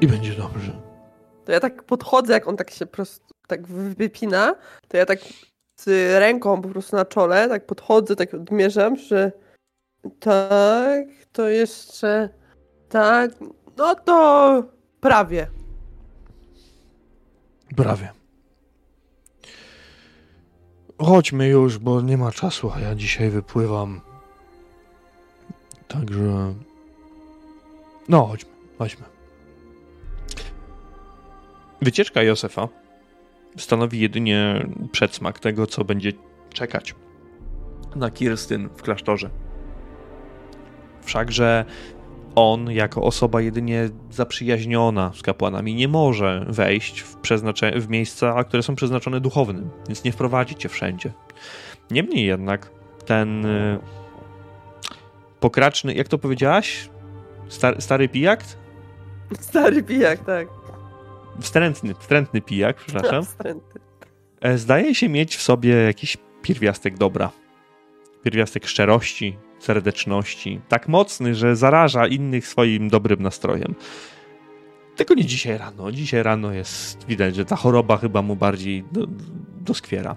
I 0.00 0.06
będzie 0.06 0.34
dobrze. 0.34 0.72
To 1.44 1.52
ja 1.52 1.60
tak 1.60 1.82
podchodzę, 1.82 2.32
jak 2.32 2.48
on 2.48 2.56
tak 2.56 2.70
się 2.70 2.86
po 2.86 2.92
prostu 2.92 3.34
tak 3.46 3.66
wy- 3.66 3.94
wypina, 3.94 4.54
to 4.88 4.96
ja 4.96 5.06
tak 5.06 5.18
z 5.80 5.86
ręką 6.20 6.62
po 6.62 6.68
prostu 6.68 6.96
na 6.96 7.04
czole, 7.04 7.48
tak 7.48 7.66
podchodzę, 7.66 8.16
tak 8.16 8.34
odmierzam, 8.34 8.96
że 8.96 9.32
tak, 10.20 11.06
to 11.32 11.48
jeszcze 11.48 12.28
tak, 12.88 13.30
no 13.76 13.94
to 13.94 14.64
prawie. 15.00 15.46
Prawie. 17.76 18.21
Chodźmy 21.04 21.48
już, 21.48 21.78
bo 21.78 22.00
nie 22.00 22.18
ma 22.18 22.32
czasu, 22.32 22.72
a 22.74 22.80
ja 22.80 22.94
dzisiaj 22.94 23.30
wypływam. 23.30 24.00
Także. 25.88 26.54
No, 28.08 28.26
chodźmy, 28.26 28.50
chodźmy. 28.78 29.04
Wycieczka 31.82 32.22
Józefa 32.22 32.68
stanowi 33.56 34.00
jedynie 34.00 34.66
przedsmak 34.92 35.38
tego, 35.38 35.66
co 35.66 35.84
będzie 35.84 36.12
czekać 36.52 36.94
na 37.96 38.10
Kirstyn 38.10 38.68
w 38.68 38.82
klasztorze. 38.82 39.30
Wszakże 41.02 41.64
on, 42.34 42.70
jako 42.70 43.02
osoba 43.02 43.40
jedynie 43.40 43.88
zaprzyjaźniona 44.10 45.12
z 45.14 45.22
kapłanami, 45.22 45.74
nie 45.74 45.88
może 45.88 46.46
wejść 46.48 47.00
w, 47.00 47.16
przeznacze- 47.16 47.80
w 47.80 47.88
miejsca, 47.88 48.44
które 48.44 48.62
są 48.62 48.74
przeznaczone 48.74 49.20
duchownym, 49.20 49.70
więc 49.88 50.04
nie 50.04 50.12
wprowadzi 50.12 50.54
cię 50.54 50.68
wszędzie. 50.68 51.12
Niemniej 51.90 52.26
jednak 52.26 52.70
ten 53.06 53.46
y, 53.46 53.78
pokraczny, 55.40 55.94
jak 55.94 56.08
to 56.08 56.18
powiedziałaś? 56.18 56.88
Star, 57.48 57.82
stary 57.82 58.08
pijak? 58.08 58.44
Stary 59.40 59.82
pijak, 59.82 60.24
tak. 60.24 60.48
Wstrętny, 61.40 61.94
wstrętny 61.94 62.40
pijak, 62.40 62.76
przepraszam. 62.76 63.24
Wstrętny. 63.24 63.80
E, 64.40 64.58
Zdaje 64.58 64.94
się 64.94 65.08
mieć 65.08 65.36
w 65.36 65.42
sobie 65.42 65.74
jakiś 65.74 66.16
pierwiastek 66.42 66.98
dobra. 66.98 67.30
Pierwiastek 68.22 68.66
szczerości, 68.66 69.36
serdeczności. 69.62 70.60
Tak 70.68 70.88
mocny, 70.88 71.34
że 71.34 71.56
zaraża 71.56 72.06
innych 72.06 72.46
swoim 72.46 72.88
dobrym 72.88 73.22
nastrojem. 73.22 73.74
Tylko 74.96 75.14
nie 75.14 75.24
dzisiaj 75.24 75.58
rano. 75.58 75.92
Dzisiaj 75.92 76.22
rano 76.22 76.52
jest 76.52 77.06
widać, 77.06 77.36
że 77.36 77.44
ta 77.44 77.56
choroba 77.56 77.96
chyba 77.96 78.22
mu 78.22 78.36
bardziej 78.36 78.84
do, 78.92 79.06
doskwiera. 79.60 80.16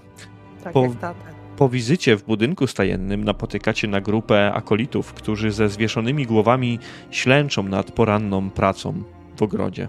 Tak 0.63 0.73
Po- 0.73 0.83
jak 0.83 0.95
tata. 0.95 1.35
Po 1.57 1.69
wizycie 1.69 2.15
w 2.17 2.23
budynku 2.23 2.67
stajennym 2.67 3.23
napotykacie 3.23 3.87
na 3.87 4.01
grupę 4.01 4.53
akolitów, 4.53 5.13
którzy 5.13 5.51
ze 5.51 5.69
zwieszonymi 5.69 6.25
głowami 6.25 6.79
ślęczą 7.11 7.63
nad 7.63 7.91
poranną 7.91 8.49
pracą 8.49 9.03
w 9.37 9.41
ogrodzie. 9.41 9.87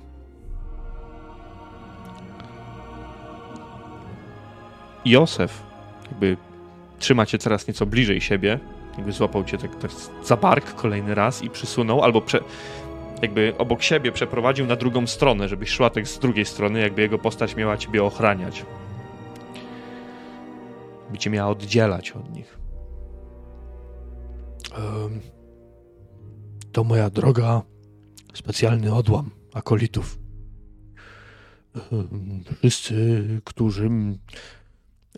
Józef 5.05 5.63
jakby 6.11 6.37
trzyma 6.99 7.27
cię 7.27 7.39
coraz 7.39 7.69
nieco 7.69 7.87
bliżej 7.87 8.21
siebie, 8.21 8.61
jakby 8.97 9.13
złapał 9.13 9.45
cię 9.45 9.59
tak, 9.59 9.77
tak 9.77 9.91
za 10.25 10.37
bark 10.37 10.75
kolejny 10.75 11.15
raz 11.15 11.43
i 11.43 11.51
przysunął, 11.51 12.03
albo 12.03 12.21
prze, 12.21 12.41
jakby 13.23 13.55
obok 13.59 13.83
siebie 13.83 14.13
przeprowadził 14.13 14.67
na 14.67 14.77
drugą 14.77 15.07
stronę, 15.07 15.49
żebyś 15.49 15.69
szła 15.69 15.91
tak 15.91 16.09
z 16.09 16.19
drugiej 16.19 16.45
strony, 16.45 16.81
jakby 16.81 17.03
jego 17.03 17.19
postać 17.19 17.57
miała 17.57 17.77
ciebie 17.77 18.05
ochraniać 18.05 18.65
by 21.11 21.19
cię 21.19 21.31
miała 21.31 21.51
oddzielać 21.51 22.11
od 22.11 22.33
nich. 22.33 22.59
Em, 24.75 25.21
to 26.73 26.85
moja 26.85 27.11
droga, 27.11 27.63
specjalny 28.35 28.95
odłam 28.95 29.31
akolitów. 29.55 30.19
Wszyscy, 32.59 33.25
którzy 33.45 33.87
m, 33.87 34.19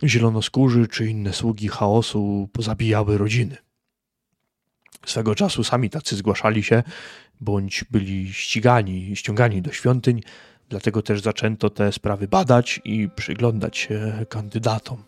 zielonoskórzy 0.03 0.87
czy 0.87 1.07
inne 1.07 1.33
sługi 1.33 1.67
chaosu 1.67 2.49
pozabijały 2.53 3.17
rodziny. 3.17 3.57
Swego 5.05 5.35
czasu 5.35 5.63
sami 5.63 5.89
tacy 5.89 6.15
zgłaszali 6.15 6.63
się, 6.63 6.83
bądź 7.41 7.85
byli 7.91 8.33
ścigani, 8.33 9.15
ściągani 9.15 9.61
do 9.61 9.71
świątyń, 9.71 10.21
dlatego 10.69 11.01
też 11.01 11.21
zaczęto 11.21 11.69
te 11.69 11.91
sprawy 11.91 12.27
badać 12.27 12.81
i 12.83 13.09
przyglądać 13.15 13.77
się 13.77 14.25
kandydatom. 14.29 15.03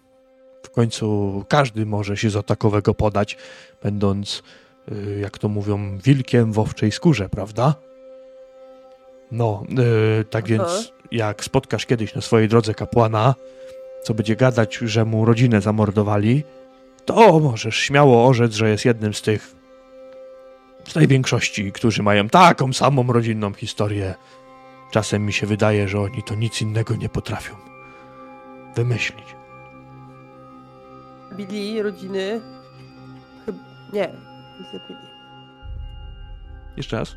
W 0.63 0.69
końcu 0.69 1.45
każdy 1.49 1.85
może 1.85 2.17
się 2.17 2.29
za 2.29 2.43
takowego 2.43 2.93
podać, 2.93 3.37
będąc, 3.83 4.43
y, 4.91 5.19
jak 5.19 5.37
to 5.37 5.49
mówią, 5.49 5.97
wilkiem 5.97 6.53
w 6.53 6.59
owczej 6.59 6.91
skórze, 6.91 7.29
prawda? 7.29 7.75
No, 9.31 9.63
y, 10.21 10.25
tak 10.25 10.45
Aha. 10.45 10.53
więc 10.53 10.93
jak 11.11 11.43
spotkasz 11.43 11.85
kiedyś 11.85 12.15
na 12.15 12.21
swojej 12.21 12.47
drodze 12.47 12.73
kapłana, 12.73 13.35
co 14.03 14.13
będzie 14.13 14.35
gadać, 14.35 14.75
że 14.75 15.05
mu 15.05 15.25
rodzinę 15.25 15.61
zamordowali, 15.61 16.43
to 17.05 17.39
możesz 17.39 17.75
śmiało 17.75 18.27
orzec, 18.27 18.53
że 18.53 18.69
jest 18.69 18.85
jednym 18.85 19.13
z 19.13 19.21
tych 19.21 19.60
tej 20.93 21.07
większości, 21.07 21.71
którzy 21.71 22.03
mają 22.03 22.29
taką 22.29 22.73
samą 22.73 23.13
rodzinną 23.13 23.53
historię. 23.53 24.15
Czasem 24.91 25.25
mi 25.25 25.33
się 25.33 25.47
wydaje, 25.47 25.87
że 25.87 25.99
oni 25.99 26.23
to 26.23 26.35
nic 26.35 26.61
innego 26.61 26.95
nie 26.95 27.09
potrafią 27.09 27.55
wymyślić. 28.75 29.35
Bili 31.35 31.81
rodziny. 31.81 32.41
Nie, 33.93 34.09
nie 34.59 34.65
zabili. 34.79 34.99
Jeszcze 36.77 36.97
raz? 36.97 37.15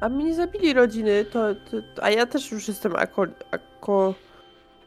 A 0.00 0.08
mnie 0.08 0.24
nie 0.24 0.34
zabili 0.34 0.72
rodziny, 0.72 1.24
to, 1.24 1.54
to, 1.54 1.76
to 1.94 2.04
a 2.04 2.10
ja 2.10 2.26
też 2.26 2.50
już 2.50 2.68
jestem 2.68 2.96
ako, 2.96 3.26
ako... 3.50 4.14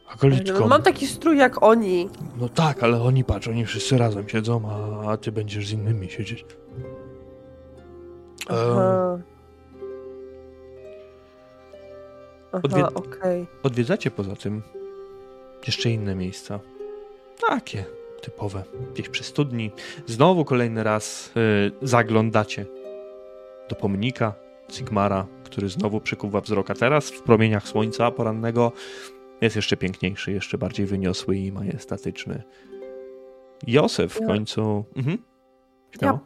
Akolitko. 0.08 0.68
Mam 0.68 0.82
taki 0.82 1.06
strój 1.06 1.38
jak 1.38 1.62
oni. 1.62 2.08
No 2.36 2.48
tak, 2.48 2.82
ale 2.82 3.02
oni 3.02 3.24
patrz, 3.24 3.48
oni 3.48 3.66
wszyscy 3.66 3.98
razem 3.98 4.28
siedzą, 4.28 4.62
a, 4.70 5.10
a 5.10 5.16
ty 5.16 5.32
będziesz 5.32 5.68
z 5.68 5.72
innymi 5.72 6.10
siedzieć. 6.10 6.44
Aha. 8.50 9.18
Aha, 12.52 12.62
Odwied- 12.62 12.96
okej. 12.96 13.46
Odwiedzacie 13.62 14.10
poza 14.10 14.36
tym 14.36 14.62
jeszcze 15.66 15.90
inne 15.90 16.14
miejsca. 16.14 16.60
Takie 17.48 17.84
typowe. 18.22 18.62
Gdzieś 18.94 19.08
przy 19.08 19.24
studni. 19.24 19.70
Znowu 20.06 20.44
kolejny 20.44 20.82
raz 20.82 21.32
y, 21.36 21.86
zaglądacie 21.86 22.66
do 23.68 23.76
pomnika 23.76 24.34
Sigmara, 24.72 25.26
który 25.44 25.68
znowu 25.68 26.00
przykuwa 26.00 26.40
wzrok. 26.40 26.70
A 26.70 26.74
teraz 26.74 27.10
w 27.10 27.22
promieniach 27.22 27.68
słońca 27.68 28.10
porannego 28.10 28.72
jest 29.40 29.56
jeszcze 29.56 29.76
piękniejszy, 29.76 30.32
jeszcze 30.32 30.58
bardziej 30.58 30.86
wyniosły 30.86 31.36
i 31.36 31.52
majestatyczny. 31.52 32.42
Józef 33.66 34.12
w 34.14 34.20
Ja- 34.20 34.26
końcu... 34.26 34.84
Mhm. 34.96 35.18
Śmiało. 35.98 36.18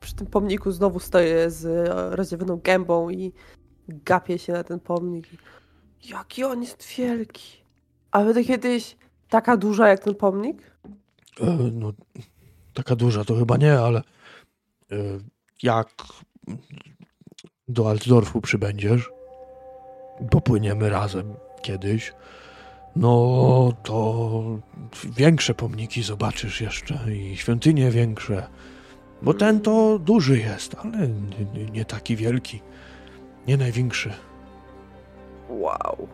Przy 0.00 0.14
tym 0.14 0.26
pomniku 0.26 0.72
znowu 0.72 1.00
stoję 1.00 1.50
z 1.50 1.64
e, 1.66 2.16
rozdziawioną 2.16 2.56
gębą 2.56 3.10
i 3.10 3.32
gapię 3.88 4.38
się 4.38 4.52
na 4.52 4.64
ten 4.64 4.80
pomnik. 4.80 5.26
Jaki 6.04 6.44
on 6.44 6.62
jest 6.62 6.86
wielki. 6.96 7.60
A 8.10 8.24
będę 8.24 8.44
kiedyś 8.44 8.96
taka 9.28 9.56
duża 9.56 9.88
jak 9.88 10.04
ten 10.04 10.14
pomnik? 10.14 10.62
e, 11.40 11.70
no, 11.72 11.92
taka 12.74 12.96
duża 12.96 13.24
to 13.24 13.36
chyba 13.36 13.56
nie, 13.56 13.78
ale 13.78 13.98
e, 14.92 14.96
jak 15.62 15.88
do 17.68 17.90
Altdorfu 17.90 18.40
przybędziesz, 18.40 19.10
popłyniemy 20.30 20.90
razem 20.90 21.34
kiedyś, 21.62 22.12
no 22.96 23.72
to 23.82 24.30
większe 25.04 25.54
pomniki 25.54 26.02
zobaczysz 26.02 26.60
jeszcze 26.60 27.14
i 27.14 27.36
świątynie 27.36 27.90
większe. 27.90 28.46
Bo 29.22 29.34
ten 29.34 29.60
to 29.60 29.98
duży 29.98 30.38
jest, 30.38 30.76
ale 30.84 31.08
nie, 31.54 31.64
nie, 31.72 31.84
taki 31.84 32.16
wielki. 32.16 32.62
Nie 33.46 33.56
największy. 33.56 34.12
Wow. 35.48 36.08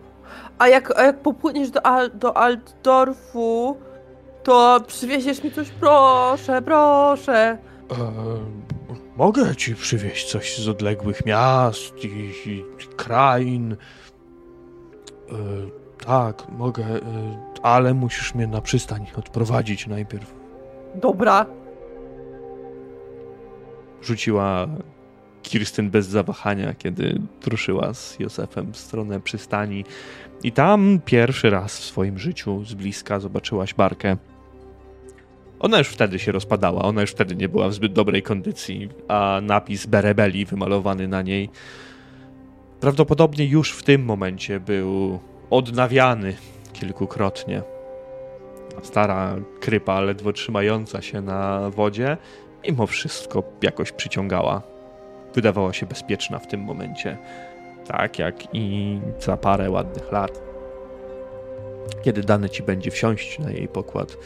A 0.59 0.69
jak, 0.69 0.99
a 0.99 1.03
jak 1.03 1.21
popłyniesz 1.21 1.71
do, 1.71 1.87
Al, 1.87 2.11
do 2.15 2.37
Altdorfu, 2.37 3.77
to 4.43 4.81
przywieziesz 4.87 5.45
mi 5.45 5.53
coś, 5.53 5.69
proszę, 5.71 6.63
proszę. 6.63 7.59
E, 7.91 7.97
mogę 9.17 9.57
ci 9.57 9.75
przywieźć 9.75 10.31
coś 10.31 10.59
z 10.59 10.69
odległych 10.69 11.27
miast 11.27 12.05
i, 12.05 12.33
i 12.47 12.65
krain. 12.97 13.73
E, 13.73 13.77
tak, 16.07 16.49
mogę, 16.49 16.85
e, 16.85 17.01
ale 17.63 17.95
musisz 17.95 18.35
mnie 18.35 18.47
na 18.47 18.61
przystań 18.61 19.07
odprowadzić 19.17 19.87
najpierw. 19.87 20.35
Dobra. 20.95 21.47
Rzuciła 24.07 24.69
Kirstyn 25.43 25.91
bez 25.91 26.07
zawahania, 26.07 26.75
kiedy 26.75 27.21
ruszyła 27.47 27.95
z 27.95 28.21
Józefem 28.21 28.73
w 28.73 28.77
stronę 28.77 29.21
przystani. 29.21 29.85
I 30.43 30.53
tam 30.53 31.01
pierwszy 31.05 31.51
raz 31.51 31.79
w 31.79 31.85
swoim 31.85 32.19
życiu 32.19 32.65
z 32.65 32.75
bliska 32.75 33.21
zobaczyłaś 33.21 33.75
barkę. 33.75 34.17
Ona 35.61 35.79
już 35.79 35.89
wtedy 35.89 36.19
się 36.19 36.33
rozpadała, 36.33 36.83
ona 36.83 37.01
już 37.01 37.11
wtedy 37.11 37.37
nie 37.37 37.49
była 37.49 37.69
w 37.69 37.75
zbyt 37.75 37.93
dobrej 37.93 38.23
kondycji, 38.23 38.89
a 39.09 39.41
napis 39.43 39.87
Berebeli 39.87 40.47
wymalowany 40.47 41.09
na 41.09 41.23
niej 41.23 41.51
prawdopodobnie 42.81 43.47
już 43.47 43.73
w 43.73 43.83
tym 43.83 44.05
momencie 44.05 44.61
był 44.61 45.19
odnawiany 45.51 46.37
kilkukrotnie. 46.73 47.63
Stara 48.83 49.37
krypa, 49.61 50.01
ledwo 50.01 50.33
trzymająca 50.33 51.03
się 51.03 51.21
na 51.21 51.71
wodzie, 51.71 52.17
mimo 52.67 52.87
wszystko 52.87 53.43
jakoś 53.63 53.93
przyciągała. 53.93 54.63
Wydawała 55.35 55.73
się 55.73 55.87
bezpieczna 55.87 56.39
w 56.39 56.47
tym 56.47 56.61
momencie. 56.61 57.19
Tak 57.87 58.19
jak 58.19 58.55
i 58.55 58.99
za 59.21 59.37
parę 59.37 59.71
ładnych 59.71 60.13
lat. 60.13 60.43
Kiedy 62.05 62.23
dane 62.23 62.51
ci 62.51 62.63
będzie 62.63 62.91
wsiąść 62.91 63.39
na 63.39 63.51
jej 63.51 63.69
pokład. 63.69 64.17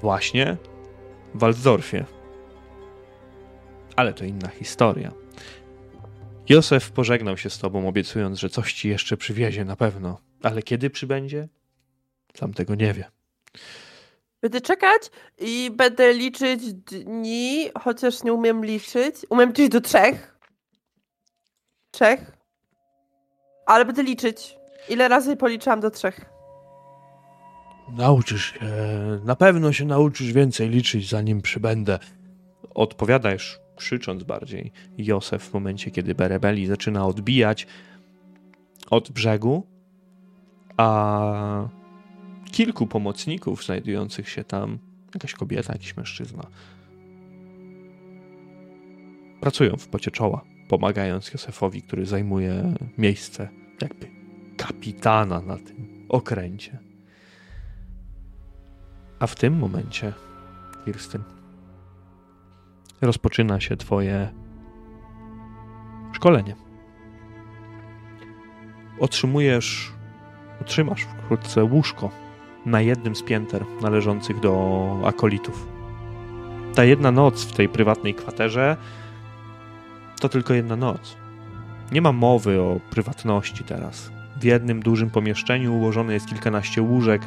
Właśnie 0.00 0.56
w 1.34 1.38
Waldorfie. 1.38 2.04
Ale 3.96 4.12
to 4.12 4.24
inna 4.24 4.48
historia. 4.48 5.12
Józef 6.48 6.90
pożegnał 6.90 7.36
się 7.36 7.50
z 7.50 7.58
tobą, 7.58 7.88
obiecując, 7.88 8.38
że 8.38 8.48
coś 8.48 8.72
ci 8.72 8.88
jeszcze 8.88 9.16
przywiezie 9.16 9.64
na 9.64 9.76
pewno. 9.76 10.20
Ale 10.42 10.62
kiedy 10.62 10.90
przybędzie? 10.90 11.48
Sam 12.34 12.54
tego 12.54 12.74
nie 12.74 12.92
wie. 12.92 13.04
Będę 14.44 14.60
czekać 14.60 15.10
i 15.38 15.70
będę 15.76 16.12
liczyć 16.12 16.74
dni, 16.74 17.70
chociaż 17.80 18.22
nie 18.24 18.32
umiem 18.32 18.64
liczyć. 18.64 19.16
Umiem 19.30 19.48
liczyć 19.48 19.68
do 19.68 19.80
trzech. 19.80 20.38
Trzech. 21.90 22.36
Ale 23.66 23.84
będę 23.84 24.02
liczyć. 24.02 24.56
Ile 24.88 25.08
razy 25.08 25.36
policzyłam 25.36 25.80
do 25.80 25.90
trzech? 25.90 26.20
Nauczysz 27.96 28.52
się, 28.52 28.60
na 29.24 29.36
pewno 29.36 29.72
się 29.72 29.84
nauczysz 29.84 30.32
więcej 30.32 30.68
liczyć, 30.68 31.10
zanim 31.10 31.42
przybędę. 31.42 31.98
Odpowiadajesz, 32.74 33.60
krzycząc 33.76 34.22
bardziej, 34.22 34.72
Józef 34.98 35.42
w 35.42 35.54
momencie, 35.54 35.90
kiedy 35.90 36.14
Berebeli 36.14 36.66
zaczyna 36.66 37.06
odbijać 37.06 37.66
od 38.90 39.10
brzegu, 39.10 39.66
a 40.76 41.68
kilku 42.54 42.86
pomocników 42.86 43.64
znajdujących 43.64 44.28
się 44.28 44.44
tam, 44.44 44.78
jakaś 45.14 45.34
kobieta, 45.34 45.72
jakiś 45.72 45.96
mężczyzna, 45.96 46.46
pracują 49.40 49.76
w 49.76 49.88
pocie 49.88 50.10
czoła, 50.10 50.44
pomagając 50.68 51.32
Józefowi, 51.32 51.82
który 51.82 52.06
zajmuje 52.06 52.74
miejsce 52.98 53.48
jakby 53.82 54.10
kapitana 54.56 55.40
na 55.40 55.56
tym 55.56 56.06
okręcie. 56.08 56.78
A 59.18 59.26
w 59.26 59.36
tym 59.36 59.58
momencie, 59.58 60.12
Kirstyn, 60.84 61.22
rozpoczyna 63.02 63.60
się 63.60 63.76
Twoje 63.76 64.28
szkolenie. 66.12 66.56
Otrzymujesz, 68.98 69.92
otrzymasz 70.60 71.02
wkrótce 71.02 71.64
łóżko 71.64 72.23
na 72.66 72.80
jednym 72.80 73.16
z 73.16 73.22
pięter 73.22 73.64
należących 73.82 74.40
do 74.40 74.86
akolitów. 75.04 75.66
Ta 76.74 76.84
jedna 76.84 77.10
noc 77.10 77.44
w 77.44 77.52
tej 77.52 77.68
prywatnej 77.68 78.14
kwaterze 78.14 78.76
to 80.20 80.28
tylko 80.28 80.54
jedna 80.54 80.76
noc. 80.76 81.16
Nie 81.92 82.02
ma 82.02 82.12
mowy 82.12 82.60
o 82.60 82.80
prywatności 82.90 83.64
teraz. 83.64 84.10
W 84.40 84.44
jednym 84.44 84.80
dużym 84.82 85.10
pomieszczeniu 85.10 85.74
ułożone 85.74 86.14
jest 86.14 86.28
kilkanaście 86.28 86.82
łóżek, 86.82 87.22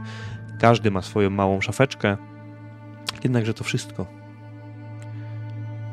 każdy 0.60 0.92
ma 0.92 1.02
swoją 1.02 1.30
małą 1.30 1.62
szafeczkę. 1.62 2.18
Jednakże 3.24 3.54
to 3.54 3.64
wszystko. 3.64 4.06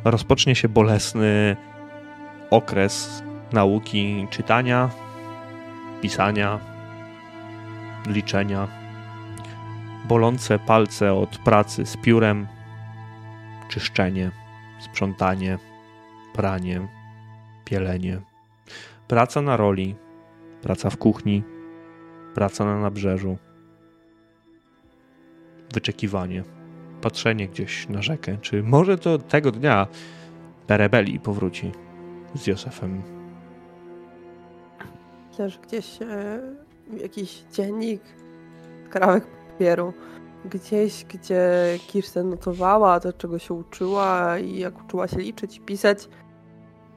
Rozpocznie 0.04 0.54
się 0.54 0.68
bolesny 0.68 1.56
okres 2.50 3.22
nauki 3.52 4.26
czytania, 4.30 4.90
pisania, 6.02 6.60
liczenia. 8.06 8.83
Bolące 10.04 10.58
palce 10.58 11.14
od 11.14 11.38
pracy 11.38 11.86
z 11.86 11.96
piórem, 11.96 12.46
czyszczenie, 13.68 14.30
sprzątanie, 14.80 15.58
pranie, 16.32 16.88
pielenie. 17.64 18.20
Praca 19.08 19.42
na 19.42 19.56
roli, 19.56 19.96
praca 20.62 20.90
w 20.90 20.96
kuchni, 20.96 21.42
praca 22.34 22.64
na 22.64 22.80
nabrzeżu, 22.80 23.36
wyczekiwanie, 25.74 26.42
patrzenie 27.00 27.48
gdzieś 27.48 27.88
na 27.88 28.02
rzekę, 28.02 28.38
czy 28.40 28.62
może 28.62 28.98
to 28.98 29.18
tego 29.18 29.50
dnia 29.50 29.86
Berebeli 30.68 31.20
powróci 31.20 31.72
z 32.34 32.46
Józefem. 32.46 33.02
Że 35.38 35.48
gdzieś 35.66 36.02
e, 36.02 36.40
jakiś 37.02 37.44
dziennik, 37.52 38.02
kawałek 38.90 39.26
papieru, 39.54 39.92
gdzieś, 40.44 41.04
gdzie 41.04 41.48
Kirsten 41.86 42.30
notowała 42.30 43.00
to, 43.00 43.12
czego 43.12 43.38
się 43.38 43.54
uczyła 43.54 44.38
i 44.38 44.58
jak 44.58 44.84
uczyła 44.84 45.08
się 45.08 45.16
liczyć 45.16 45.56
i 45.56 45.60
pisać, 45.60 46.08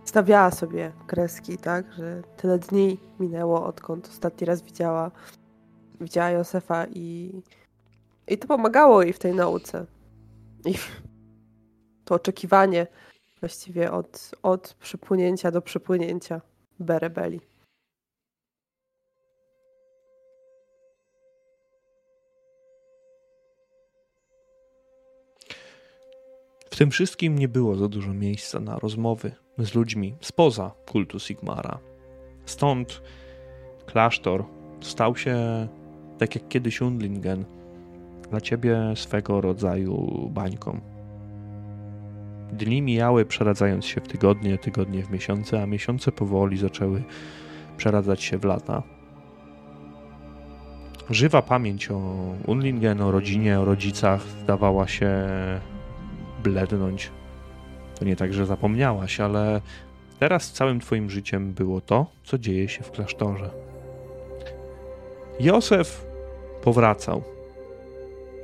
stawiała 0.06 0.52
sobie 0.52 0.92
kreski, 1.08 1.58
tak, 1.58 1.94
że 1.94 2.22
tyle 2.38 2.60
dni 2.60 3.00
minęło, 3.20 3.66
odkąd 3.66 4.08
ostatni 4.08 4.48
raz 4.48 4.62
widziała, 4.62 5.12
widziała 6.02 6.30
Józefa 6.30 6.86
i, 6.88 7.42
i 8.28 8.38
to 8.38 8.48
pomagało 8.48 9.04
jej 9.04 9.14
w 9.14 9.20
tej 9.20 9.34
nauce. 9.34 9.86
I 10.66 10.74
to 12.06 12.16
oczekiwanie 12.16 12.88
właściwie 13.40 13.92
od, 13.92 14.32
od 14.44 14.74
przypłynięcia 14.74 15.52
do 15.52 15.62
przypłynięcia 15.62 16.42
Berebeli. 16.80 17.42
W 26.78 26.80
tym 26.80 26.92
wszystkim 26.92 27.38
nie 27.38 27.48
było 27.48 27.76
za 27.76 27.88
dużo 27.88 28.14
miejsca 28.14 28.60
na 28.60 28.80
rozmowy 28.80 29.32
z 29.58 29.76
ludźmi 29.76 30.16
spoza 30.22 30.72
kultu 30.86 31.20
Sigmara. 31.20 31.80
Stąd 32.46 33.02
klasztor 33.86 34.46
stał 34.82 35.16
się, 35.16 35.38
tak 36.18 36.36
jak 36.36 36.48
kiedyś 36.48 36.82
Undlingen, 36.82 37.46
dla 38.30 38.42
ciebie 38.42 38.78
swego 38.96 39.42
rodzaju 39.42 40.30
bańką. 40.34 40.80
Dni 42.52 42.82
mijały 42.82 43.26
przeradzając 43.26 43.86
się 43.86 44.02
w 44.02 44.08
tygodnie, 44.08 44.58
tygodnie 44.58 45.04
w 45.04 45.12
miesiące, 45.12 45.64
a 45.64 45.66
miesiące 45.66 46.12
powoli 46.12 46.58
zaczęły 46.58 47.04
przeradzać 47.78 48.24
się 48.24 48.38
w 48.38 48.46
lata. 48.46 48.84
Żywa 51.10 51.42
pamięć 51.42 51.92
o 51.92 51.98
Unlingen, 52.48 53.02
o 53.02 53.12
rodzinie, 53.12 53.60
o 53.60 53.66
rodzicach 53.66 54.22
zdawała 54.22 54.88
się 54.88 55.16
blednąć. 56.50 57.12
To 58.00 58.06
nie 58.06 58.16
tak, 58.16 58.34
że 58.34 58.46
zapomniałaś, 58.46 59.20
ale 59.20 59.62
teraz 60.20 60.52
całym 60.52 60.80
twoim 60.80 61.10
życiem 61.10 61.54
było 61.54 61.82
to, 61.82 62.06
co 62.24 62.38
dzieje 62.38 62.70
się 62.70 62.84
w 62.84 62.92
klasztorze. 62.92 63.50
Józef 65.40 66.06
powracał. 66.64 67.24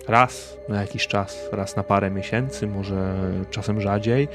Raz 0.08 0.58
na 0.70 0.82
jakiś 0.82 1.08
czas, 1.08 1.50
raz 1.52 1.76
na 1.76 1.84
parę 1.84 2.12
miesięcy, 2.12 2.68
może 2.68 3.16
czasem 3.50 3.82
rzadziej, 3.82 4.28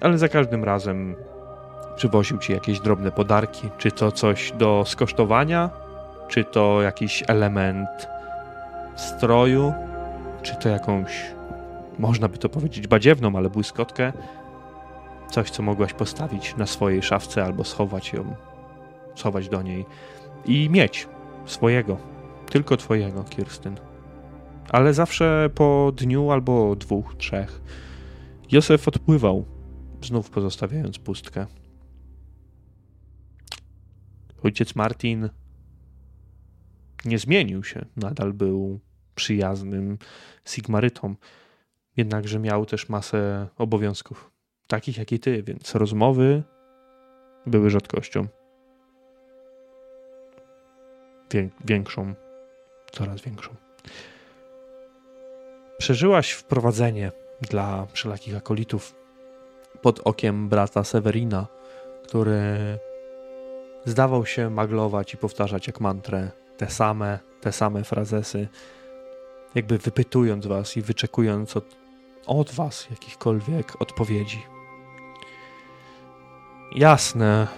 ale 0.00 0.18
za 0.18 0.28
każdym 0.28 0.64
razem 0.64 1.16
przywoził 1.96 2.38
ci 2.38 2.52
jakieś 2.52 2.80
drobne 2.80 3.12
podarki, 3.12 3.70
czy 3.78 3.90
to 3.90 4.12
coś 4.12 4.52
do 4.52 4.84
skosztowania, 4.86 5.70
czy 6.28 6.44
to 6.44 6.82
jakiś 6.82 7.24
element 7.28 7.88
stroju, 8.96 9.72
czy 10.42 10.56
to 10.56 10.68
jakąś 10.68 11.33
można 11.98 12.28
by 12.28 12.38
to 12.38 12.48
powiedzieć 12.48 12.86
badziewną, 12.86 13.36
ale 13.36 13.50
błyskotkę, 13.50 14.12
coś, 15.30 15.50
co 15.50 15.62
mogłaś 15.62 15.92
postawić 15.92 16.56
na 16.56 16.66
swojej 16.66 17.02
szafce 17.02 17.44
albo 17.44 17.64
schować 17.64 18.12
ją, 18.12 18.34
schować 19.14 19.48
do 19.48 19.62
niej 19.62 19.84
i 20.44 20.70
mieć 20.70 21.08
swojego, 21.46 21.96
tylko 22.50 22.76
twojego, 22.76 23.24
Kirstyn. 23.24 23.76
Ale 24.70 24.94
zawsze 24.94 25.50
po 25.54 25.92
dniu 25.96 26.30
albo 26.30 26.76
dwóch, 26.76 27.14
trzech 27.14 27.60
Józef 28.52 28.88
odpływał, 28.88 29.44
znów 30.02 30.30
pozostawiając 30.30 30.98
pustkę. 30.98 31.46
Ojciec 34.42 34.74
Martin 34.74 35.28
nie 37.04 37.18
zmienił 37.18 37.64
się, 37.64 37.84
nadal 37.96 38.32
był 38.32 38.80
przyjaznym 39.14 39.98
Sigmarytą 40.44 41.14
jednakże 41.96 42.38
miał 42.38 42.66
też 42.66 42.88
masę 42.88 43.48
obowiązków, 43.58 44.30
takich 44.66 44.98
jak 44.98 45.12
i 45.12 45.20
ty, 45.20 45.42
więc 45.42 45.74
rozmowy 45.74 46.42
były 47.46 47.70
rzadkością. 47.70 48.26
większą, 51.64 52.14
coraz 52.92 53.20
większą. 53.20 53.54
Przeżyłaś 55.78 56.32
wprowadzenie 56.32 57.12
dla 57.40 57.86
wszelakich 57.86 58.36
akolitów 58.36 58.94
pod 59.82 60.00
okiem 60.04 60.48
brata 60.48 60.84
Sewerina, 60.84 61.46
który 62.04 62.56
zdawał 63.84 64.26
się 64.26 64.50
maglować 64.50 65.14
i 65.14 65.16
powtarzać 65.16 65.66
jak 65.66 65.80
mantrę 65.80 66.30
te 66.56 66.70
same, 66.70 67.18
te 67.40 67.52
same 67.52 67.84
frazesy, 67.84 68.48
jakby 69.54 69.78
wypytując 69.78 70.46
was 70.46 70.76
i 70.76 70.82
wyczekując 70.82 71.56
od 71.56 71.83
od 72.26 72.50
Was 72.50 72.90
jakichkolwiek 72.90 73.82
odpowiedzi. 73.82 74.42
Jasne, 76.74 77.48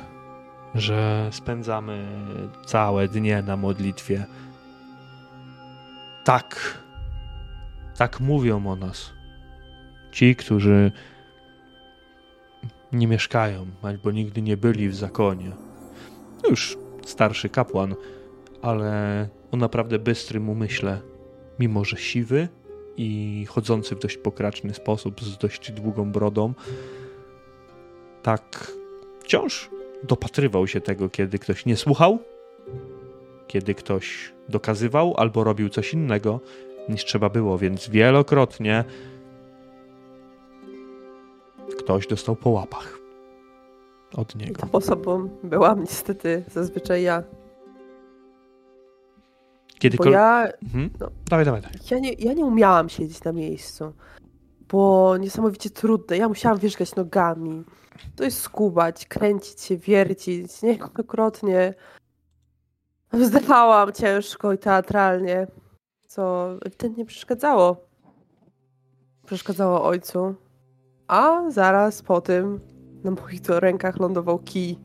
że 0.74 1.28
spędzamy 1.32 2.06
całe 2.66 3.08
dnie 3.08 3.42
na 3.42 3.56
modlitwie. 3.56 4.26
Tak, 6.24 6.78
tak 7.96 8.20
mówią 8.20 8.66
o 8.66 8.76
nas. 8.76 9.12
Ci, 10.12 10.36
którzy 10.36 10.92
nie 12.92 13.06
mieszkają, 13.06 13.66
albo 13.82 14.10
nigdy 14.10 14.42
nie 14.42 14.56
byli 14.56 14.88
w 14.88 14.94
zakonie. 14.94 15.52
Już 16.50 16.78
starszy 17.04 17.48
kapłan, 17.48 17.94
ale 18.62 19.28
o 19.52 19.56
naprawdę 19.56 19.98
bystrym 19.98 20.48
umyśle, 20.48 21.00
mimo 21.58 21.84
że 21.84 21.96
siwy 21.96 22.48
i 22.96 23.44
chodzący 23.48 23.94
w 23.96 23.98
dość 23.98 24.16
pokraczny 24.16 24.74
sposób, 24.74 25.20
z 25.20 25.38
dość 25.38 25.72
długą 25.72 26.12
brodą, 26.12 26.52
tak 28.22 28.72
wciąż 29.20 29.70
dopatrywał 30.02 30.66
się 30.66 30.80
tego, 30.80 31.08
kiedy 31.08 31.38
ktoś 31.38 31.66
nie 31.66 31.76
słuchał, 31.76 32.18
kiedy 33.46 33.74
ktoś 33.74 34.32
dokazywał 34.48 35.14
albo 35.16 35.44
robił 35.44 35.68
coś 35.68 35.92
innego 35.92 36.40
niż 36.88 37.04
trzeba 37.04 37.28
było, 37.28 37.58
więc 37.58 37.88
wielokrotnie 37.88 38.84
ktoś 41.78 42.06
dostał 42.06 42.36
po 42.36 42.50
łapach 42.50 42.98
od 44.14 44.34
niego. 44.34 44.62
Tą 44.62 44.72
osobą 44.72 45.28
byłam 45.42 45.80
niestety 45.80 46.44
zazwyczaj 46.52 47.02
ja. 47.02 47.22
Kiedy 49.78 49.96
Bo 49.96 50.04
kol... 50.04 50.12
ja, 50.12 50.48
mhm. 50.62 50.90
no. 51.00 51.10
Dawaj, 51.30 51.44
dawaj, 51.44 51.62
dawaj. 51.62 51.78
ja, 51.90 51.98
nie, 51.98 52.12
ja 52.12 52.32
nie 52.32 52.44
umiałam 52.44 52.88
siedzieć 52.88 53.24
na 53.24 53.32
miejscu, 53.32 53.92
bo 54.68 55.16
niesamowicie 55.16 55.70
trudne. 55.70 56.16
Ja 56.16 56.28
musiałam 56.28 56.58
wierzgać 56.58 56.94
nogami. 56.94 57.64
To 58.16 58.24
jest 58.24 58.40
skubać, 58.40 59.06
kręcić 59.06 59.60
się, 59.60 59.76
wiercić. 59.76 60.62
Niejednokrotnie 60.62 61.74
wzdechałam 63.12 63.92
ciężko 63.92 64.52
i 64.52 64.58
teatralnie, 64.58 65.46
co 66.06 66.50
ewidentnie 66.64 67.04
przeszkadzało. 67.04 67.86
Przeszkadzało 69.26 69.84
ojcu. 69.84 70.34
A 71.08 71.50
zaraz 71.50 72.02
po 72.02 72.20
tym 72.20 72.60
na 73.04 73.10
moich 73.10 73.40
rękach 73.48 74.00
lądował 74.00 74.38
kij. 74.38 74.78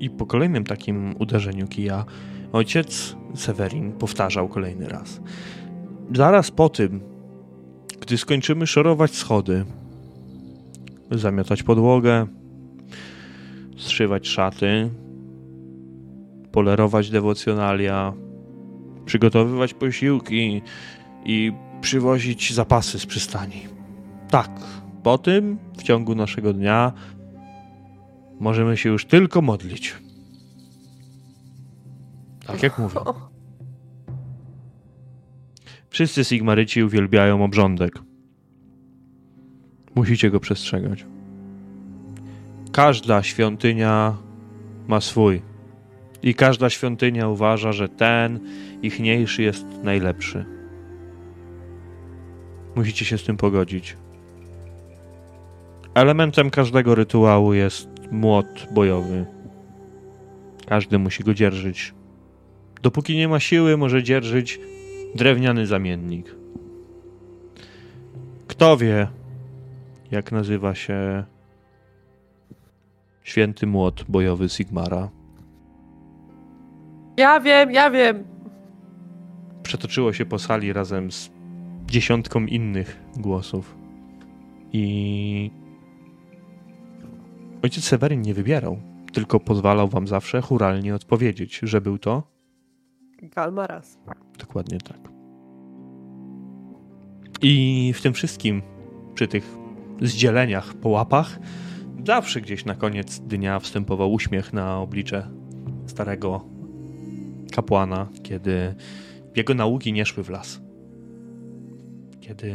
I 0.00 0.10
po 0.10 0.26
kolejnym 0.26 0.64
takim 0.64 1.14
uderzeniu 1.18 1.66
kija 1.66 2.04
ojciec 2.52 3.16
Severin 3.34 3.92
powtarzał 3.92 4.48
kolejny 4.48 4.88
raz. 4.88 5.20
Zaraz 6.14 6.50
po 6.50 6.68
tym, 6.68 7.00
gdy 8.00 8.18
skończymy 8.18 8.66
szorować 8.66 9.14
schody, 9.14 9.64
zamiatać 11.10 11.62
podłogę, 11.62 12.26
zszywać 13.76 14.28
szaty, 14.28 14.90
polerować 16.52 17.10
dewocjonalia, 17.10 18.12
przygotowywać 19.04 19.74
posiłki 19.74 20.62
i 21.24 21.52
przywozić 21.80 22.54
zapasy 22.54 22.98
z 22.98 23.06
przystani. 23.06 23.62
Tak, 24.30 24.50
po 25.02 25.18
tym 25.18 25.58
w 25.78 25.82
ciągu 25.82 26.14
naszego 26.14 26.52
dnia 26.52 26.92
możemy 28.40 28.76
się 28.76 28.88
już 28.88 29.04
tylko 29.04 29.42
modlić. 29.42 29.96
Tak 32.46 32.62
jak 32.62 32.78
mówię. 32.78 33.00
Wszyscy 35.90 36.24
Sigmaryci 36.24 36.82
uwielbiają 36.82 37.44
obrządek. 37.44 37.98
Musicie 39.94 40.30
go 40.30 40.40
przestrzegać. 40.40 41.06
Każda 42.72 43.22
świątynia 43.22 44.16
ma 44.88 45.00
swój. 45.00 45.42
I 46.22 46.34
każda 46.34 46.70
świątynia 46.70 47.28
uważa, 47.28 47.72
że 47.72 47.88
ten 47.88 48.40
ichniejszy 48.82 49.42
jest 49.42 49.66
najlepszy. 49.82 50.44
Musicie 52.76 53.04
się 53.04 53.18
z 53.18 53.24
tym 53.24 53.36
pogodzić. 53.36 53.96
Elementem 55.94 56.50
każdego 56.50 56.94
rytuału 56.94 57.54
jest 57.54 57.97
młot 58.10 58.66
bojowy. 58.74 59.26
Każdy 60.66 60.98
musi 60.98 61.24
go 61.24 61.34
dzierżyć. 61.34 61.94
Dopóki 62.82 63.16
nie 63.16 63.28
ma 63.28 63.40
siły, 63.40 63.76
może 63.76 64.02
dzierżyć 64.02 64.60
drewniany 65.14 65.66
zamiennik. 65.66 66.34
Kto 68.46 68.76
wie, 68.76 69.08
jak 70.10 70.32
nazywa 70.32 70.74
się 70.74 71.24
święty 73.22 73.66
młot 73.66 74.04
bojowy 74.08 74.48
Sigmara? 74.48 75.08
Ja 77.16 77.40
wiem, 77.40 77.70
ja 77.70 77.90
wiem. 77.90 78.24
Przetoczyło 79.62 80.12
się 80.12 80.26
po 80.26 80.38
sali 80.38 80.72
razem 80.72 81.12
z 81.12 81.30
dziesiątką 81.86 82.46
innych 82.46 83.00
głosów. 83.16 83.76
I 84.72 85.50
ojciec 87.62 87.84
Seweryn 87.84 88.22
nie 88.22 88.34
wybierał, 88.34 88.78
tylko 89.12 89.40
pozwalał 89.40 89.88
wam 89.88 90.06
zawsze 90.06 90.42
churalnie 90.42 90.94
odpowiedzieć, 90.94 91.60
że 91.62 91.80
był 91.80 91.98
to 91.98 92.38
Galmaras. 93.22 93.98
Dokładnie 94.38 94.78
tak. 94.78 94.98
I 97.42 97.92
w 97.96 98.02
tym 98.02 98.12
wszystkim, 98.12 98.62
przy 99.14 99.28
tych 99.28 99.56
zdzieleniach 100.00 100.74
po 100.74 100.88
łapach, 100.88 101.38
zawsze 102.06 102.40
gdzieś 102.40 102.64
na 102.64 102.74
koniec 102.74 103.18
dnia 103.20 103.58
wstępował 103.58 104.12
uśmiech 104.12 104.52
na 104.52 104.80
oblicze 104.80 105.30
starego 105.86 106.44
kapłana, 107.52 108.08
kiedy 108.22 108.74
jego 109.36 109.54
nauki 109.54 109.92
nie 109.92 110.06
szły 110.06 110.24
w 110.24 110.30
las. 110.30 110.60
Kiedy 112.20 112.54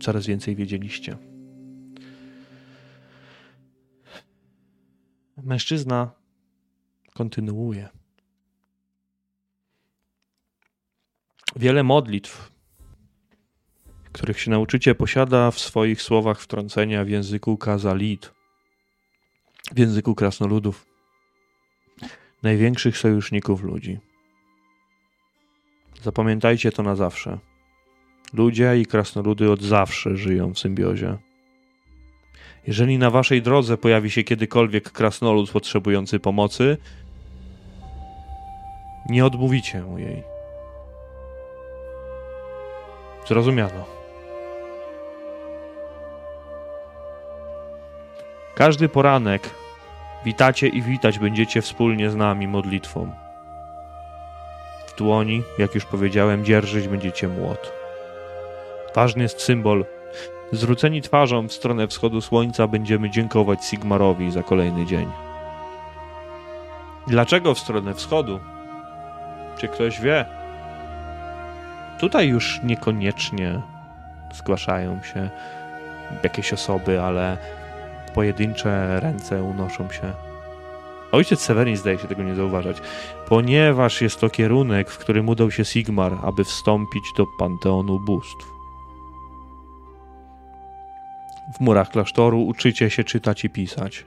coraz 0.00 0.26
więcej 0.26 0.56
wiedzieliście. 0.56 1.16
Mężczyzna 5.44 6.10
kontynuuje. 7.14 7.88
Wiele 11.56 11.82
modlitw, 11.82 12.52
których 14.12 14.40
się 14.40 14.50
nauczycie, 14.50 14.94
posiada 14.94 15.50
w 15.50 15.58
swoich 15.58 16.02
słowach 16.02 16.40
wtrącenia 16.40 17.04
w 17.04 17.08
języku 17.08 17.56
kazalit, 17.56 18.32
w 19.72 19.78
języku 19.78 20.14
krasnoludów, 20.14 20.86
największych 22.42 22.98
sojuszników 22.98 23.62
ludzi. 23.62 23.98
Zapamiętajcie 26.02 26.72
to 26.72 26.82
na 26.82 26.96
zawsze. 26.96 27.38
Ludzie 28.32 28.80
i 28.80 28.86
krasnoludy 28.86 29.50
od 29.50 29.62
zawsze 29.62 30.16
żyją 30.16 30.54
w 30.54 30.58
symbiozie. 30.58 31.18
Jeżeli 32.66 32.98
na 32.98 33.10
waszej 33.10 33.42
drodze 33.42 33.76
pojawi 33.76 34.10
się 34.10 34.22
kiedykolwiek 34.22 34.92
krasnolud 34.92 35.50
potrzebujący 35.50 36.20
pomocy, 36.20 36.76
nie 39.08 39.26
odmówicie 39.26 39.82
mu 39.82 39.98
jej. 39.98 40.22
Zrozumiano. 43.28 43.84
Każdy 48.54 48.88
poranek 48.88 49.50
witacie 50.24 50.68
i 50.68 50.82
witać 50.82 51.18
będziecie 51.18 51.62
wspólnie 51.62 52.10
z 52.10 52.16
nami 52.16 52.48
modlitwą. 52.48 53.10
W 54.86 54.98
dłoni, 54.98 55.42
jak 55.58 55.74
już 55.74 55.84
powiedziałem, 55.84 56.44
dzierżyć 56.44 56.88
będziecie 56.88 57.28
młot. 57.28 57.72
Ważny 58.94 59.22
jest 59.22 59.40
symbol. 59.40 59.84
Zwróceni 60.52 61.02
twarzą 61.02 61.48
w 61.48 61.52
stronę 61.52 61.88
wschodu 61.88 62.20
słońca 62.20 62.66
będziemy 62.66 63.10
dziękować 63.10 63.64
Sigmarowi 63.64 64.32
za 64.32 64.42
kolejny 64.42 64.86
dzień. 64.86 65.06
Dlaczego 67.06 67.54
w 67.54 67.58
stronę 67.58 67.94
wschodu? 67.94 68.40
Czy 69.58 69.68
ktoś 69.68 70.00
wie? 70.00 70.24
Tutaj 72.00 72.28
już 72.28 72.60
niekoniecznie 72.64 73.60
zgłaszają 74.34 75.02
się 75.02 75.30
jakieś 76.22 76.52
osoby, 76.52 77.02
ale 77.02 77.38
pojedyncze 78.14 79.00
ręce 79.00 79.42
unoszą 79.42 79.90
się. 79.90 80.12
Ojciec 81.12 81.40
Severin 81.40 81.76
zdaje 81.76 81.98
się 81.98 82.08
tego 82.08 82.22
nie 82.22 82.34
zauważać, 82.34 82.76
ponieważ 83.28 84.02
jest 84.02 84.20
to 84.20 84.30
kierunek, 84.30 84.90
w 84.90 84.98
którym 84.98 85.28
udał 85.28 85.50
się 85.50 85.64
Sigmar, 85.64 86.18
aby 86.22 86.44
wstąpić 86.44 87.04
do 87.16 87.26
panteonu 87.26 88.00
bóstw. 88.00 88.51
W 91.56 91.60
murach 91.60 91.90
klasztoru 91.90 92.46
uczycie 92.46 92.90
się 92.90 93.04
czytać 93.04 93.44
i 93.44 93.50
pisać. 93.50 94.06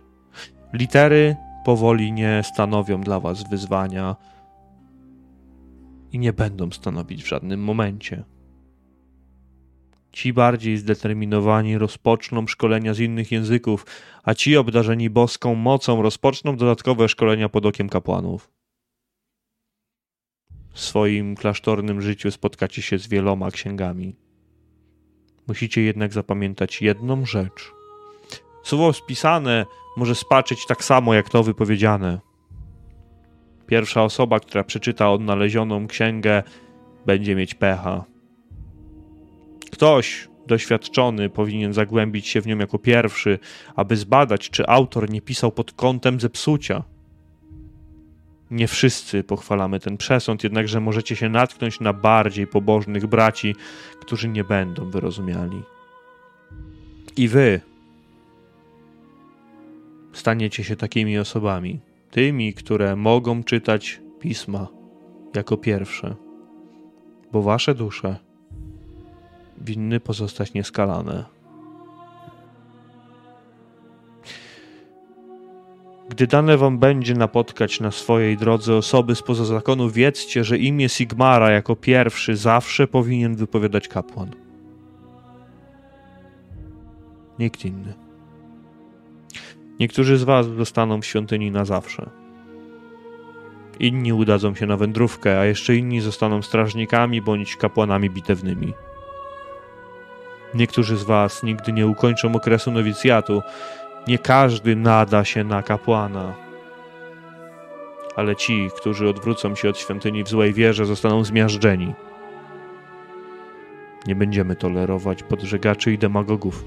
Litery 0.73 1.35
powoli 1.65 2.11
nie 2.11 2.41
stanowią 2.43 3.01
dla 3.01 3.19
was 3.19 3.49
wyzwania 3.49 4.15
i 6.11 6.19
nie 6.19 6.33
będą 6.33 6.71
stanowić 6.71 7.23
w 7.23 7.27
żadnym 7.27 7.63
momencie. 7.63 8.23
Ci 10.11 10.33
bardziej 10.33 10.77
zdeterminowani 10.77 11.77
rozpoczną 11.77 12.47
szkolenia 12.47 12.93
z 12.93 12.99
innych 12.99 13.31
języków, 13.31 13.85
a 14.23 14.33
ci 14.33 14.57
obdarzeni 14.57 15.09
boską 15.09 15.55
mocą 15.55 16.01
rozpoczną 16.01 16.57
dodatkowe 16.57 17.09
szkolenia 17.09 17.49
pod 17.49 17.65
okiem 17.65 17.89
kapłanów. 17.89 18.51
W 20.71 20.79
swoim 20.79 21.35
klasztornym 21.35 22.01
życiu 22.01 22.31
spotkacie 22.31 22.81
się 22.81 22.97
z 22.97 23.07
wieloma 23.07 23.51
księgami. 23.51 24.15
Musicie 25.47 25.81
jednak 25.81 26.13
zapamiętać 26.13 26.81
jedną 26.81 27.25
rzecz. 27.25 27.71
Słowo 28.63 28.93
spisane 28.93 29.65
może 29.97 30.15
spaczyć 30.15 30.65
tak 30.65 30.83
samo 30.83 31.13
jak 31.13 31.29
to 31.29 31.43
wypowiedziane. 31.43 32.19
Pierwsza 33.67 34.03
osoba, 34.03 34.39
która 34.39 34.63
przeczyta 34.63 35.11
odnalezioną 35.11 35.87
księgę, 35.87 36.43
będzie 37.05 37.35
mieć 37.35 37.53
pecha. 37.53 38.05
Ktoś 39.71 40.27
doświadczony 40.47 41.29
powinien 41.29 41.73
zagłębić 41.73 42.27
się 42.27 42.41
w 42.41 42.47
nią 42.47 42.57
jako 42.57 42.79
pierwszy, 42.79 43.39
aby 43.75 43.95
zbadać, 43.97 44.49
czy 44.49 44.67
autor 44.67 45.09
nie 45.09 45.21
pisał 45.21 45.51
pod 45.51 45.71
kątem 45.71 46.19
zepsucia. 46.19 46.83
Nie 48.51 48.67
wszyscy 48.67 49.23
pochwalamy 49.23 49.79
ten 49.79 49.97
przesąd, 49.97 50.43
jednakże 50.43 50.81
możecie 50.81 51.15
się 51.15 51.29
natknąć 51.29 51.79
na 51.79 51.93
bardziej 51.93 52.47
pobożnych 52.47 53.07
braci, 53.07 53.55
którzy 54.01 54.29
nie 54.29 54.43
będą 54.43 54.89
wyrozumiali. 54.89 55.63
I 57.17 57.27
wy 57.27 57.61
staniecie 60.13 60.63
się 60.63 60.75
takimi 60.75 61.17
osobami, 61.17 61.79
tymi, 62.11 62.53
które 62.53 62.95
mogą 62.95 63.43
czytać 63.43 64.01
pisma 64.19 64.67
jako 65.35 65.57
pierwsze, 65.57 66.15
bo 67.31 67.41
wasze 67.41 67.75
dusze 67.75 68.15
winny 69.61 69.99
pozostać 69.99 70.53
nieskalane. 70.53 71.34
Gdy 76.09 76.27
dane 76.27 76.57
wam 76.57 76.77
będzie 76.79 77.13
napotkać 77.13 77.79
na 77.79 77.91
swojej 77.91 78.37
drodze 78.37 78.75
osoby 78.75 79.15
spoza 79.15 79.45
zakonu, 79.45 79.89
wiedzcie, 79.89 80.43
że 80.43 80.57
imię 80.57 80.89
Sigmara 80.89 81.51
jako 81.51 81.75
pierwszy 81.75 82.35
zawsze 82.35 82.87
powinien 82.87 83.35
wypowiadać 83.35 83.87
kapłan. 83.87 84.31
Nikt 87.39 87.65
inny. 87.65 87.93
Niektórzy 89.79 90.17
z 90.17 90.23
was 90.23 90.47
zostaną 90.47 91.01
w 91.01 91.05
świątyni 91.05 91.51
na 91.51 91.65
zawsze. 91.65 92.09
Inni 93.79 94.13
udadzą 94.13 94.55
się 94.55 94.65
na 94.65 94.77
wędrówkę, 94.77 95.39
a 95.39 95.45
jeszcze 95.45 95.75
inni 95.75 96.01
zostaną 96.01 96.41
strażnikami 96.41 97.21
bądź 97.21 97.55
kapłanami 97.55 98.09
bitewnymi. 98.09 98.73
Niektórzy 100.53 100.97
z 100.97 101.03
was 101.03 101.43
nigdy 101.43 101.73
nie 101.73 101.87
ukończą 101.87 102.35
okresu 102.35 102.71
nowicjatu. 102.71 103.41
Nie 104.07 104.19
każdy 104.19 104.75
nada 104.75 105.25
się 105.25 105.43
na 105.43 105.63
kapłana. 105.63 106.33
Ale 108.15 108.35
ci, 108.35 108.69
którzy 108.77 109.09
odwrócą 109.09 109.55
się 109.55 109.69
od 109.69 109.77
świątyni 109.77 110.23
w 110.23 110.29
złej 110.29 110.53
wierze, 110.53 110.85
zostaną 110.85 111.23
zmiażdżeni. 111.23 111.93
Nie 114.07 114.15
będziemy 114.15 114.55
tolerować 114.55 115.23
podżegaczy 115.23 115.93
i 115.93 115.97
demagogów. 115.97 116.63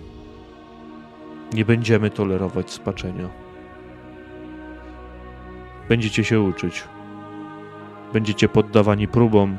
Nie 1.53 1.65
będziemy 1.65 2.11
tolerować 2.11 2.71
spaczenia. 2.71 3.29
Będziecie 5.89 6.25
się 6.25 6.41
uczyć. 6.41 6.85
Będziecie 8.13 8.49
poddawani 8.49 9.09
próbom, 9.09 9.59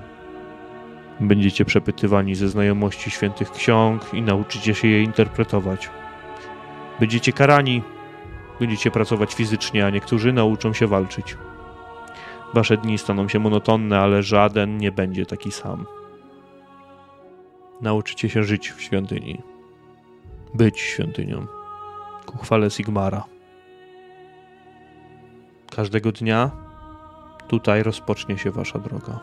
Będziecie 1.19 1.65
przepytywani 1.65 2.35
ze 2.35 2.49
znajomości 2.49 3.11
świętych 3.11 3.51
ksiąg 3.51 4.13
i 4.13 4.21
nauczycie 4.21 4.75
się 4.75 4.87
je 4.87 5.03
interpretować. 5.03 5.89
Będziecie 6.99 7.33
karani, 7.33 7.83
będziecie 8.59 8.91
pracować 8.91 9.33
fizycznie, 9.33 9.85
a 9.85 9.89
niektórzy 9.89 10.33
nauczą 10.33 10.73
się 10.73 10.87
walczyć. 10.87 11.37
Wasze 12.53 12.77
dni 12.77 12.97
staną 12.97 13.27
się 13.27 13.39
monotonne, 13.39 13.99
ale 13.99 14.23
żaden 14.23 14.77
nie 14.77 14.91
będzie 14.91 15.25
taki 15.25 15.51
sam. 15.51 15.85
Nauczycie 17.81 18.29
się 18.29 18.43
żyć 18.43 18.71
w 18.71 18.81
świątyni. 18.81 19.41
Być 20.53 20.79
świątynią. 20.79 21.47
Ku 22.25 22.37
chwale 22.37 22.69
Sigmara. 22.69 23.23
Każdego 25.71 26.11
dnia 26.11 26.51
tutaj 27.47 27.83
rozpocznie 27.83 28.37
się 28.37 28.51
wasza 28.51 28.79
droga. 28.79 29.19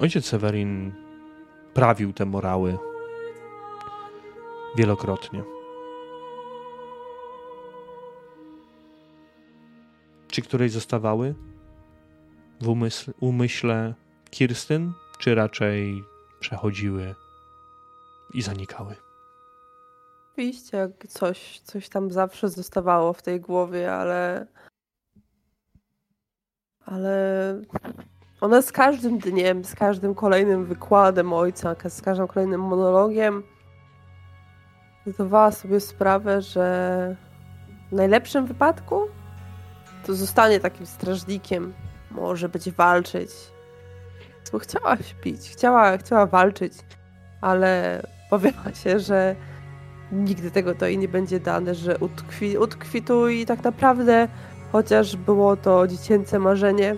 Ojciec 0.00 0.24
Sewerin 0.24 0.92
prawił 1.74 2.12
te 2.12 2.24
morały 2.26 2.78
wielokrotnie. 4.76 5.44
Czy 10.28 10.42
której 10.42 10.68
zostawały 10.68 11.34
w 12.60 12.68
umysł, 12.68 13.12
umyśle 13.20 13.94
Kirstyn, 14.30 14.92
czy 15.18 15.34
raczej 15.34 16.04
przechodziły 16.40 17.14
i 18.34 18.42
zanikały? 18.42 18.96
Oczywiście 20.32 20.88
coś, 21.08 21.60
coś 21.60 21.88
tam 21.88 22.10
zawsze 22.10 22.48
zostawało 22.48 23.12
w 23.12 23.22
tej 23.22 23.40
głowie, 23.40 23.92
ale 23.92 24.46
ale 26.86 27.62
ona 28.40 28.62
z 28.62 28.72
każdym 28.72 29.18
dniem, 29.18 29.64
z 29.64 29.74
każdym 29.74 30.14
kolejnym 30.14 30.64
wykładem 30.64 31.32
ojca, 31.32 31.74
z 31.88 32.02
każdym 32.02 32.26
kolejnym 32.26 32.60
monologiem 32.60 33.42
zdawała 35.06 35.52
sobie 35.52 35.80
sprawę, 35.80 36.42
że 36.42 37.16
w 37.92 37.92
najlepszym 37.92 38.46
wypadku 38.46 39.00
to 40.06 40.14
zostanie 40.14 40.60
takim 40.60 40.86
strażnikiem, 40.86 41.74
może 42.10 42.48
będzie 42.48 42.72
walczyć. 42.72 43.30
Bo 44.52 44.58
chciała 44.58 44.96
śpić, 44.96 45.50
chciała, 45.50 45.98
chciała 45.98 46.26
walczyć, 46.26 46.72
ale 47.40 48.02
powiała 48.30 48.74
się, 48.74 49.00
że 49.00 49.36
nigdy 50.12 50.50
tego 50.50 50.74
to 50.74 50.86
jej 50.86 50.98
nie 50.98 51.08
będzie 51.08 51.40
dane, 51.40 51.74
że 51.74 51.98
utkwi, 51.98 52.58
utkwi 52.58 53.02
tu 53.02 53.28
i 53.28 53.46
tak 53.46 53.64
naprawdę, 53.64 54.28
chociaż 54.72 55.16
było 55.16 55.56
to 55.56 55.86
dziecięce 55.86 56.38
marzenie, 56.38 56.96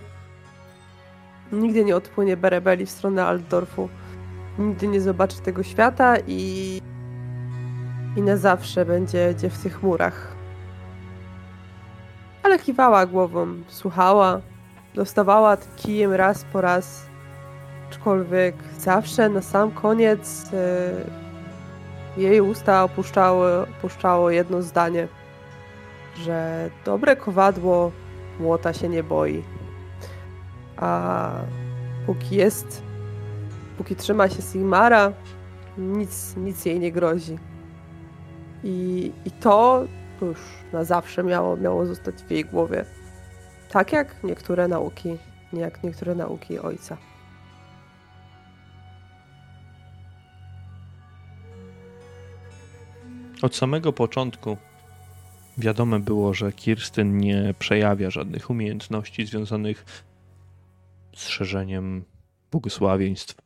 Nigdy 1.52 1.85
nie 1.85 1.97
odpłynie 1.97 2.36
Berebeli 2.36 2.86
w 2.86 2.90
stronę 2.90 3.26
Altdorfu. 3.26 3.89
Nigdy 4.59 4.89
nie 4.89 5.01
zobaczy 5.01 5.40
tego 5.40 5.62
świata 5.62 6.16
i... 6.26 6.80
i 8.19 8.23
na 8.23 8.36
zawsze 8.36 8.85
będzie, 8.85 9.27
będzie 9.27 9.51
w 9.51 9.62
tych 9.62 9.82
murach. 9.82 10.35
Ale 12.43 12.59
kiwała 12.59 13.07
głową, 13.07 13.47
słuchała, 13.69 14.40
dostawała 14.95 15.57
kijem 15.77 16.12
raz 16.12 16.45
po 16.53 16.61
raz, 16.61 17.07
aczkolwiek 17.89 18.55
zawsze 18.78 19.28
na 19.28 19.43
sam 19.43 19.70
koniec 19.70 20.53
yy, 22.16 22.23
jej 22.23 22.40
usta 22.40 22.85
opuszczały, 22.85 23.61
opuszczało 23.62 24.31
jedno 24.31 24.62
zdanie, 24.62 25.09
że 26.16 26.70
dobre 26.85 27.16
kowadło 27.16 27.93
młota 28.40 28.73
się 28.73 28.89
nie 28.89 29.03
boi 29.03 29.43
a 30.77 31.31
póki 32.07 32.36
jest, 32.36 32.82
póki 33.78 33.97
trzyma 33.97 34.28
się 34.28 34.43
Sigmara, 34.43 35.12
nic, 35.78 36.36
nic 36.36 36.65
jej 36.65 36.81
nie 36.81 36.93
grozi. 36.93 37.39
I, 38.64 39.12
i 39.24 39.30
to 39.30 39.85
już 40.22 40.39
na 40.72 40.85
zawsze 40.85 41.24
miało, 41.24 41.56
miało 41.56 41.86
zostać 41.86 42.14
w 42.22 42.30
jej 42.30 42.44
głowie. 42.44 42.85
Tak 43.70 43.93
jak 43.93 44.24
niektóre 44.24 44.68
nauki, 44.68 45.16
jak 45.52 45.82
niektóre 45.82 46.14
nauki 46.14 46.59
ojca. 46.59 46.97
Od 53.43 53.56
samego 53.56 53.93
początku 53.93 54.56
wiadome 55.59 56.01
było, 56.01 56.35
że 56.35 56.52
Kirsten 56.52 57.18
nie 57.18 57.55
przejawia 57.59 58.10
żadnych 58.10 58.51
umiejętności 58.51 59.26
związanych 59.26 60.02
z 61.16 61.28
szerzeniem 61.28 62.05
błogosławieństw. 62.51 63.36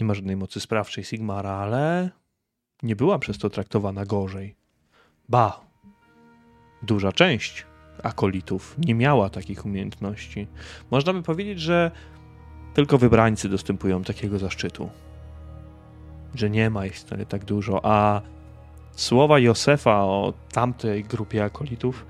Nie 0.00 0.06
ma 0.06 0.14
żadnej 0.14 0.36
mocy 0.36 0.60
sprawczej 0.60 1.04
Sigmara, 1.04 1.50
ale 1.50 2.10
nie 2.82 2.96
była 2.96 3.18
przez 3.18 3.38
to 3.38 3.50
traktowana 3.50 4.04
gorzej. 4.04 4.56
Ba, 5.28 5.60
duża 6.82 7.12
część 7.12 7.66
akolitów 8.02 8.76
nie 8.78 8.94
miała 8.94 9.30
takich 9.30 9.66
umiejętności. 9.66 10.46
Można 10.90 11.12
by 11.12 11.22
powiedzieć, 11.22 11.60
że 11.60 11.90
tylko 12.74 12.98
wybrańcy 12.98 13.48
dostępują 13.48 14.04
takiego 14.04 14.38
zaszczytu. 14.38 14.90
Że 16.34 16.50
nie 16.50 16.70
ma 16.70 16.86
ich 16.86 16.94
wcale 16.94 17.26
tak 17.26 17.44
dużo, 17.44 17.80
a 17.82 18.22
słowa 18.92 19.38
Józefa 19.38 20.04
o 20.04 20.32
tamtej 20.52 21.04
grupie 21.04 21.44
akolitów 21.44 22.06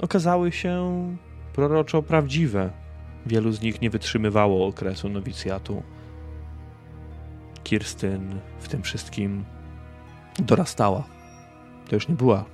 okazały 0.00 0.52
się 0.52 1.16
proroczo 1.52 2.02
prawdziwe. 2.02 2.70
Wielu 3.26 3.52
z 3.52 3.60
nich 3.60 3.80
nie 3.80 3.90
wytrzymywało 3.90 4.66
okresu 4.66 5.08
nowicjatu. 5.08 5.82
Kirstyn 7.64 8.40
w 8.58 8.68
tym 8.68 8.82
wszystkim 8.82 9.44
dorastała. 10.38 11.04
To 11.88 11.94
już 11.94 12.08
nie 12.08 12.14
była 12.14 12.44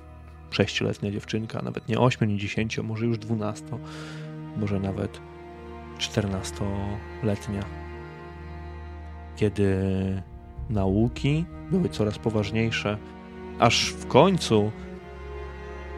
sześcioletnia 0.51 1.11
dziewczynka, 1.11 1.61
nawet 1.61 1.87
nie 1.87 1.99
ośmiu, 1.99 2.27
nie 2.27 2.37
dziesięcio, 2.37 2.83
może 2.83 3.05
już 3.05 3.17
dwunasto, 3.17 3.79
może 4.57 4.79
nawet 4.79 5.21
czternastoletnia. 5.97 7.63
Kiedy 9.35 9.75
nauki 10.69 11.45
były 11.71 11.89
coraz 11.89 12.19
poważniejsze, 12.19 12.97
aż 13.59 13.89
w 13.89 14.07
końcu 14.07 14.71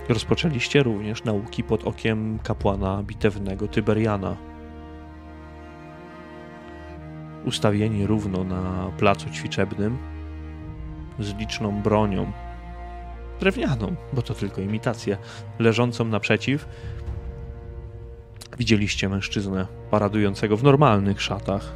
rozpoczęliście 0.10 0.84
również 0.84 1.24
nauki 1.24 1.64
pod 1.64 1.84
okiem 1.84 2.40
kapłana 2.44 3.04
bitewnego 3.04 3.68
Tyberiana, 3.68 4.38
ustawieni 7.46 8.08
równo 8.08 8.44
na 8.44 8.92
placu 8.98 9.30
ćwiczebnym 9.30 10.15
z 11.20 11.36
liczną 11.36 11.82
bronią, 11.82 12.32
drewnianą, 13.40 13.96
bo 14.14 14.22
to 14.22 14.34
tylko 14.34 14.62
imitacja, 14.62 15.18
leżącą 15.60 16.06
naprzeciw. 16.06 16.68
Widzieliście 18.58 19.10
mężczyznę 19.10 19.68
paradującego 19.92 20.58
w 20.58 20.64
normalnych 20.64 21.22
szatach 21.22 21.76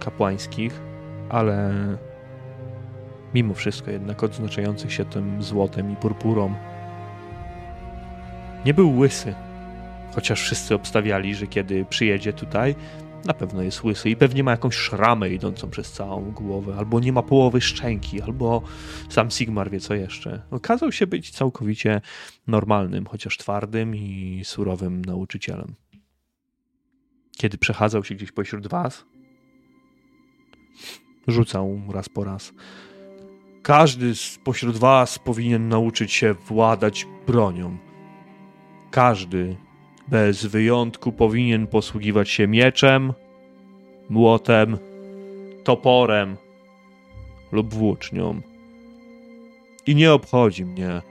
kapłańskich, 0.00 0.80
ale 1.28 1.72
mimo 3.34 3.54
wszystko 3.54 3.90
jednak 3.90 4.22
odznaczających 4.22 4.92
się 4.92 5.04
tym 5.04 5.42
złotem 5.42 5.92
i 5.92 5.96
purpurą. 5.96 6.54
Nie 8.64 8.74
był 8.74 8.98
łysy, 8.98 9.34
chociaż 10.14 10.42
wszyscy 10.42 10.74
obstawiali, 10.74 11.34
że 11.34 11.46
kiedy 11.46 11.84
przyjedzie 11.84 12.32
tutaj, 12.32 12.74
na 13.26 13.34
pewno 13.34 13.62
jest 13.62 13.84
łysy 13.84 14.10
i 14.10 14.16
pewnie 14.16 14.44
ma 14.44 14.50
jakąś 14.50 14.74
szramę 14.74 15.30
idącą 15.30 15.70
przez 15.70 15.92
całą 15.92 16.30
głowę, 16.32 16.74
albo 16.78 17.00
nie 17.00 17.12
ma 17.12 17.22
połowy 17.22 17.60
szczęki, 17.60 18.22
albo 18.22 18.62
sam 19.08 19.30
Sigmar 19.30 19.70
wie 19.70 19.80
co 19.80 19.94
jeszcze. 19.94 20.42
Okazał 20.50 20.92
się 20.92 21.06
być 21.06 21.30
całkowicie 21.30 22.00
normalnym, 22.46 23.06
chociaż 23.06 23.38
twardym 23.38 23.96
i 23.96 24.40
surowym 24.44 25.04
nauczycielem. 25.04 25.74
Kiedy 27.36 27.58
przechadzał 27.58 28.04
się 28.04 28.14
gdzieś 28.14 28.32
pośród 28.32 28.66
was, 28.66 29.04
rzucał 31.28 31.80
raz 31.92 32.08
po 32.08 32.24
raz. 32.24 32.52
Każdy 33.62 34.14
spośród 34.14 34.76
was 34.76 35.18
powinien 35.18 35.68
nauczyć 35.68 36.12
się 36.12 36.34
władać 36.34 37.06
bronią. 37.26 37.78
Każdy 38.90 39.56
bez 40.08 40.46
wyjątku 40.46 41.12
powinien 41.12 41.66
posługiwać 41.66 42.30
się 42.30 42.48
mieczem, 42.48 43.12
młotem, 44.08 44.78
toporem 45.64 46.36
lub 47.52 47.74
włócznią. 47.74 48.40
I 49.86 49.94
nie 49.94 50.12
obchodzi 50.12 50.64
mnie, 50.64 51.02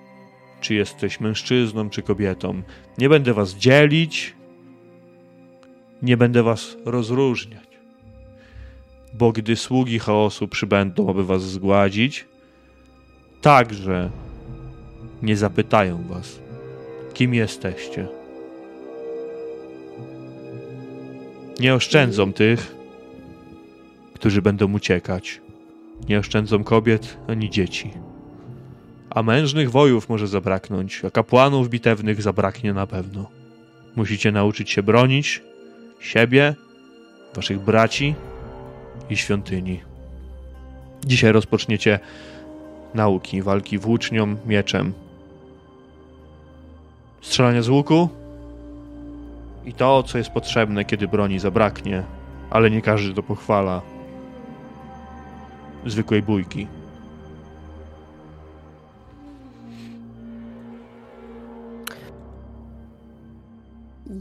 czy 0.62 0.74
jesteś 0.74 1.20
mężczyzną, 1.20 1.90
czy 1.90 2.02
kobietą. 2.02 2.62
Nie 2.98 3.10
będę 3.10 3.34
was 3.34 3.54
dzielić, 3.54 4.36
nie 6.02 6.18
będę 6.18 6.44
was 6.44 6.78
rozróżniać. 6.86 7.68
Bo 9.14 9.32
gdy 9.32 9.56
sługi 9.56 10.00
chaosu 10.00 10.48
przybędą, 10.48 11.10
aby 11.10 11.26
was 11.26 11.44
zgładzić, 11.44 12.26
także 13.42 14.12
nie 15.22 15.38
zapytają 15.38 16.04
was, 16.08 16.40
kim 17.14 17.34
jesteście. 17.34 18.25
Nie 21.60 21.74
oszczędzą 21.76 22.34
tych, 22.34 22.76
którzy 24.14 24.42
będą 24.42 24.74
uciekać. 24.74 25.42
Nie 26.10 26.20
oszczędzą 26.20 26.64
kobiet 26.64 27.18
ani 27.28 27.50
dzieci. 27.50 27.92
A 29.10 29.24
mężnych 29.24 29.72
wojów 29.72 30.10
może 30.10 30.28
zabraknąć, 30.28 31.06
a 31.06 31.12
kapłanów 31.12 31.70
bitewnych 31.70 32.22
zabraknie 32.22 32.74
na 32.74 32.88
pewno. 32.88 33.30
Musicie 33.96 34.32
nauczyć 34.32 34.70
się 34.70 34.84
bronić 34.84 35.42
siebie, 36.00 36.56
waszych 37.36 37.60
braci 37.60 38.16
i 39.10 39.18
świątyni. 39.18 39.82
Dzisiaj 41.06 41.32
rozpoczniecie 41.32 42.00
nauki 42.94 43.42
walki 43.42 43.78
włócznią, 43.78 44.36
mieczem. 44.46 44.94
Strzelania 47.22 47.62
z 47.62 47.70
łuku 47.70 48.10
i 49.66 49.74
to, 49.74 50.04
co 50.04 50.18
jest 50.18 50.30
potrzebne, 50.30 50.86
kiedy 50.86 51.08
broni 51.08 51.40
zabraknie, 51.40 52.04
ale 52.50 52.72
nie 52.72 52.82
każdy 52.82 53.14
to 53.14 53.24
pochwala. 53.24 53.82
Zwykłej 55.86 56.22
bójki. 56.22 56.68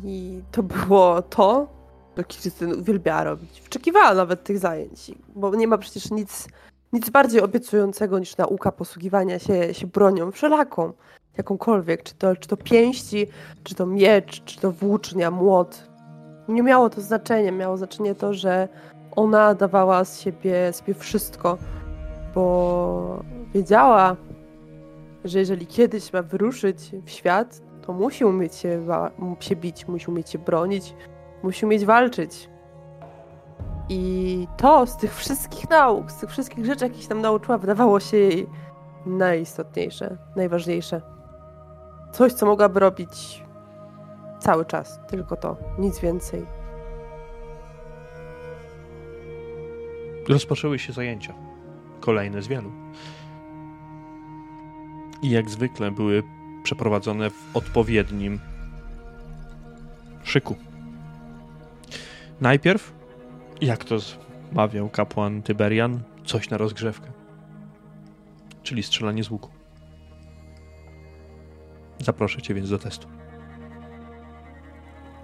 I 0.05 0.43
to 0.53 0.63
było 0.63 1.23
to, 1.23 1.69
co 2.17 2.25
Kirstyn 2.25 2.73
uwielbiała 2.73 3.25
robić. 3.25 3.61
Wyczekiwała 3.63 4.15
nawet 4.15 4.45
tych 4.45 4.59
zajęć, 4.59 5.13
bo 5.35 5.55
nie 5.55 5.69
ma 5.69 5.79
przecież 5.79 6.11
nic, 6.11 6.49
nic 6.93 7.11
bardziej 7.11 7.41
obiecującego 7.41 8.19
niż 8.19 8.37
nauka 8.37 8.73
posługiwania 8.73 9.39
się, 9.39 9.75
się 9.75 9.87
bronią 9.87 10.31
wszelaką, 10.31 10.93
jakąkolwiek, 11.37 12.03
czy 12.03 12.15
to, 12.15 12.37
czy 12.37 12.49
to 12.49 12.57
pięści, 12.57 13.27
czy 13.63 13.75
to 13.75 13.87
miecz, 13.87 14.45
czy 14.45 14.61
to 14.61 14.73
włócznia, 14.73 15.31
młot. 15.31 15.89
Nie 16.49 16.63
miało 16.63 16.91
to 16.91 17.01
znaczenia, 17.01 17.53
miało 17.53 17.77
znaczenie 17.77 18.15
to, 18.15 18.35
że 18.35 18.69
ona 19.17 19.55
dawała 19.55 20.05
z 20.05 20.21
siebie, 20.21 20.73
z 20.73 20.79
siebie 20.79 20.95
wszystko, 20.95 21.59
bo 22.35 23.23
wiedziała, 23.55 24.17
że 25.25 25.39
jeżeli 25.39 25.67
kiedyś 25.67 26.13
ma 26.13 26.23
wyruszyć 26.23 26.91
w 27.05 27.11
świat, 27.11 27.61
to 27.83 27.93
musi 27.93 28.25
umieć 28.25 28.55
się, 28.55 28.87
się 29.41 29.57
bić, 29.57 29.89
musi 29.89 30.11
umieć 30.11 30.31
się 30.31 30.39
bronić, 30.39 30.95
musi 31.43 31.67
umieć 31.67 31.85
walczyć. 31.85 32.49
I 33.89 34.49
to 34.57 34.87
z 34.87 34.97
tych 34.97 35.15
wszystkich 35.15 35.71
nauk, 35.71 36.11
z 36.11 36.17
tych 36.17 36.31
wszystkich 36.31 36.65
rzeczy, 36.65 36.85
jakieś 36.85 37.07
tam 37.07 37.21
nauczyła, 37.21 37.59
wydawało 37.59 38.01
się 38.01 38.17
jej 38.17 38.47
najistotniejsze, 39.07 40.17
najważniejsze. 40.37 41.01
Coś, 42.15 42.33
co 42.33 42.47
mogłaby 42.47 42.81
robić 42.81 43.43
cały 44.39 44.65
czas, 44.65 45.01
tylko 45.09 45.37
to, 45.37 45.57
nic 45.79 45.99
więcej. 46.01 46.47
Rozpoczęły 50.29 50.79
się 50.79 50.93
zajęcia. 50.93 51.35
Kolejne 52.01 52.43
z 52.43 52.49
wielu. 52.49 52.73
I 55.23 55.31
jak 55.31 55.51
zwykle 55.51 55.91
były 55.91 56.23
przeprowadzone 56.63 57.31
w 57.31 57.57
odpowiednim 57.57 58.41
szyku. 60.23 60.57
Najpierw, 62.41 62.93
jak 63.61 63.85
to 63.85 63.97
mawiał 64.53 64.89
kapłan 64.89 65.43
Tyberian, 65.43 66.01
coś 66.25 66.51
na 66.51 66.57
rozgrzewkę. 66.57 67.11
Czyli 68.63 68.83
strzelanie 68.83 69.25
z 69.25 69.31
łuku. 69.31 69.54
Zaproszę 71.99 72.43
cię 72.43 72.55
więc 72.55 72.71
do 72.71 72.79
testu. 72.79 73.09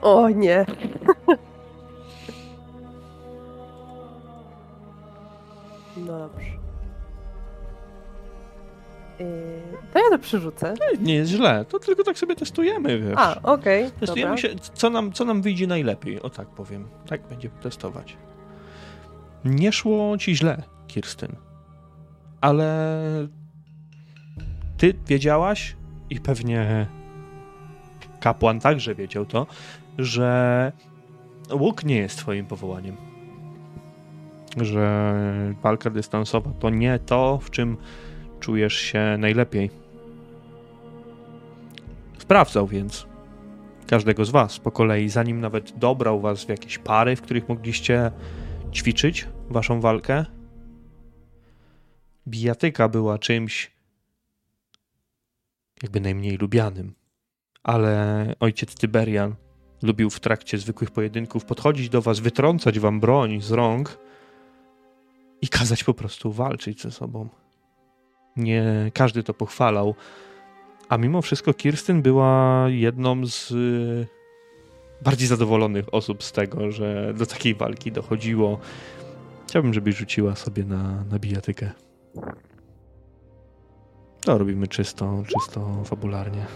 O 0.03 0.29
nie. 0.29 0.67
No 5.97 6.19
dobrze. 6.19 6.47
Yy, 9.19 9.63
to 9.93 9.99
ja 9.99 10.11
to 10.11 10.19
przerzucę. 10.19 10.75
Nie 11.01 11.15
jest 11.15 11.31
źle, 11.31 11.65
to 11.65 11.79
tylko 11.79 12.05
tak 12.05 12.19
sobie 12.19 12.37
testujemy, 12.37 12.99
wiesz. 12.99 13.15
A, 13.17 13.43
okej. 13.43 13.87
Okay, 13.87 14.01
Testujemy 14.01 14.37
dobra. 14.37 14.51
się, 14.51 14.59
co 14.75 14.91
nam, 14.91 15.13
co 15.13 15.25
nam 15.25 15.43
wyjdzie 15.43 15.67
najlepiej, 15.67 16.23
o 16.23 16.31
tak 16.31 16.49
powiem. 16.49 16.89
Tak 17.07 17.23
będziemy 17.29 17.55
testować. 17.63 18.17
Nie 19.45 19.73
szło 19.73 20.19
ci 20.19 20.37
źle, 20.37 20.63
Kirstyn. 20.87 21.37
Ale 22.41 22.89
ty 24.77 24.95
wiedziałaś 25.07 25.77
i 26.11 26.21
pewnie 26.21 26.87
kapłan 28.21 28.61
także 28.61 28.95
wiedział 28.95 29.27
to, 29.27 29.47
że 29.99 30.73
łuk 31.53 31.85
nie 31.85 31.97
jest 31.97 32.19
twoim 32.19 32.47
powołaniem. 32.47 32.97
Że 34.57 35.15
walka 35.63 35.91
dystansowa 35.91 36.51
to 36.61 36.71
nie 36.71 36.99
to, 36.99 37.39
w 37.43 37.51
czym 37.51 37.77
czujesz 38.41 38.75
się 38.75 39.17
najlepiej. 39.19 39.71
Sprawdzał 42.19 42.67
więc 42.67 43.07
każdego 43.87 44.25
z 44.25 44.31
was 44.31 44.59
po 44.59 44.71
kolei, 44.71 45.09
zanim 45.09 45.41
nawet 45.41 45.79
dobrał 45.79 46.21
was 46.21 46.45
w 46.45 46.49
jakieś 46.49 46.79
pary, 46.79 47.17
w 47.17 47.23
których 47.23 47.49
mogliście 47.49 48.11
ćwiczyć 48.73 49.29
waszą 49.49 49.81
walkę. 49.81 50.25
Bijatyka 52.29 52.89
była 52.89 53.19
czymś 53.19 53.71
jakby 55.83 56.01
najmniej 56.01 56.37
lubianym, 56.37 56.95
ale 57.63 58.35
ojciec 58.41 58.75
Tyberian 58.75 59.35
lubił 59.83 60.11
w 60.11 60.21
trakcie 60.21 60.59
zwykłych 60.59 60.91
pojedynków 60.91 61.45
podchodzić 61.45 61.89
do 61.89 62.03
was, 62.03 62.21
wytrącać 62.21 62.79
wam 62.79 63.01
broń 63.01 63.41
z 63.41 63.51
rąk 63.51 63.99
i 65.43 65.49
kazać 65.49 65.85
po 65.85 65.95
prostu 65.95 66.33
walczyć 66.33 66.83
ze 66.83 66.91
sobą. 66.91 67.29
Nie 68.37 68.91
każdy 68.95 69.23
to 69.23 69.35
pochwalał, 69.35 69.95
a 70.89 70.97
mimo 70.97 71.23
wszystko 71.23 71.55
Kirstyn 71.55 72.03
była 72.03 72.65
jedną 72.69 73.27
z 73.27 73.51
y, 73.51 74.07
bardziej 75.03 75.29
zadowolonych 75.29 75.95
osób 75.95 76.23
z 76.23 76.33
tego, 76.33 76.71
że 76.71 77.15
do 77.15 77.27
takiej 77.27 77.55
walki 77.55 77.93
dochodziło. 77.93 78.59
Chciałbym, 79.49 79.75
żebyś 79.75 79.97
rzuciła 79.97 80.37
sobie 80.37 80.65
na, 80.65 81.05
na 81.05 81.19
bijatykę. 81.19 81.71
To 84.21 84.39
robimy 84.39 84.69
czysto, 84.69 85.23
czysto 85.27 85.85
fabularnie. 85.85 86.47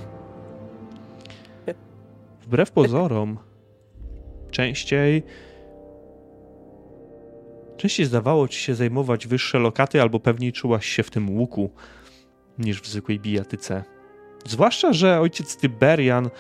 Wbrew 2.43 2.71
pozorom, 2.71 3.39
częściej 4.51 5.23
Częściej 7.77 8.07
zdawało 8.07 8.49
ci 8.49 8.59
się 8.59 8.75
zajmować 8.75 9.27
wyższe 9.27 9.59
lokaty, 9.59 10.03
albo 10.03 10.21
pewniej 10.21 10.53
czułaś 10.53 10.87
się 10.87 11.03
w 11.03 11.11
tym 11.11 11.31
łuku 11.31 11.71
niż 12.59 12.81
w 12.81 12.87
zwykłej 12.87 13.21
bijatyce. 13.21 13.85
Zwłaszcza, 14.45 14.93
że 14.93 15.21
ojciec 15.21 15.57
Tyberian 15.57 16.31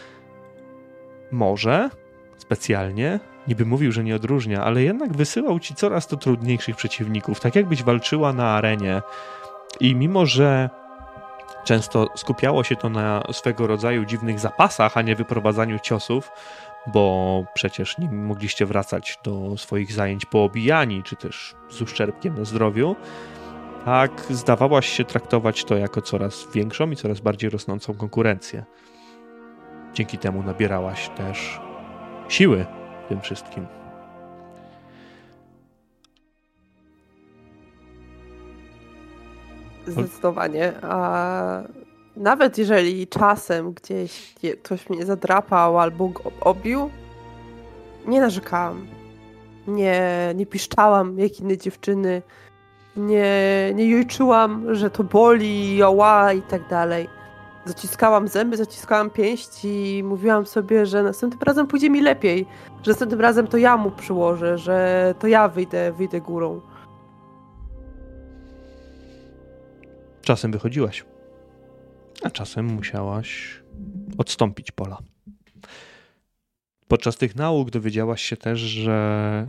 może 1.32 1.90
specjalnie, 2.38 3.20
niby 3.48 3.66
mówił, 3.66 3.92
że 3.92 4.04
nie 4.04 4.16
odróżnia, 4.16 4.64
ale 4.64 4.82
jednak 4.82 5.16
wysyłał 5.16 5.60
ci 5.60 5.74
coraz 5.74 6.06
to 6.06 6.16
trudniejszych 6.16 6.76
przeciwników, 6.76 7.40
tak 7.40 7.54
jakbyś 7.54 7.82
walczyła 7.82 8.32
na 8.32 8.50
arenie. 8.50 9.02
I 9.80 9.94
mimo, 9.94 10.26
że 10.26 10.70
często 11.64 12.08
skupiało 12.14 12.64
się 12.64 12.76
to 12.76 12.88
na 12.88 13.22
swego 13.32 13.66
rodzaju 13.66 14.04
dziwnych 14.04 14.40
zapasach, 14.40 14.96
a 14.96 15.02
nie 15.02 15.16
wyprowadzaniu 15.16 15.78
ciosów, 15.78 16.30
bo 16.86 17.44
przecież 17.54 17.98
nie 17.98 18.10
mogliście 18.10 18.66
wracać 18.66 19.18
do 19.24 19.56
swoich 19.56 19.92
zajęć 19.92 20.24
poobijani, 20.24 21.02
czy 21.02 21.16
też 21.16 21.54
z 21.70 21.82
uszczerbkiem 21.82 22.38
na 22.38 22.44
zdrowiu, 22.44 22.96
tak 23.84 24.26
zdawałaś 24.30 24.88
się 24.88 25.04
traktować 25.04 25.64
to 25.64 25.76
jako 25.76 26.02
coraz 26.02 26.46
większą 26.54 26.90
i 26.90 26.96
coraz 26.96 27.20
bardziej 27.20 27.50
rosnącą 27.50 27.94
konkurencję. 27.94 28.64
Dzięki 29.94 30.18
temu 30.18 30.42
nabierałaś 30.42 31.08
też 31.08 31.60
siły 32.28 32.66
tym 33.08 33.20
wszystkim. 33.20 33.83
Zdecydowanie. 39.86 40.72
A 40.82 41.62
nawet 42.16 42.58
jeżeli 42.58 43.06
czasem 43.06 43.72
gdzieś 43.72 44.34
ktoś 44.62 44.90
mnie 44.90 45.06
zadrapał 45.06 45.78
albo 45.78 46.10
obił, 46.40 46.90
nie 48.06 48.20
narzekałam. 48.20 48.86
Nie, 49.66 50.32
nie 50.34 50.46
piszczałam 50.46 51.18
jak 51.18 51.40
inne 51.40 51.58
dziewczyny. 51.58 52.22
Nie, 52.96 53.72
nie 53.74 53.88
jojczyłam, 53.88 54.74
że 54.74 54.90
to 54.90 55.04
boli, 55.04 55.76
joła 55.76 56.32
i 56.32 56.42
tak 56.42 56.68
dalej. 56.68 57.08
Zaciskałam 57.64 58.28
zęby, 58.28 58.56
zaciskałam 58.56 59.10
pięści 59.10 59.98
i 59.98 60.04
mówiłam 60.04 60.46
sobie, 60.46 60.86
że 60.86 61.02
następnym 61.02 61.42
razem 61.42 61.66
pójdzie 61.66 61.90
mi 61.90 62.00
lepiej. 62.00 62.46
Że 62.82 62.90
następnym 62.90 63.20
razem 63.20 63.46
to 63.46 63.56
ja 63.56 63.76
mu 63.76 63.90
przyłożę, 63.90 64.58
że 64.58 65.14
to 65.18 65.26
ja 65.26 65.48
wyjdę, 65.48 65.92
wyjdę 65.92 66.20
górą. 66.20 66.60
Czasem 70.24 70.52
wychodziłaś 70.52 71.04
a 72.22 72.30
czasem 72.30 72.66
musiałaś 72.66 73.60
odstąpić 74.18 74.72
pola. 74.72 74.98
Podczas 76.88 77.16
tych 77.16 77.36
nauk 77.36 77.70
dowiedziałaś 77.70 78.22
się 78.22 78.36
też, 78.36 78.60
że 78.60 79.48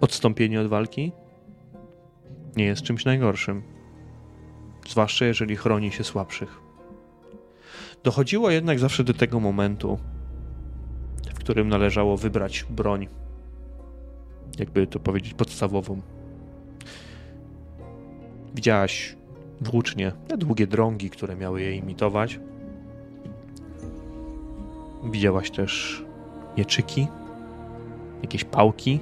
odstąpienie 0.00 0.60
od 0.60 0.66
walki 0.66 1.12
nie 2.56 2.64
jest 2.64 2.82
czymś 2.82 3.04
najgorszym, 3.04 3.62
zwłaszcza 4.88 5.24
jeżeli 5.24 5.56
chroni 5.56 5.92
się 5.92 6.04
słabszych. 6.04 6.60
Dochodziło 8.04 8.50
jednak 8.50 8.78
zawsze 8.78 9.04
do 9.04 9.14
tego 9.14 9.40
momentu, 9.40 9.98
w 11.34 11.38
którym 11.38 11.68
należało 11.68 12.16
wybrać 12.16 12.66
broń, 12.70 13.08
jakby 14.58 14.86
to 14.86 15.00
powiedzieć, 15.00 15.34
podstawową. 15.34 16.00
Widziałaś 18.54 19.15
włócznie, 19.60 20.12
te 20.28 20.36
długie 20.36 20.66
drągi, 20.66 21.10
które 21.10 21.36
miały 21.36 21.62
je 21.62 21.76
imitować. 21.76 22.40
Widziałaś 25.04 25.50
też 25.50 26.04
mieczyki, 26.56 27.08
jakieś 28.22 28.44
pałki, 28.44 29.00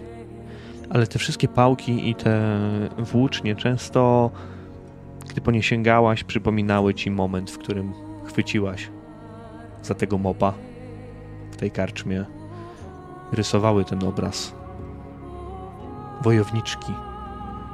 ale 0.91 1.07
te 1.07 1.19
wszystkie 1.19 1.49
pałki 1.49 2.11
i 2.11 2.15
te 2.15 2.61
włócznie 2.99 3.57
często, 3.57 4.31
gdy 5.31 5.41
po 5.41 5.51
nie 5.51 5.63
sięgałaś, 5.63 6.25
przypominały 6.25 6.95
ci 6.95 7.11
moment, 7.11 7.51
w 7.51 7.59
którym 7.59 7.93
chwyciłaś 8.25 8.91
za 9.83 9.95
tego 9.95 10.19
mopa 10.19 10.53
w 11.51 11.57
tej 11.57 11.71
karczmie. 11.71 12.25
Rysowały 13.33 13.85
ten 13.85 14.05
obraz. 14.05 14.55
Wojowniczki. 16.23 16.93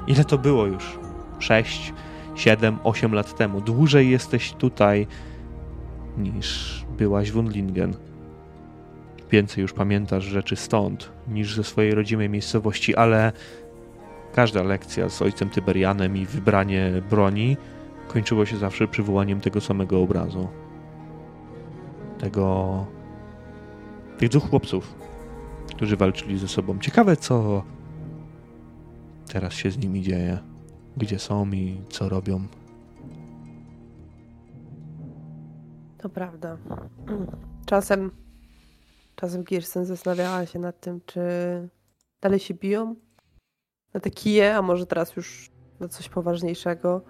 Ile 0.07 0.25
to 0.25 0.39
było 0.39 0.67
już? 0.67 0.99
Sześć, 1.39 1.93
7-8 2.35 3.13
lat 3.13 3.37
temu. 3.37 3.61
Dłużej 3.61 4.11
jesteś 4.11 4.53
tutaj 4.53 5.07
niż 6.19 6.81
byłaś 6.99 7.31
w 7.31 7.37
Undlingen. 7.37 7.95
Więcej 9.31 9.63
już 9.63 9.73
pamiętasz 9.73 10.25
rzeczy 10.25 10.57
stąd 10.57 11.13
niż 11.29 11.55
ze 11.55 11.65
swojej 11.65 11.95
rodzimej 11.95 12.29
miejscowości, 12.29 12.97
ale 12.97 13.33
każda 14.35 14.63
lekcja 14.63 15.09
z 15.09 15.23
ojcem 15.23 15.51
Tyberianem 15.51 16.17
i 16.17 16.27
wybranie 16.27 17.03
broni 17.11 17.57
kończyło 18.09 18.47
się 18.47 18.57
zawsze 18.57 18.89
przywołaniem 18.89 19.41
tego 19.41 19.61
samego 19.61 20.03
obrazu. 20.03 20.49
Tego. 22.19 22.87
tych 24.19 24.29
dwóch 24.29 24.51
chłopców, 24.51 24.95
którzy 25.77 25.97
walczyli 25.97 26.39
ze 26.39 26.49
sobą. 26.49 26.79
Ciekawe, 26.79 27.17
co 27.17 27.63
teraz 29.33 29.53
się 29.53 29.71
z 29.71 29.79
nimi 29.79 30.03
dzieje 30.03 30.50
gdzie 30.97 31.19
są 31.19 31.51
i 31.51 31.81
co 31.91 32.09
robią. 32.09 32.47
To 35.99 36.09
prawda. 36.09 36.57
Czasem, 37.67 38.11
czasem 39.17 39.45
Kirsten 39.45 39.85
zastanawiała 39.85 40.47
się 40.47 40.59
nad 40.59 40.81
tym, 40.81 41.01
czy 41.07 41.21
dalej 42.21 42.39
się 42.39 42.55
biją 42.55 42.95
na 43.95 44.01
te 44.01 44.11
kije, 44.11 44.57
a 44.57 44.63
może 44.63 44.87
teraz 44.87 45.17
już 45.17 45.51
na 45.81 45.89
coś 45.89 46.09
poważniejszego. 46.09 47.01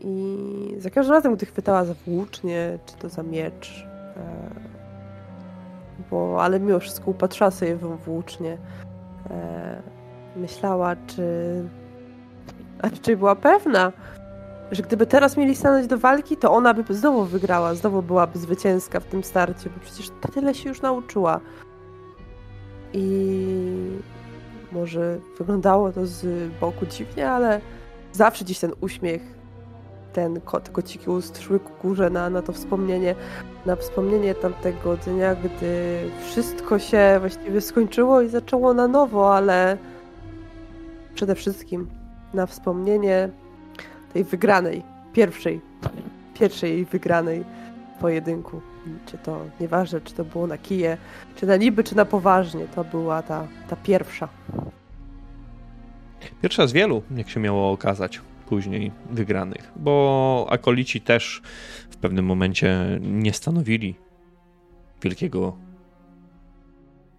I 0.00 0.74
za 0.78 0.90
każdym 0.90 1.14
razem, 1.14 1.36
gdy 1.36 1.46
chwytała 1.46 1.84
za 1.84 1.94
włócznie, 1.94 2.78
czy 2.86 2.96
to 2.96 3.08
za 3.08 3.22
miecz, 3.22 3.86
e, 4.16 4.50
bo, 6.10 6.42
ale 6.42 6.60
mimo 6.60 6.80
wszystko 6.80 7.10
upatrzyła 7.10 7.50
sobie 7.50 7.76
w 7.76 8.04
włócznie, 8.04 8.58
myślała, 10.36 10.96
czy 10.96 11.24
a 12.84 12.88
raczej 12.88 13.16
była 13.16 13.36
pewna, 13.36 13.92
że 14.70 14.82
gdyby 14.82 15.06
teraz 15.06 15.36
mieli 15.36 15.56
stanąć 15.56 15.86
do 15.86 15.98
walki, 15.98 16.36
to 16.36 16.52
ona 16.52 16.74
by 16.74 16.94
znowu 16.94 17.24
wygrała, 17.24 17.74
znowu 17.74 18.02
byłaby 18.02 18.38
zwycięska 18.38 19.00
w 19.00 19.04
tym 19.04 19.24
starcie, 19.24 19.70
bo 19.70 19.80
przecież 19.80 20.10
tyle 20.34 20.54
się 20.54 20.68
już 20.68 20.82
nauczyła. 20.82 21.40
I 22.92 23.46
może 24.72 25.18
wyglądało 25.38 25.92
to 25.92 26.06
z 26.06 26.50
boku 26.60 26.86
dziwnie, 26.86 27.30
ale 27.30 27.60
zawsze 28.12 28.44
dziś 28.44 28.58
ten 28.58 28.72
uśmiech, 28.80 29.22
ten 30.12 30.40
kot, 30.40 30.68
kociki 30.68 31.10
ust 31.10 31.42
szły 31.42 31.60
ku 31.60 31.72
górze 31.82 32.10
na, 32.10 32.30
na 32.30 32.42
to 32.42 32.52
wspomnienie, 32.52 33.14
na 33.66 33.76
wspomnienie 33.76 34.34
tamtego 34.34 34.96
dnia, 34.96 35.34
gdy 35.34 35.98
wszystko 36.26 36.78
się 36.78 37.16
właściwie 37.20 37.60
skończyło 37.60 38.20
i 38.20 38.28
zaczęło 38.28 38.74
na 38.74 38.88
nowo, 38.88 39.36
ale 39.36 39.78
przede 41.14 41.34
wszystkim 41.34 42.03
na 42.34 42.46
wspomnienie 42.46 43.28
tej 44.12 44.24
wygranej, 44.24 44.82
pierwszej, 45.12 45.60
pierwszej 46.34 46.84
wygranej 46.84 47.44
pojedynku. 48.00 48.60
Czy 49.06 49.18
to, 49.18 49.44
nieważne, 49.60 50.00
czy 50.00 50.14
to 50.14 50.24
było 50.24 50.46
na 50.46 50.58
kije, 50.58 50.96
czy 51.36 51.46
na 51.46 51.56
niby, 51.56 51.84
czy 51.84 51.96
na 51.96 52.04
poważnie, 52.04 52.66
to 52.74 52.84
była 52.84 53.22
ta, 53.22 53.48
ta 53.68 53.76
pierwsza. 53.76 54.28
Pierwsza 56.42 56.66
z 56.66 56.72
wielu, 56.72 57.02
jak 57.16 57.28
się 57.28 57.40
miało 57.40 57.72
okazać 57.72 58.20
później 58.46 58.92
wygranych, 59.10 59.72
bo 59.76 60.46
akolici 60.50 61.00
też 61.00 61.42
w 61.90 61.96
pewnym 61.96 62.24
momencie 62.24 62.98
nie 63.00 63.32
stanowili 63.32 63.94
wielkiego 65.02 65.56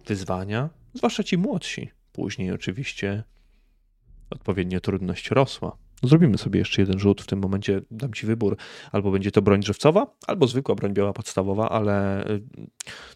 wyzwania, 0.06 0.68
zwłaszcza 0.94 1.22
ci 1.22 1.38
młodsi. 1.38 1.90
Później 2.12 2.52
oczywiście 2.52 3.22
odpowiednio 4.30 4.80
trudność 4.80 5.30
rosła. 5.30 5.76
Zrobimy 6.02 6.38
sobie 6.38 6.58
jeszcze 6.58 6.82
jeden 6.82 6.98
rzut. 6.98 7.22
W 7.22 7.26
tym 7.26 7.38
momencie 7.38 7.80
dam 7.90 8.12
ci 8.12 8.26
wybór. 8.26 8.56
Albo 8.92 9.10
będzie 9.10 9.30
to 9.30 9.42
broń 9.42 9.60
drzewcowa, 9.60 10.06
albo 10.26 10.46
zwykła 10.46 10.74
broń 10.74 10.92
biała 10.92 11.12
podstawowa, 11.12 11.68
ale 11.68 12.24
y, 12.30 12.42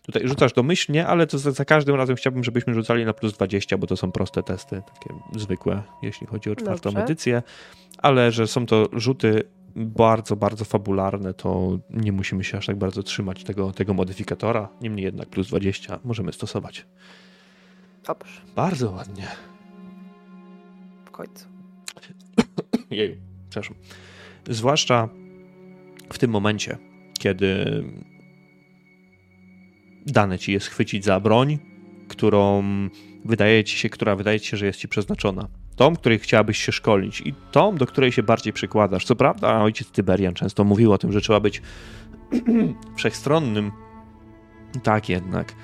tutaj 0.02 0.28
rzucasz 0.28 0.52
domyślnie, 0.52 1.06
ale 1.06 1.26
to 1.26 1.38
za, 1.38 1.50
za, 1.50 1.64
każdym 1.64 1.94
razem 1.94 2.16
chciałbym, 2.16 2.44
żebyśmy 2.44 2.74
rzucali 2.74 3.04
na 3.04 3.12
plus 3.12 3.32
20, 3.32 3.78
bo 3.78 3.86
to 3.86 3.96
są 3.96 4.12
proste 4.12 4.42
testy, 4.42 4.82
takie 4.94 5.14
zwykłe, 5.36 5.82
jeśli 6.02 6.26
chodzi 6.26 6.50
o 6.50 6.56
czwartą 6.56 6.90
Dobrze. 6.90 7.04
edycję. 7.04 7.42
Ale 7.98 8.32
że 8.32 8.46
są 8.46 8.66
to 8.66 8.88
rzuty 8.92 9.42
bardzo, 9.76 10.36
bardzo 10.36 10.64
fabularne, 10.64 11.34
to 11.34 11.78
nie 11.90 12.12
musimy 12.12 12.44
się 12.44 12.58
aż 12.58 12.66
tak 12.66 12.76
bardzo 12.76 13.02
trzymać 13.02 13.44
tego, 13.44 13.72
tego 13.72 13.94
modyfikatora. 13.94 14.68
Niemniej 14.80 15.04
jednak 15.04 15.28
plus 15.28 15.48
20 15.48 15.98
możemy 16.04 16.32
stosować. 16.32 16.86
Dobrze. 18.06 18.40
Bardzo 18.56 18.90
ładnie 18.90 19.49
końcu. 21.20 21.48
Jeju, 22.90 23.16
przepraszam. 23.50 23.76
Zwłaszcza 24.48 25.08
w 26.12 26.18
tym 26.18 26.30
momencie, 26.30 26.78
kiedy 27.18 27.64
dane 30.06 30.38
ci 30.38 30.52
jest 30.52 30.66
chwycić 30.66 31.04
za 31.04 31.20
broń, 31.20 31.58
którą 32.08 32.62
wydaje 33.24 33.64
ci 33.64 33.78
się, 33.78 33.88
która 33.88 34.16
wydaje 34.16 34.40
ci 34.40 34.48
się, 34.48 34.56
że 34.56 34.66
jest 34.66 34.78
ci 34.78 34.88
przeznaczona. 34.88 35.48
Tą, 35.76 35.96
której 35.96 36.18
chciałabyś 36.18 36.58
się 36.58 36.72
szkolić 36.72 37.20
i 37.20 37.34
tą, 37.52 37.76
do 37.76 37.86
której 37.86 38.12
się 38.12 38.22
bardziej 38.22 38.52
przykładasz. 38.52 39.04
Co 39.04 39.16
prawda, 39.16 39.62
ojciec 39.62 39.90
Tyberian 39.90 40.34
często 40.34 40.64
mówił 40.64 40.92
o 40.92 40.98
tym, 40.98 41.12
że 41.12 41.20
trzeba 41.20 41.40
być 41.40 41.62
wszechstronnym. 42.96 43.72
Tak 44.82 45.08
jednak, 45.08 45.54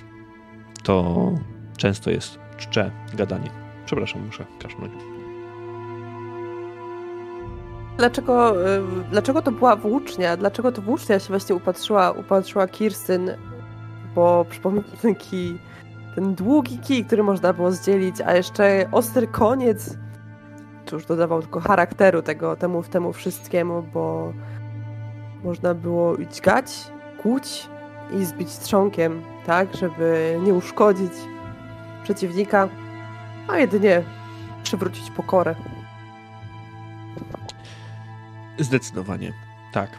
to 0.82 1.30
często 1.76 2.10
jest 2.10 2.38
czcze 2.56 2.90
gadanie. 3.14 3.50
Przepraszam, 3.86 4.26
muszę 4.26 4.46
kasznąć. 4.58 5.15
Dlaczego, 7.96 8.66
y, 8.76 8.82
dlaczego 9.10 9.42
to 9.42 9.52
była 9.52 9.76
włócznia? 9.76 10.36
Dlaczego 10.36 10.72
to 10.72 10.82
włócznia 10.82 11.18
się 11.18 11.28
właśnie 11.28 11.54
upatrzyła, 11.54 12.10
upatrzyła 12.10 12.68
Kirstyn? 12.68 13.30
Bo 14.14 14.46
przypomnę 14.50 14.82
ten 15.02 15.14
kij, 15.14 15.58
ten 16.14 16.34
długi 16.34 16.78
kij, 16.78 17.04
który 17.04 17.22
można 17.22 17.52
było 17.52 17.72
zdzielić, 17.72 18.20
a 18.20 18.34
jeszcze 18.34 18.88
ostry 18.92 19.26
koniec, 19.26 19.96
cóż, 20.86 21.06
dodawał 21.06 21.42
tylko 21.42 21.60
charakteru 21.60 22.22
tego, 22.22 22.56
temu, 22.56 22.82
temu 22.82 23.12
wszystkiemu, 23.12 23.82
bo 23.82 24.32
można 25.44 25.74
było 25.74 26.16
dźgać, 26.18 26.90
kłuć 27.22 27.68
i 28.20 28.24
zbić 28.24 28.58
trzonkiem, 28.58 29.22
tak, 29.46 29.76
żeby 29.76 30.38
nie 30.42 30.54
uszkodzić 30.54 31.12
przeciwnika, 32.04 32.68
a 33.48 33.58
jedynie 33.58 34.02
przywrócić 34.62 35.10
pokorę. 35.10 35.54
Zdecydowanie, 38.58 39.32
tak. 39.72 39.98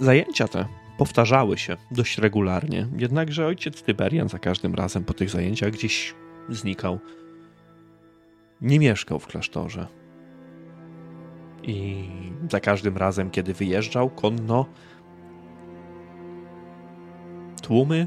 Zajęcia 0.00 0.48
te 0.48 0.66
powtarzały 0.98 1.58
się 1.58 1.76
dość 1.90 2.18
regularnie, 2.18 2.88
jednakże 2.96 3.46
ojciec 3.46 3.82
Tyberian 3.82 4.28
za 4.28 4.38
każdym 4.38 4.74
razem 4.74 5.04
po 5.04 5.14
tych 5.14 5.30
zajęciach 5.30 5.70
gdzieś 5.70 6.14
znikał. 6.48 6.98
Nie 8.60 8.78
mieszkał 8.78 9.18
w 9.18 9.26
klasztorze. 9.26 9.86
I 11.62 12.08
za 12.50 12.60
każdym 12.60 12.96
razem, 12.96 13.30
kiedy 13.30 13.54
wyjeżdżał 13.54 14.10
konno, 14.10 14.66
tłumy, 17.62 18.06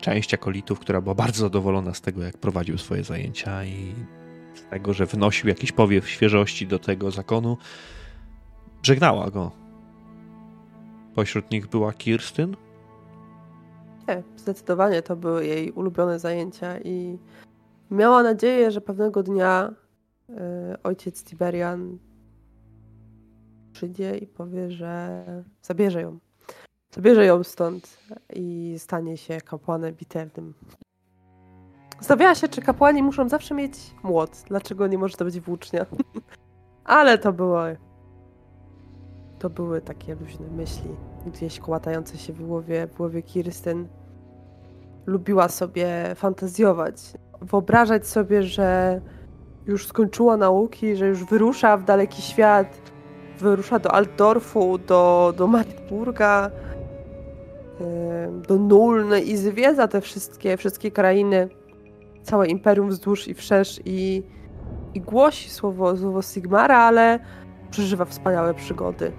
część 0.00 0.34
akolitów, 0.34 0.80
która 0.80 1.00
była 1.00 1.14
bardzo 1.14 1.40
zadowolona 1.40 1.94
z 1.94 2.00
tego, 2.00 2.22
jak 2.22 2.38
prowadził 2.38 2.78
swoje 2.78 3.04
zajęcia 3.04 3.64
i 3.64 3.94
z 4.54 4.70
tego, 4.70 4.92
że 4.92 5.06
wnosił 5.06 5.48
jakiś 5.48 5.72
powiew 5.72 6.08
świeżości 6.08 6.66
do 6.66 6.78
tego 6.78 7.10
zakonu, 7.10 7.58
żegnała 8.82 9.30
go. 9.30 9.50
Pośród 11.14 11.50
nich 11.50 11.66
była 11.66 11.92
Kirstyn? 11.92 12.56
Nie, 14.08 14.22
zdecydowanie 14.36 15.02
to 15.02 15.16
były 15.16 15.46
jej 15.46 15.70
ulubione 15.70 16.18
zajęcia 16.18 16.80
i 16.80 17.18
miała 17.90 18.22
nadzieję, 18.22 18.70
że 18.70 18.80
pewnego 18.80 19.22
dnia 19.22 19.72
y, 20.30 20.34
ojciec 20.82 21.24
Tiberian 21.24 21.98
przyjdzie 23.72 24.18
i 24.18 24.26
powie, 24.26 24.70
że 24.70 25.24
zabierze 25.62 26.00
ją. 26.02 26.18
Zabierze 26.90 27.24
ją 27.24 27.44
stąd 27.44 27.98
i 28.34 28.74
stanie 28.78 29.16
się 29.16 29.40
kapłanem 29.40 29.94
bitewnym. 29.94 30.54
Zastanawiała 31.98 32.34
się, 32.34 32.48
czy 32.48 32.62
kapłani 32.62 33.02
muszą 33.02 33.28
zawsze 33.28 33.54
mieć 33.54 33.74
młot. 34.02 34.42
Dlaczego 34.48 34.86
nie 34.86 34.98
może 34.98 35.16
to 35.16 35.24
być 35.24 35.40
włócznia? 35.40 35.86
Ale 36.84 37.18
to 37.18 37.32
było. 37.32 37.62
To 39.42 39.50
były 39.50 39.80
takie 39.80 40.14
luźne 40.14 40.46
myśli, 40.56 40.90
gdzieś 41.26 41.60
kołatające 41.60 42.18
się 42.18 42.32
w 42.32 42.46
głowie, 42.46 42.86
w 42.86 42.96
głowie 42.96 43.22
Kirsten. 43.22 43.88
Lubiła 45.06 45.48
sobie 45.48 46.14
fantazjować, 46.14 46.94
wyobrażać 47.40 48.06
sobie, 48.06 48.42
że 48.42 49.00
już 49.66 49.86
skończyła 49.86 50.36
nauki, 50.36 50.96
że 50.96 51.08
już 51.08 51.24
wyrusza 51.24 51.76
w 51.76 51.84
daleki 51.84 52.22
świat, 52.22 52.92
wyrusza 53.38 53.78
do 53.78 53.92
Altdorfu, 53.92 54.78
do, 54.78 55.34
do 55.36 55.46
Marienburga, 55.46 56.50
do 58.48 58.56
Nuln 58.56 59.14
i 59.24 59.36
zwiedza 59.36 59.88
te 59.88 60.00
wszystkie, 60.00 60.56
wszystkie 60.56 60.90
krainy, 60.90 61.48
całe 62.22 62.46
imperium 62.46 62.88
wzdłuż 62.88 63.28
i 63.28 63.34
wszerz 63.34 63.80
i, 63.84 64.22
i 64.94 65.00
głosi 65.00 65.50
słowo, 65.50 65.96
słowo 65.96 66.22
Sigmara, 66.22 66.78
ale 66.78 67.18
przeżywa 67.70 68.04
wspaniałe 68.04 68.54
przygody. 68.54 69.12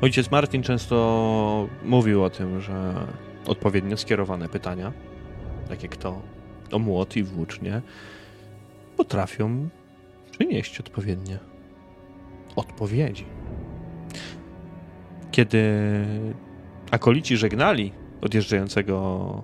Ojciec 0.00 0.30
Martin 0.30 0.62
często 0.62 1.68
mówił 1.84 2.24
o 2.24 2.30
tym, 2.30 2.60
że 2.60 3.06
odpowiednio 3.46 3.96
skierowane 3.96 4.48
pytania, 4.48 4.92
takie 5.68 5.82
jak 5.82 5.96
to 5.96 6.22
o 6.72 6.78
młot 6.78 7.16
i 7.16 7.22
włócznie, 7.22 7.82
potrafią 8.96 9.68
przynieść 10.30 10.80
odpowiednie 10.80 11.38
odpowiedzi. 12.56 13.24
Kiedy 15.30 15.62
akolici 16.90 17.36
żegnali 17.36 17.92
odjeżdżającego 18.20 19.42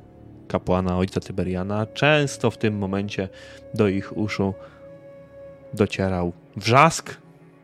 kapłana 0.48 0.98
ojca 0.98 1.20
Tyberiana, 1.20 1.86
często 1.86 2.50
w 2.50 2.58
tym 2.58 2.78
momencie 2.78 3.28
do 3.74 3.88
ich 3.88 4.16
uszu 4.16 4.54
docierał 5.74 6.32
wrzask, 6.56 7.16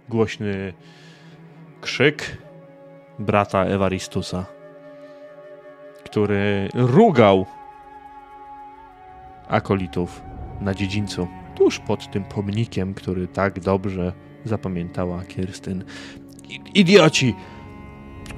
głośny 0.09 0.73
krzyk 1.81 2.44
brata 3.19 3.65
Ewaristusa, 3.65 4.47
który 6.05 6.69
rugał 6.75 7.47
akolitów 9.49 10.23
na 10.61 10.75
dziedzińcu, 10.75 11.29
tuż 11.55 11.79
pod 11.79 12.11
tym 12.11 12.25
pomnikiem, 12.25 12.95
który 12.95 13.29
tak 13.29 13.61
dobrze 13.61 14.13
zapamiętała 14.45 15.25
Kirstyn. 15.25 15.85
Idioci! 16.75 17.35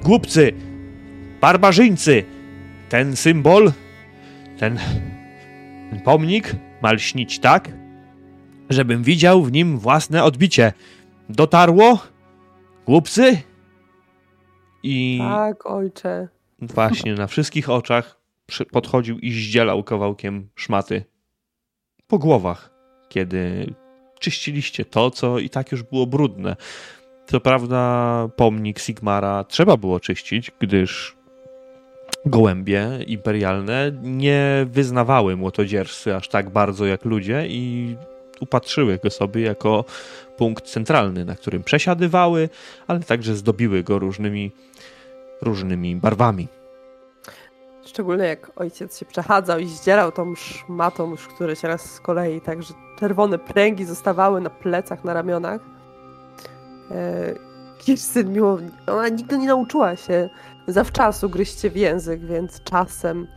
Głupcy! 0.03 0.53
Barbarzyńcy! 1.41 2.23
Ten 2.89 3.15
symbol, 3.15 3.71
ten, 4.59 4.79
ten 5.89 5.99
pomnik 6.01 6.55
ma 6.81 6.91
lśnić 6.91 7.39
tak, 7.39 7.71
żebym 8.69 9.03
widział 9.03 9.43
w 9.43 9.51
nim 9.51 9.79
własne 9.79 10.23
odbicie. 10.23 10.73
Dotarło? 11.29 11.99
Głupcy? 12.85 13.37
I... 14.87 15.19
Tak, 15.19 15.65
ojcze. 15.65 16.27
Właśnie, 16.61 17.13
na 17.13 17.27
wszystkich 17.27 17.69
oczach 17.69 18.19
podchodził 18.71 19.19
i 19.19 19.31
zdzielał 19.31 19.83
kawałkiem 19.83 20.49
szmaty 20.55 21.03
po 22.07 22.19
głowach, 22.19 22.69
kiedy 23.09 23.73
czyściliście 24.19 24.85
to, 24.85 25.11
co 25.11 25.39
i 25.39 25.49
tak 25.49 25.71
już 25.71 25.83
było 25.83 26.07
brudne. 26.07 26.55
Co 27.25 27.39
prawda, 27.39 28.29
pomnik 28.35 28.79
Sigmara 28.79 29.43
trzeba 29.43 29.77
było 29.77 29.99
czyścić, 29.99 30.51
gdyż 30.59 31.17
gołębie 32.25 32.89
imperialne 33.07 33.91
nie 34.03 34.65
wyznawały 34.69 35.35
młotodzierżcy 35.35 36.15
aż 36.15 36.29
tak 36.29 36.49
bardzo 36.49 36.85
jak 36.85 37.05
ludzie 37.05 37.47
i 37.47 37.95
upatrzyły 38.39 38.99
go 39.03 39.09
sobie 39.09 39.41
jako 39.41 39.85
punkt 40.37 40.65
centralny, 40.65 41.25
na 41.25 41.35
którym 41.35 41.63
przesiadywały, 41.63 42.49
ale 42.87 42.99
także 42.99 43.35
zdobiły 43.35 43.83
go 43.83 43.99
różnymi, 43.99 44.51
różnymi 45.41 45.95
barwami. 45.95 46.47
Szczególnie 47.85 48.25
jak 48.25 48.51
ojciec 48.55 48.97
się 48.97 49.05
przechadzał 49.05 49.59
i 49.59 49.67
zdzierał 49.67 50.11
tą 50.11 50.35
szmatą 50.35 51.09
już 51.09 51.27
któryś 51.27 51.63
raz 51.63 51.93
z 51.93 51.99
kolei, 51.99 52.41
tak 52.41 52.63
że 52.63 52.73
czerwone 52.99 53.39
pręgi 53.39 53.85
zostawały 53.85 54.41
na 54.41 54.49
plecach, 54.49 55.03
na 55.03 55.13
ramionach. 55.13 55.61
E, 56.91 57.33
Kirstyn 57.77 58.33
mimo... 58.33 58.57
Ona 58.87 59.09
nigdy 59.09 59.37
nie 59.37 59.47
nauczyła 59.47 59.95
się 59.95 60.29
zawczasu 60.67 61.29
gryźć 61.29 61.61
w 61.61 61.75
język, 61.75 62.25
więc 62.25 62.63
czasem, 62.63 63.27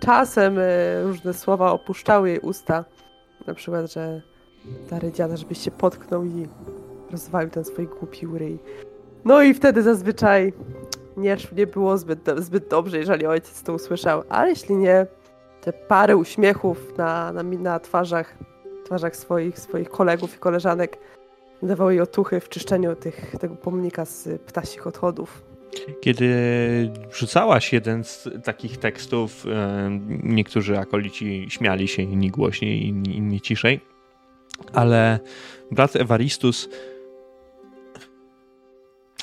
czasem 0.00 0.58
e, 0.58 1.02
różne 1.02 1.34
słowa 1.34 1.72
opuszczały 1.72 2.28
jej 2.28 2.40
usta. 2.40 2.84
Na 3.46 3.54
przykład, 3.54 3.92
że 3.92 4.22
stary 4.86 5.12
dziada, 5.12 5.36
żebyś 5.36 5.58
się 5.58 5.70
potknął 5.70 6.24
i 6.24 6.48
rozwalił 7.10 7.50
ten 7.50 7.64
swój 7.64 7.86
głupi 7.86 8.26
ryj. 8.34 8.58
No 9.24 9.42
i 9.42 9.54
wtedy 9.54 9.82
zazwyczaj 9.82 10.52
nie, 11.16 11.36
nie 11.56 11.66
było 11.66 11.98
zbyt, 11.98 12.30
zbyt 12.36 12.68
dobrze, 12.68 12.98
jeżeli 12.98 13.26
ojciec 13.26 13.62
to 13.62 13.74
usłyszał, 13.74 14.22
ale 14.28 14.50
jeśli 14.50 14.76
nie, 14.76 15.06
te 15.60 15.72
parę 15.72 16.16
uśmiechów 16.16 16.98
na, 16.98 17.32
na, 17.32 17.42
na 17.42 17.80
twarzach, 17.80 18.38
twarzach 18.84 19.16
swoich, 19.16 19.58
swoich 19.58 19.88
kolegów 19.88 20.36
i 20.36 20.38
koleżanek 20.38 20.98
dawały 21.62 21.92
jej 21.92 22.00
otuchy 22.00 22.40
w 22.40 22.48
czyszczeniu 22.48 22.96
tych, 22.96 23.36
tego 23.40 23.54
pomnika 23.54 24.04
z 24.04 24.42
ptasich 24.42 24.86
odchodów. 24.86 25.42
Kiedy 26.00 26.28
rzucałaś 27.12 27.72
jeden 27.72 28.04
z 28.04 28.28
takich 28.44 28.76
tekstów, 28.76 29.46
niektórzy 30.22 30.78
akolici 30.78 31.46
śmiali 31.48 31.88
się, 31.88 32.02
inni 32.02 32.30
głośniej, 32.30 32.86
inni, 32.86 33.16
inni 33.16 33.40
ciszej, 33.40 33.80
ale 34.72 35.20
brat 35.70 35.96
Ewaristus 35.96 36.68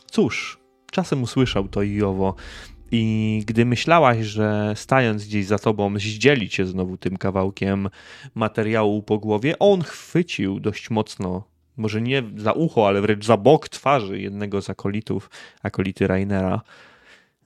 cóż, 0.06 0.61
czasem 0.92 1.24
usłyszał 1.24 1.68
to 1.68 1.82
i 1.82 2.02
owo 2.02 2.36
I 2.92 3.44
gdy 3.46 3.66
myślałaś, 3.66 4.18
że 4.26 4.74
stając 4.76 5.26
gdzieś 5.26 5.46
za 5.46 5.60
tobą, 5.60 6.00
zdzieli 6.00 6.50
cię 6.50 6.66
znowu 6.66 6.98
tym 6.98 7.18
kawałkiem 7.18 7.90
materiału 8.36 9.04
po 9.04 9.18
głowie, 9.18 9.60
on 9.60 9.82
chwycił 9.82 10.60
dość 10.60 10.90
mocno, 10.90 11.44
może 11.78 12.02
nie 12.02 12.24
za 12.38 12.52
ucho, 12.52 12.88
ale 12.88 13.02
wręcz 13.02 13.26
za 13.26 13.38
bok 13.38 13.70
twarzy 13.70 14.20
jednego 14.20 14.62
z 14.62 14.70
akolitów, 14.70 15.30
akolity 15.64 16.08
Rainera. 16.08 16.62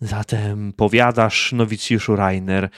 Zatem 0.01 0.73
powiadasz, 0.73 1.53
nowicjuszu 1.53 2.15
Rainer, 2.15 2.69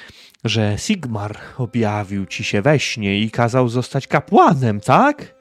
że 0.44 0.76
Sigmar 0.78 1.38
objawił 1.58 2.26
ci 2.26 2.44
się 2.44 2.62
we 2.62 2.80
śnie 2.80 3.20
i 3.20 3.32
kazał 3.32 3.70
zostać 3.70 4.08
kapłanem, 4.08 4.82
tak? 4.82 5.36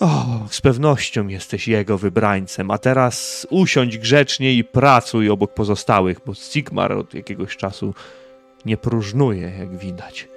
O, 0.00 0.24
z 0.50 0.60
pewnością 0.60 1.28
jesteś 1.28 1.68
jego 1.68 1.98
wybrańcem, 1.98 2.70
a 2.70 2.78
teraz 2.78 3.46
usiądź 3.50 3.98
grzecznie 3.98 4.54
i 4.54 4.64
pracuj 4.64 5.30
obok 5.30 5.54
pozostałych, 5.54 6.20
bo 6.26 6.34
Sigmar 6.34 6.92
od 6.92 7.14
jakiegoś 7.14 7.56
czasu 7.56 7.94
nie 8.64 8.76
próżnuje, 8.76 9.52
jak 9.58 9.76
widać, 9.76 10.28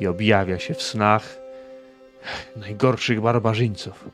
i 0.00 0.06
objawia 0.06 0.58
się 0.58 0.74
w 0.74 0.82
snach 0.82 1.38
najgorszych 2.56 3.20
barbarzyńców. 3.20 4.08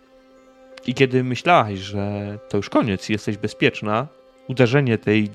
I 0.86 0.94
kiedy 0.94 1.24
myślałaś, 1.24 1.78
że 1.78 2.38
to 2.48 2.56
już 2.56 2.70
koniec, 2.70 3.08
jesteś 3.08 3.36
bezpieczna, 3.36 4.06
uderzenie 4.48 4.98
tej 4.98 5.30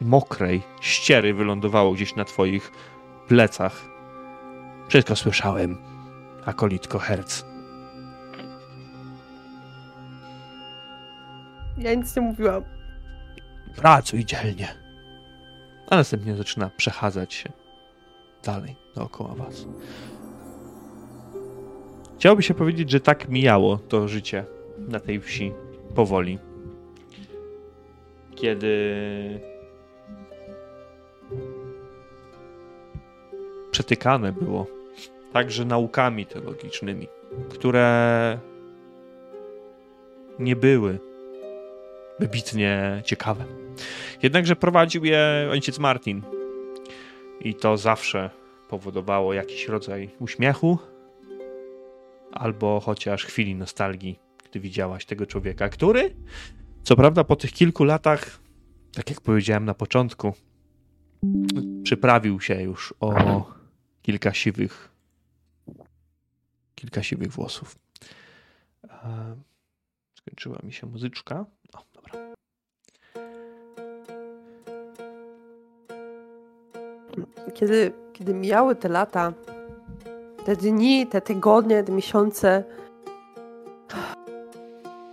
mokrej 0.00 0.62
ściery 0.80 1.34
wylądowało 1.34 1.92
gdzieś 1.92 2.16
na 2.16 2.24
twoich 2.24 2.70
plecach. 3.28 3.84
Wszystko 4.88 5.16
słyszałem, 5.16 5.76
akolitko 6.44 6.98
Herz. 6.98 7.53
Ja 11.78 11.94
nic 11.94 12.16
nie 12.16 12.22
mówiłam. 12.22 12.62
Pracuj 13.76 14.24
dzielnie. 14.24 14.68
A 15.90 15.96
następnie 15.96 16.36
zaczyna 16.36 16.70
przechadzać 16.76 17.34
się 17.34 17.52
dalej 18.44 18.76
dookoła 18.94 19.34
was. 19.34 19.66
Chciałoby 22.16 22.42
się 22.42 22.54
powiedzieć, 22.54 22.90
że 22.90 23.00
tak 23.00 23.28
mijało 23.28 23.76
to 23.76 24.08
życie 24.08 24.44
na 24.78 25.00
tej 25.00 25.20
wsi 25.20 25.52
powoli. 25.94 26.38
Kiedy 28.34 28.90
przetykane 33.70 34.32
było 34.32 34.66
także 35.32 35.64
naukami 35.64 36.26
teologicznymi, 36.26 37.08
które 37.48 38.38
nie 40.38 40.56
były 40.56 40.98
wybitnie 42.20 43.02
ciekawe. 43.04 43.44
Jednakże 44.22 44.56
prowadził 44.56 45.04
je 45.04 45.48
ojciec 45.50 45.78
Martin 45.78 46.22
i 47.40 47.54
to 47.54 47.76
zawsze 47.76 48.30
powodowało 48.68 49.34
jakiś 49.34 49.68
rodzaj 49.68 50.10
uśmiechu 50.18 50.78
albo 52.32 52.80
chociaż 52.80 53.24
chwili 53.24 53.54
nostalgii, 53.54 54.18
gdy 54.50 54.60
widziałaś 54.60 55.06
tego 55.06 55.26
człowieka, 55.26 55.68
który, 55.68 56.14
co 56.82 56.96
prawda, 56.96 57.24
po 57.24 57.36
tych 57.36 57.52
kilku 57.52 57.84
latach, 57.84 58.38
tak 58.94 59.10
jak 59.10 59.20
powiedziałem 59.20 59.64
na 59.64 59.74
początku, 59.74 60.32
przyprawił 61.82 62.40
się 62.40 62.62
już 62.62 62.94
o 63.00 63.14
kilka 64.02 64.34
siwych, 64.34 64.90
kilka 66.74 67.02
siwych 67.02 67.32
włosów. 67.32 67.76
Skończyła 70.14 70.58
mi 70.62 70.72
się 70.72 70.86
muzyczka. 70.86 71.46
O. 71.72 71.93
Kiedy, 77.54 77.92
kiedy 78.12 78.34
mijały 78.34 78.76
te 78.76 78.88
lata, 78.88 79.32
te 80.44 80.56
dni, 80.56 81.06
te 81.06 81.20
tygodnie, 81.20 81.84
te 81.84 81.92
miesiące, 81.92 82.64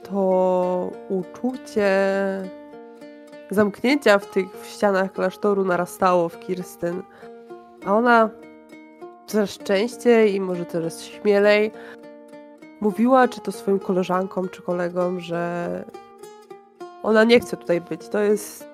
to 0.04 0.92
uczucie 1.10 1.92
zamknięcia 3.50 4.20
w 4.20 4.26
tych 4.26 4.58
w 4.62 4.66
ścianach 4.66 5.12
klasztoru 5.12 5.66
narastało 5.66 6.30
w 6.30 6.40
Kirstyn. 6.40 7.04
A 7.86 7.94
ona 7.96 8.30
coraz 9.28 9.58
częściej 9.58 10.36
i 10.36 10.42
może 10.42 10.66
coraz 10.66 11.04
śmielej 11.04 11.72
mówiła, 12.82 13.28
czy 13.28 13.42
to 13.42 13.52
swoim 13.52 13.80
koleżankom, 13.80 14.50
czy 14.50 14.62
kolegom, 14.62 15.20
że 15.20 15.84
ona 17.04 17.24
nie 17.24 17.40
chce 17.40 17.58
tutaj 17.58 17.82
być. 17.82 18.08
To 18.08 18.20
jest. 18.20 18.70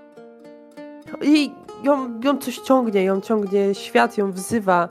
I 1.22 1.52
ją, 1.84 2.20
ją 2.24 2.38
coś 2.38 2.58
ciągnie, 2.58 3.04
ją 3.04 3.22
ciągnie 3.22 3.76
świat, 3.76 4.18
ją 4.18 4.32
wzywa, 4.32 4.90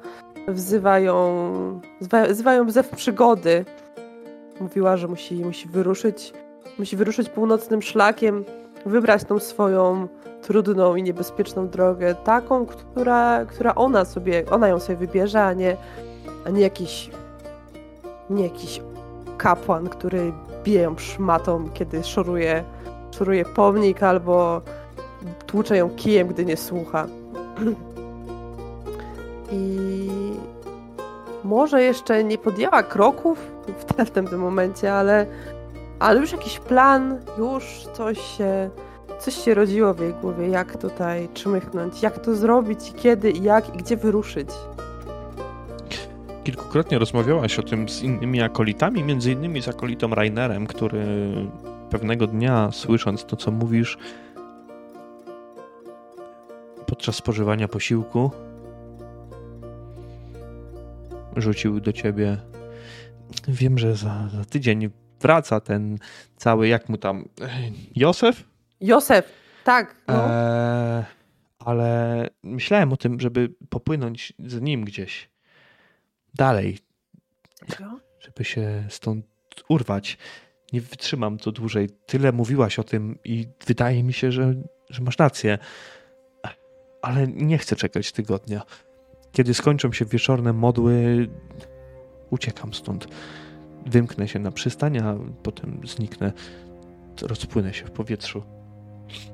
wzywa 0.48 0.98
ją, 0.98 1.80
wzywa 2.28 2.54
ją 2.54 2.70
zew 2.70 2.88
przygody. 2.88 3.64
Mówiła, 4.60 4.96
że 4.96 5.08
musi, 5.08 5.44
musi 5.44 5.68
wyruszyć, 5.68 6.32
musi 6.78 6.96
wyruszyć 6.96 7.28
północnym 7.28 7.82
szlakiem, 7.82 8.44
wybrać 8.86 9.24
tą 9.24 9.38
swoją 9.38 10.08
trudną 10.42 10.96
i 10.96 11.02
niebezpieczną 11.02 11.68
drogę, 11.68 12.14
taką, 12.14 12.66
która, 12.66 13.44
która 13.44 13.74
ona 13.74 14.04
sobie, 14.04 14.44
ona 14.50 14.68
ją 14.68 14.80
sobie 14.80 14.96
wybierze, 14.96 15.44
a 15.44 15.52
nie, 15.52 15.76
a 16.46 16.50
nie 16.50 16.60
jakiś 16.60 17.10
nie 18.30 18.44
jakiś 18.44 18.80
kapłan, 19.38 19.88
który 19.88 20.32
bije 20.64 20.82
ją 20.82 20.98
szmatą, 20.98 21.68
kiedy 21.74 22.04
szoruje, 22.04 22.64
szoruje 23.18 23.44
pomnik, 23.44 24.02
albo 24.02 24.62
tłucze 25.46 25.76
ją 25.76 25.90
kijem, 25.90 26.28
gdy 26.28 26.44
nie 26.44 26.56
słucha. 26.56 27.06
I 29.52 30.08
może 31.44 31.82
jeszcze 31.82 32.24
nie 32.24 32.38
podjęła 32.38 32.82
kroków 32.82 33.38
w, 33.66 34.04
w 34.08 34.10
tym 34.10 34.38
momencie, 34.38 34.92
ale, 34.92 35.26
ale 35.98 36.20
już 36.20 36.32
jakiś 36.32 36.58
plan, 36.58 37.18
już 37.38 37.64
coś 37.92 38.20
się, 38.36 38.70
coś 39.18 39.34
się 39.34 39.54
rodziło 39.54 39.94
w 39.94 40.00
jej 40.00 40.14
głowie, 40.14 40.48
jak 40.48 40.76
tutaj 40.76 41.28
czmychnąć, 41.34 42.02
jak 42.02 42.18
to 42.18 42.34
zrobić, 42.34 42.92
kiedy, 42.96 43.30
jak 43.30 43.74
i 43.74 43.78
gdzie 43.78 43.96
wyruszyć. 43.96 44.48
Kilkukrotnie 46.44 46.98
rozmawiałaś 46.98 47.58
o 47.58 47.62
tym 47.62 47.88
z 47.88 48.02
innymi 48.02 48.42
akolitami, 48.42 49.04
między 49.04 49.32
innymi 49.32 49.62
z 49.62 49.68
akolitą 49.68 50.10
Rainerem, 50.10 50.66
który 50.66 51.06
pewnego 51.90 52.26
dnia, 52.26 52.70
słysząc 52.72 53.24
to, 53.24 53.36
co 53.36 53.50
mówisz, 53.50 53.98
podczas 56.86 57.16
spożywania 57.16 57.68
posiłku, 57.68 58.30
rzucił 61.36 61.80
do 61.80 61.92
ciebie. 61.92 62.36
Wiem, 63.48 63.78
że 63.78 63.96
za, 63.96 64.28
za 64.28 64.44
tydzień 64.44 64.90
wraca 65.20 65.60
ten 65.60 65.98
cały, 66.36 66.68
jak 66.68 66.88
mu 66.88 66.98
tam. 66.98 67.28
Józef? 67.96 68.44
Józef, 68.80 69.32
tak. 69.64 69.96
No. 70.08 70.14
Eee, 70.14 71.04
ale 71.58 72.30
myślałem 72.42 72.92
o 72.92 72.96
tym, 72.96 73.20
żeby 73.20 73.54
popłynąć 73.68 74.32
z 74.38 74.60
nim 74.60 74.84
gdzieś 74.84 75.30
dalej. 76.34 76.78
Co? 77.68 78.00
Żeby 78.20 78.44
się 78.44 78.84
stąd 78.88 79.26
urwać. 79.68 80.18
Nie 80.72 80.80
wytrzymam 80.80 81.38
to 81.38 81.52
dłużej. 81.52 81.88
Tyle 82.06 82.32
mówiłaś 82.32 82.78
o 82.78 82.84
tym 82.84 83.18
i 83.24 83.48
wydaje 83.66 84.02
mi 84.04 84.12
się, 84.12 84.32
że, 84.32 84.54
że 84.90 85.02
masz 85.02 85.18
rację. 85.18 85.58
Ale 87.02 87.26
nie 87.26 87.58
chcę 87.58 87.76
czekać 87.76 88.12
tygodnia. 88.12 88.62
Kiedy 89.32 89.54
skończą 89.54 89.92
się 89.92 90.04
wieczorne 90.04 90.52
modły, 90.52 91.28
uciekam 92.30 92.74
stąd. 92.74 93.08
Wymknę 93.86 94.28
się 94.28 94.38
na 94.38 94.52
przystań, 94.52 94.98
a 94.98 95.16
potem 95.42 95.80
zniknę. 95.84 96.32
Rozpłynę 97.22 97.74
się 97.74 97.84
w 97.84 97.90
powietrzu. 97.90 98.42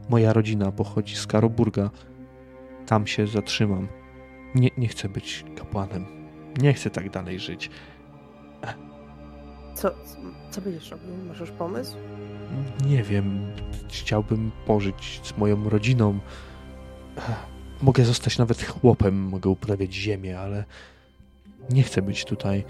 Moja 0.08 0.32
rodzina 0.32 0.72
pochodzi 0.72 1.16
z 1.16 1.26
Karoburga. 1.26 1.90
Tam 2.86 3.06
się 3.06 3.26
zatrzymam. 3.26 3.88
Nie, 4.54 4.68
nie 4.78 4.88
chcę 4.88 5.08
być 5.08 5.44
kapłanem. 5.56 6.06
Nie 6.58 6.72
chcę 6.72 6.90
tak 6.90 7.10
dalej 7.10 7.40
żyć. 7.40 7.70
Co, 9.74 9.90
co 10.50 10.60
będziesz 10.60 10.90
robił? 10.90 11.08
Masz 11.28 11.40
już 11.40 11.50
pomysł? 11.50 11.96
Nie 12.86 13.02
wiem. 13.02 13.52
Chciałbym 13.88 14.50
pożyć 14.66 15.20
z 15.22 15.36
moją 15.38 15.68
rodziną. 15.68 16.18
Mogę 17.82 18.04
zostać 18.04 18.38
nawet 18.38 18.62
chłopem, 18.62 19.14
mogę 19.14 19.50
uprawiać 19.50 19.94
ziemię, 19.94 20.38
ale 20.40 20.64
nie 21.70 21.82
chcę 21.82 22.02
być 22.02 22.24
tutaj. 22.24 22.64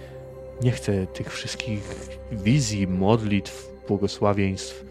Nie 0.63 0.71
chcę 0.71 1.07
tych 1.07 1.33
wszystkich 1.33 2.09
wizji, 2.33 2.87
modlitw, 2.87 3.73
błogosławieństw. 3.89 4.85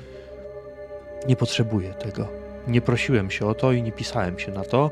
Nie 1.27 1.35
potrzebuję 1.35 1.93
tego. 1.93 2.27
Nie 2.67 2.81
prosiłem 2.81 3.31
się 3.31 3.45
o 3.45 3.53
to 3.53 3.71
i 3.71 3.83
nie 3.83 3.91
pisałem 3.91 4.39
się 4.39 4.51
na 4.51 4.63
to. 4.63 4.91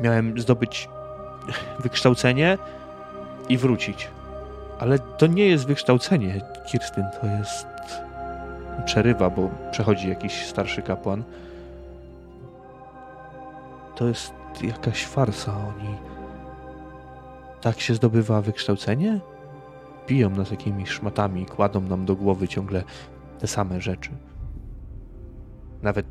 Miałem 0.00 0.40
zdobyć 0.40 0.88
wykształcenie 1.78 2.58
i 3.48 3.58
wrócić. 3.58 4.08
Ale 4.80 4.98
to 4.98 5.26
nie 5.26 5.46
jest 5.46 5.66
wykształcenie, 5.66 6.40
Kirstyn, 6.66 7.04
to 7.20 7.26
jest. 7.26 7.66
Przerywa, 8.84 9.30
bo 9.30 9.50
przechodzi 9.70 10.08
jakiś 10.08 10.46
starszy 10.46 10.82
kapłan. 10.82 11.24
to 13.96 14.08
jest 14.08 14.32
jakaś 14.62 15.06
farsa. 15.06 15.52
Oni. 15.56 15.96
Tak 17.60 17.80
się 17.80 17.94
zdobywa 17.94 18.42
wykształcenie? 18.42 19.20
Biją 20.08 20.30
nas 20.30 20.50
jakimiś 20.50 20.90
szmatami, 20.90 21.46
kładą 21.46 21.80
nam 21.80 22.06
do 22.06 22.16
głowy 22.16 22.48
ciągle 22.48 22.82
te 23.38 23.46
same 23.46 23.80
rzeczy. 23.80 24.10
Nawet. 25.82 26.06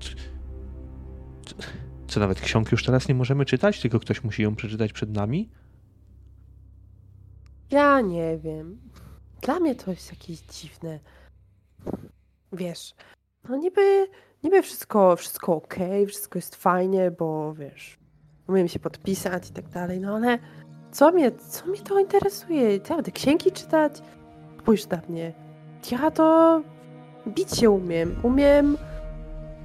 Co 2.07 2.19
nawet 2.19 2.41
ksiąg 2.41 2.71
już 2.71 2.83
teraz 2.85 3.07
nie 3.07 3.15
możemy 3.15 3.45
czytać, 3.45 3.81
tylko 3.81 3.99
ktoś 3.99 4.23
musi 4.23 4.43
ją 4.43 4.55
przeczytać 4.55 4.93
przed 4.93 5.15
nami? 5.15 5.49
Ja 7.71 8.01
nie 8.01 8.37
wiem. 8.37 8.79
Dla 9.41 9.59
mnie 9.59 9.75
to 9.75 9.91
jest 9.91 10.09
jakieś 10.11 10.39
dziwne. 10.39 10.99
Wiesz, 12.53 12.95
no 13.49 13.57
niby, 13.57 14.07
niby 14.43 14.61
wszystko, 14.61 15.15
wszystko 15.15 15.55
ok, 15.55 15.75
wszystko 16.07 16.37
jest 16.37 16.55
fajnie, 16.55 17.11
bo 17.11 17.53
wiesz, 17.53 17.99
umiem 18.47 18.67
się 18.67 18.79
podpisać 18.79 19.49
i 19.49 19.53
tak 19.53 19.69
dalej, 19.69 19.99
no 19.99 20.15
ale 20.15 20.39
co 20.91 21.11
mnie, 21.11 21.31
co 21.31 21.65
mnie 21.65 21.81
to 21.81 21.99
interesuje? 21.99 22.77
Ja 22.77 22.95
będę 22.95 23.11
księgi 23.11 23.51
czytać? 23.51 24.01
Spójrz 24.59 24.87
na 24.87 25.01
mnie. 25.09 25.33
Ja 25.91 26.11
to 26.11 26.61
bić 27.27 27.57
się 27.57 27.69
umiem. 27.69 28.15
Umiem, 28.23 28.77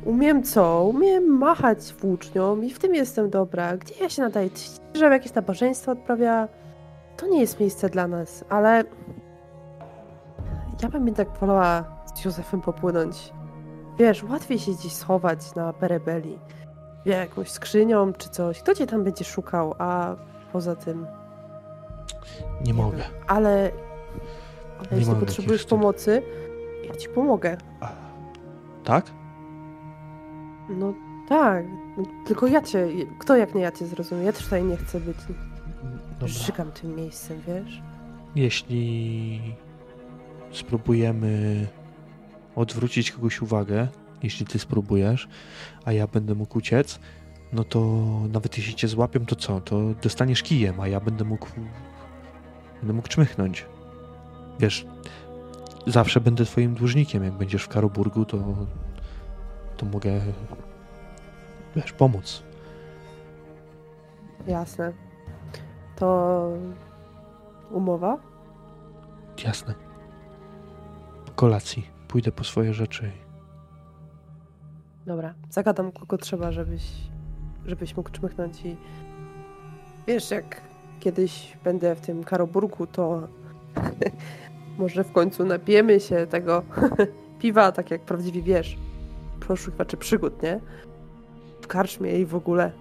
umiem 0.05 0.43
co? 0.43 0.85
Umiem 0.85 1.25
machać 1.25 1.95
włócznią 2.01 2.61
i 2.61 2.71
w 2.71 2.79
tym 2.79 2.95
jestem 2.95 3.31
dobra. 3.31 3.77
Gdzie 3.77 3.95
ja 4.01 4.09
się 4.09 4.23
nadaję? 4.23 4.51
Że 4.95 5.05
jakieś 5.05 5.35
nabożeństwo 5.35 5.93
odprawia? 5.93 6.49
To 7.17 7.27
nie 7.27 7.41
jest 7.41 7.61
miejsce 7.61 7.89
dla 7.89 8.09
nas, 8.09 8.45
ale 8.49 8.85
ja 10.83 10.89
bym 10.89 11.07
jednak 11.07 11.29
wolała 11.39 11.85
z 12.15 12.25
Józefem 12.25 12.61
popłynąć. 12.61 13.33
Wiesz, 13.99 14.25
łatwiej 14.25 14.59
się 14.59 14.73
gdzieś 14.73 14.93
schować 14.93 15.55
na 15.55 15.73
perebeli. 15.73 16.39
Wie, 17.07 17.13
jakąś 17.13 17.51
skrzynią 17.51 18.13
czy 18.13 18.29
coś. 18.29 18.63
Kto 18.63 18.75
cię 18.75 18.87
tam 18.87 19.05
będzie 19.05 19.25
szukał, 19.25 19.75
a 19.79 20.17
poza 20.53 20.77
tym... 20.77 21.07
Nie, 22.61 22.67
nie 22.67 22.75
mogę. 22.75 22.97
Wiem. 22.97 23.07
Ale, 23.27 23.71
ale 24.79 24.89
nie 24.93 24.99
jeśli 24.99 25.15
potrzebujesz 25.15 25.65
pomocy, 25.65 26.23
ja 26.89 26.95
ci 26.95 27.09
pomogę. 27.09 27.57
A, 27.81 27.89
tak? 28.85 29.05
No 30.69 30.95
tak. 31.29 31.65
Tylko 32.27 32.47
ja 32.47 32.63
cię... 32.63 32.89
Kto 33.19 33.37
jak 33.37 33.55
nie 33.55 33.63
ja 33.63 33.73
cię 33.73 33.87
zrozumie? 33.87 34.25
Ja 34.25 34.33
też 34.33 34.45
tutaj 34.45 34.65
nie 34.65 34.77
chcę 34.77 35.01
być... 35.01 35.17
Żygam 36.27 36.73
tym 36.73 36.97
miejscem, 36.97 37.41
wiesz? 37.47 37.83
Jeśli 38.37 39.41
spróbujemy 40.53 41.67
odwrócić 42.57 43.13
kogoś 43.13 43.43
uwagę, 43.43 43.89
jeśli 44.23 44.47
ty 44.47 44.59
spróbujesz, 44.59 45.29
a 45.85 45.93
ja 45.93 46.07
będę 46.07 46.35
mógł 46.35 46.59
uciec, 46.59 46.99
no 47.53 47.65
to 47.65 47.81
nawet 48.33 48.59
jeśli 48.59 48.75
cię 48.75 48.89
złapią, 48.89 49.27
to 49.27 49.37
co? 49.37 49.61
To 49.61 49.81
dostaniesz 50.03 50.43
kijem, 50.43 50.81
a 50.81 50.89
ja 50.89 51.01
będę 51.01 51.25
mógł 51.25 51.47
będę 52.81 52.93
mógł 52.93 53.09
czmychnąć. 53.09 53.67
Wiesz, 54.61 54.87
zawsze 55.87 56.21
będę 56.21 56.45
twoim 56.45 56.75
dłużnikiem. 56.75 57.25
Jak 57.25 57.33
będziesz 57.33 57.63
w 57.63 57.69
Karoburgu, 57.69 58.25
to 58.25 58.39
to 59.77 59.87
mogę 59.87 60.21
wiesz, 61.77 61.93
pomóc. 61.93 62.43
Jasne. 64.47 65.04
To 65.97 66.51
umowa? 67.71 68.19
Jasne. 69.45 69.75
Po 71.27 71.33
kolacji 71.33 71.87
pójdę 72.09 72.33
po 72.33 72.45
swoje 72.45 72.75
rzeczy. 72.75 73.11
Dobra, 75.07 75.35
zagadam 75.51 75.93
kogo 75.93 76.19
trzeba, 76.19 76.53
żebyś, 76.53 76.83
żebyś 77.67 77.97
mógł 77.97 78.11
czmychnąć 78.11 78.65
i 78.65 78.77
wiesz, 80.07 80.31
jak 80.31 80.61
kiedyś 81.01 81.57
będę 81.65 81.95
w 81.95 82.01
tym 82.01 82.25
Karoburgu, 82.25 82.87
to 82.87 83.29
może 84.79 85.05
w 85.05 85.13
końcu 85.13 85.45
napijemy 85.45 86.01
się 86.01 86.27
tego 86.27 86.63
piwa, 87.41 87.73
tak 87.73 87.91
jak 87.91 88.01
prawdziwi 88.01 88.43
wiesz, 88.43 88.79
poszukiwacze 89.49 89.97
przygód, 89.97 90.43
nie? 90.43 90.61
W 91.61 91.67
karczmie 91.67 92.19
i 92.19 92.27
w 92.27 92.35
ogóle. 92.35 92.73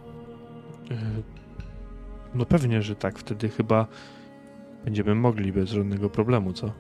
No 2.35 2.45
pewnie, 2.45 2.81
że 2.81 2.95
tak. 2.95 3.19
Wtedy 3.19 3.49
chyba 3.49 3.87
będziemy 4.85 5.15
mogli 5.15 5.51
bez 5.53 5.69
żadnego 5.69 6.09
problemu, 6.09 6.53
co? 6.53 6.71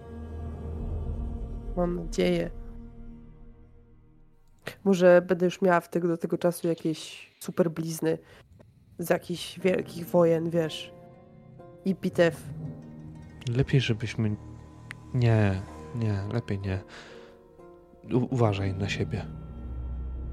Mam 1.77 1.95
nadzieję. 1.95 2.49
Może 4.83 5.21
będę 5.21 5.45
już 5.45 5.61
miała 5.61 5.79
w 5.79 5.89
tego, 5.89 6.07
do 6.07 6.17
tego 6.17 6.37
czasu 6.37 6.67
jakieś 6.67 7.31
super 7.39 7.71
blizny 7.71 8.17
z 8.99 9.09
jakichś 9.09 9.59
wielkich 9.59 10.05
wojen, 10.07 10.49
wiesz. 10.49 10.93
I 11.85 11.95
bitew. 11.95 12.43
Lepiej, 13.55 13.81
żebyśmy. 13.81 14.35
Nie, 15.13 15.61
nie, 15.95 16.23
lepiej 16.33 16.59
nie. 16.59 16.79
U 18.13 18.27
uważaj 18.31 18.73
na 18.73 18.89
siebie. 18.89 19.25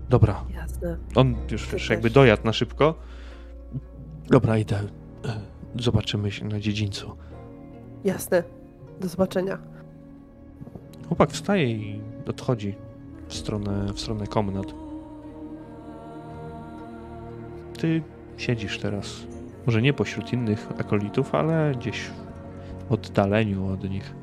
Dobra. 0.09 0.45
Jasne. 0.55 0.99
On 1.15 1.37
już, 1.51 1.73
już 1.73 1.91
jakby 1.91 2.11
dojadł 2.11 2.45
na 2.45 2.53
szybko. 2.53 2.95
Dobra, 4.29 4.59
idę. 4.59 4.81
Zobaczymy 5.77 6.31
się 6.31 6.45
na 6.45 6.61
dziedzińcu. 6.61 7.17
Jasne. 8.05 8.43
Do 9.01 9.09
zobaczenia. 9.09 9.59
Chłopak 11.09 11.31
wstaje 11.31 11.71
i 11.71 12.01
odchodzi 12.27 12.75
w 13.29 13.35
stronę, 13.35 13.93
w 13.93 14.01
stronę 14.01 14.27
komnat. 14.27 14.67
Ty 17.79 18.03
siedzisz 18.37 18.79
teraz. 18.79 19.27
Może 19.67 19.83
nie 19.83 19.93
pośród 19.93 20.33
innych 20.33 20.69
akolitów, 20.79 21.35
ale 21.35 21.75
gdzieś 21.75 22.11
w 22.89 22.93
oddaleniu 22.93 23.67
od 23.67 23.91
nich. 23.91 24.15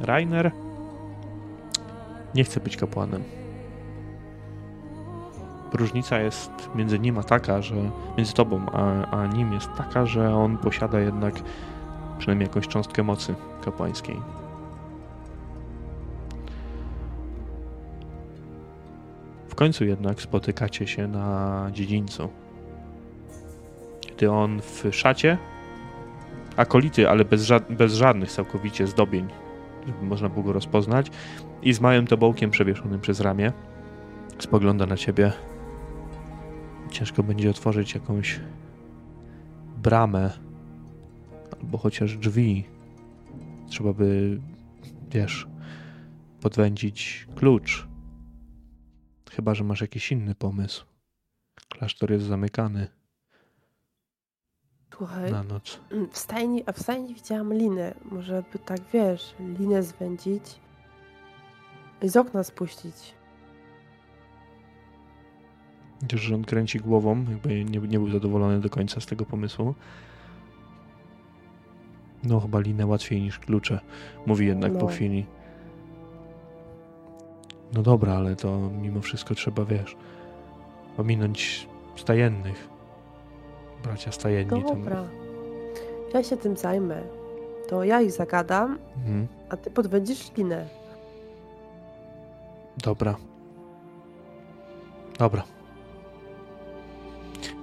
Rainer 0.00 0.52
nie 2.34 2.44
chce 2.44 2.60
być 2.60 2.76
kapłanem 2.76 3.41
różnica 5.74 6.20
jest 6.20 6.50
między 6.74 6.98
nim 6.98 7.18
a 7.18 7.22
taka, 7.22 7.62
że 7.62 7.74
między 8.16 8.34
tobą 8.34 8.66
a, 8.72 9.10
a 9.10 9.26
nim 9.26 9.52
jest 9.52 9.68
taka, 9.76 10.06
że 10.06 10.34
on 10.34 10.58
posiada 10.58 11.00
jednak 11.00 11.34
przynajmniej 12.18 12.46
jakąś 12.46 12.68
cząstkę 12.68 13.02
mocy 13.02 13.34
kapłańskiej. 13.64 14.16
W 19.48 19.54
końcu 19.54 19.84
jednak 19.84 20.20
spotykacie 20.22 20.86
się 20.86 21.08
na 21.08 21.68
dziedzińcu. 21.72 22.28
Gdy 24.16 24.30
on 24.30 24.60
w 24.60 24.84
szacie, 24.92 25.38
akolity, 26.56 27.10
ale 27.10 27.24
bez, 27.24 27.42
ża 27.42 27.60
bez 27.70 27.94
żadnych 27.94 28.32
całkowicie 28.32 28.86
zdobień, 28.86 29.28
żeby 29.86 30.06
można 30.06 30.28
było 30.28 30.42
go 30.42 30.52
rozpoznać, 30.52 31.10
i 31.62 31.72
z 31.72 31.80
małym 31.80 32.06
tobołkiem 32.06 32.50
przewieszonym 32.50 33.00
przez 33.00 33.20
ramię, 33.20 33.52
spogląda 34.38 34.86
na 34.86 34.96
ciebie 34.96 35.32
ciężko 36.92 37.22
będzie 37.22 37.50
otworzyć 37.50 37.94
jakąś 37.94 38.40
bramę 39.76 40.30
albo 41.60 41.78
chociaż 41.78 42.16
drzwi. 42.16 42.64
Trzeba 43.68 43.92
by, 43.92 44.40
wiesz, 45.10 45.46
podwędzić 46.40 47.26
klucz. 47.36 47.88
Chyba, 49.30 49.54
że 49.54 49.64
masz 49.64 49.80
jakiś 49.80 50.12
inny 50.12 50.34
pomysł. 50.34 50.84
Klasztor 51.68 52.10
jest 52.10 52.24
zamykany. 52.24 52.88
Słuchaj, 54.96 55.32
na 55.32 55.42
noc. 55.42 55.80
W 56.12 56.18
stajni, 56.18 56.62
a 56.66 56.72
w 56.72 56.78
stajni 56.78 57.14
widziałam 57.14 57.54
linę. 57.54 57.94
Może 58.04 58.42
by 58.52 58.58
tak, 58.58 58.80
wiesz, 58.92 59.34
linę 59.58 59.82
zwędzić 59.82 60.44
i 62.02 62.08
z 62.08 62.16
okna 62.16 62.44
spuścić. 62.44 63.14
Chociaż 66.02 66.32
on 66.32 66.44
kręci 66.44 66.78
głową, 66.78 67.24
jakby 67.30 67.64
nie, 67.64 67.80
nie 67.80 67.98
był 67.98 68.10
zadowolony 68.10 68.60
do 68.60 68.70
końca 68.70 69.00
z 69.00 69.06
tego 69.06 69.24
pomysłu. 69.24 69.74
No, 72.24 72.40
chyba 72.40 72.60
linę 72.60 72.86
łatwiej 72.86 73.22
niż 73.22 73.38
klucze, 73.38 73.80
mówi 74.26 74.46
jednak 74.46 74.72
no. 74.72 74.78
po 74.78 74.86
chwili. 74.86 75.26
No 77.72 77.82
dobra, 77.82 78.14
ale 78.14 78.36
to 78.36 78.70
mimo 78.82 79.00
wszystko 79.00 79.34
trzeba, 79.34 79.64
wiesz, 79.64 79.96
ominąć 80.98 81.68
stajennych. 81.96 82.68
Bracia 83.82 84.12
stajenni. 84.12 84.62
Dobra. 84.62 84.96
Tam... 84.96 85.08
Ja 86.14 86.22
się 86.22 86.36
tym 86.36 86.56
zajmę. 86.56 87.02
To 87.68 87.84
ja 87.84 88.00
ich 88.00 88.12
zagadam, 88.12 88.78
mhm. 88.96 89.26
a 89.48 89.56
ty 89.56 89.70
podwędzisz 89.70 90.36
linę. 90.36 90.68
Dobra. 92.84 93.16
Dobra. 95.18 95.42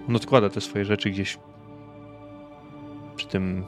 On 0.07 0.15
odkłada 0.15 0.49
te 0.49 0.61
swoje 0.61 0.85
rzeczy 0.85 1.09
gdzieś 1.09 1.39
przy 3.15 3.27
tym, 3.27 3.63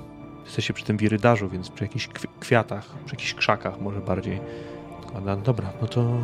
jesteście 0.46 0.74
przy 0.74 0.86
tym 0.86 0.98
wirydarzu, 0.98 1.50
więc 1.50 1.70
przy 1.70 1.84
jakichś 1.84 2.08
kwiatach, 2.40 2.86
przy 3.06 3.16
jakichś 3.16 3.34
krzakach 3.34 3.82
może 3.82 4.00
bardziej. 4.00 4.40
Odkłada. 5.00 5.36
Dobra, 5.36 5.74
no 5.82 5.88
to 5.88 6.20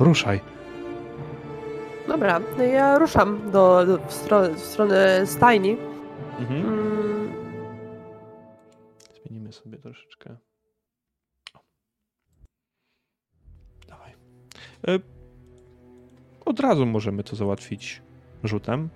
ruszaj. 0.00 0.40
Dobra, 2.08 2.40
no 2.56 2.62
ja 2.62 2.98
ruszam 2.98 3.50
do, 3.50 3.86
do 3.86 3.98
w, 3.98 4.12
stronę, 4.12 4.54
w 4.54 4.58
stronę 4.60 5.26
stajni. 5.26 5.76
Mhm. 6.38 6.60
Mm, 6.66 7.32
Zmienimy 9.22 9.52
sobie 9.52 9.78
troszeczkę. 9.78 10.36
O. 11.54 11.58
Dawaj. 13.88 14.12
E, 14.88 14.98
Od 16.44 16.60
razu 16.60 16.86
możemy 16.86 17.24
to 17.24 17.36
załatwić 17.36 18.02
rzutem, 18.44 18.88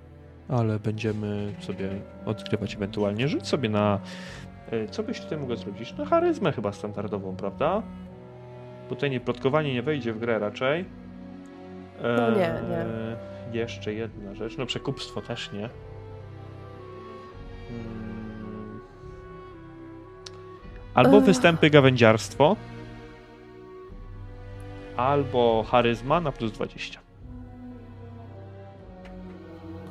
ale 0.50 0.78
będziemy 0.78 1.54
sobie 1.60 1.90
odgrywać 2.26 2.74
ewentualnie. 2.74 3.28
Rzuć 3.28 3.46
sobie 3.46 3.68
na. 3.68 3.98
e, 4.70 4.88
Co 4.88 5.02
byś 5.02 5.20
tutaj 5.20 5.38
mógł 5.38 5.56
zrobić? 5.56 5.94
Na 5.96 6.04
charyzmę 6.06 6.52
chyba 6.52 6.72
standardową, 6.72 7.36
prawda? 7.36 7.82
Bo 8.88 8.94
tutaj 8.94 9.10
nie 9.10 9.20
plotkowanie 9.20 9.74
nie 9.74 9.82
wejdzie 9.82 10.12
w 10.12 10.18
grę 10.18 10.38
raczej. 10.38 10.84
No 12.02 12.30
nie, 12.30 12.36
nie. 12.70 12.78
E, 12.78 13.16
Jeszcze 13.52 13.94
jedna 13.94 14.34
rzecz. 14.34 14.58
No 14.58 14.66
przekupstwo 14.66 15.20
też 15.22 15.52
nie. 15.52 15.68
Mm. 17.70 18.80
Albo 20.94 21.18
Ech. 21.18 21.24
występy 21.24 21.70
gawędziarstwo, 21.70 22.56
albo 24.96 25.64
charyzma 25.70 26.20
na 26.20 26.32
plus 26.32 26.52
20. 26.52 27.00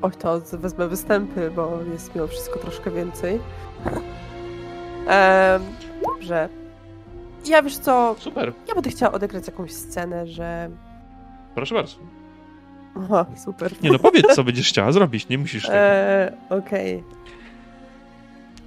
Oj, 0.02 0.12
to 0.12 0.42
wezmę 0.52 0.88
występy, 0.88 1.52
bo 1.56 1.80
jest 1.94 2.16
mimo 2.16 2.28
wszystko 2.28 2.60
troszkę 2.60 2.92
więcej. 2.92 3.40
Em, 5.08 5.62
dobrze. 6.06 6.50
Ja 7.48 7.62
wiesz 7.62 7.78
co, 7.78 8.16
Super, 8.20 8.54
ja 8.68 8.74
będę 8.74 8.90
chciała 8.90 9.12
odegrać 9.12 9.48
jakąś 9.48 9.72
scenę, 9.72 10.28
że... 10.28 10.70
proszę 11.56 11.76
bardzo. 11.76 11.96
Aha, 12.96 13.26
super. 13.38 13.72
Nie 13.82 13.92
no, 13.92 14.00
powiedz 14.00 14.36
co 14.36 14.44
będziesz 14.44 14.70
chciała 14.70 14.92
zrobić, 14.92 15.30
nie 15.30 15.38
musisz 15.38 15.64
tego. 15.64 15.78
E, 15.78 16.32
Okej. 16.50 17.04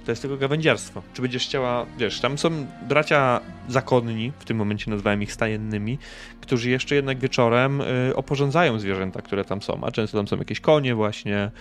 To 0.05 0.11
jest 0.11 0.21
tylko 0.21 0.37
gawędziarstwo. 0.37 1.01
Czy 1.13 1.21
będziesz 1.21 1.45
chciała, 1.45 1.85
wiesz, 1.97 2.19
tam 2.21 2.37
są 2.37 2.49
bracia 2.89 3.39
zakonni, 3.69 4.31
w 4.39 4.45
tym 4.45 4.57
momencie 4.57 4.91
nazwałem 4.91 5.21
ich 5.21 5.33
stajennymi, 5.33 5.97
którzy 6.41 6.69
jeszcze 6.69 6.95
jednak 6.95 7.19
wieczorem 7.19 7.81
y, 7.81 8.15
oporządzają 8.15 8.79
zwierzęta, 8.79 9.21
które 9.21 9.45
tam 9.45 9.61
są, 9.61 9.83
a 9.83 9.91
często 9.91 10.17
tam 10.17 10.27
są 10.27 10.37
jakieś 10.37 10.59
konie 10.59 10.95
właśnie, 10.95 11.51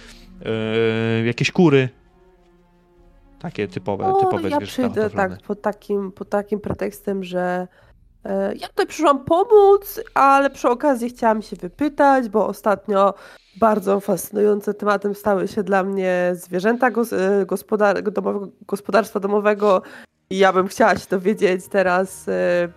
y, 1.22 1.26
jakieś 1.26 1.50
kury. 1.50 1.88
Takie 3.38 3.68
typowe, 3.68 4.04
O, 4.04 4.12
typowe 4.20 4.48
ja 4.50 4.56
zwierzęta 4.56 4.66
przyjdę 4.66 5.02
hodowlane. 5.02 5.36
tak 5.36 5.46
pod 5.46 5.62
takim, 5.62 6.12
pod 6.12 6.28
takim 6.30 6.60
pretekstem, 6.60 7.24
że 7.24 7.68
e, 8.24 8.54
ja 8.54 8.68
tutaj 8.68 8.86
przyszłam 8.86 9.24
pomóc, 9.24 10.00
ale 10.14 10.50
przy 10.50 10.68
okazji 10.68 11.08
chciałam 11.10 11.42
się 11.42 11.56
wypytać, 11.56 12.28
bo 12.28 12.46
ostatnio 12.46 13.14
bardzo 13.56 14.00
fascynującym 14.00 14.74
tematem 14.74 15.14
stały 15.14 15.48
się 15.48 15.62
dla 15.62 15.84
mnie 15.84 16.30
zwierzęta 16.32 16.88
e, 16.88 17.46
gospodar, 17.46 18.02
domowego, 18.02 18.48
gospodarstwa 18.66 19.20
domowego 19.20 19.82
i 20.30 20.38
ja 20.38 20.52
bym 20.52 20.68
chciała 20.68 20.96
się 20.96 21.06
dowiedzieć 21.10 21.68
teraz, 21.68 22.28
e, 22.28 22.68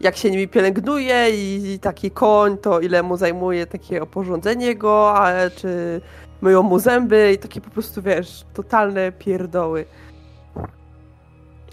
jak 0.00 0.16
się 0.16 0.30
nimi 0.30 0.48
pielęgnuje 0.48 1.30
i, 1.30 1.78
taki 1.78 2.10
koń, 2.10 2.58
to 2.58 2.80
ile 2.80 3.02
mu 3.02 3.16
zajmuje 3.16 3.66
takie 3.66 4.02
oporządzenie 4.02 4.74
go, 4.74 5.18
a 5.18 5.50
czy 5.50 6.00
myją 6.40 6.62
mu 6.62 6.78
zęby 6.78 7.32
i 7.32 7.38
takie 7.38 7.60
po 7.60 7.70
prostu, 7.70 8.02
wiesz, 8.02 8.44
totalne 8.54 9.12
pierdoły. 9.12 9.84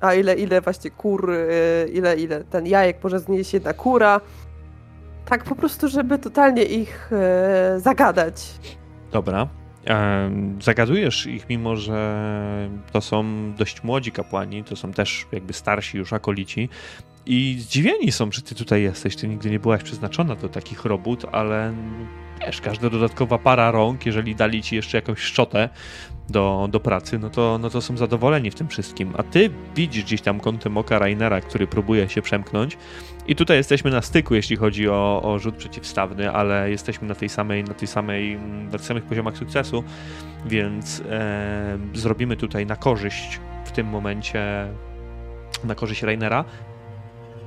A 0.01 0.13
ile, 0.13 0.35
ile 0.35 0.61
właśnie 0.61 0.91
kur, 0.91 1.31
y, 1.31 1.89
ile, 1.93 2.15
ile 2.15 2.43
ten 2.43 2.67
jajek 2.67 3.03
może 3.03 3.19
znieść 3.19 3.53
jedna 3.53 3.73
kura. 3.73 4.21
Tak 5.30 5.43
po 5.43 5.56
prostu, 5.56 5.88
żeby 5.88 6.19
totalnie 6.19 6.64
ich 6.64 7.10
e, 7.14 7.80
zagadać. 7.80 8.35
Dobra. 9.11 9.47
Em, 9.85 10.61
Zagadujesz 10.61 11.26
ich, 11.26 11.49
mimo 11.49 11.76
że 11.76 12.69
to 12.91 13.01
są 13.01 13.23
dość 13.53 13.84
młodzi 13.84 14.11
kapłani, 14.11 14.64
to 14.64 14.76
są 14.76 14.91
też 14.93 15.27
jakby 15.31 15.53
starsi 15.53 15.97
już 15.97 16.14
akolici 16.14 16.69
i 17.26 17.57
zdziwieni 17.60 18.11
są, 18.11 18.31
że 18.31 18.41
ty 18.41 18.56
tutaj 18.56 18.81
jesteś. 18.81 19.15
Ty 19.15 19.27
nigdy 19.27 19.49
nie 19.51 19.60
byłaś 19.60 19.84
przeznaczona 19.84 20.35
do 20.35 20.49
takich 20.49 20.85
robót, 20.85 21.26
ale 21.31 21.73
wiesz, 22.45 22.61
każda 22.61 22.89
dodatkowa 22.89 23.38
para 23.38 23.72
rąk, 23.72 24.06
jeżeli 24.06 24.35
dali 24.35 24.64
ci 24.64 24.76
jeszcze 24.76 24.97
jakąś 24.97 25.19
szczotę 25.19 25.69
do, 26.31 26.68
do 26.72 26.80
pracy, 26.80 27.19
no 27.19 27.30
to, 27.30 27.57
no 27.61 27.69
to 27.69 27.81
są 27.81 27.97
zadowoleni 27.97 28.51
w 28.51 28.56
tym 28.56 28.68
wszystkim. 28.68 29.14
A 29.18 29.23
ty 29.23 29.49
widzisz 29.76 30.03
gdzieś 30.03 30.22
tam 30.22 30.39
kątem 30.39 30.77
oka 30.77 30.99
Rainera, 30.99 31.41
który 31.41 31.68
próbuje 31.68 32.10
się 32.10 32.22
przemknąć 32.22 32.77
i 33.27 33.35
tutaj 33.35 33.57
jesteśmy 33.57 33.91
na 33.91 34.01
styku, 34.01 34.35
jeśli 34.35 34.56
chodzi 34.56 34.89
o, 34.89 35.22
o 35.23 35.39
rzut 35.39 35.56
przeciwstawny, 35.56 36.31
ale 36.31 36.69
jesteśmy 36.69 37.07
na 37.07 37.15
tej 37.15 37.30
samej, 37.30 37.64
na 37.64 37.73
tej 37.73 37.88
samej, 37.88 38.39
na 38.39 38.72
tych 38.72 38.81
samych 38.81 39.03
poziomach 39.03 39.38
sukcesu, 39.38 39.84
więc 40.45 41.03
e, 41.10 41.77
zrobimy 41.93 42.35
tutaj 42.35 42.65
na 42.65 42.76
korzyść 42.76 43.39
w 43.65 43.72
tym 43.72 43.88
momencie, 43.88 44.68
na 45.64 45.76
korzyść 45.76 46.03
Rainera. 46.03 46.45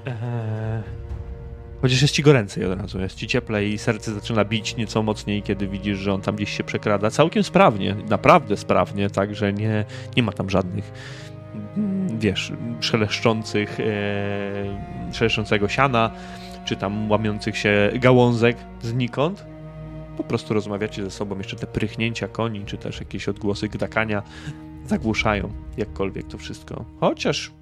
E, 0.06 1.01
chociaż 1.82 2.02
jest 2.02 2.14
ci 2.14 2.22
goręcej 2.22 2.64
od 2.64 2.80
razu, 2.80 3.00
jest 3.00 3.16
ci 3.16 3.26
cieplej 3.26 3.72
i 3.72 3.78
serce 3.78 4.14
zaczyna 4.14 4.44
bić 4.44 4.76
nieco 4.76 5.02
mocniej, 5.02 5.42
kiedy 5.42 5.68
widzisz, 5.68 5.98
że 5.98 6.12
on 6.12 6.20
tam 6.20 6.36
gdzieś 6.36 6.56
się 6.56 6.64
przekrada. 6.64 7.10
Całkiem 7.10 7.42
sprawnie, 7.42 7.96
naprawdę 8.08 8.56
sprawnie, 8.56 9.10
także 9.10 9.52
nie, 9.52 9.84
nie 10.16 10.22
ma 10.22 10.32
tam 10.32 10.50
żadnych 10.50 10.92
mm, 11.76 12.18
wiesz, 12.18 12.52
szeleszczących, 12.80 13.80
e, 13.80 15.12
szeleszczącego 15.12 15.68
siana, 15.68 16.10
czy 16.64 16.76
tam 16.76 17.10
łamiących 17.10 17.56
się 17.56 17.90
gałązek 17.94 18.56
znikąd. 18.82 19.46
Po 20.16 20.24
prostu 20.24 20.54
rozmawiacie 20.54 21.04
ze 21.04 21.10
sobą, 21.10 21.38
jeszcze 21.38 21.56
te 21.56 21.66
prychnięcia 21.66 22.28
koni, 22.28 22.64
czy 22.64 22.78
też 22.78 23.00
jakieś 23.00 23.28
odgłosy 23.28 23.68
gdakania 23.68 24.22
zagłuszają 24.86 25.52
jakkolwiek 25.76 26.26
to 26.26 26.38
wszystko. 26.38 26.84
Chociaż 27.00 27.52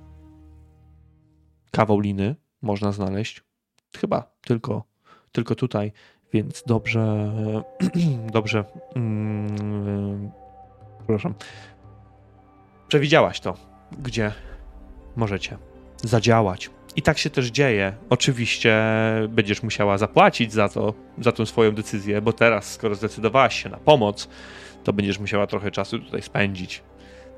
kawał 1.71 2.01
liny 2.01 2.37
można 2.63 2.93
znaleźć. 2.93 3.50
Chyba 3.97 4.31
tylko, 4.41 4.85
tylko 5.33 5.55
tutaj, 5.55 5.93
więc 6.33 6.63
dobrze, 6.67 7.33
dobrze, 8.33 8.65
mm, 8.97 10.31
przepraszam, 10.99 11.35
przewidziałaś 12.89 13.41
to, 13.41 13.57
gdzie 13.99 14.33
możecie 15.17 15.59
zadziałać. 15.97 16.71
I 16.97 17.03
tak 17.03 17.19
się 17.19 17.31
też 17.31 17.47
dzieje. 17.47 17.93
Oczywiście 18.11 18.83
będziesz 19.29 19.63
musiała 19.63 19.99
zapłacić 19.99 20.53
za 20.53 20.69
to, 20.69 20.95
za 21.19 21.33
tą 21.33 21.47
swoją 21.47 21.73
decyzję, 21.73 22.23
bo 22.23 22.33
teraz, 22.33 22.73
skoro 22.73 22.95
zdecydowałaś 22.95 23.63
się 23.63 23.69
na 23.69 23.77
pomoc, 23.77 24.29
to 24.85 24.93
będziesz 24.93 25.19
musiała 25.19 25.47
trochę 25.47 25.71
czasu 25.71 25.99
tutaj 25.99 26.23
spędzić. 26.23 26.83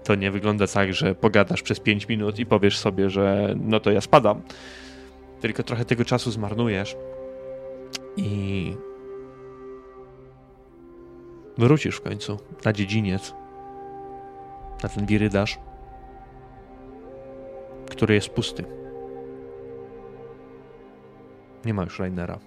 To 0.04 0.14
nie 0.14 0.30
wygląda 0.30 0.66
tak, 0.66 0.94
że 0.94 1.14
pogadasz 1.14 1.62
przez 1.62 1.80
5 1.80 2.08
minut 2.08 2.38
i 2.38 2.46
powiesz 2.46 2.78
sobie, 2.78 3.10
że 3.10 3.54
no 3.56 3.80
to 3.80 3.90
ja 3.90 4.00
spadam. 4.00 4.42
Tylko 5.42 5.62
trochę 5.62 5.84
tego 5.84 6.04
czasu 6.04 6.30
zmarnujesz 6.30 6.96
i 8.16 8.76
wrócisz 11.58 11.96
w 11.96 12.02
końcu 12.02 12.38
na 12.64 12.72
dziedziniec, 12.72 13.34
na 14.82 14.88
ten 14.88 15.06
wirydarz, 15.06 15.58
który 17.90 18.14
jest 18.14 18.28
pusty. 18.28 18.64
Nie 21.64 21.74
ma 21.74 21.82
już 21.82 21.98
Rainera. 21.98 22.38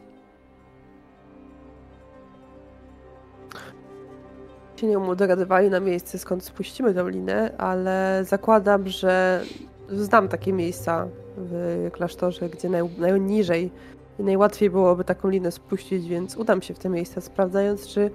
Się 4.76 4.88
nie 4.88 5.16
dogadywali 5.16 5.70
na 5.70 5.80
miejsce, 5.80 6.20
skąd 6.20 6.44
spuścimy 6.44 6.94
tą 6.94 7.08
linę, 7.08 7.58
ale 7.58 8.22
zakładam, 8.26 8.88
że 8.88 9.44
znam 9.90 10.28
takie 10.28 10.54
miejsca 10.54 11.08
w 11.38 11.90
klasztorze, 11.92 12.50
gdzie 12.50 12.70
naj, 12.70 12.90
najniżej 12.98 13.72
i 14.20 14.24
najłatwiej 14.24 14.70
byłoby 14.70 15.04
taką 15.04 15.30
linę 15.30 15.52
spuścić, 15.52 16.08
więc 16.08 16.38
udam 16.38 16.62
się 16.62 16.74
w 16.74 16.80
te 16.80 16.90
miejsca, 16.90 17.22
sprawdzając, 17.22 17.88
czy 17.88 18.12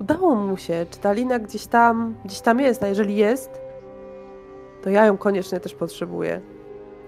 udało 0.00 0.34
mu 0.34 0.56
się, 0.56 0.86
czy 0.90 0.98
ta 0.98 1.12
lina 1.12 1.38
gdzieś 1.38 1.66
tam, 1.66 2.14
gdzieś 2.24 2.40
tam 2.40 2.60
jest, 2.60 2.82
a 2.82 2.88
jeżeli 2.88 3.16
jest, 3.16 3.60
to 4.82 4.90
ja 4.90 5.06
ją 5.06 5.18
koniecznie 5.18 5.60
też 5.60 5.74
potrzebuję. 5.74 6.40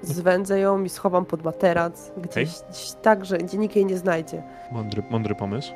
Zwędzę 0.03 0.61
ją 0.61 0.85
i 0.85 0.89
schowam 0.89 1.25
pod 1.25 1.45
materac, 1.45 2.13
gdzieś, 2.17 2.49
gdzieś 2.71 2.93
tak, 3.03 3.25
że 3.25 3.39
gdzie 3.39 3.59
nikt 3.59 3.77
jej 3.77 3.87
nie 3.87 3.97
znajdzie. 3.97 4.43
Mądry, 4.73 5.03
mądry 5.11 5.35
pomysł. 5.35 5.73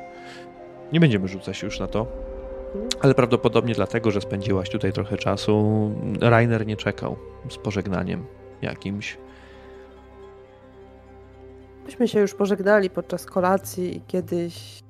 Nie 0.93 0.99
będziemy 0.99 1.27
rzucać 1.27 1.61
już 1.61 1.79
na 1.79 1.87
to, 1.87 2.07
ale 3.01 3.13
prawdopodobnie 3.15 3.73
dlatego, 3.73 4.11
że 4.11 4.21
spędziłaś 4.21 4.69
tutaj 4.69 4.93
trochę 4.93 5.17
czasu, 5.17 5.91
Rainer 6.21 6.67
nie 6.67 6.77
czekał 6.77 7.15
z 7.49 7.57
pożegnaniem 7.57 8.25
jakimś. 8.61 9.17
Myśmy 11.89 12.07
się 12.07 12.19
już 12.19 12.33
pożegnali 12.33 12.89
podczas 12.89 13.25
kolacji 13.25 13.97
i 13.97 14.01
kiedyś 14.01 14.83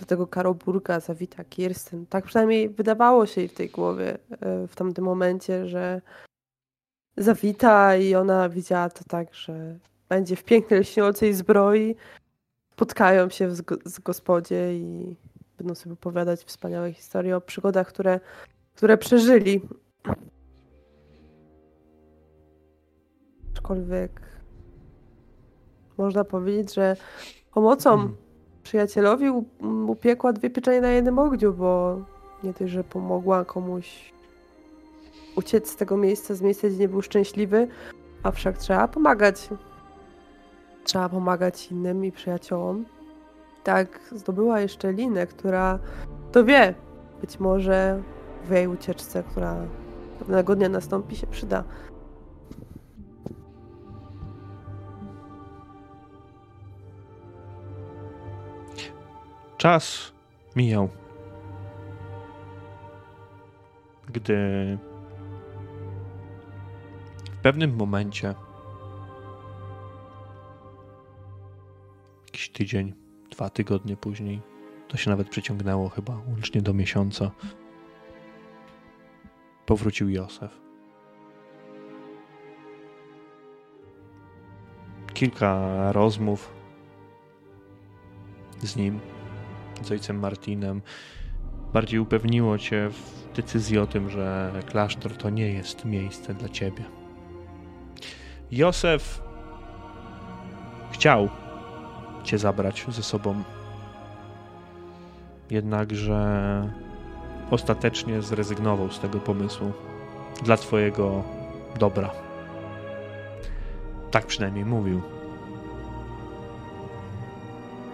do 0.00 0.06
tego 0.06 0.26
Karoburga 0.26 1.00
zawita 1.00 1.44
Kirsten. 1.44 2.06
Tak 2.06 2.24
przynajmniej 2.24 2.68
wydawało 2.68 3.26
się 3.26 3.40
jej 3.40 3.48
w 3.48 3.54
tej 3.54 3.70
głowie 3.70 4.18
e, 4.30 4.68
w 4.68 4.76
tamtym 4.76 5.04
momencie, 5.04 5.66
że 5.66 6.02
zawita 7.16 7.96
i 7.96 8.14
ona 8.14 8.48
widziała 8.48 8.90
to 8.90 9.04
tak, 9.08 9.34
że 9.34 9.78
będzie 10.08 10.36
w 10.36 10.44
pięknej, 10.44 10.80
lśniącej 10.80 11.34
zbroi. 11.34 11.96
Spotkają 12.72 13.28
się 13.28 13.48
w 13.48 13.54
z 13.84 13.98
gospodzie 13.98 14.74
i 14.74 15.16
będą 15.58 15.74
sobie 15.74 15.92
opowiadać 15.92 16.40
wspaniałe 16.40 16.92
historie 16.92 17.36
o 17.36 17.40
przygodach, 17.40 17.88
które, 17.88 18.20
które 18.74 18.98
przeżyli. 18.98 19.60
Aczkolwiek 23.52 24.23
można 25.98 26.24
powiedzieć, 26.24 26.74
że 26.74 26.96
pomocą 27.54 27.90
hmm. 27.90 28.16
przyjacielowi 28.62 29.24
upiekła 29.86 30.32
dwie 30.32 30.50
pieczenie 30.50 30.80
na 30.80 30.90
jednym 30.90 31.18
ogniu, 31.18 31.52
bo 31.52 32.00
nie 32.44 32.54
tylko, 32.54 32.72
że 32.72 32.84
pomogła 32.84 33.44
komuś 33.44 34.14
uciec 35.36 35.70
z 35.70 35.76
tego 35.76 35.96
miejsca, 35.96 36.34
z 36.34 36.42
miejsca, 36.42 36.68
gdzie 36.68 36.78
nie 36.78 36.88
był 36.88 37.02
szczęśliwy, 37.02 37.68
a 38.22 38.30
wszak 38.30 38.58
trzeba 38.58 38.88
pomagać. 38.88 39.48
Trzeba 40.84 41.08
pomagać 41.08 41.70
innym 41.70 42.04
i 42.04 42.12
przyjaciołom. 42.12 42.84
Tak, 43.64 44.00
zdobyła 44.12 44.60
jeszcze 44.60 44.92
Linę, 44.92 45.26
która, 45.26 45.78
to 46.32 46.44
wie, 46.44 46.74
być 47.20 47.40
może 47.40 48.02
w 48.44 48.50
jej 48.50 48.68
ucieczce, 48.68 49.22
która 49.22 49.56
pewnego 50.18 50.56
dnia 50.56 50.68
nastąpi, 50.68 51.16
się 51.16 51.26
przyda. 51.26 51.64
Czas 59.64 60.12
mijał. 60.56 60.88
Gdy 64.06 64.36
w 67.32 67.36
pewnym 67.42 67.76
momencie, 67.76 68.34
jakiś 72.26 72.48
tydzień, 72.48 72.94
dwa 73.30 73.50
tygodnie 73.50 73.96
później, 73.96 74.40
to 74.88 74.96
się 74.96 75.10
nawet 75.10 75.28
przeciągnęło 75.28 75.88
chyba 75.88 76.16
łącznie 76.28 76.62
do 76.62 76.74
miesiąca, 76.74 77.30
powrócił 79.66 80.08
Józef. 80.08 80.60
Kilka 85.14 85.92
rozmów 85.92 86.54
z 88.62 88.76
nim 88.76 89.00
z 89.84 89.90
ojcem 89.90 90.18
Martinem, 90.18 90.82
bardziej 91.72 92.00
upewniło 92.00 92.58
cię 92.58 92.90
w 92.90 93.36
decyzji 93.36 93.78
o 93.78 93.86
tym, 93.86 94.10
że 94.10 94.52
klasztor 94.66 95.16
to 95.16 95.30
nie 95.30 95.52
jest 95.52 95.84
miejsce 95.84 96.34
dla 96.34 96.48
ciebie. 96.48 96.84
Józef 98.50 99.22
chciał 100.92 101.28
cię 102.24 102.38
zabrać 102.38 102.86
ze 102.88 103.02
sobą, 103.02 103.42
jednakże 105.50 106.70
ostatecznie 107.50 108.22
zrezygnował 108.22 108.90
z 108.90 109.00
tego 109.00 109.20
pomysłu 109.20 109.72
dla 110.42 110.56
twojego 110.56 111.22
dobra. 111.78 112.10
Tak 114.10 114.26
przynajmniej 114.26 114.64
mówił. 114.64 115.02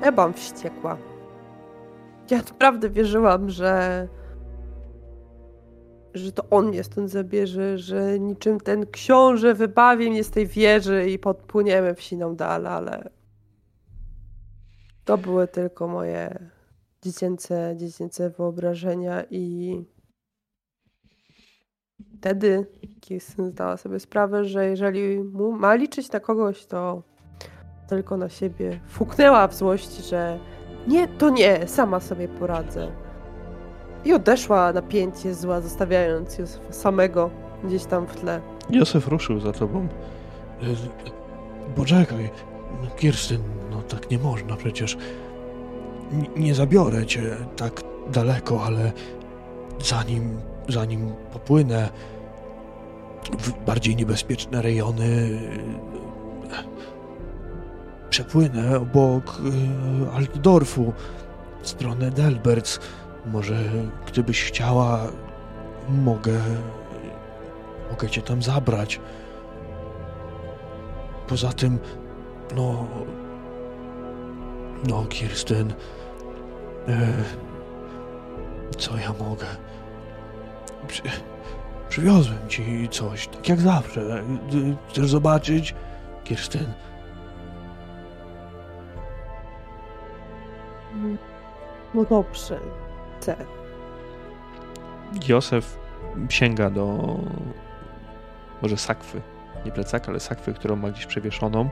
Ja 0.02 0.12
byłam 0.12 0.32
wściekła. 0.32 0.96
Ja 2.30 2.38
naprawdę 2.38 2.90
wierzyłam, 2.90 3.50
że 3.50 4.08
że 6.14 6.32
to 6.32 6.42
on 6.50 6.68
mnie 6.68 6.84
stąd 6.84 7.10
zabierze, 7.10 7.78
że 7.78 8.18
niczym 8.18 8.60
ten 8.60 8.86
książę 8.86 9.54
wybawi 9.54 10.10
mnie 10.10 10.24
z 10.24 10.30
tej 10.30 10.46
wieży 10.46 11.10
i 11.10 11.18
podpłyniemy 11.18 11.94
w 11.94 12.02
siną 12.02 12.36
dal, 12.36 12.66
ale 12.66 13.10
to 15.04 15.18
były 15.18 15.48
tylko 15.48 15.88
moje 15.88 16.48
dziecięce, 17.02 17.74
dziecięce 17.76 18.30
wyobrażenia 18.30 19.24
i 19.30 19.84
wtedy 22.18 22.66
Kirsten 23.00 23.50
zdała 23.50 23.76
sobie 23.76 24.00
sprawę, 24.00 24.44
że 24.44 24.66
jeżeli 24.66 25.18
ma 25.58 25.74
liczyć 25.74 26.12
na 26.12 26.20
kogoś, 26.20 26.66
to 26.66 27.02
tylko 27.88 28.16
na 28.16 28.28
siebie. 28.28 28.80
Fuknęła 28.86 29.48
w 29.48 29.54
złości, 29.54 30.02
że 30.02 30.38
nie, 30.86 31.08
to 31.08 31.30
nie, 31.30 31.68
sama 31.68 32.00
sobie 32.00 32.28
poradzę. 32.28 32.88
I 34.04 34.12
odeszła 34.12 34.72
napięcie 34.72 35.34
zła, 35.34 35.60
zostawiając 35.60 36.38
Józefa 36.38 36.72
samego 36.72 37.30
gdzieś 37.64 37.84
tam 37.84 38.06
w 38.06 38.16
tle. 38.16 38.40
Józef 38.70 39.08
ruszył 39.08 39.40
za 39.40 39.52
tobą. 39.52 39.88
Poczekaj, 41.76 42.30
Kirstyn, 42.96 43.42
no 43.70 43.82
tak 43.82 44.10
nie 44.10 44.18
można 44.18 44.56
przecież. 44.56 44.96
N 46.12 46.26
nie 46.36 46.54
zabiorę 46.54 47.06
cię 47.06 47.22
tak 47.56 47.80
daleko, 48.12 48.64
ale 48.64 48.92
zanim, 49.84 50.40
zanim 50.68 51.12
popłynę 51.32 51.88
w 53.38 53.64
bardziej 53.66 53.96
niebezpieczne 53.96 54.62
rejony, 54.62 55.40
przepłynę 58.10 58.76
obok 58.76 59.40
y, 60.04 60.10
Altdorfu 60.16 60.92
w 61.62 61.68
stronę 61.68 62.10
Delberts. 62.10 62.80
Może 63.26 63.54
gdybyś 64.06 64.44
chciała, 64.44 65.00
mogę. 65.88 66.40
mogę 67.90 68.08
cię 68.10 68.22
tam 68.22 68.42
zabrać. 68.42 69.00
Poza 71.28 71.52
tym, 71.52 71.78
no. 72.56 72.86
No, 74.88 75.04
Kirsten. 75.04 75.72
E, 76.88 77.12
co 78.78 78.96
ja 78.96 79.12
mogę? 79.18 79.46
Przy, 80.88 81.02
przywiozłem 81.88 82.48
ci 82.48 82.88
coś, 82.88 83.28
tak 83.28 83.48
jak 83.48 83.60
zawsze. 83.60 84.24
Chcesz 84.88 85.08
zobaczyć? 85.10 85.74
Kirsten. 86.24 86.66
No 91.94 92.04
dobrze, 92.04 92.60
chcę. 93.20 93.36
Józef 95.28 95.78
sięga 96.28 96.70
do 96.70 97.16
może 98.62 98.76
sakwy, 98.76 99.20
nie 99.64 99.72
plecaka, 99.72 100.08
ale 100.08 100.20
sakwy, 100.20 100.54
którą 100.54 100.76
ma 100.76 100.90
gdzieś 100.90 101.06
przewieszoną. 101.06 101.70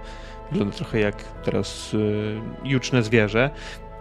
Wygląda 0.50 0.76
trochę 0.76 1.00
jak 1.00 1.16
teraz 1.44 1.94
y, 1.94 2.40
juczne 2.64 3.02
zwierzę 3.02 3.50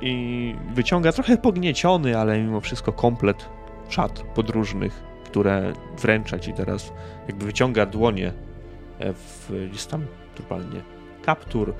i 0.01 0.55
wyciąga 0.73 1.11
trochę 1.11 1.37
pognieciony, 1.37 2.17
ale 2.17 2.39
mimo 2.39 2.61
wszystko 2.61 2.93
komplet 2.93 3.49
szat 3.89 4.19
podróżnych, 4.19 5.03
które 5.25 5.73
wręcza 6.01 6.39
ci 6.39 6.53
teraz, 6.53 6.93
jakby 7.27 7.45
wyciąga 7.45 7.85
dłonie 7.85 8.33
e, 8.99 9.13
w, 9.13 9.51
gdzieś 9.69 9.85
tam 9.85 10.05
normalnie 10.39 10.81
kaptur, 11.23 11.73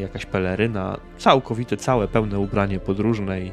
jakaś 0.00 0.26
peleryna, 0.26 1.00
całkowite, 1.18 1.76
całe, 1.76 2.08
pełne 2.08 2.38
ubranie 2.38 2.80
podróżne 2.80 3.40
i 3.40 3.52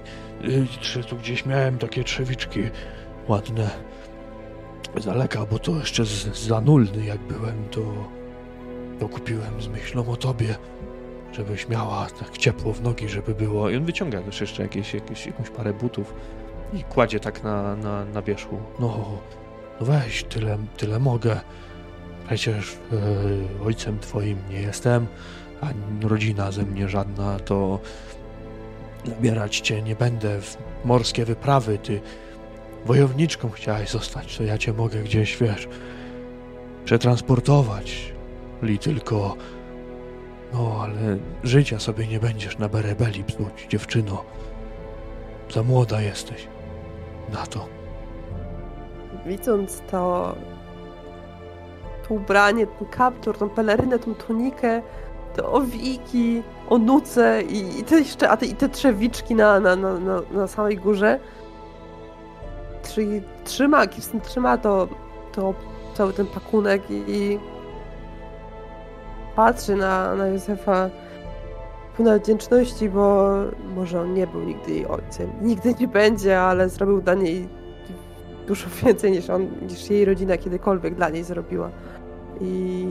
czy 0.81 1.03
tu 1.03 1.15
gdzieś 1.15 1.45
miałem 1.45 1.77
takie 1.77 2.03
trzewiczki 2.03 2.63
ładne 3.27 3.69
z 4.97 5.05
daleka, 5.05 5.45
bo 5.45 5.59
to 5.59 5.75
jeszcze 5.75 6.05
z, 6.05 6.45
zanulny 6.47 7.05
jak 7.05 7.19
byłem, 7.19 7.69
to, 7.71 7.81
to 8.99 9.09
kupiłem 9.09 9.61
z 9.61 9.67
myślą 9.67 10.07
o 10.07 10.15
tobie, 10.15 10.55
żebyś 11.33 11.69
miała 11.69 12.07
tak 12.19 12.37
ciepło 12.37 12.73
w 12.73 12.81
nogi, 12.81 13.09
żeby 13.09 13.35
było. 13.35 13.69
I 13.69 13.77
on 13.77 13.85
wyciąga 13.85 14.21
też 14.21 14.41
jeszcze 14.41 14.63
jakieś, 14.63 14.93
jakieś, 14.93 15.25
jakąś 15.25 15.49
parę 15.49 15.73
butów 15.73 16.13
i 16.73 16.83
kładzie 16.83 17.19
tak 17.19 17.43
na, 17.43 17.75
na, 17.75 18.05
na 18.05 18.21
wierzchu. 18.21 18.57
No, 18.79 19.19
no 19.79 19.85
weź, 19.85 20.23
tyle, 20.23 20.57
tyle 20.77 20.99
mogę. 20.99 21.39
Przecież 22.27 22.77
yy, 22.91 23.65
ojcem 23.65 23.99
twoim 23.99 24.37
nie 24.49 24.61
jestem, 24.61 25.07
ani 25.61 26.07
rodzina 26.07 26.51
ze 26.51 26.63
mnie 26.63 26.89
żadna, 26.89 27.39
to 27.39 27.79
zabierać 29.05 29.59
cię 29.59 29.81
nie 29.81 29.95
będę 29.95 30.41
w 30.41 30.57
morskie 30.85 31.25
wyprawy, 31.25 31.77
ty 31.77 32.01
wojowniczką 32.85 33.49
chciałeś 33.49 33.89
zostać, 33.89 34.37
to 34.37 34.43
ja 34.43 34.57
cię 34.57 34.73
mogę 34.73 34.99
gdzieś, 34.99 35.37
wiesz, 35.37 35.67
przetransportować, 36.85 38.13
li 38.61 38.79
tylko... 38.79 39.35
No, 40.53 40.79
ale 40.81 41.17
życia 41.43 41.79
sobie 41.79 42.07
nie 42.07 42.19
będziesz 42.19 42.57
na 42.57 42.69
berebeli 42.69 43.23
psuć, 43.23 43.67
dziewczyno. 43.69 44.23
Za 45.53 45.63
młoda 45.63 46.01
jesteś 46.01 46.47
na 47.33 47.45
to. 47.45 47.67
Widząc 49.25 49.81
to, 49.91 50.35
to 52.07 52.13
ubranie, 52.13 52.67
ten 52.67 52.87
kaptur, 52.87 53.37
tą 53.37 53.49
pelerynę, 53.49 53.99
tą 53.99 54.15
tunikę, 54.15 54.81
te 55.37 55.45
owiki, 55.45 56.43
onuce 56.69 57.41
i, 57.41 57.79
i 57.79 57.83
te 57.83 57.99
jeszcze, 57.99 58.29
a 58.29 58.37
te, 58.37 58.45
i 58.45 58.55
te 58.55 58.69
trzewiczki 58.69 59.35
na, 59.35 59.59
na, 59.59 59.75
na, 59.75 59.99
na, 59.99 60.21
na 60.31 60.47
samej 60.47 60.77
górze. 60.77 61.19
Czyli 62.83 63.21
trzyma, 63.43 63.87
Kirsten 63.87 64.21
trzyma 64.21 64.57
to, 64.57 64.87
to 65.31 65.53
cały 65.93 66.13
ten 66.13 66.25
pakunek 66.25 66.91
i, 66.91 67.03
i 67.07 67.39
patrzy 69.35 69.75
na, 69.75 70.15
na 70.15 70.27
Józefa. 70.27 70.89
pełna 71.97 72.19
wdzięczności, 72.19 72.89
bo 72.89 73.33
może 73.75 74.01
on 74.01 74.13
nie 74.13 74.27
był 74.27 74.43
nigdy 74.43 74.71
jej 74.71 74.87
ojcem. 74.87 75.29
Nigdy 75.41 75.73
nie 75.79 75.87
będzie, 75.87 76.41
ale 76.41 76.69
zrobił 76.69 77.01
dla 77.01 77.13
niej 77.13 77.47
dużo 78.47 78.67
więcej 78.83 79.11
niż 79.11 79.29
on, 79.29 79.47
niż 79.69 79.89
jej 79.89 80.05
rodzina 80.05 80.37
kiedykolwiek 80.37 80.95
dla 80.95 81.09
niej 81.09 81.23
zrobiła. 81.23 81.69
I 82.41 82.85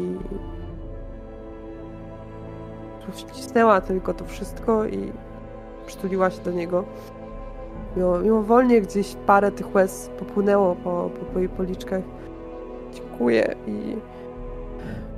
wcisnęła 3.12 3.80
tylko 3.80 4.14
to 4.14 4.24
wszystko 4.24 4.86
i 4.86 5.12
przytuliła 5.86 6.30
się 6.30 6.42
do 6.42 6.50
niego. 6.50 6.84
Mimo, 7.96 8.18
mimowolnie 8.18 8.80
gdzieś 8.80 9.16
parę 9.26 9.52
tych 9.52 9.74
łez 9.74 10.10
popłynęło 10.18 10.74
po, 10.74 11.10
po, 11.32 11.38
jej 11.38 11.48
policzkach. 11.48 12.02
Dziękuję 12.92 13.54
i 13.66 13.96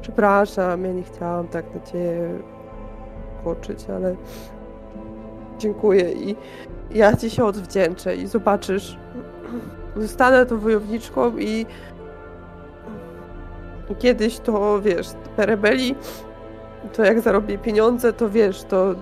przepraszam, 0.01 0.85
ja 0.85 0.93
nie 0.93 1.03
chciałam 1.03 1.49
tak 1.49 1.75
na 1.75 1.81
ciebie 1.81 2.39
płoczyć, 3.43 3.91
ale 3.91 4.17
dziękuję 5.59 6.13
i 6.13 6.37
ja 6.91 7.17
ci 7.17 7.31
się 7.31 7.45
odwdzięczę 7.45 8.17
i 8.17 8.27
zobaczysz, 8.27 8.99
zostanę 9.97 10.47
tą 10.47 10.59
wojowniczką 10.59 11.39
i 11.39 11.67
kiedyś 13.99 14.39
to, 14.39 14.81
wiesz, 14.81 15.07
po 15.37 15.47
rebelii, 15.47 15.97
to 16.89 17.05
jak 17.05 17.21
zarobię 17.21 17.59
pieniądze, 17.59 18.13
to 18.13 18.31
wiesz, 18.31 18.63
to 18.63 18.95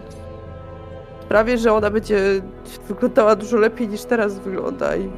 prawie, 1.29 1.59
że 1.59 1.73
ona 1.73 1.91
będzie 1.91 2.43
wyglądała 2.89 3.37
dużo 3.37 3.57
lepiej 3.57 3.89
niż 3.89 4.05
teraz 4.05 4.39
wygląda 4.39 4.97
i, 4.97 5.11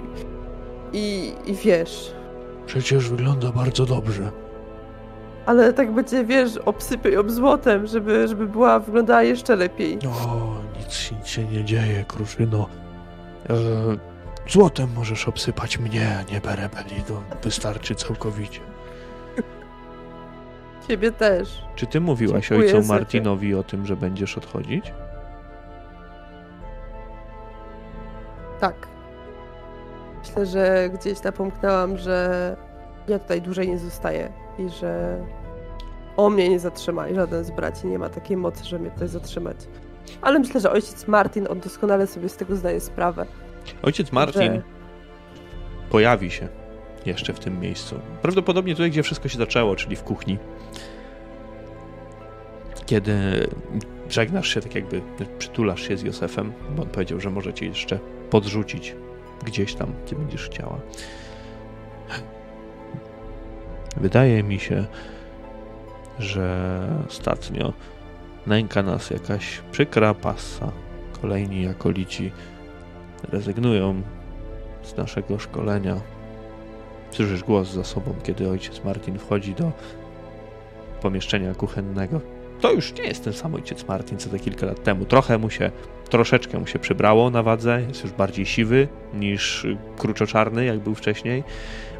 i, 0.93 1.33
i 1.47 1.55
wiesz. 1.55 2.15
Przecież 2.67 3.11
wygląda 3.11 3.53
bardzo 3.53 3.87
dobrze. 3.87 4.31
Ale 5.47 5.73
tak 5.73 5.93
będzie, 5.93 6.25
wiesz, 6.25 6.57
obsypy 6.57 7.11
ją 7.11 7.31
złotem, 7.31 7.87
żeby, 7.87 8.29
żeby 8.29 8.47
była, 8.47 8.81
wyglądała 8.81 9.23
jeszcze 9.23 9.57
lepiej. 9.57 9.99
O, 10.07 10.55
nic, 10.79 11.13
nic 11.13 11.27
się 11.27 11.45
nie 11.45 11.65
dzieje, 11.65 12.05
Kruszyno. 12.09 12.69
E, 13.51 13.55
złotem 14.49 14.89
możesz 14.97 15.29
obsypać 15.29 15.79
mnie, 15.79 16.19
a 16.19 16.33
nie 16.33 16.41
Berebeli, 16.41 17.03
to 17.09 17.23
wystarczy 17.43 17.95
całkowicie. 17.95 18.61
Ciebie 20.89 21.13
też. 21.13 21.63
Czy 21.77 21.87
ty 21.87 22.01
mówiłaś 22.01 22.49
Dziękuję, 22.49 22.77
ojcu. 22.77 22.89
Martinowi 22.89 23.55
o 23.55 23.63
tym, 23.63 23.87
że 23.87 23.97
będziesz 23.97 24.39
odchodzić? 24.39 24.93
Tak. 28.61 28.89
Myślę, 30.19 30.47
że 30.47 30.91
gdzieś 30.95 31.23
napomknęłam, 31.23 31.97
że 31.99 32.57
ja 33.09 33.19
tutaj 33.19 33.43
dłużej 33.43 33.69
nie 33.69 33.79
zostaję 33.79 34.33
i 34.59 34.69
że 34.69 35.19
on 36.17 36.35
mnie 36.35 36.49
nie 36.49 36.59
zatrzyma 36.59 37.09
i 37.09 37.15
żaden 37.15 37.45
z 37.45 37.51
braci 37.51 37.87
nie 37.87 37.99
ma 37.99 38.09
takiej 38.09 38.37
mocy, 38.37 38.65
żeby 38.65 38.83
mnie 38.83 38.91
tutaj 38.91 39.09
zatrzymać. 39.09 39.57
Ale 40.23 40.39
myślę, 40.39 40.61
że 40.61 40.71
ojciec 40.71 41.09
Martin, 41.09 41.47
on 41.51 41.61
doskonale 41.61 42.07
sobie 42.07 42.29
z 42.29 42.37
tego 42.37 42.57
zdaje 42.57 42.81
sprawę. 42.81 43.27
Ojciec 43.83 44.13
Martin 44.13 44.53
Że- 44.53 44.63
pojawi 45.91 46.31
się 46.31 46.49
jeszcze 47.07 47.33
w 47.33 47.39
tym 47.39 47.61
miejscu. 47.61 48.01
Prawdopodobnie 48.23 48.75
tutaj, 48.75 48.91
gdzie 48.91 49.03
wszystko 49.03 49.29
się 49.29 49.39
zaczęło, 49.39 49.77
czyli 49.77 49.97
w 49.97 50.03
kuchni. 50.03 50.39
Kiedy 52.89 53.49
żegnasz 54.09 54.55
się, 54.55 54.61
tak 54.61 54.75
jakby 54.75 55.03
przytulasz 55.39 55.89
się 55.89 55.97
z 55.97 56.03
Józefem, 56.03 56.53
bo 56.77 56.83
on 56.83 56.89
powiedział, 56.89 57.21
że 57.21 57.31
może 57.31 57.55
cię 57.55 57.67
jeszcze 57.67 57.99
podrzucić 58.31 58.95
gdzieś 59.45 59.75
tam, 59.75 59.93
gdzie 60.07 60.17
będziesz 60.17 60.47
chciała. 60.47 60.81
Wydaje 63.97 64.43
mi 64.43 64.59
się, 64.59 64.85
że 66.19 66.89
ostatnio 67.09 67.73
nęka 68.47 68.83
nas 68.83 69.11
jakaś 69.11 69.63
przykra 69.73 70.15
passa. 70.15 70.73
Kolejni 71.23 71.67
akolici 71.67 72.33
rezygnują 73.23 74.03
z 74.83 74.97
naszego 74.97 75.39
szkolenia. 75.39 76.01
Słyszysz 77.11 77.43
głos 77.43 77.69
za 77.69 77.85
sobą, 77.85 78.15
kiedy 78.23 78.51
ojciec 78.51 78.85
Martin 78.85 79.19
wchodzi 79.19 79.55
do 79.55 79.73
pomieszczenia 81.01 81.55
kuchennego. 81.55 82.38
To 82.61 82.73
już 82.73 82.93
nie 82.93 83.05
jest 83.05 83.25
ten 83.25 83.33
sam 83.33 83.55
ojciec 83.55 83.89
Martin, 83.89 84.19
co 84.19 84.31
te 84.31 84.39
kilka 84.39 84.67
lat 84.67 84.83
temu. 84.83 85.05
Trochę 85.05 85.39
mu 85.39 85.51
się, 85.51 85.71
troszeczkę 86.11 86.59
mu 86.59 86.67
się 86.67 86.79
przybrało 86.79 87.31
na 87.31 87.43
wadze. 87.43 87.83
Jest 87.89 88.05
już 88.05 88.13
bardziej 88.13 88.47
siwy 88.47 88.89
niż 89.15 89.67
kruczoczarny, 89.99 90.65
jak 90.65 90.79
był 90.79 90.95
wcześniej, 90.95 91.45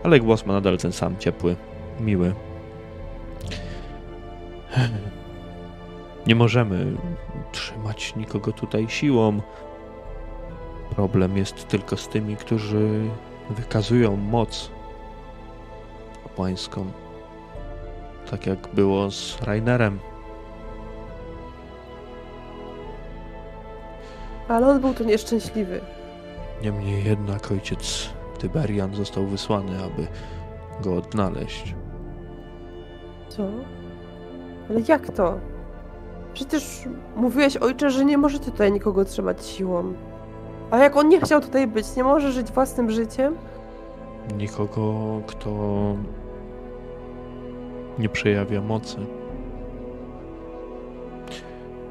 ale 0.03 0.21
głos 0.21 0.47
ma 0.47 0.53
nadal 0.53 0.79
ten 0.79 0.93
sam, 0.93 1.17
ciepły, 1.19 1.57
miły. 2.01 2.35
Nie 6.27 6.35
możemy 6.35 6.97
trzymać 7.53 8.17
nikogo 8.17 8.53
tutaj 8.53 8.89
siłą. 8.89 9.41
Problem 10.97 11.37
jest 11.37 11.69
tylko 11.69 11.97
z 11.97 12.09
tymi, 12.09 12.37
którzy 12.37 13.01
wykazują 13.51 14.17
moc 14.17 14.71
kapłańską. 16.23 16.93
Tak 18.31 18.47
jak 18.47 18.69
było 18.75 19.11
z 19.11 19.43
Rainerem. 19.43 19.99
Ale 24.49 24.67
on 24.67 24.81
był 24.81 24.95
tu 24.95 25.05
nieszczęśliwy. 25.05 25.81
Niemniej 26.63 27.05
jednak 27.05 27.53
ojciec 27.53 28.11
Tyberian 28.39 28.95
został 28.95 29.27
wysłany, 29.27 29.73
aby 29.85 30.07
go 30.83 30.97
odnaleźć. 30.97 31.75
Co? 33.29 33.43
Ale 34.71 34.81
jak 34.89 35.11
to? 35.11 35.39
Przecież 36.35 36.85
mówiłeś, 37.17 37.57
ojcze, 37.57 37.91
że 37.91 38.05
nie 38.05 38.19
możecie 38.19 38.45
tutaj 38.51 38.73
nikogo 38.73 39.05
trzymać 39.05 39.47
siłą. 39.47 39.93
A 40.71 40.79
jak 40.79 40.97
on 40.97 41.09
nie 41.09 41.21
chciał 41.21 41.41
tutaj 41.41 41.67
być, 41.67 41.97
nie 41.97 42.05
może 42.05 42.33
żyć 42.33 42.51
własnym 42.53 42.91
życiem? 42.91 43.37
Nikogo, 44.39 44.93
kto 45.27 45.51
nie 47.99 48.09
przejawia 48.09 48.61
mocy. 48.61 48.97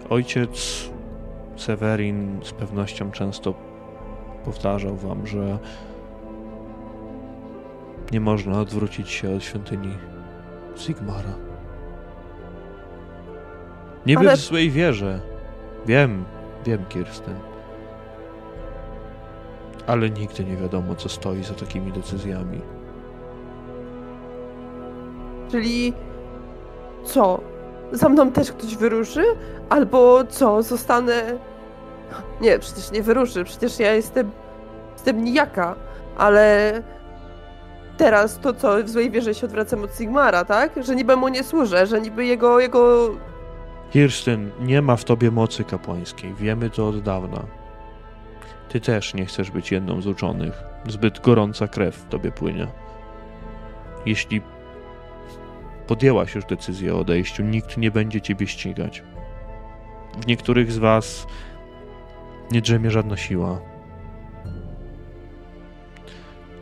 Ojciec 0.10 0.90
Severin 1.58 2.40
z 2.44 2.52
pewnością 2.52 3.12
często 3.12 3.54
powtarzał 4.46 4.96
wam, 4.96 5.28
że 5.28 5.60
nie 8.12 8.20
można 8.20 8.60
odwrócić 8.62 9.10
się 9.10 9.36
od 9.36 9.44
świątyni 9.44 9.94
Sigmara. 10.76 11.34
Nie 14.06 14.18
Ale- 14.18 14.36
w 14.36 14.40
złej 14.40 14.72
wierze. 14.72 15.20
Wiem, 15.86 16.24
wiem, 16.66 16.86
Kirsten. 16.90 17.36
Ale 19.88 20.10
nigdy 20.10 20.44
nie 20.46 20.58
wiadomo, 20.58 20.96
co 20.96 21.10
stoi 21.10 21.44
za 21.44 21.54
takimi 21.54 21.92
decyzjami. 21.92 22.62
Czyli 25.52 25.94
co? 27.04 27.42
Za 27.92 28.10
mną 28.10 28.32
też 28.32 28.52
ktoś 28.52 28.76
wyruszy? 28.76 29.24
Albo 29.70 30.24
co? 30.30 30.64
Zostanę. 30.64 31.24
Nie, 32.42 32.60
przecież 32.60 32.92
nie 32.92 33.04
wyruszy. 33.04 33.44
Przecież 33.44 33.80
ja 33.80 33.94
jestem. 33.94 34.32
Jestem 34.94 35.24
nijaka. 35.24 35.76
Ale. 36.18 36.84
Teraz 37.98 38.40
to 38.40 38.54
co? 38.54 38.84
W 38.84 38.90
złej 38.90 39.12
wierze 39.12 39.36
się 39.36 39.46
odwracam 39.46 39.84
od 39.84 39.96
Sigmara, 39.96 40.46
tak? 40.46 40.72
Że 40.84 40.96
niby 40.96 41.16
mu 41.16 41.28
nie 41.28 41.44
służę, 41.44 41.88
że 41.88 42.02
niby 42.02 42.26
jego. 42.26 42.60
jego. 42.60 43.10
Kirsten, 43.92 44.52
nie 44.60 44.82
ma 44.82 44.96
w 44.96 45.04
tobie 45.04 45.32
mocy 45.32 45.64
kapłańskiej. 45.64 46.34
Wiemy 46.34 46.70
to 46.70 46.88
od 46.88 47.02
dawna. 47.02 47.44
Ty 48.70 48.80
też 48.82 49.14
nie 49.14 49.26
chcesz 49.26 49.52
być 49.52 49.72
jedną 49.72 50.02
z 50.02 50.08
uczonych. 50.08 50.64
Zbyt 50.88 51.20
gorąca 51.20 51.68
krew 51.68 51.96
w 51.96 52.08
tobie 52.08 52.32
płynie. 52.32 52.68
Jeśli 54.06 54.42
podjęłaś 55.88 56.36
już 56.36 56.46
decyzję 56.46 56.96
o 56.96 57.00
odejściu, 57.00 57.44
nikt 57.44 57.78
nie 57.78 57.92
będzie 57.92 58.22
ciebie 58.22 58.48
ścigać. 58.48 59.04
W 60.22 60.28
niektórych 60.28 60.72
z 60.72 60.78
was 60.78 61.28
nie 62.52 62.62
drzemie 62.62 62.92
żadna 62.92 63.18
siła. 63.18 63.60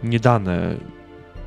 Nie 0.04 0.20
dane 0.20 0.76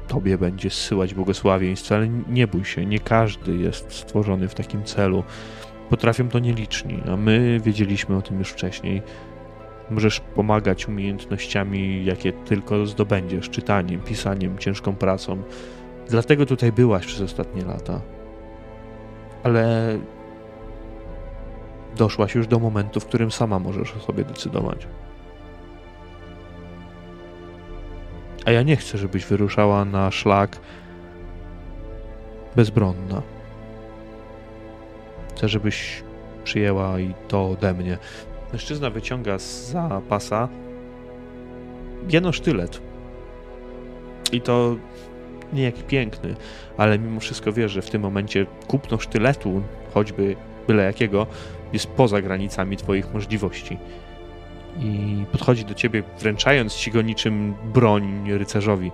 tobie 0.08 0.38
będzie 0.38 0.70
zsyłać 0.70 1.14
błogosławieństw, 1.14 1.92
ale 1.92 2.08
nie 2.08 2.46
bój 2.46 2.64
się, 2.64 2.86
nie 2.86 2.98
każdy 2.98 3.56
jest 3.56 3.92
stworzony 3.92 4.48
w 4.48 4.54
takim 4.54 4.84
celu. 4.84 5.24
Potrafią 5.90 6.28
to 6.28 6.38
nieliczni, 6.38 7.02
a 7.12 7.16
my 7.16 7.60
wiedzieliśmy 7.64 8.16
o 8.16 8.22
tym 8.22 8.38
już 8.38 8.50
wcześniej. 8.50 9.02
Możesz 9.90 10.20
pomagać 10.20 10.88
umiejętnościami, 10.88 12.04
jakie 12.04 12.32
tylko 12.32 12.86
zdobędziesz, 12.86 13.50
czytaniem, 13.50 14.00
pisaniem, 14.00 14.58
ciężką 14.58 14.96
pracą. 14.96 15.42
Dlatego 16.08 16.46
tutaj 16.46 16.72
byłaś 16.72 17.06
przez 17.06 17.20
ostatnie 17.20 17.64
lata. 17.64 18.00
Ale 19.42 19.98
doszłaś 21.98 22.34
już 22.34 22.46
do 22.46 22.58
momentu, 22.58 23.00
w 23.00 23.06
którym 23.06 23.30
sama 23.30 23.58
możesz 23.58 23.96
o 23.96 24.00
sobie 24.00 24.24
decydować. 24.24 24.86
A 28.46 28.50
ja 28.50 28.62
nie 28.62 28.76
chcę, 28.76 28.98
żebyś 28.98 29.24
wyruszała 29.24 29.84
na 29.84 30.10
szlak 30.10 30.58
bezbronna. 32.56 33.22
Chcę, 35.36 35.48
żebyś 35.48 36.02
przyjęła 36.44 37.00
i 37.00 37.14
to 37.28 37.50
ode 37.50 37.74
mnie. 37.74 37.98
Mężczyzna 38.52 38.90
wyciąga 38.90 39.38
za 39.38 40.02
pasa 40.08 40.48
jeno 42.10 42.32
sztylet. 42.32 42.80
I 44.32 44.40
to 44.40 44.76
nie 45.52 45.62
jak 45.62 45.74
piękny, 45.74 46.36
ale 46.76 46.98
mimo 46.98 47.20
wszystko 47.20 47.52
wiesz, 47.52 47.72
że 47.72 47.82
w 47.82 47.90
tym 47.90 48.02
momencie 48.02 48.46
kupno 48.66 48.98
sztyletu, 48.98 49.62
choćby 49.94 50.36
byle 50.66 50.82
jakiego, 50.82 51.26
jest 51.72 51.86
poza 51.86 52.22
granicami 52.22 52.76
twoich 52.76 53.14
możliwości. 53.14 53.78
I 54.80 55.24
podchodzi 55.32 55.64
do 55.64 55.74
ciebie, 55.74 56.02
wręczając 56.18 56.74
ci 56.74 56.90
go 56.90 57.02
niczym 57.02 57.54
broń 57.64 58.30
rycerzowi. 58.30 58.92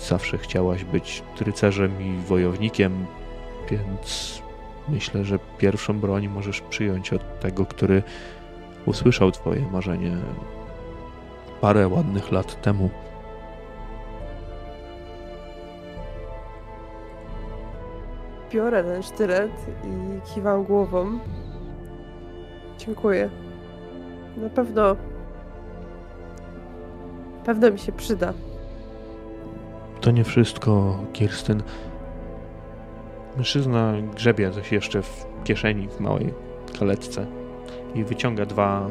Zawsze 0.00 0.38
chciałaś 0.38 0.84
być 0.84 1.22
rycerzem 1.40 2.02
i 2.02 2.26
wojownikiem, 2.26 3.06
więc 3.70 4.42
myślę, 4.88 5.24
że 5.24 5.38
pierwszą 5.58 6.00
broń 6.00 6.28
możesz 6.28 6.60
przyjąć 6.60 7.12
od 7.12 7.40
tego, 7.40 7.66
który 7.66 8.02
usłyszał 8.86 9.32
twoje 9.32 9.60
marzenie 9.72 10.16
parę 11.60 11.88
ładnych 11.88 12.32
lat 12.32 12.62
temu. 12.62 12.90
Biorę 18.52 18.84
ten 18.84 19.02
sztylet 19.02 19.66
i 19.84 20.20
kiwam 20.34 20.64
głową. 20.64 21.18
Dziękuję. 22.88 23.30
Na 24.36 24.48
pewno. 24.48 24.96
Pewno 27.44 27.70
mi 27.70 27.78
się 27.78 27.92
przyda. 27.92 28.32
To 30.00 30.10
nie 30.10 30.24
wszystko, 30.24 30.98
Kirsten. 31.12 31.62
Mężczyzna 33.36 33.92
grzebie 34.14 34.50
coś 34.50 34.72
jeszcze 34.72 35.02
w 35.02 35.26
kieszeni, 35.44 35.88
w 35.88 36.00
małej 36.00 36.34
kaletce 36.78 37.26
i 37.94 38.04
wyciąga 38.04 38.46
dwa. 38.46 38.86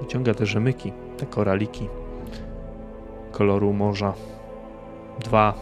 Wyciąga 0.00 0.34
te 0.34 0.46
rzemyki, 0.46 0.92
te 1.16 1.26
koraliki 1.26 1.88
koloru 3.32 3.72
morza. 3.72 4.12
Dwa, 5.24 5.54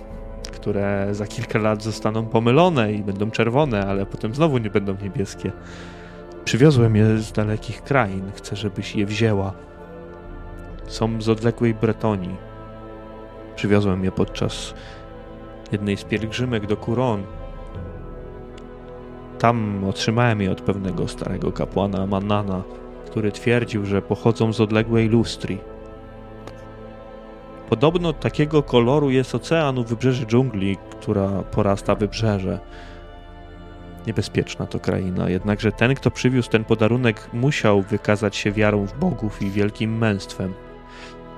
które 0.52 1.08
za 1.10 1.26
kilka 1.26 1.58
lat 1.58 1.82
zostaną 1.82 2.26
pomylone 2.26 2.92
i 2.92 3.02
będą 3.02 3.30
czerwone, 3.30 3.86
ale 3.86 4.06
potem 4.06 4.34
znowu 4.34 4.58
nie 4.58 4.70
będą 4.70 4.96
niebieskie. 5.02 5.52
Przywiozłem 6.52 6.96
je 6.96 7.18
z 7.18 7.32
dalekich 7.32 7.82
krain, 7.82 8.32
chcę, 8.34 8.56
żebyś 8.56 8.96
je 8.96 9.06
wzięła. 9.06 9.52
Są 10.86 11.22
z 11.22 11.28
odległej 11.28 11.74
Bretonii. 11.74 12.36
Przywiozłem 13.56 14.04
je 14.04 14.12
podczas 14.12 14.74
jednej 15.72 15.96
z 15.96 16.04
pielgrzymek 16.04 16.66
do 16.66 16.76
Kuron. 16.76 17.22
Tam 19.38 19.84
otrzymałem 19.84 20.40
je 20.40 20.52
od 20.52 20.60
pewnego 20.60 21.08
starego 21.08 21.52
kapłana 21.52 22.06
Manana, 22.06 22.62
który 23.06 23.32
twierdził, 23.32 23.86
że 23.86 24.02
pochodzą 24.02 24.52
z 24.52 24.60
odległej 24.60 25.08
Lustrii. 25.08 25.58
Podobno 27.68 28.12
takiego 28.12 28.62
koloru 28.62 29.10
jest 29.10 29.34
ocean 29.34 29.78
u 29.78 29.84
wybrzeży 29.84 30.26
dżungli, 30.26 30.76
która 30.90 31.28
porasta 31.28 31.94
wybrzeże. 31.94 32.58
Niebezpieczna 34.06 34.66
to 34.66 34.80
kraina, 34.80 35.28
jednakże 35.28 35.72
ten, 35.72 35.94
kto 35.94 36.10
przywiózł 36.10 36.50
ten 36.50 36.64
podarunek, 36.64 37.28
musiał 37.32 37.82
wykazać 37.82 38.36
się 38.36 38.52
wiarą 38.52 38.86
w 38.86 38.98
bogów 38.98 39.42
i 39.42 39.50
wielkim 39.50 39.98
męstwem. 39.98 40.54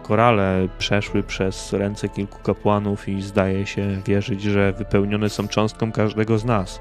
Korale 0.02 0.68
przeszły 0.78 1.22
przez 1.22 1.72
ręce 1.72 2.08
kilku 2.08 2.38
kapłanów 2.38 3.08
i 3.08 3.22
zdaje 3.22 3.66
się 3.66 4.00
wierzyć, 4.06 4.42
że 4.42 4.72
wypełnione 4.72 5.28
są 5.28 5.48
cząstką 5.48 5.92
każdego 5.92 6.38
z 6.38 6.44
nas. 6.44 6.80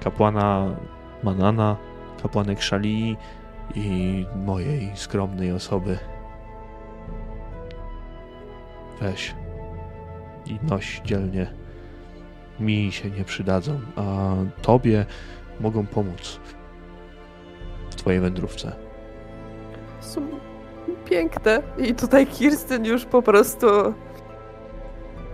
Kapłana 0.00 0.76
Manana, 1.22 1.76
kapłanek 2.22 2.62
Szalii 2.62 3.16
i 3.74 4.26
mojej 4.36 4.90
skromnej 4.94 5.52
osoby. 5.52 5.98
Weź 9.00 9.34
i 10.46 10.58
noś 10.62 11.00
dzielnie. 11.04 11.65
Mi 12.60 12.92
się 12.92 13.10
nie 13.10 13.24
przydadzą, 13.24 13.80
a 13.96 14.34
tobie 14.62 15.06
mogą 15.60 15.86
pomóc 15.86 16.40
w 17.90 17.94
twojej 17.94 18.20
wędrówce. 18.20 18.72
Są 20.00 20.28
piękne. 21.04 21.62
I 21.78 21.94
tutaj 21.94 22.26
Kirsten 22.26 22.84
już 22.84 23.04
po 23.04 23.22
prostu 23.22 23.66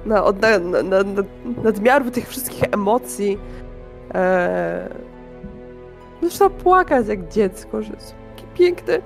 na, 0.07 0.33
na, 0.33 0.83
na, 0.83 1.03
na 1.03 1.23
nadmiaru 1.63 2.11
tych 2.11 2.29
wszystkich 2.29 2.63
emocji 2.73 3.39
e, 4.15 4.89
zaczyna 6.23 6.51
płakać 6.51 7.09
jak 7.09 7.29
dziecko, 7.29 7.83
że 7.83 7.93
są 7.99 8.15
takie 8.37 8.47
piękne. 8.55 8.99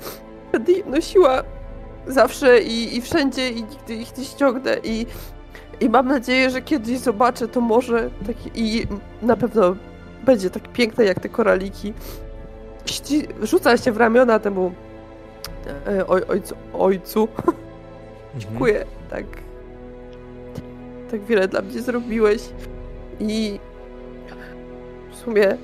Będę 0.53 0.73
nosiła 0.87 1.43
zawsze 2.07 2.61
i, 2.61 2.97
i 2.97 3.03
wszędzie 3.03 3.51
i 3.51 3.65
nigdy 3.65 3.95
ich 3.95 4.19
nie 4.19 4.25
ściągnę 4.25 4.77
i, 4.85 5.07
i 5.81 5.89
mam 5.89 6.09
nadzieję, 6.09 6.51
że 6.51 6.63
kiedyś 6.63 6.99
zobaczę 6.99 7.49
to 7.49 7.61
może 7.61 8.11
takie, 8.27 8.51
i 8.55 8.87
na 9.23 9.37
pewno 9.37 9.77
będzie 10.25 10.51
tak 10.51 10.69
piękne 10.69 11.05
jak 11.05 11.21
te 11.21 11.29
koraliki. 11.29 11.93
Rzuca 13.43 13.77
się 13.77 13.93
w 13.93 13.97
ramiona 13.97 14.39
temu 14.39 14.73
e, 15.87 16.07
oj, 16.07 16.23
ojcu, 16.29 16.55
ojcu. 16.73 17.29
Mhm. 18.37 18.51
Dziękuję, 18.51 18.85
tak 19.11 19.25
tak 21.11 21.25
wiele 21.25 21.49
dla 21.49 21.63
mnie 21.63 21.81
zrobiłeś 21.81 22.43
i 23.21 23.61
w 25.11 25.17
sumie 25.17 25.57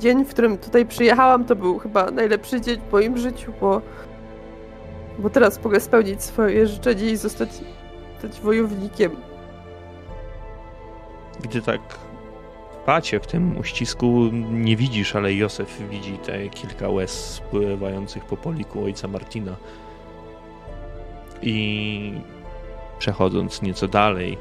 dzień, 0.00 0.24
w 0.24 0.28
którym 0.28 0.58
tutaj 0.58 0.86
przyjechałam, 0.86 1.44
to 1.44 1.56
był 1.56 1.78
chyba 1.78 2.10
najlepszy 2.10 2.60
dzień 2.60 2.80
w 2.88 2.92
moim 2.92 3.18
życiu, 3.18 3.52
bo 3.60 3.82
bo 5.18 5.30
teraz 5.30 5.64
mogę 5.64 5.80
spełnić 5.80 6.22
swoje 6.22 6.66
życzenie 6.66 7.10
i 7.10 7.16
zostać, 7.16 7.48
zostać 8.20 8.40
wojownikiem. 8.40 9.16
Gdy 11.40 11.62
tak 11.62 11.80
pacie 12.86 13.20
w 13.20 13.26
tym 13.26 13.58
uścisku 13.58 14.28
nie 14.50 14.76
widzisz, 14.76 15.16
ale 15.16 15.32
Józef 15.34 15.82
widzi 15.90 16.18
te 16.18 16.48
kilka 16.48 16.88
łez 16.88 17.34
spływających 17.34 18.24
po 18.24 18.36
poliku 18.36 18.84
ojca 18.84 19.08
Martina. 19.08 19.56
I 21.42 22.20
przechodząc 22.98 23.62
nieco 23.62 23.88
dalej, 23.88 24.38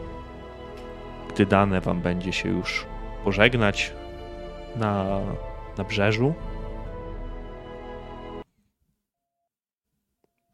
gdy 1.30 1.46
dane 1.46 1.82
wam 1.82 2.02
będzie 2.02 2.34
się 2.34 2.50
już 2.50 2.86
pożegnać 3.24 3.94
na, 4.76 5.22
na 5.78 5.84
brzeżu, 5.84 6.34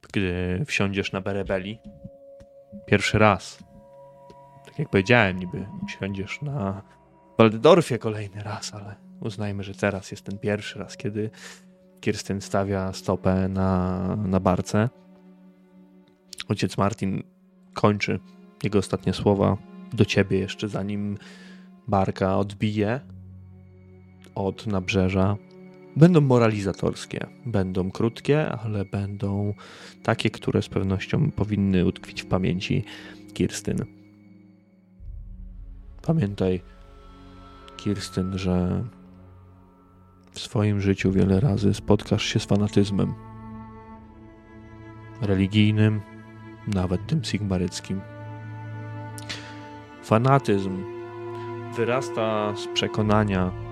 gdy 0.02 0.64
wsiądziesz 0.66 1.12
na 1.12 1.22
Berebeli. 1.22 1.80
Pierwszy 2.86 3.18
raz. 3.20 3.64
Tak 4.66 4.80
jak 4.80 4.90
powiedziałem, 4.90 5.40
niby 5.40 5.68
wsiądziesz 5.88 6.42
na 6.42 6.82
Waldorfie 7.38 8.00
kolejny 8.00 8.44
raz, 8.44 8.74
ale 8.74 8.96
uznajmy, 9.20 9.64
że 9.64 9.74
teraz 9.76 10.12
jest 10.12 10.26
ten 10.26 10.40
pierwszy 10.40 10.80
raz, 10.80 10.98
kiedy 10.98 11.30
Kirsten 12.02 12.42
stawia 12.42 12.94
stopę 12.94 13.50
na, 13.50 14.16
na 14.16 14.40
barce. 14.40 14.90
Ojciec 16.50 16.78
Martin 16.78 17.24
kończy 17.74 18.20
jego 18.64 18.80
ostatnie 18.80 19.14
słowa 19.14 19.58
do 19.94 20.06
ciebie 20.06 20.40
jeszcze 20.40 20.68
zanim 20.68 21.18
barka 21.88 22.38
odbije 22.38 23.00
od 24.36 24.68
nabrzeża 24.68 25.36
Będą 25.96 26.22
moralizatorskie, 26.22 27.28
będą 27.46 27.92
krótkie, 27.92 28.52
ale 28.52 28.86
będą 28.86 29.54
takie, 30.04 30.30
które 30.30 30.62
z 30.62 30.70
pewnością 30.70 31.32
powinny 31.32 31.86
utkwić 31.86 32.24
w 32.24 32.26
pamięci 32.26 32.84
Kirstyn. 33.34 33.86
Pamiętaj, 36.02 36.62
Kirstyn, 37.78 38.38
że 38.38 38.84
w 40.32 40.40
swoim 40.40 40.82
życiu 40.82 41.12
wiele 41.12 41.40
razy 41.40 41.74
spotkasz 41.74 42.26
się 42.26 42.40
z 42.40 42.46
fanatyzmem 42.46 43.14
religijnym, 45.22 46.02
nawet 46.68 47.08
tym 47.08 47.24
sigmaryckim. 47.24 48.02
Fanatyzm 50.04 50.84
wyrasta 51.76 52.56
z 52.56 52.68
przekonania, 52.68 53.65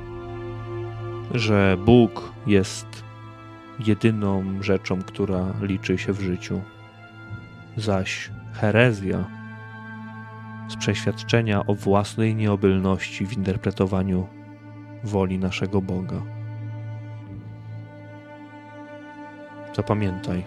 że 1.32 1.78
Bóg 1.86 2.34
jest 2.48 3.04
jedyną 3.80 4.44
rzeczą, 4.62 5.02
która 5.02 5.54
liczy 5.62 5.98
się 5.98 6.14
w 6.14 6.22
życiu, 6.22 6.62
zaś 7.78 8.32
herezja 8.54 9.26
z 10.68 10.76
przeświadczenia 10.76 11.66
o 11.66 11.76
własnej 11.76 12.36
nieobylności 12.36 13.26
w 13.26 13.38
interpretowaniu 13.38 14.28
woli 15.04 15.40
naszego 15.40 15.82
Boga. 15.82 16.22
Zapamiętaj 19.76 20.44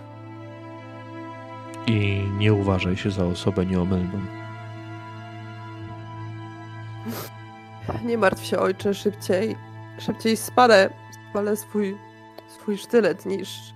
i 1.86 2.22
nie 2.38 2.52
uważaj 2.54 2.96
się 2.96 3.10
za 3.10 3.24
osobę 3.24 3.66
nieomylną. 3.66 4.20
Nie 8.04 8.18
martw 8.18 8.44
się, 8.44 8.58
ojcze, 8.58 8.94
szybciej 8.94 9.56
szybciej 9.98 10.36
spadę 10.36 10.90
wolę 11.34 11.56
swój, 11.56 11.96
swój 12.48 12.78
sztylet 12.78 13.26
niż, 13.26 13.74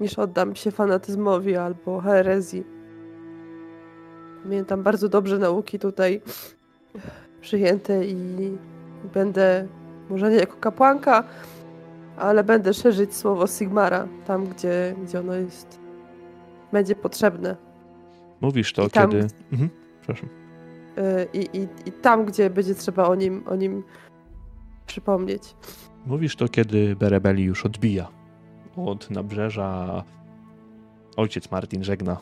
niż 0.00 0.18
oddam 0.18 0.56
się 0.56 0.70
fanatyzmowi 0.70 1.56
albo 1.56 2.00
herezji. 2.00 2.64
Pamiętam 4.42 4.82
bardzo 4.82 5.08
dobrze 5.08 5.38
nauki 5.38 5.78
tutaj 5.78 6.22
przyjęte 7.40 8.04
i 8.04 8.16
będę, 9.14 9.66
może 10.10 10.30
nie 10.30 10.36
jako 10.36 10.56
kapłanka, 10.56 11.24
ale 12.16 12.44
będę 12.44 12.74
szerzyć 12.74 13.14
słowo 13.14 13.46
Sigmara 13.46 14.08
tam, 14.26 14.46
gdzie, 14.46 14.94
gdzie 15.04 15.20
ono 15.20 15.34
jest, 15.34 15.80
będzie 16.72 16.94
potrzebne. 16.94 17.56
Mówisz 18.40 18.72
to, 18.72 18.88
tam, 18.88 19.10
kiedy... 19.10 19.26
Mhm, 19.52 19.70
przepraszam. 20.00 20.28
Y, 20.98 21.26
I, 21.32 21.58
i, 21.58 21.68
I 21.86 21.92
tam, 21.92 22.24
gdzie 22.24 22.50
będzie 22.50 22.74
trzeba 22.74 23.04
o 23.04 23.14
nim, 23.14 23.42
o 23.46 23.56
nim 23.56 23.82
przypomnieć. 24.86 25.42
Mówisz 26.06 26.36
to, 26.36 26.48
kiedy 26.48 26.96
Berebeli 26.96 27.44
już 27.44 27.66
odbija 27.66 28.08
od 28.76 29.10
nabrzeża. 29.10 30.04
Ojciec 31.16 31.50
Martin 31.50 31.84
żegna 31.84 32.20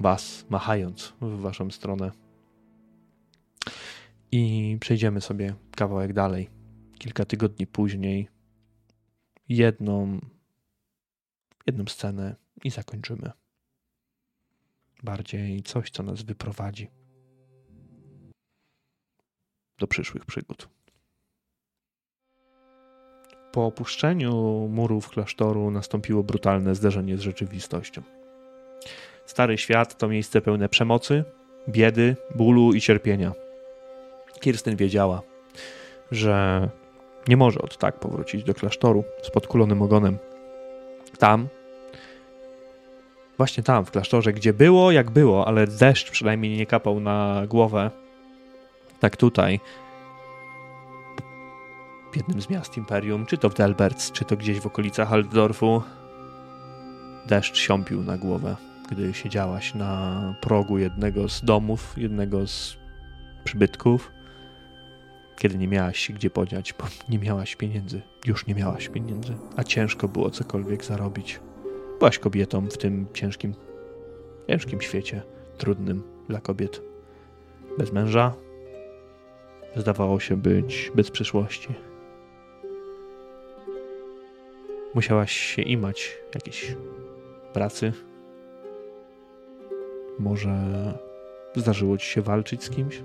was, 0.00 0.46
machając 0.50 1.14
w 1.20 1.40
waszą 1.40 1.70
stronę. 1.70 2.10
I 4.32 4.76
przejdziemy 4.80 5.20
sobie 5.20 5.54
kawałek 5.76 6.12
dalej. 6.12 6.50
Kilka 6.98 7.24
tygodni 7.24 7.66
później 7.66 8.28
jedną, 9.48 10.20
jedną 11.66 11.84
scenę 11.86 12.36
i 12.64 12.70
zakończymy. 12.70 13.30
Bardziej 15.02 15.62
coś, 15.62 15.90
co 15.90 16.02
nas 16.02 16.22
wyprowadzi 16.22 16.90
do 19.78 19.86
przyszłych 19.86 20.24
przygód. 20.24 20.75
Po 23.56 23.66
opuszczeniu 23.66 24.32
murów 24.72 25.08
klasztoru 25.08 25.70
nastąpiło 25.70 26.22
brutalne 26.22 26.74
zderzenie 26.74 27.16
z 27.16 27.20
rzeczywistością. 27.20 28.02
Stary 29.26 29.58
świat 29.58 29.98
to 29.98 30.08
miejsce 30.08 30.40
pełne 30.40 30.68
przemocy, 30.68 31.24
biedy, 31.68 32.16
bólu 32.34 32.72
i 32.72 32.80
cierpienia. 32.80 33.32
Kirsten 34.40 34.76
wiedziała, 34.76 35.22
że 36.10 36.68
nie 37.28 37.36
może 37.36 37.62
od 37.62 37.78
tak 37.78 37.98
powrócić 37.98 38.44
do 38.44 38.54
klasztoru 38.54 39.04
z 39.22 39.30
podkulonym 39.30 39.82
ogonem. 39.82 40.18
Tam, 41.18 41.48
właśnie 43.36 43.62
tam, 43.62 43.84
w 43.84 43.90
klasztorze, 43.90 44.32
gdzie 44.32 44.52
było 44.52 44.92
jak 44.92 45.10
było, 45.10 45.46
ale 45.46 45.66
deszcz 45.66 46.10
przynajmniej 46.10 46.56
nie 46.56 46.66
kapał 46.66 47.00
na 47.00 47.42
głowę, 47.48 47.90
tak 49.00 49.16
tutaj, 49.16 49.60
w 52.16 52.18
jednym 52.18 52.40
z 52.40 52.50
miast 52.50 52.76
Imperium, 52.76 53.26
czy 53.26 53.38
to 53.38 53.50
w 53.50 53.54
Delberts, 53.54 54.12
czy 54.12 54.24
to 54.24 54.36
gdzieś 54.36 54.60
w 54.60 54.66
okolicach 54.66 55.12
Altdorfu, 55.12 55.82
deszcz 57.26 57.56
siąpił 57.58 58.02
na 58.02 58.18
głowę, 58.18 58.56
gdy 58.90 59.14
siedziałaś 59.14 59.74
na 59.74 60.34
progu 60.40 60.78
jednego 60.78 61.28
z 61.28 61.44
domów, 61.44 61.94
jednego 61.96 62.46
z 62.46 62.76
przybytków, 63.44 64.10
kiedy 65.38 65.58
nie 65.58 65.68
miałaś 65.68 65.98
się 65.98 66.12
gdzie 66.12 66.30
podziać, 66.30 66.74
bo 66.78 66.84
nie 67.08 67.18
miałaś 67.18 67.56
pieniędzy, 67.56 68.02
już 68.26 68.46
nie 68.46 68.54
miałaś 68.54 68.88
pieniędzy, 68.88 69.32
a 69.56 69.64
ciężko 69.64 70.08
było 70.08 70.30
cokolwiek 70.30 70.84
zarobić. 70.84 71.40
Byłaś 71.98 72.18
kobietą 72.18 72.66
w 72.66 72.78
tym 72.78 73.06
ciężkim, 73.14 73.54
ciężkim 74.48 74.80
świecie, 74.80 75.22
trudnym 75.58 76.02
dla 76.28 76.40
kobiet. 76.40 76.82
Bez 77.78 77.92
męża, 77.92 78.34
zdawało 79.76 80.20
się 80.20 80.36
być 80.36 80.92
bez 80.94 81.10
przyszłości. 81.10 81.85
Musiałaś 84.96 85.32
się 85.32 85.62
imać 85.62 86.16
jakiejś 86.34 86.76
pracy. 87.52 87.92
Może 90.18 90.52
zdarzyło 91.56 91.98
ci 91.98 92.06
się 92.06 92.22
walczyć 92.22 92.64
z 92.64 92.70
kimś? 92.70 93.02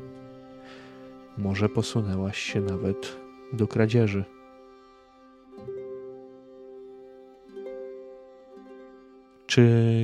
Może 1.37 1.69
posunęłaś 1.69 2.37
się 2.37 2.61
nawet 2.61 3.17
do 3.53 3.67
kradzieży. 3.67 4.25
Czy 9.47 9.63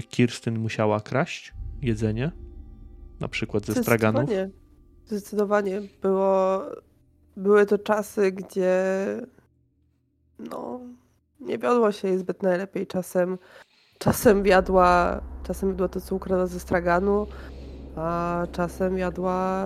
Kirstyn 0.09 0.59
musiała 0.59 0.99
kraść 0.99 1.53
jedzenie? 1.81 2.31
Na 3.19 3.27
przykład 3.27 3.65
ze 3.65 3.83
straganów? 3.83 4.29
Zdecydowanie. 5.05 5.81
Było, 6.01 6.61
były 7.37 7.65
to 7.65 7.77
czasy, 7.77 8.31
gdzie 8.31 8.71
no, 10.39 10.79
nie 11.39 11.57
wiodło 11.57 11.91
się 11.91 12.07
jej 12.07 12.17
zbyt 12.17 12.43
najlepiej. 12.43 12.87
Czasem, 12.87 13.37
czasem 13.99 14.45
jadła, 14.45 15.21
czasem 15.43 15.69
jadła 15.69 15.87
to, 15.87 16.01
co 16.01 16.15
ukradła 16.15 16.47
ze 16.47 16.59
straganu, 16.59 17.27
a 17.95 18.43
czasem 18.51 18.97
jadła 18.97 19.65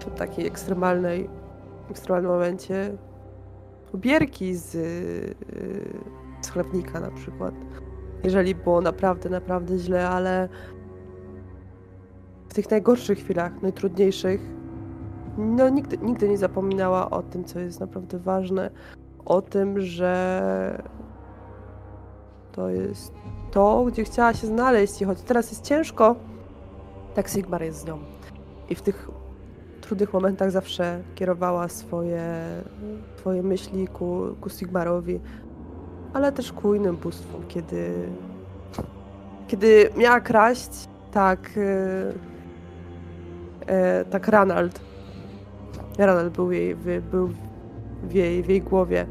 w 0.00 0.18
takiej 0.18 0.46
ekstremalnej, 0.46 1.30
ekstremalnym 1.90 2.32
momencie 2.32 2.96
ubierki 3.92 4.54
z, 4.54 4.70
z 6.40 6.50
chlebnika 6.50 7.00
na 7.00 7.10
przykład. 7.10 7.54
Jeżeli 8.24 8.54
było 8.54 8.80
naprawdę, 8.80 9.30
naprawdę 9.30 9.78
źle, 9.78 10.08
ale 10.08 10.48
tych 12.56 12.70
najgorszych 12.70 13.18
chwilach, 13.18 13.62
najtrudniejszych, 13.62 14.40
no 15.38 15.68
nigdy, 15.68 15.98
nigdy 15.98 16.28
nie 16.28 16.38
zapominała 16.38 17.10
o 17.10 17.22
tym, 17.22 17.44
co 17.44 17.58
jest 17.60 17.80
naprawdę 17.80 18.18
ważne, 18.18 18.70
o 19.26 19.42
tym, 19.42 19.80
że 19.80 20.82
to 22.52 22.68
jest 22.68 23.12
to, 23.50 23.84
gdzie 23.84 24.04
chciała 24.04 24.34
się 24.34 24.46
znaleźć 24.46 25.02
i 25.02 25.04
choć 25.04 25.22
teraz 25.22 25.50
jest 25.50 25.64
ciężko, 25.64 26.16
tak 27.14 27.28
Sigmar 27.28 27.62
jest 27.62 27.80
z 27.80 27.84
nią. 27.84 27.98
I 28.68 28.74
w 28.74 28.82
tych 28.82 29.08
trudnych 29.80 30.12
momentach 30.12 30.50
zawsze 30.50 31.02
kierowała 31.14 31.68
swoje, 31.68 32.22
swoje 33.18 33.42
myśli 33.42 33.88
ku, 33.88 34.22
ku 34.40 34.50
Sigmarowi, 34.50 35.20
ale 36.12 36.32
też 36.32 36.52
ku 36.52 36.74
innym 36.74 36.96
bóstwom, 36.96 37.42
kiedy, 37.48 38.08
kiedy 39.48 39.90
miała 39.96 40.20
kraść, 40.20 40.88
tak 41.12 41.50
e, 43.66 44.04
tak 44.04 44.28
Ranald. 44.28 44.80
Ranald 45.98 46.32
był, 46.32 46.52
jej, 46.52 46.76
był 47.10 47.30
w, 48.02 48.14
jej, 48.14 48.42
w 48.42 48.48
jej 48.48 48.62
głowie. 48.62 49.06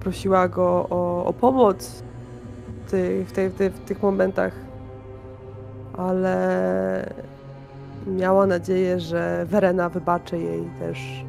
Prosiła 0.00 0.48
go 0.48 0.86
o, 0.90 1.24
o 1.24 1.32
pomoc 1.32 2.02
w, 2.86 2.90
ty, 2.90 3.24
w, 3.24 3.32
w, 3.32 3.76
w 3.76 3.84
tych 3.84 4.02
momentach, 4.02 4.52
ale 5.92 7.10
miała 8.06 8.46
nadzieję, 8.46 9.00
że 9.00 9.46
Verena 9.48 9.88
wybaczy 9.88 10.38
jej 10.38 10.70
też 10.78 11.24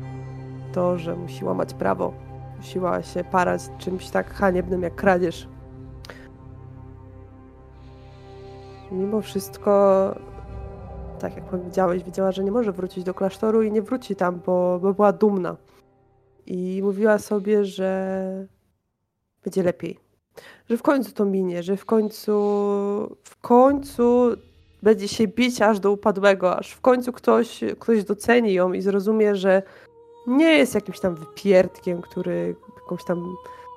to, 0.73 0.97
że 0.97 1.15
musi 1.15 1.45
łamać 1.45 1.73
prawo. 1.73 2.13
Musiała 2.57 3.03
się 3.03 3.23
parać 3.23 3.61
czymś 3.77 4.09
tak 4.09 4.33
haniebnym 4.33 4.81
jak 4.81 4.95
kradzież. 4.95 5.47
Mimo 8.91 9.21
wszystko 9.21 9.71
tak 11.19 11.35
jak 11.35 11.45
powiedziałeś, 11.45 12.03
wiedziała, 12.03 12.31
że 12.31 12.43
nie 12.43 12.51
może 12.51 12.71
wrócić 12.71 13.03
do 13.03 13.13
klasztoru 13.13 13.61
i 13.61 13.71
nie 13.71 13.81
wróci 13.81 14.15
tam, 14.15 14.39
bo, 14.45 14.79
bo 14.81 14.93
była 14.93 15.13
dumna. 15.13 15.55
I 16.45 16.81
mówiła 16.83 17.17
sobie, 17.17 17.65
że 17.65 18.47
będzie 19.43 19.63
lepiej. 19.63 19.99
Że 20.69 20.77
w 20.77 20.81
końcu 20.81 21.11
to 21.11 21.25
minie, 21.25 21.63
że 21.63 21.77
w 21.77 21.85
końcu, 21.85 22.31
w 23.23 23.37
końcu 23.41 24.31
będzie 24.83 25.07
się 25.07 25.27
bić 25.27 25.61
aż 25.61 25.79
do 25.79 25.91
upadłego, 25.91 26.57
aż 26.57 26.71
w 26.71 26.81
końcu 26.81 27.13
ktoś, 27.13 27.63
ktoś 27.79 28.03
doceni 28.03 28.53
ją 28.53 28.73
i 28.73 28.81
zrozumie, 28.81 29.35
że 29.35 29.63
nie 30.27 30.57
jest 30.57 30.75
jakimś 30.75 30.99
tam 30.99 31.15
wypierdkiem, 31.15 32.01
który 32.01 32.55
jakąś 32.81 33.03
tam 33.03 33.35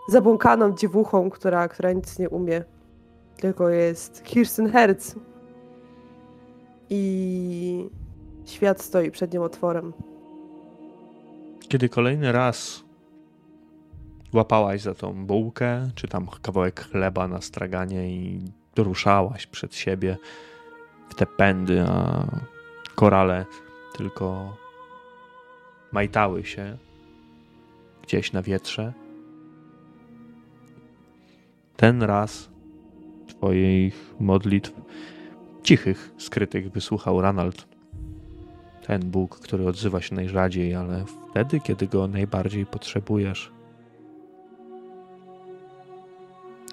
zabłąkaną 0.09 0.77
dziewuchą, 0.77 1.31
która, 1.31 1.69
która 1.69 1.93
nic 1.93 2.19
nie 2.19 2.28
umie. 2.28 2.65
Tylko 3.36 3.69
jest 3.69 4.23
Kirsten 4.24 4.70
Herz, 4.70 5.15
i 6.90 7.90
świat 8.45 8.82
stoi 8.82 9.11
przed 9.11 9.35
nią 9.35 9.43
otworem. 9.43 9.93
Kiedy 11.69 11.89
kolejny 11.89 12.32
raz 12.32 12.85
łapałaś 14.32 14.81
za 14.81 14.95
tą 14.95 15.27
bułkę, 15.27 15.90
czy 15.95 16.09
tam 16.09 16.27
kawałek 16.43 16.81
chleba 16.81 17.28
na 17.28 17.40
straganie 17.40 18.11
i 18.11 18.40
ruszałaś 18.77 19.47
przed 19.47 19.74
siebie 19.74 20.16
w 21.09 21.15
te 21.15 21.27
pędy, 21.27 21.85
a 21.89 22.27
korale 22.95 23.47
tylko 23.97 24.57
majtały 25.93 26.45
się 26.45 26.78
gdzieś 28.03 28.32
na 28.32 28.43
wietrze. 28.43 28.93
Ten 31.77 32.03
raz 32.03 32.51
Twoich 33.27 34.15
modlitw 34.20 34.73
cichych, 35.62 36.12
skrytych 36.19 36.70
wysłuchał 36.70 37.20
Ranald. 37.20 37.78
Ten 38.89 39.10
Bóg, 39.10 39.39
który 39.39 39.69
odzywa 39.69 40.01
się 40.01 40.15
najrzadziej, 40.15 40.74
ale 40.74 41.05
wtedy, 41.31 41.60
kiedy 41.60 41.86
go 41.86 42.09
najbardziej 42.09 42.66
potrzebujesz. 42.66 43.52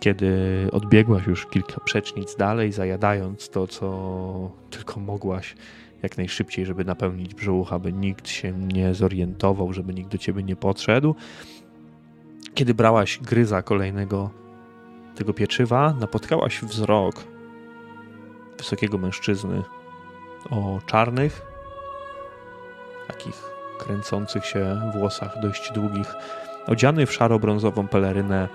kiedy 0.05 0.67
odbiegłaś 0.71 1.27
już 1.27 1.45
kilka 1.45 1.79
przecznic 1.79 2.35
dalej, 2.35 2.71
zajadając 2.71 3.49
to, 3.49 3.67
co 3.67 4.51
tylko 4.69 4.99
mogłaś 4.99 5.55
jak 6.03 6.17
najszybciej, 6.17 6.65
żeby 6.65 6.85
napełnić 6.85 7.33
brzuch, 7.33 7.73
aby 7.73 7.93
nikt 7.93 8.27
się 8.27 8.51
nie 8.51 8.93
zorientował, 8.93 9.73
żeby 9.73 9.93
nikt 9.93 10.11
do 10.11 10.17
ciebie 10.17 10.43
nie 10.43 10.55
podszedł. 10.55 11.15
Kiedy 12.53 12.73
brałaś 12.73 13.19
gryza 13.19 13.61
kolejnego 13.61 14.29
tego 15.15 15.33
pieczywa, 15.33 15.95
napotkałaś 15.99 16.61
wzrok 16.61 17.23
wysokiego 18.57 18.97
mężczyzny 18.97 19.63
o 20.49 20.79
czarnych, 20.85 21.54
takich 23.07 23.43
kręcących 23.77 24.45
się 24.45 24.91
włosach 24.93 25.39
dość 25.41 25.71
długich, 25.71 26.13
odziany 26.67 27.05
w 27.05 27.13
szaro-brązową 27.13 27.87
pelerynę, 27.87 28.47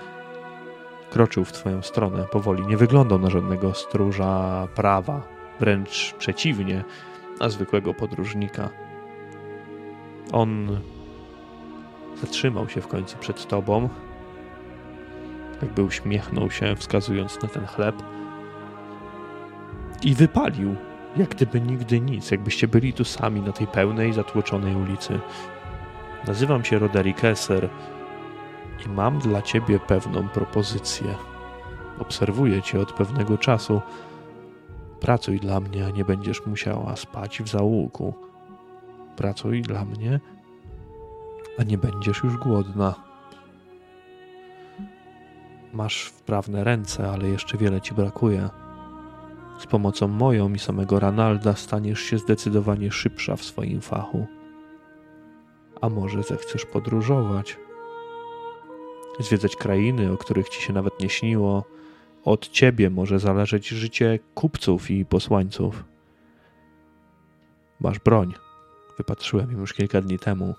kroczył 1.10 1.44
w 1.44 1.52
twoją 1.52 1.82
stronę 1.82 2.24
powoli. 2.24 2.66
Nie 2.66 2.76
wyglądał 2.76 3.18
na 3.18 3.30
żadnego 3.30 3.74
stróża 3.74 4.66
prawa, 4.74 5.22
wręcz 5.60 6.14
przeciwnie, 6.18 6.84
na 7.40 7.48
zwykłego 7.48 7.94
podróżnika. 7.94 8.68
On 10.32 10.78
zatrzymał 12.20 12.68
się 12.68 12.80
w 12.80 12.88
końcu 12.88 13.18
przed 13.18 13.46
tobą, 13.46 13.88
jakby 15.62 15.82
uśmiechnął 15.82 16.50
się, 16.50 16.76
wskazując 16.76 17.42
na 17.42 17.48
ten 17.48 17.66
chleb 17.66 17.94
i 20.02 20.14
wypalił, 20.14 20.76
jak 21.16 21.28
gdyby 21.28 21.60
nigdy 21.60 22.00
nic, 22.00 22.30
jakbyście 22.30 22.68
byli 22.68 22.92
tu 22.92 23.04
sami 23.04 23.40
na 23.40 23.52
tej 23.52 23.66
pełnej, 23.66 24.12
zatłoczonej 24.12 24.76
ulicy. 24.76 25.20
Nazywam 26.26 26.64
się 26.64 26.78
Roderick 26.78 27.24
Esser 27.24 27.68
i 28.86 28.88
mam 28.88 29.18
dla 29.18 29.42
ciebie 29.42 29.78
pewną 29.78 30.28
propozycję. 30.28 31.14
Obserwuję 31.98 32.62
cię 32.62 32.80
od 32.80 32.92
pewnego 32.92 33.38
czasu. 33.38 33.80
Pracuj 35.00 35.40
dla 35.40 35.60
mnie, 35.60 35.86
a 35.86 35.90
nie 35.90 36.04
będziesz 36.04 36.46
musiała 36.46 36.96
spać 36.96 37.42
w 37.42 37.48
zaułku. 37.48 38.14
Pracuj 39.16 39.62
dla 39.62 39.84
mnie, 39.84 40.20
a 41.58 41.62
nie 41.62 41.78
będziesz 41.78 42.22
już 42.22 42.36
głodna. 42.36 42.94
Masz 45.72 46.04
wprawne 46.04 46.64
ręce, 46.64 47.10
ale 47.10 47.28
jeszcze 47.28 47.58
wiele 47.58 47.80
ci 47.80 47.94
brakuje. 47.94 48.48
Z 49.60 49.66
pomocą 49.66 50.08
moją 50.08 50.54
i 50.54 50.58
samego 50.58 51.00
Ranalda 51.00 51.56
staniesz 51.56 52.00
się 52.00 52.18
zdecydowanie 52.18 52.90
szybsza 52.92 53.36
w 53.36 53.44
swoim 53.44 53.80
fachu. 53.80 54.26
A 55.80 55.88
może 55.88 56.22
zechcesz 56.22 56.66
podróżować? 56.66 57.56
Zwiedzać 59.18 59.56
krainy, 59.56 60.12
o 60.12 60.16
których 60.16 60.48
ci 60.48 60.62
się 60.62 60.72
nawet 60.72 61.00
nie 61.00 61.08
śniło. 61.08 61.64
Od 62.24 62.48
ciebie 62.48 62.90
może 62.90 63.18
zależeć 63.18 63.68
życie 63.68 64.18
kupców 64.34 64.90
i 64.90 65.04
posłańców. 65.04 65.84
Masz 67.80 67.98
broń. 67.98 68.34
Wypatrzyłem 68.98 69.52
ją 69.52 69.58
już 69.58 69.72
kilka 69.72 70.00
dni 70.00 70.18
temu. 70.18 70.54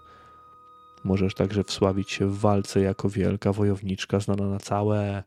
Możesz 1.04 1.36
także 1.36 1.64
wsławić 1.64 2.12
się 2.12 2.28
w 2.28 2.40
walce 2.40 2.82
jako 2.82 3.10
wielka 3.10 3.54
wojowniczka 3.54 4.20
znana 4.20 4.48
na 4.48 4.60
całe 4.60 5.24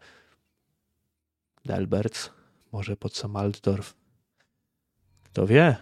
Delberts, 1.64 2.30
może 2.74 2.96
pod 2.96 3.16
sam 3.16 3.36
Altdorf. 3.36 3.94
Kto 5.24 5.46
wie? 5.46 5.76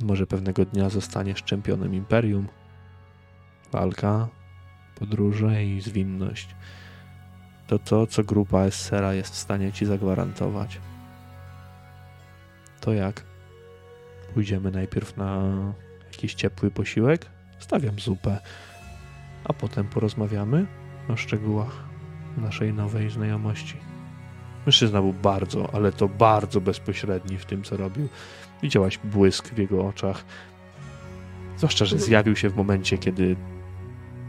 Może 0.00 0.26
pewnego 0.26 0.64
dnia 0.64 0.88
zostaniesz 0.88 1.42
czempionem 1.42 1.94
Imperium. 1.94 2.48
Walka, 3.72 4.28
podróże 4.94 5.64
i 5.64 5.80
zwinność 5.80 6.48
to 7.66 7.78
to, 7.78 8.06
co 8.06 8.24
grupa 8.24 8.60
Essera 8.60 9.14
jest 9.14 9.34
w 9.34 9.38
stanie 9.38 9.72
ci 9.72 9.86
zagwarantować. 9.86 10.80
To 12.80 12.92
jak? 12.92 13.24
Pójdziemy 14.34 14.70
najpierw 14.70 15.16
na 15.16 15.52
jakiś 16.12 16.34
ciepły 16.34 16.70
posiłek? 16.70 17.26
Stawiam 17.58 17.98
zupę, 17.98 18.38
a 19.44 19.52
potem 19.52 19.88
porozmawiamy 19.88 20.66
o 21.08 21.16
szczegółach 21.16 21.84
naszej 22.36 22.72
nowej 22.72 23.10
znajomości. 23.10 23.87
Mężczyzna 24.68 25.00
był 25.00 25.12
bardzo, 25.12 25.68
ale 25.72 25.92
to 25.92 26.08
bardzo 26.08 26.60
bezpośredni 26.60 27.38
w 27.38 27.44
tym, 27.44 27.62
co 27.62 27.76
robił. 27.76 28.08
Widziałaś 28.62 28.98
błysk 29.04 29.48
w 29.48 29.58
jego 29.58 29.86
oczach. 29.86 30.24
Zwłaszcza, 31.56 31.84
że 31.84 31.98
zjawił 31.98 32.36
się 32.36 32.48
w 32.48 32.56
momencie, 32.56 32.98
kiedy 32.98 33.36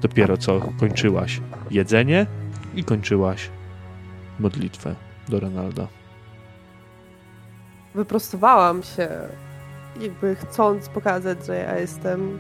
dopiero 0.01 0.38
co 0.38 0.61
kończyłaś 0.80 1.42
jedzenie 1.72 2.26
i 2.76 2.84
kończyłaś 2.84 3.50
modlitwę 4.40 4.95
do 5.30 5.40
Ronalda. 5.40 5.88
Wyprostowałam 7.95 8.84
się, 8.84 9.09
jakby 10.01 10.35
chcąc 10.35 10.90
pokazać, 10.90 11.45
że 11.45 11.56
ja 11.56 11.80
jestem. 11.80 12.40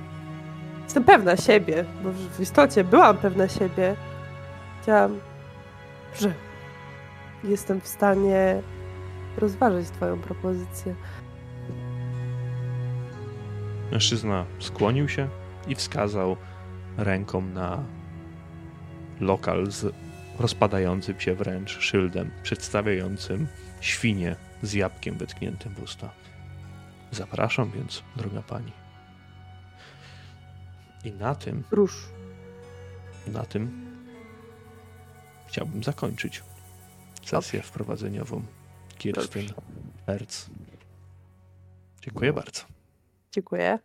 Jestem 0.83 1.03
pewna 1.03 1.37
siebie, 1.37 1.85
bo 2.03 2.11
w 2.11 2.39
istocie 2.39 2.83
byłam 2.83 3.17
pewna 3.17 3.47
siebie. 3.47 3.95
Chciałam, 4.81 5.19
że 6.19 6.33
jestem 7.43 7.81
w 7.81 7.87
stanie 7.87 8.61
rozważyć 9.37 9.89
Twoją 9.89 10.19
propozycję. 10.19 10.95
Mężczyzna 13.91 14.45
skłonił 14.59 15.09
się 15.09 15.27
i 15.67 15.75
wskazał 15.75 16.37
ręką 16.97 17.41
na 17.41 17.83
lokal 19.19 19.71
z 19.71 19.93
rozpadającym 20.39 21.19
się 21.19 21.35
wręcz 21.35 21.79
szyldem 21.79 22.31
przedstawiającym 22.43 23.47
świnie 23.81 24.35
z 24.61 24.73
jabłkiem 24.73 25.17
wetkniętym 25.17 25.73
w 25.73 25.83
usta. 25.83 26.09
Zapraszam 27.11 27.71
więc, 27.71 28.03
droga 28.15 28.41
pani. 28.41 28.71
I 31.03 31.11
na 31.11 31.35
tym. 31.35 31.63
Rusz. 31.71 32.09
Na 33.27 33.45
tym 33.45 33.89
chciałbym 35.47 35.83
zakończyć 35.83 36.43
sesję 37.29 37.59
Dobrze. 37.59 37.69
wprowadzeniową. 37.69 38.43
Kirsten 38.97 39.45
Herz. 40.05 40.45
Dziękuję 42.01 42.33
bardzo. 42.33 42.61
Dziękuję. 43.31 43.79